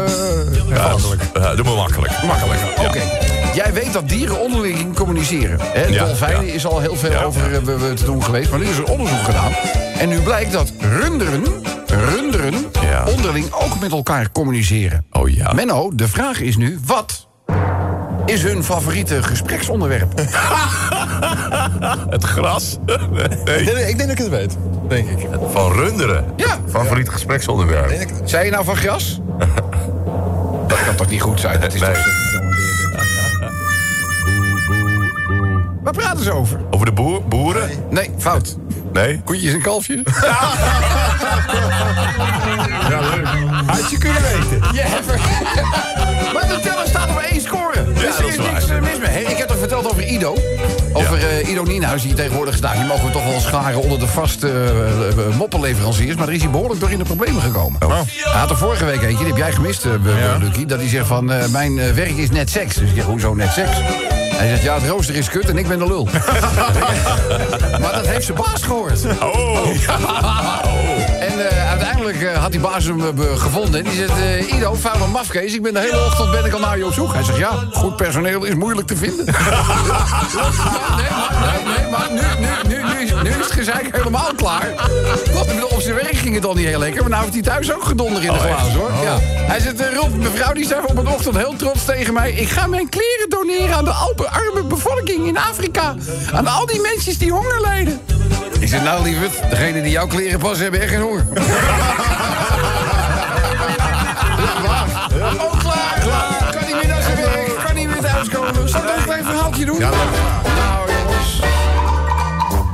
Ja, 0.68 0.96
eh, 1.34 1.56
doe 1.56 1.66
maar 1.66 1.76
makkelijk. 1.76 2.24
Makkelijker, 2.24 2.68
oké. 2.88 3.02
Jij 3.54 3.74
weet 3.74 3.94
dat 3.94 4.10
dieren 4.10 4.40
onderling 4.40 4.96
communiceren. 4.96 5.60
Hè? 5.62 5.86
Ja, 5.86 6.06
Dolfijnen 6.06 6.46
ja. 6.46 6.54
is 6.54 6.66
al 6.66 6.80
heel 6.80 6.96
veel 6.96 7.12
Ja, 7.12 7.22
over 7.24 7.54
eh, 7.54 7.92
te 7.94 8.06
doen 8.06 8.24
geweest. 8.24 8.50
Maar 8.50 8.60
nu 8.60 8.66
is 8.66 8.78
er 8.78 8.92
onderzoek 8.92 9.24
gedaan. 9.24 9.52
En 9.98 10.10
nu 10.10 10.20
blijkt 10.20 10.52
dat 10.52 10.74
runderen, 10.80 11.44
runderen 11.88 12.72
onderling 13.16 13.52
ook 13.52 13.80
met 13.80 13.92
elkaar 13.92 14.32
communiceren. 14.32 15.06
Oh 15.12 15.30
ja. 15.30 15.54
Menno, 15.54 15.92
de 15.96 16.08
vraag 16.08 16.40
is 16.40 16.58
nu, 16.58 16.80
wat 16.86 17.28
is 18.26 18.44
hun 18.44 18.64
favoriete 18.64 19.24
gespreksonderwerp? 19.24 20.14
Het 22.10 22.24
gras. 22.24 22.78
Nee. 23.46 23.88
Ik 23.90 23.98
denk 23.98 23.98
dat 23.98 24.10
ik 24.10 24.18
het 24.18 24.30
weet. 24.30 24.58
Denk 24.88 25.10
ik. 25.10 25.28
Van 25.52 25.72
runderen. 25.72 26.26
Ja. 26.36 26.58
Favoriet 26.70 27.10
gespreksonderwerp. 27.10 28.08
Zei 28.24 28.46
je 28.46 28.52
nou 28.52 28.64
van 28.66 28.76
gras? 28.76 29.20
Dat 30.68 30.84
kan 30.86 30.96
toch 30.96 31.10
niet 31.10 31.22
goed 31.22 31.40
zijn? 31.40 31.60
Dat 31.60 31.74
is 31.74 31.82
Nee. 31.82 31.94
toch... 31.94 32.06
Waar 35.84 35.94
praten 35.94 36.24
ze 36.24 36.32
over? 36.32 36.60
Over 36.72 36.86
de 36.86 36.92
boer, 36.92 37.24
boeren? 37.28 37.70
Nee, 37.90 38.10
fout. 38.18 38.58
Nee? 38.94 39.22
Koetjes 39.24 39.54
en 39.54 39.62
kalfjes? 39.62 40.00
Had 43.66 43.90
je 43.90 43.98
kunnen 43.98 44.22
weten. 44.22 44.74
Je 44.74 44.82
hebt 44.82 45.10
er... 45.12 45.20
Maar 46.34 46.48
de 46.48 46.60
teller 46.62 46.88
staat 46.88 47.13
dat 48.06 48.20
er 48.20 48.28
is 48.28 48.38
niks 48.38 48.68
waar. 48.68 48.82
mis 48.82 49.00
mee. 49.00 49.10
Hey, 49.10 49.22
ik 49.22 49.38
heb 49.38 49.48
toch 49.48 49.58
verteld 49.58 49.92
over 49.92 50.08
Ido? 50.08 50.38
Over 50.94 51.18
eh, 51.18 51.50
Ido 51.50 51.64
Nienhuis, 51.64 52.02
die 52.02 52.14
tegenwoordig 52.14 52.56
staat. 52.56 52.76
Die 52.76 52.86
mogen 52.86 53.06
we 53.06 53.12
toch 53.12 53.26
wel 53.26 53.40
scharen 53.40 53.82
onder 53.82 54.00
de 54.00 54.08
vaste 54.08 54.50
eh, 54.50 55.38
moppenleveranciers. 55.38 56.16
Maar 56.16 56.26
daar 56.26 56.36
is 56.36 56.42
hij 56.42 56.52
behoorlijk 56.52 56.80
door 56.80 56.92
in 56.92 56.98
de 56.98 57.04
problemen 57.04 57.42
gekomen. 57.42 57.80
Hij 57.80 58.40
had 58.40 58.50
er 58.50 58.58
vorige 58.58 58.86
week 58.86 59.02
eentje, 59.02 59.18
die 59.18 59.28
heb 59.28 59.38
jij 59.38 59.52
gemist, 59.52 59.84
ja. 59.84 60.38
Lucie. 60.38 60.66
Dat 60.66 60.80
hij 60.80 60.90
zegt 60.90 61.08
van, 61.08 61.26
mijn 61.52 61.76
werk 61.76 62.18
is 62.18 62.30
net 62.30 62.50
seks. 62.50 62.76
Dus 62.76 62.90
ik 62.90 62.96
zeg, 62.96 63.06
hoezo 63.06 63.34
net 63.34 63.52
seks? 63.52 63.78
Hij 64.36 64.48
zegt, 64.48 64.64
ja, 64.64 64.74
het 64.74 64.90
rooster 64.90 65.16
is 65.16 65.30
kut 65.30 65.50
en 65.50 65.58
ik 65.58 65.68
ben 65.68 65.80
de 65.80 65.88
lul. 65.88 66.08
maar 67.82 67.94
dat 67.94 68.08
heeft 68.08 68.26
zijn 68.26 68.38
baas 68.38 68.64
gehoord. 68.64 69.06
Oh. 69.22 69.68
Eh, 69.68 70.93
eh, 72.24 72.42
had 72.42 72.52
die 72.52 72.60
baas 72.60 72.84
hem 72.86 73.02
eh, 73.02 73.38
gevonden. 73.38 73.80
En 73.86 73.92
die 73.92 73.98
zegt, 74.08 74.20
eh, 74.20 74.54
Ido, 74.56 74.74
vuile 74.74 75.08
mafkees, 75.08 75.54
ik 75.54 75.62
ben 75.62 75.74
de 75.74 75.80
hele 75.80 76.06
ochtend 76.06 76.32
ben 76.32 76.46
ik 76.46 76.54
al 76.54 76.60
naar 76.60 76.78
je 76.78 76.86
op 76.86 76.94
zoek. 76.94 77.14
Hij 77.14 77.24
zegt, 77.24 77.38
ja, 77.38 77.52
goed 77.72 77.96
personeel 77.96 78.44
is 78.44 78.54
moeilijk 78.56 78.88
te 78.88 78.96
vinden. 78.96 79.26
Nee, 80.98 81.10
maar, 81.12 81.38
nee, 81.44 81.76
nee, 81.78 81.90
maar 81.92 82.08
nu, 82.12 82.22
nu, 82.46 82.76
nu, 82.76 82.84
nu, 82.94 83.04
is, 83.04 83.12
nu 83.24 83.30
is 83.30 83.36
het 83.36 83.52
gezeik 83.52 83.96
helemaal 83.96 84.32
klaar. 84.36 84.68
Ik 85.24 85.48
bedoel, 85.48 85.68
op 85.68 85.82
zijn 85.82 85.96
werk 85.96 86.16
ging 86.16 86.36
het 86.36 86.46
al 86.46 86.54
niet 86.54 86.66
heel 86.66 86.80
lekker. 86.80 87.02
Maar 87.02 87.10
nou 87.10 87.22
heeft 87.22 87.34
hij 87.34 87.44
thuis 87.44 87.74
ook 87.74 87.84
gedonder 87.84 88.22
in 88.24 88.28
de 88.28 88.34
Oh, 88.34 88.40
glazen, 88.46 88.80
hoor. 88.80 88.92
Ja. 89.04 89.18
Hij 89.22 89.60
zegt, 89.60 89.94
Rob, 89.96 90.16
mevrouw 90.16 90.54
die 90.54 90.66
zei 90.66 90.82
op 90.86 90.98
een 90.98 91.08
ochtend 91.08 91.38
heel 91.38 91.56
trots 91.58 91.86
tegen 91.86 92.14
mij... 92.14 92.32
ik 92.32 92.50
ga 92.50 92.68
mijn 92.68 92.90
kleren 92.90 93.30
doneren 93.30 93.76
aan 93.76 93.84
de 93.84 93.92
alpe- 93.92 94.30
arme 94.30 94.64
bevolking 94.64 95.28
in 95.28 95.38
Afrika. 95.38 95.96
Aan 96.34 96.48
al 96.48 96.66
die 96.66 96.82
mensen 96.82 97.20
die 97.20 97.32
honger 97.32 97.62
lijden. 97.62 98.02
Ik 98.60 98.68
zeg, 98.68 98.84
nou 98.84 99.04
lieverd, 99.04 99.50
degene 99.50 99.82
die 99.82 99.92
jouw 99.92 100.08
kleren 100.08 100.40
passen 100.40 100.62
hebben 100.64 100.82
echt 100.82 100.92
geen 100.92 101.02
honger. 101.02 101.26
verhaaltje 109.54 109.66
doen? 109.66 109.80
nou 110.56 110.92
jongens. 110.92 111.40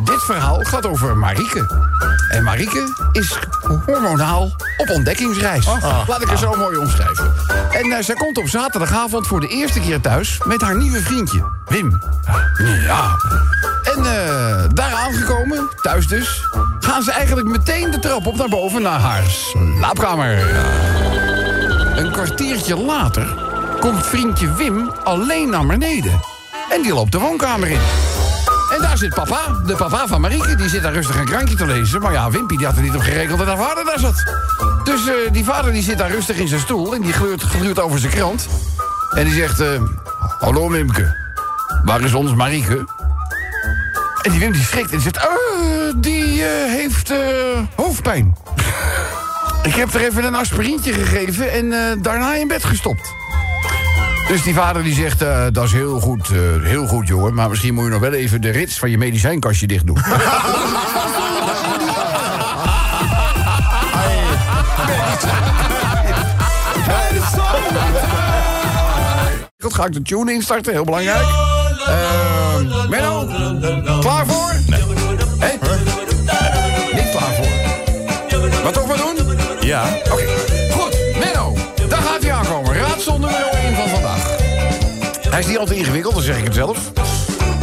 Dit 0.04 0.24
verhaal 0.24 0.60
gaat 0.64 0.86
over 0.86 1.18
Marieke. 1.18 1.88
En 2.30 2.44
Marieke 2.44 3.10
is 3.12 3.38
hormonaal 3.86 4.52
op 4.78 4.90
ontdekkingsreis. 4.90 5.66
Laat 6.08 6.22
ik 6.22 6.30
het 6.30 6.40
zo 6.40 6.56
mooi 6.56 6.78
omschrijven. 6.78 7.34
En 7.72 7.92
eh, 7.92 8.04
zij 8.04 8.16
komt 8.16 8.38
op 8.38 8.48
zaterdagavond 8.48 9.28
voor 9.28 9.40
de 9.40 9.48
eerste 9.48 9.80
keer 9.80 10.02
thuis 10.02 10.38
met 10.46 10.62
haar 10.62 10.78
nieuwe 10.78 11.02
vriendje, 11.02 11.52
Wim. 11.66 12.02
Ja. 12.82 13.16
En 13.84 14.06
eh, 14.06 14.64
daar 14.74 14.94
aangekomen, 14.94 15.70
thuis 15.82 16.08
dus, 16.08 16.44
gaan 16.80 17.04
ze 17.04 17.12
eigenlijk 17.12 17.48
meteen 17.48 17.92
de 17.92 18.00
trap 18.00 18.26
op 18.26 18.36
naar 18.36 18.50
boven 18.50 18.82
naar 18.82 19.00
haar 19.00 19.24
slaapkamer. 19.24 20.50
Een 21.96 22.12
kwartiertje 22.12 22.76
later 22.76 23.28
komt 23.80 24.06
vriendje 24.06 24.54
Wim 24.54 24.92
alleen 25.04 25.50
naar 25.50 25.66
beneden. 25.66 26.39
En 26.70 26.82
die 26.82 26.94
loopt 26.94 27.12
de 27.12 27.20
woonkamer 27.20 27.68
in. 27.70 27.80
En 28.76 28.82
daar 28.82 28.98
zit 28.98 29.14
papa, 29.14 29.40
de 29.66 29.76
papa 29.76 30.08
van 30.08 30.22
Marieke. 30.22 30.56
Die 30.56 30.70
zit 30.70 30.82
daar 30.82 30.94
rustig 30.94 31.16
een 31.20 31.26
krantje 31.26 31.56
te 31.56 31.66
lezen. 31.66 32.02
Maar 32.02 32.12
ja, 32.12 32.30
Wimpy 32.32 32.56
die 32.58 32.66
had 32.66 32.76
er 32.76 32.82
niet 32.82 32.96
op 32.96 33.02
gerekend 33.02 33.38
dat 33.38 33.48
haar 33.48 33.58
vader 33.58 33.86
daar 33.86 34.00
zat. 34.00 34.24
Dus 34.84 35.08
eh, 35.08 35.14
die 35.32 35.44
vader 35.44 35.72
die 35.72 35.84
zit 35.84 35.98
daar 35.98 36.12
rustig 36.12 36.38
in 36.38 36.48
zijn 36.48 36.60
stoel... 36.62 36.94
en 36.96 37.02
die 37.02 37.14
gluurt, 37.14 37.42
gluurt 37.42 37.80
over 37.80 38.00
zijn 38.00 38.12
krant. 38.12 38.48
En 39.16 39.24
die 39.26 39.34
zegt... 39.34 39.60
eh, 39.60 39.82
Hallo 40.40 40.70
Wimke. 40.70 41.16
Waar 41.84 42.02
is 42.02 42.14
ons 42.14 42.34
Marieke? 42.36 42.88
En 44.22 44.32
die 44.32 44.40
Wim 44.40 44.56
schrikt 44.56 44.92
en 44.92 45.02
zegt... 45.02 45.18
"Eh, 45.18 45.24
die 45.96 46.44
heeft 46.68 47.14
hoofdpijn. 47.76 48.36
Ik 49.64 49.76
heb 49.76 49.94
er 49.94 50.02
even 50.02 50.24
een 50.24 50.36
aspirintje 50.36 50.94
gegeven 50.94 51.52
en 51.52 52.02
daarna 52.02 52.34
in 52.36 52.48
bed 52.48 52.64
gestopt. 52.64 53.14
Dus 54.30 54.44
die 54.44 54.54
vader 54.54 54.84
die 54.84 54.94
zegt, 54.94 55.22
eh, 55.22 55.46
dat 55.52 55.64
is 55.64 55.72
heel 55.72 56.00
goed, 56.00 56.30
eh, 56.30 56.64
heel 56.64 56.88
goed 56.88 57.08
jongen... 57.08 57.34
maar 57.34 57.50
misschien 57.50 57.74
moet 57.74 57.84
je 57.84 57.90
nog 57.90 58.00
wel 58.00 58.14
even 58.14 58.42
de 58.42 58.50
rits 58.50 58.80
van 58.80 58.90
je 58.90 58.98
medicijnkastje 58.98 59.68
dicht 59.68 59.86
doen. 59.86 59.98
Dat 69.58 69.74
ga 69.74 69.86
ik 69.86 69.94
de 69.94 70.02
tune 70.02 70.34
instarten, 70.34 70.74
heel 70.74 70.84
belangrijk. 70.84 71.28
Uh, 71.88 72.90
Menno, 72.90 73.28
Hij 85.40 85.48
is 85.48 85.54
niet 85.54 85.64
altijd 85.64 85.80
ingewikkeld, 85.80 86.14
dan 86.14 86.24
zeg 86.24 86.38
ik 86.38 86.44
het 86.44 86.54
zelf. 86.54 86.92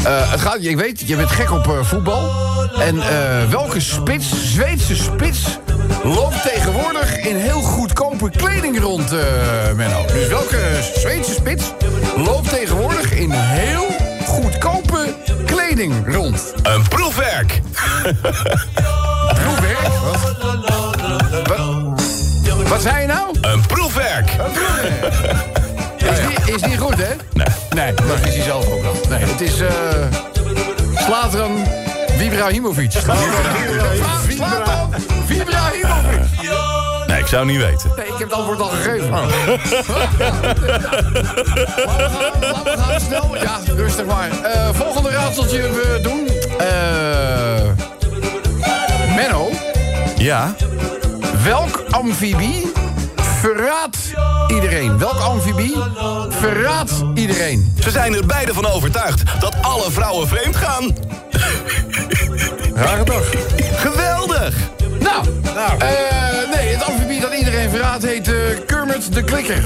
Eh, 0.05 0.31
het 0.31 0.41
gaat, 0.41 0.57
ik 0.61 0.77
weet, 0.77 1.01
je 1.01 1.17
bent 1.17 1.31
gek 1.31 1.51
op 1.51 1.67
eh, 1.67 1.83
voetbal. 1.83 2.31
En 2.79 3.01
eh, 3.01 3.51
welke 3.51 3.81
spits, 3.81 4.53
Zweedse 4.53 4.97
spits, 4.97 5.59
loopt 6.03 6.43
tegenwoordig 6.43 7.17
in 7.17 7.37
heel 7.37 7.61
goedkope 7.61 8.31
kleding 8.31 8.81
rond, 8.81 9.11
Menno? 9.75 10.05
Dus 10.07 10.29
welke 10.29 10.59
Zweedse 10.95 11.33
spits 11.33 11.65
loopt 12.17 12.49
tegenwoordig 12.49 13.13
in 13.13 13.31
heel 13.31 13.87
goedkope 14.27 15.15
kleding 15.47 16.15
rond? 16.15 16.55
Een 16.63 16.89
proefwerk. 16.89 17.61
Proefwerk? 19.43 19.89
Wat? 21.47 22.69
Wat 22.69 22.83
zei 22.83 23.01
je 23.01 23.07
nou? 23.07 23.39
Een 23.41 23.67
proefwerk. 23.67 24.31
Is 24.31 25.56
dat 28.09 28.19
is 28.27 28.35
hij 28.35 28.43
zelf 28.43 28.71
ook 28.71 28.83
wel. 28.83 28.95
Nee, 29.09 29.25
het 29.25 29.41
is... 29.41 29.61
eh 29.61 29.69
Slatan 31.07 31.65
Vibrahimovic. 32.17 32.93
Vibrahimovic. 35.27 36.21
Nee, 37.07 37.19
ik 37.19 37.27
zou 37.27 37.47
niet 37.47 37.59
weten. 37.59 37.91
Nee, 37.97 38.07
ik 38.07 38.13
heb 38.19 38.29
het 38.29 38.33
antwoord 38.33 38.61
al 38.61 38.69
gegeven. 38.69 39.11
Laten 39.11 39.29
we 39.29 39.43
gaan, 42.09 42.41
laten 42.41 42.65
we 42.65 42.79
gaan 42.83 43.01
snel. 43.01 43.37
Ja, 43.37 43.59
rustig 43.77 44.07
maar. 44.07 44.29
Eh, 44.43 44.69
volgende 44.73 45.11
raadseltje 45.11 45.61
we 45.63 45.99
doen. 46.03 46.29
Eh 46.59 47.65
Menno, 49.17 49.51
Ja. 50.17 50.55
welk 51.45 51.85
amfibie 51.91 52.73
verraadt 53.55 53.99
iedereen? 54.47 54.99
Welk 54.99 55.21
amfibie 55.21 55.77
verraadt 56.29 56.93
iedereen? 57.15 57.75
Ze 57.83 57.91
zijn 57.91 58.15
er 58.15 58.27
beide 58.27 58.55
van 58.55 58.67
overtuigd 58.67 59.23
dat 59.41 59.55
alle 59.61 59.91
vrouwen 59.91 60.29
vreemd 60.29 60.57
gaan. 60.57 60.97
Rare 62.75 63.05
dag. 63.05 63.23
Geweldig. 63.77 64.55
Nou, 65.01 65.27
eh, 65.79 65.89
nee, 66.55 66.75
het 66.75 66.85
amfibie 66.85 67.21
dat 67.21 67.35
iedereen 67.35 67.71
verraadt 67.71 68.05
heet 68.05 68.29
eh, 68.29 68.35
Kermit 68.67 69.15
de 69.15 69.25
Klikker. 69.25 69.63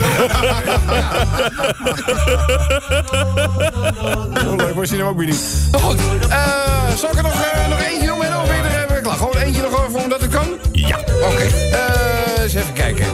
Zo 4.43 4.57
leuk 4.57 4.75
was 4.75 4.89
hij 4.89 4.99
hem 4.99 5.07
ook 5.07 5.17
weer 5.17 5.27
niet. 5.27 5.45
Nou 5.71 5.85
goed, 5.85 6.01
eh, 6.29 6.95
zal 6.97 7.11
ik 7.11 7.17
er 7.17 7.23
nog, 7.23 7.35
nog 7.69 7.81
eentje 7.81 8.07
doen? 8.07 8.25
En 8.25 8.33
ben 8.47 8.57
je 8.57 8.63
er 8.89 9.01
klaar? 9.03 9.17
Gewoon 9.17 9.37
eentje 9.37 9.63
nog 9.63 9.87
voor 9.91 10.01
omdat 10.01 10.21
het 10.21 10.31
kan? 10.31 10.47
Ja. 10.73 10.99
Oké, 10.99 11.47
eh, 11.73 12.43
eens 12.43 12.55
even 12.55 12.73
kijken. 12.73 13.07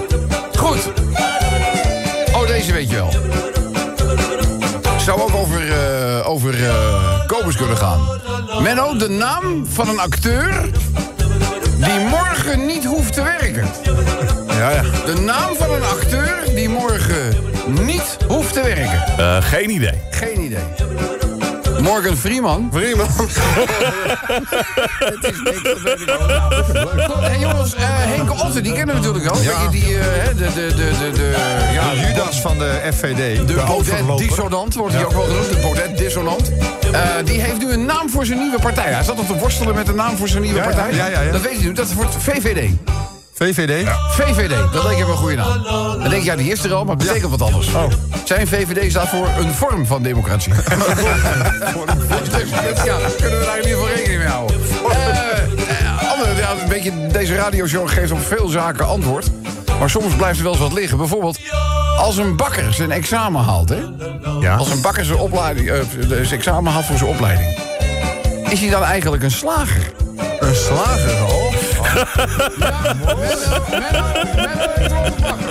Goed. 0.66 0.92
Oh, 2.34 2.46
deze 2.46 2.72
weet 2.72 2.90
je 2.90 2.96
wel. 2.96 3.10
Zou 4.98 5.20
ook 5.20 5.34
over, 5.34 5.72
eh 5.72 6.28
over 6.30 6.66
eh, 6.66 7.26
Kobus 7.26 7.56
kunnen 7.56 7.76
gaan. 7.76 8.00
Menno, 8.62 8.96
de 8.96 9.08
naam 9.08 9.66
van 9.66 9.88
een 9.88 10.00
acteur 10.00 10.70
die 11.76 11.98
morgen 12.10 12.66
niet 12.66 12.84
hoeft 12.84 13.12
te 13.12 13.22
werken. 13.22 13.68
Ja, 14.48 14.70
ja. 14.70 14.82
De 15.04 15.20
naam 15.20 15.54
van 15.56 15.70
een 15.70 15.84
acteur 15.84 16.44
die 16.54 16.68
morgen 16.68 17.36
niet 17.68 18.16
hoeft 18.28 18.52
te 18.52 18.62
werken. 18.62 19.18
Eh, 19.18 19.42
geen 19.42 19.70
idee. 19.70 20.02
Geen 20.10 20.40
idee. 20.40 20.64
Morgan 21.80 22.16
Freeman. 22.16 22.70
Freeman. 22.72 23.06
Het 24.98 25.24
is 25.24 25.40
niks, 25.42 25.62
hey 27.20 27.38
jongens, 27.38 27.74
eh, 27.74 27.84
Henk 27.88 28.30
Otten, 28.44 28.62
die 28.62 28.72
kennen 28.72 28.94
we 28.94 29.00
natuurlijk 29.00 29.26
al. 29.34 29.42
Ja. 29.42 29.70
Weet 29.70 29.80
je, 29.80 29.86
die, 29.86 29.98
eh, 29.98 30.04
hè, 30.06 30.34
de, 30.34 30.44
de, 30.44 30.66
de, 30.66 30.90
de, 30.98 31.10
de, 31.10 31.34
ja, 31.72 32.08
Judas 32.08 32.40
van 32.40 32.58
de 32.58 32.80
FVD. 32.92 33.46
de 33.46 33.54
Baudet 33.54 33.70
overloper. 33.70 34.26
Dissonant 34.26 34.74
wordt 34.74 34.94
hij 34.94 35.04
ook 35.04 35.12
wel 35.12 35.22
genoemd. 35.22 35.48
De 35.48 35.56
Baudet 35.56 35.98
Dissonant. 35.98 36.52
Eh, 36.92 37.00
die 37.24 37.40
heeft 37.40 37.58
nu 37.58 37.72
een 37.72 37.84
naam 37.84 38.10
voor 38.10 38.26
zijn 38.26 38.38
nieuwe 38.38 38.58
partij. 38.58 38.92
Hij 38.92 39.02
zat 39.02 39.16
nog 39.16 39.26
te 39.26 39.34
worstelen 39.34 39.74
met 39.74 39.86
de 39.86 39.94
naam 39.94 40.16
voor 40.16 40.28
zijn 40.28 40.42
nieuwe 40.42 40.60
partij. 40.60 40.94
ja, 40.94 41.06
ja, 41.06 41.20
ja. 41.20 41.32
Dat 41.32 41.42
weet 41.42 41.60
je 41.60 41.66
nu, 41.66 41.72
dat 41.72 41.92
wordt 41.92 42.14
VVD. 42.18 42.70
VVD? 43.38 43.88
VVD, 44.10 44.72
dat 44.72 44.84
leek 44.84 44.98
hem 44.98 45.10
een 45.10 45.16
goede 45.16 45.36
naam. 45.36 45.62
Dan 46.00 46.10
denk 46.10 46.22
je, 46.22 46.30
ja, 46.30 46.36
die 46.36 46.52
is 46.52 46.64
er 46.64 46.74
al, 46.74 46.84
maar 46.84 46.96
betekent 46.96 47.30
wat 47.30 47.42
anders. 47.42 47.74
Oh. 47.74 47.84
Zijn 48.24 48.46
VVD 48.46 48.90
staat 48.90 49.08
voor 49.08 49.28
een 49.40 49.52
vorm 49.52 49.86
van 49.86 50.02
democratie. 50.02 50.52
ja, 50.52 50.64
daar 52.98 53.10
kunnen 53.20 53.38
we 53.38 53.44
daar 53.44 53.58
in 53.58 53.62
ieder 53.62 53.78
geval 53.78 53.88
rekening 53.94 54.18
mee 54.18 54.28
houden. 54.28 54.60
Eh, 54.90 55.28
eh, 55.28 56.12
andere, 56.12 56.34
ja, 56.34 56.50
een 56.62 56.68
beetje, 56.68 57.06
deze 57.06 57.34
radioshow 57.34 57.88
geeft 57.88 58.12
op 58.12 58.26
veel 58.26 58.48
zaken 58.48 58.86
antwoord. 58.86 59.30
Maar 59.78 59.90
soms 59.90 60.14
blijft 60.14 60.36
er 60.38 60.44
wel 60.44 60.52
eens 60.52 60.62
wat 60.62 60.72
liggen. 60.72 60.98
Bijvoorbeeld, 60.98 61.38
als 61.98 62.16
een 62.16 62.36
bakker 62.36 62.74
zijn 62.74 62.90
examen 62.90 63.42
haalt, 63.42 63.68
hè? 63.68 63.80
Ja. 64.40 64.56
Als 64.56 64.70
een 64.70 64.80
bakker 64.80 65.04
zijn, 65.04 65.18
opleiding, 65.18 65.70
eh, 65.70 65.80
zijn 66.08 66.28
examen 66.28 66.72
haalt 66.72 66.84
voor 66.84 66.96
zijn 66.96 67.10
opleiding... 67.10 67.58
is 68.48 68.60
hij 68.60 68.70
dan 68.70 68.82
eigenlijk 68.82 69.22
een 69.22 69.30
slager? 69.30 69.92
Een 70.40 70.54
slager, 70.54 71.24
oh. 71.24 71.45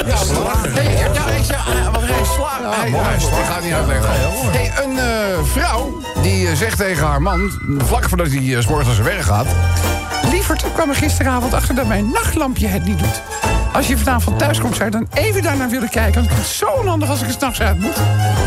Ja, 0.06 1.32
ik 1.36 1.44
zeg, 1.44 1.66
want 1.92 2.06
hij 2.06 2.22
is 2.22 2.34
slager. 2.34 2.80
hij, 2.80 2.90
hij, 2.90 3.16
ik 3.16 3.46
ga 3.46 3.56
het 3.56 3.64
niet 3.64 3.74
uitleggen. 3.74 4.10
Een 4.84 4.98
eh, 4.98 5.06
vrouw 5.44 6.02
die 6.22 6.48
eh, 6.48 6.56
zegt 6.56 6.78
tegen 6.78 7.08
haar 7.08 7.22
man, 7.22 7.52
vlak 7.78 8.10
voordat 8.10 8.28
hij 8.28 8.42
uh, 8.42 8.68
morgens 8.68 8.94
zijn 8.94 9.08
werk 9.08 9.22
gaat... 9.22 9.48
Lieverd, 10.32 10.66
ik 10.66 10.74
kwam 10.74 10.90
er 10.90 10.96
gisteravond 10.96 11.54
achter 11.54 11.76
dat 11.76 11.88
mijn 11.88 12.10
nachtlampje 12.12 12.68
het 12.68 12.86
niet 12.86 13.00
doet. 13.00 13.22
Als 13.74 13.88
je 13.88 13.98
vanavond 13.98 14.40
thuis 14.40 14.60
komt, 14.60 14.76
zou 14.76 14.86
je 14.86 14.92
dan 14.92 15.08
even 15.14 15.42
daarnaar 15.42 15.70
willen 15.70 15.90
kijken. 15.90 16.22
Want 16.22 16.30
het 16.30 16.46
is 16.46 16.58
zo 16.58 16.66
onhandig 16.66 17.10
als 17.10 17.22
ik 17.22 17.28
er 17.28 17.34
s'nachts 17.34 17.62
uit 17.62 17.80
moet. 17.80 17.98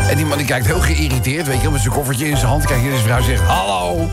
En 0.09 0.15
die 0.15 0.25
man 0.25 0.37
die 0.37 0.47
kijkt 0.47 0.65
heel 0.65 0.79
geïrriteerd, 0.79 1.47
weet 1.47 1.61
je 1.61 1.69
met 1.69 1.81
zijn 1.81 1.93
koffertje 1.93 2.27
in 2.27 2.37
zijn 2.37 2.49
hand. 2.49 2.73
Hier 2.73 2.93
en 2.93 2.99
vrouw 2.99 3.21
zegt, 3.21 3.41
hallo, 3.41 4.09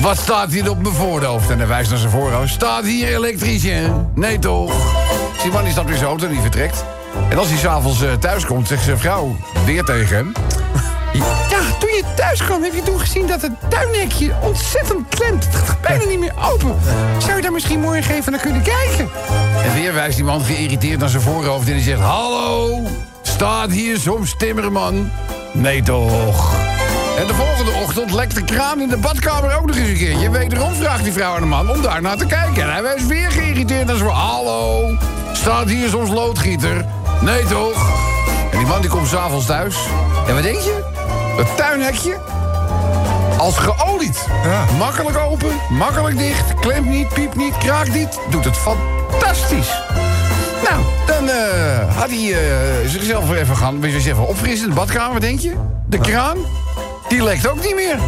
wat 0.00 0.18
staat 0.18 0.52
hier 0.52 0.70
op 0.70 0.82
mijn 0.82 0.94
voorhoofd? 0.94 1.50
En 1.50 1.58
hij 1.58 1.66
wijst 1.66 1.90
naar 1.90 1.98
zijn 1.98 2.10
voorhoofd. 2.10 2.52
Staat 2.52 2.84
hier 2.84 3.14
elektricien? 3.14 4.10
Nee 4.14 4.38
toch? 4.38 4.72
Die 5.42 5.52
man 5.52 5.62
die 5.62 5.72
stapt 5.72 5.90
in 5.90 5.96
zijn 5.96 6.08
auto 6.08 6.24
en 6.26 6.32
die 6.32 6.40
vertrekt. 6.40 6.84
En 7.28 7.38
als 7.38 7.48
hij 7.48 7.58
s'avonds 7.58 8.02
uh, 8.02 8.12
thuis 8.12 8.46
komt, 8.46 8.68
zegt 8.68 8.84
zijn 8.84 8.98
vrouw 8.98 9.36
weer 9.64 9.84
tegen 9.84 10.16
hem... 10.16 10.32
Ja, 11.12 11.58
toen 11.78 11.90
je 11.90 12.04
thuis 12.16 12.44
kwam, 12.44 12.62
heb 12.62 12.74
je 12.74 12.82
toen 12.82 13.00
gezien 13.00 13.26
dat 13.26 13.42
het 13.42 13.52
tuinhekje 13.68 14.32
ontzettend 14.40 15.08
klemt. 15.08 15.44
Het 15.44 15.54
gaat 15.54 15.80
bijna 15.80 16.04
niet 16.04 16.18
meer 16.18 16.34
open. 16.52 16.76
Zou 17.18 17.36
je 17.36 17.42
daar 17.42 17.52
misschien 17.52 17.80
morgen 17.80 18.14
even 18.14 18.32
naar 18.32 18.40
kunnen 18.40 18.62
kijken? 18.62 19.08
En 19.64 19.74
weer 19.74 19.94
wijst 19.94 20.16
die 20.16 20.24
man 20.24 20.40
geïrriteerd 20.40 20.98
naar 20.98 21.08
zijn 21.08 21.22
voorhoofd 21.22 21.68
en 21.68 21.74
die 21.74 21.82
zegt... 21.82 22.00
Hallo, 22.00 22.80
staat 23.22 23.70
hier 23.70 23.98
soms 23.98 24.34
timmerman? 24.38 25.10
Nee 25.52 25.82
toch? 25.82 26.54
En 27.18 27.26
de 27.26 27.34
volgende 27.34 27.70
ochtend 27.70 28.12
lekt 28.12 28.34
de 28.34 28.44
kraan 28.44 28.80
in 28.80 28.88
de 28.88 28.96
badkamer 28.96 29.56
ook 29.56 29.66
nog 29.66 29.76
eens 29.76 29.88
een 29.88 29.96
keertje. 29.96 30.30
Wederom 30.30 30.74
vraagt 30.74 31.04
die 31.04 31.12
vrouw 31.12 31.34
aan 31.34 31.40
de 31.40 31.46
man 31.46 31.70
om 31.70 31.82
daar 31.82 32.02
naar 32.02 32.16
te 32.16 32.26
kijken. 32.26 32.62
En 32.62 32.72
hij 32.72 32.82
wijst 32.82 33.06
weer 33.06 33.30
geïrriteerd 33.30 33.86
naar 33.86 33.96
zijn 33.96 34.10
Hallo, 34.10 34.90
staat 35.32 35.68
hier 35.68 35.88
soms 35.88 36.10
loodgieter? 36.10 36.84
Nee 37.20 37.44
toch? 37.44 37.90
En 38.50 38.58
die 38.58 38.66
man 38.66 38.80
die 38.80 38.90
komt 38.90 39.08
s'avonds 39.08 39.46
thuis. 39.46 39.76
En 40.26 40.34
wat 40.34 40.42
denk 40.42 40.58
je? 40.58 40.82
Het 41.36 41.56
tuinhekje 41.56 42.18
als 43.38 43.58
geolied. 43.58 44.26
Ja. 44.44 44.64
Makkelijk 44.78 45.18
open, 45.18 45.52
makkelijk 45.70 46.18
dicht, 46.18 46.54
klemt 46.54 46.86
niet, 46.86 47.08
piept 47.08 47.36
niet, 47.36 47.58
kraakt 47.58 47.94
niet. 47.94 48.18
Doet 48.30 48.44
het 48.44 48.56
fantastisch. 48.56 49.80
Nou, 50.70 50.82
dan 51.06 51.28
eh, 51.28 51.96
had 51.96 52.10
hij 52.10 52.32
eh, 52.32 52.88
zichzelf 52.88 53.28
weer 53.28 53.38
even 53.38 53.56
gaan 53.56 53.80
weer 53.80 53.94
even 53.94 54.28
opfrissen 54.28 54.68
in 54.68 54.74
de 54.74 54.80
badkamer, 54.80 55.20
denk 55.20 55.40
je? 55.40 55.54
De 55.86 55.98
kraan, 55.98 56.36
die 57.12 57.22
lekt 57.22 57.48
ook 57.48 57.64
niet 57.64 57.74
meer. 57.74 57.98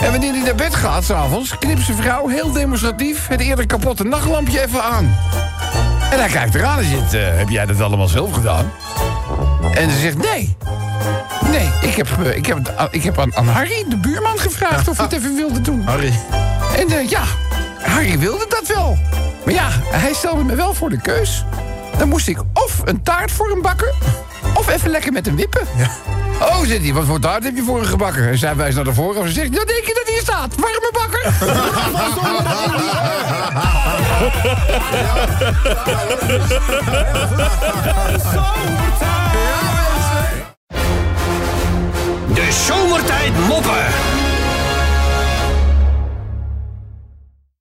En 0.00 0.10
wanneer 0.10 0.32
hij 0.32 0.42
naar 0.42 0.54
bed 0.54 0.74
gaat 0.74 1.04
s'avonds, 1.04 1.58
knipt 1.58 1.82
zijn 1.82 1.96
vrouw 1.96 2.28
heel 2.28 2.52
demonstratief 2.52 3.26
het 3.28 3.40
eerder 3.40 3.66
kapotte 3.66 4.04
nachtlampje 4.04 4.62
even 4.62 4.82
aan. 4.82 5.16
En 6.10 6.18
hij 6.18 6.28
kijkt 6.28 6.54
eraan 6.54 6.78
en 6.78 6.84
zegt, 6.84 7.14
eh, 7.14 7.36
heb 7.36 7.48
jij 7.48 7.66
dat 7.66 7.80
allemaal 7.80 8.08
zelf 8.08 8.32
gedaan? 8.32 8.72
En 9.74 9.90
ze 9.90 9.98
zegt, 9.98 10.18
nee. 10.18 10.56
Nee, 11.50 11.70
ik 11.82 11.94
heb, 11.94 12.08
eh, 12.24 12.36
ik 12.36 12.46
heb, 12.46 12.88
ik 12.90 13.02
heb 13.02 13.18
aan, 13.18 13.36
aan 13.36 13.48
Harry, 13.48 13.84
de 13.88 13.96
buurman, 13.96 14.38
gevraagd 14.38 14.88
of 14.88 14.96
hij 14.96 15.06
het 15.06 15.14
even 15.18 15.34
wilde 15.34 15.60
doen. 15.60 15.82
Harry. 15.82 16.12
En 16.76 16.88
eh, 16.88 17.08
ja, 17.08 17.22
Harry 17.82 18.18
wilde 18.18 18.46
dat 18.48 18.76
wel. 18.76 18.98
Maar 19.44 19.54
ja, 19.54 19.68
hij 19.82 20.12
stelde 20.12 20.44
me 20.44 20.54
wel 20.54 20.74
voor 20.74 20.90
de 20.90 21.00
keus. 21.00 21.44
Dan 21.98 22.08
moest 22.08 22.28
ik 22.28 22.38
of 22.52 22.80
een 22.84 23.02
taart 23.02 23.30
voor 23.30 23.48
hem 23.48 23.62
bakken, 23.62 23.94
of 24.54 24.68
even 24.68 24.90
lekker 24.90 25.12
met 25.12 25.26
hem 25.26 25.36
wippen. 25.36 25.66
Ja. 25.76 25.90
Oh, 26.40 26.60
zit 26.66 26.82
hij, 26.82 26.92
wat 26.92 27.04
voor 27.04 27.20
taart 27.20 27.44
heb 27.44 27.56
je 27.56 27.62
voor 27.62 27.76
hem 27.76 27.86
gebakken? 27.86 28.28
En 28.28 28.38
zij 28.38 28.56
wijst 28.56 28.76
naar 28.76 28.84
de 28.84 28.94
voren 28.94 29.26
Ze 29.26 29.32
zegt, 29.32 29.50
nou 29.50 29.66
denk 29.66 29.84
je 29.84 29.94
dat 29.94 30.08
hier 30.08 30.20
staat? 30.20 30.54
Warme 30.54 30.90
bakker! 30.92 31.32
De 42.34 42.52
zomertijd 42.66 43.32
moppen! 43.48 44.23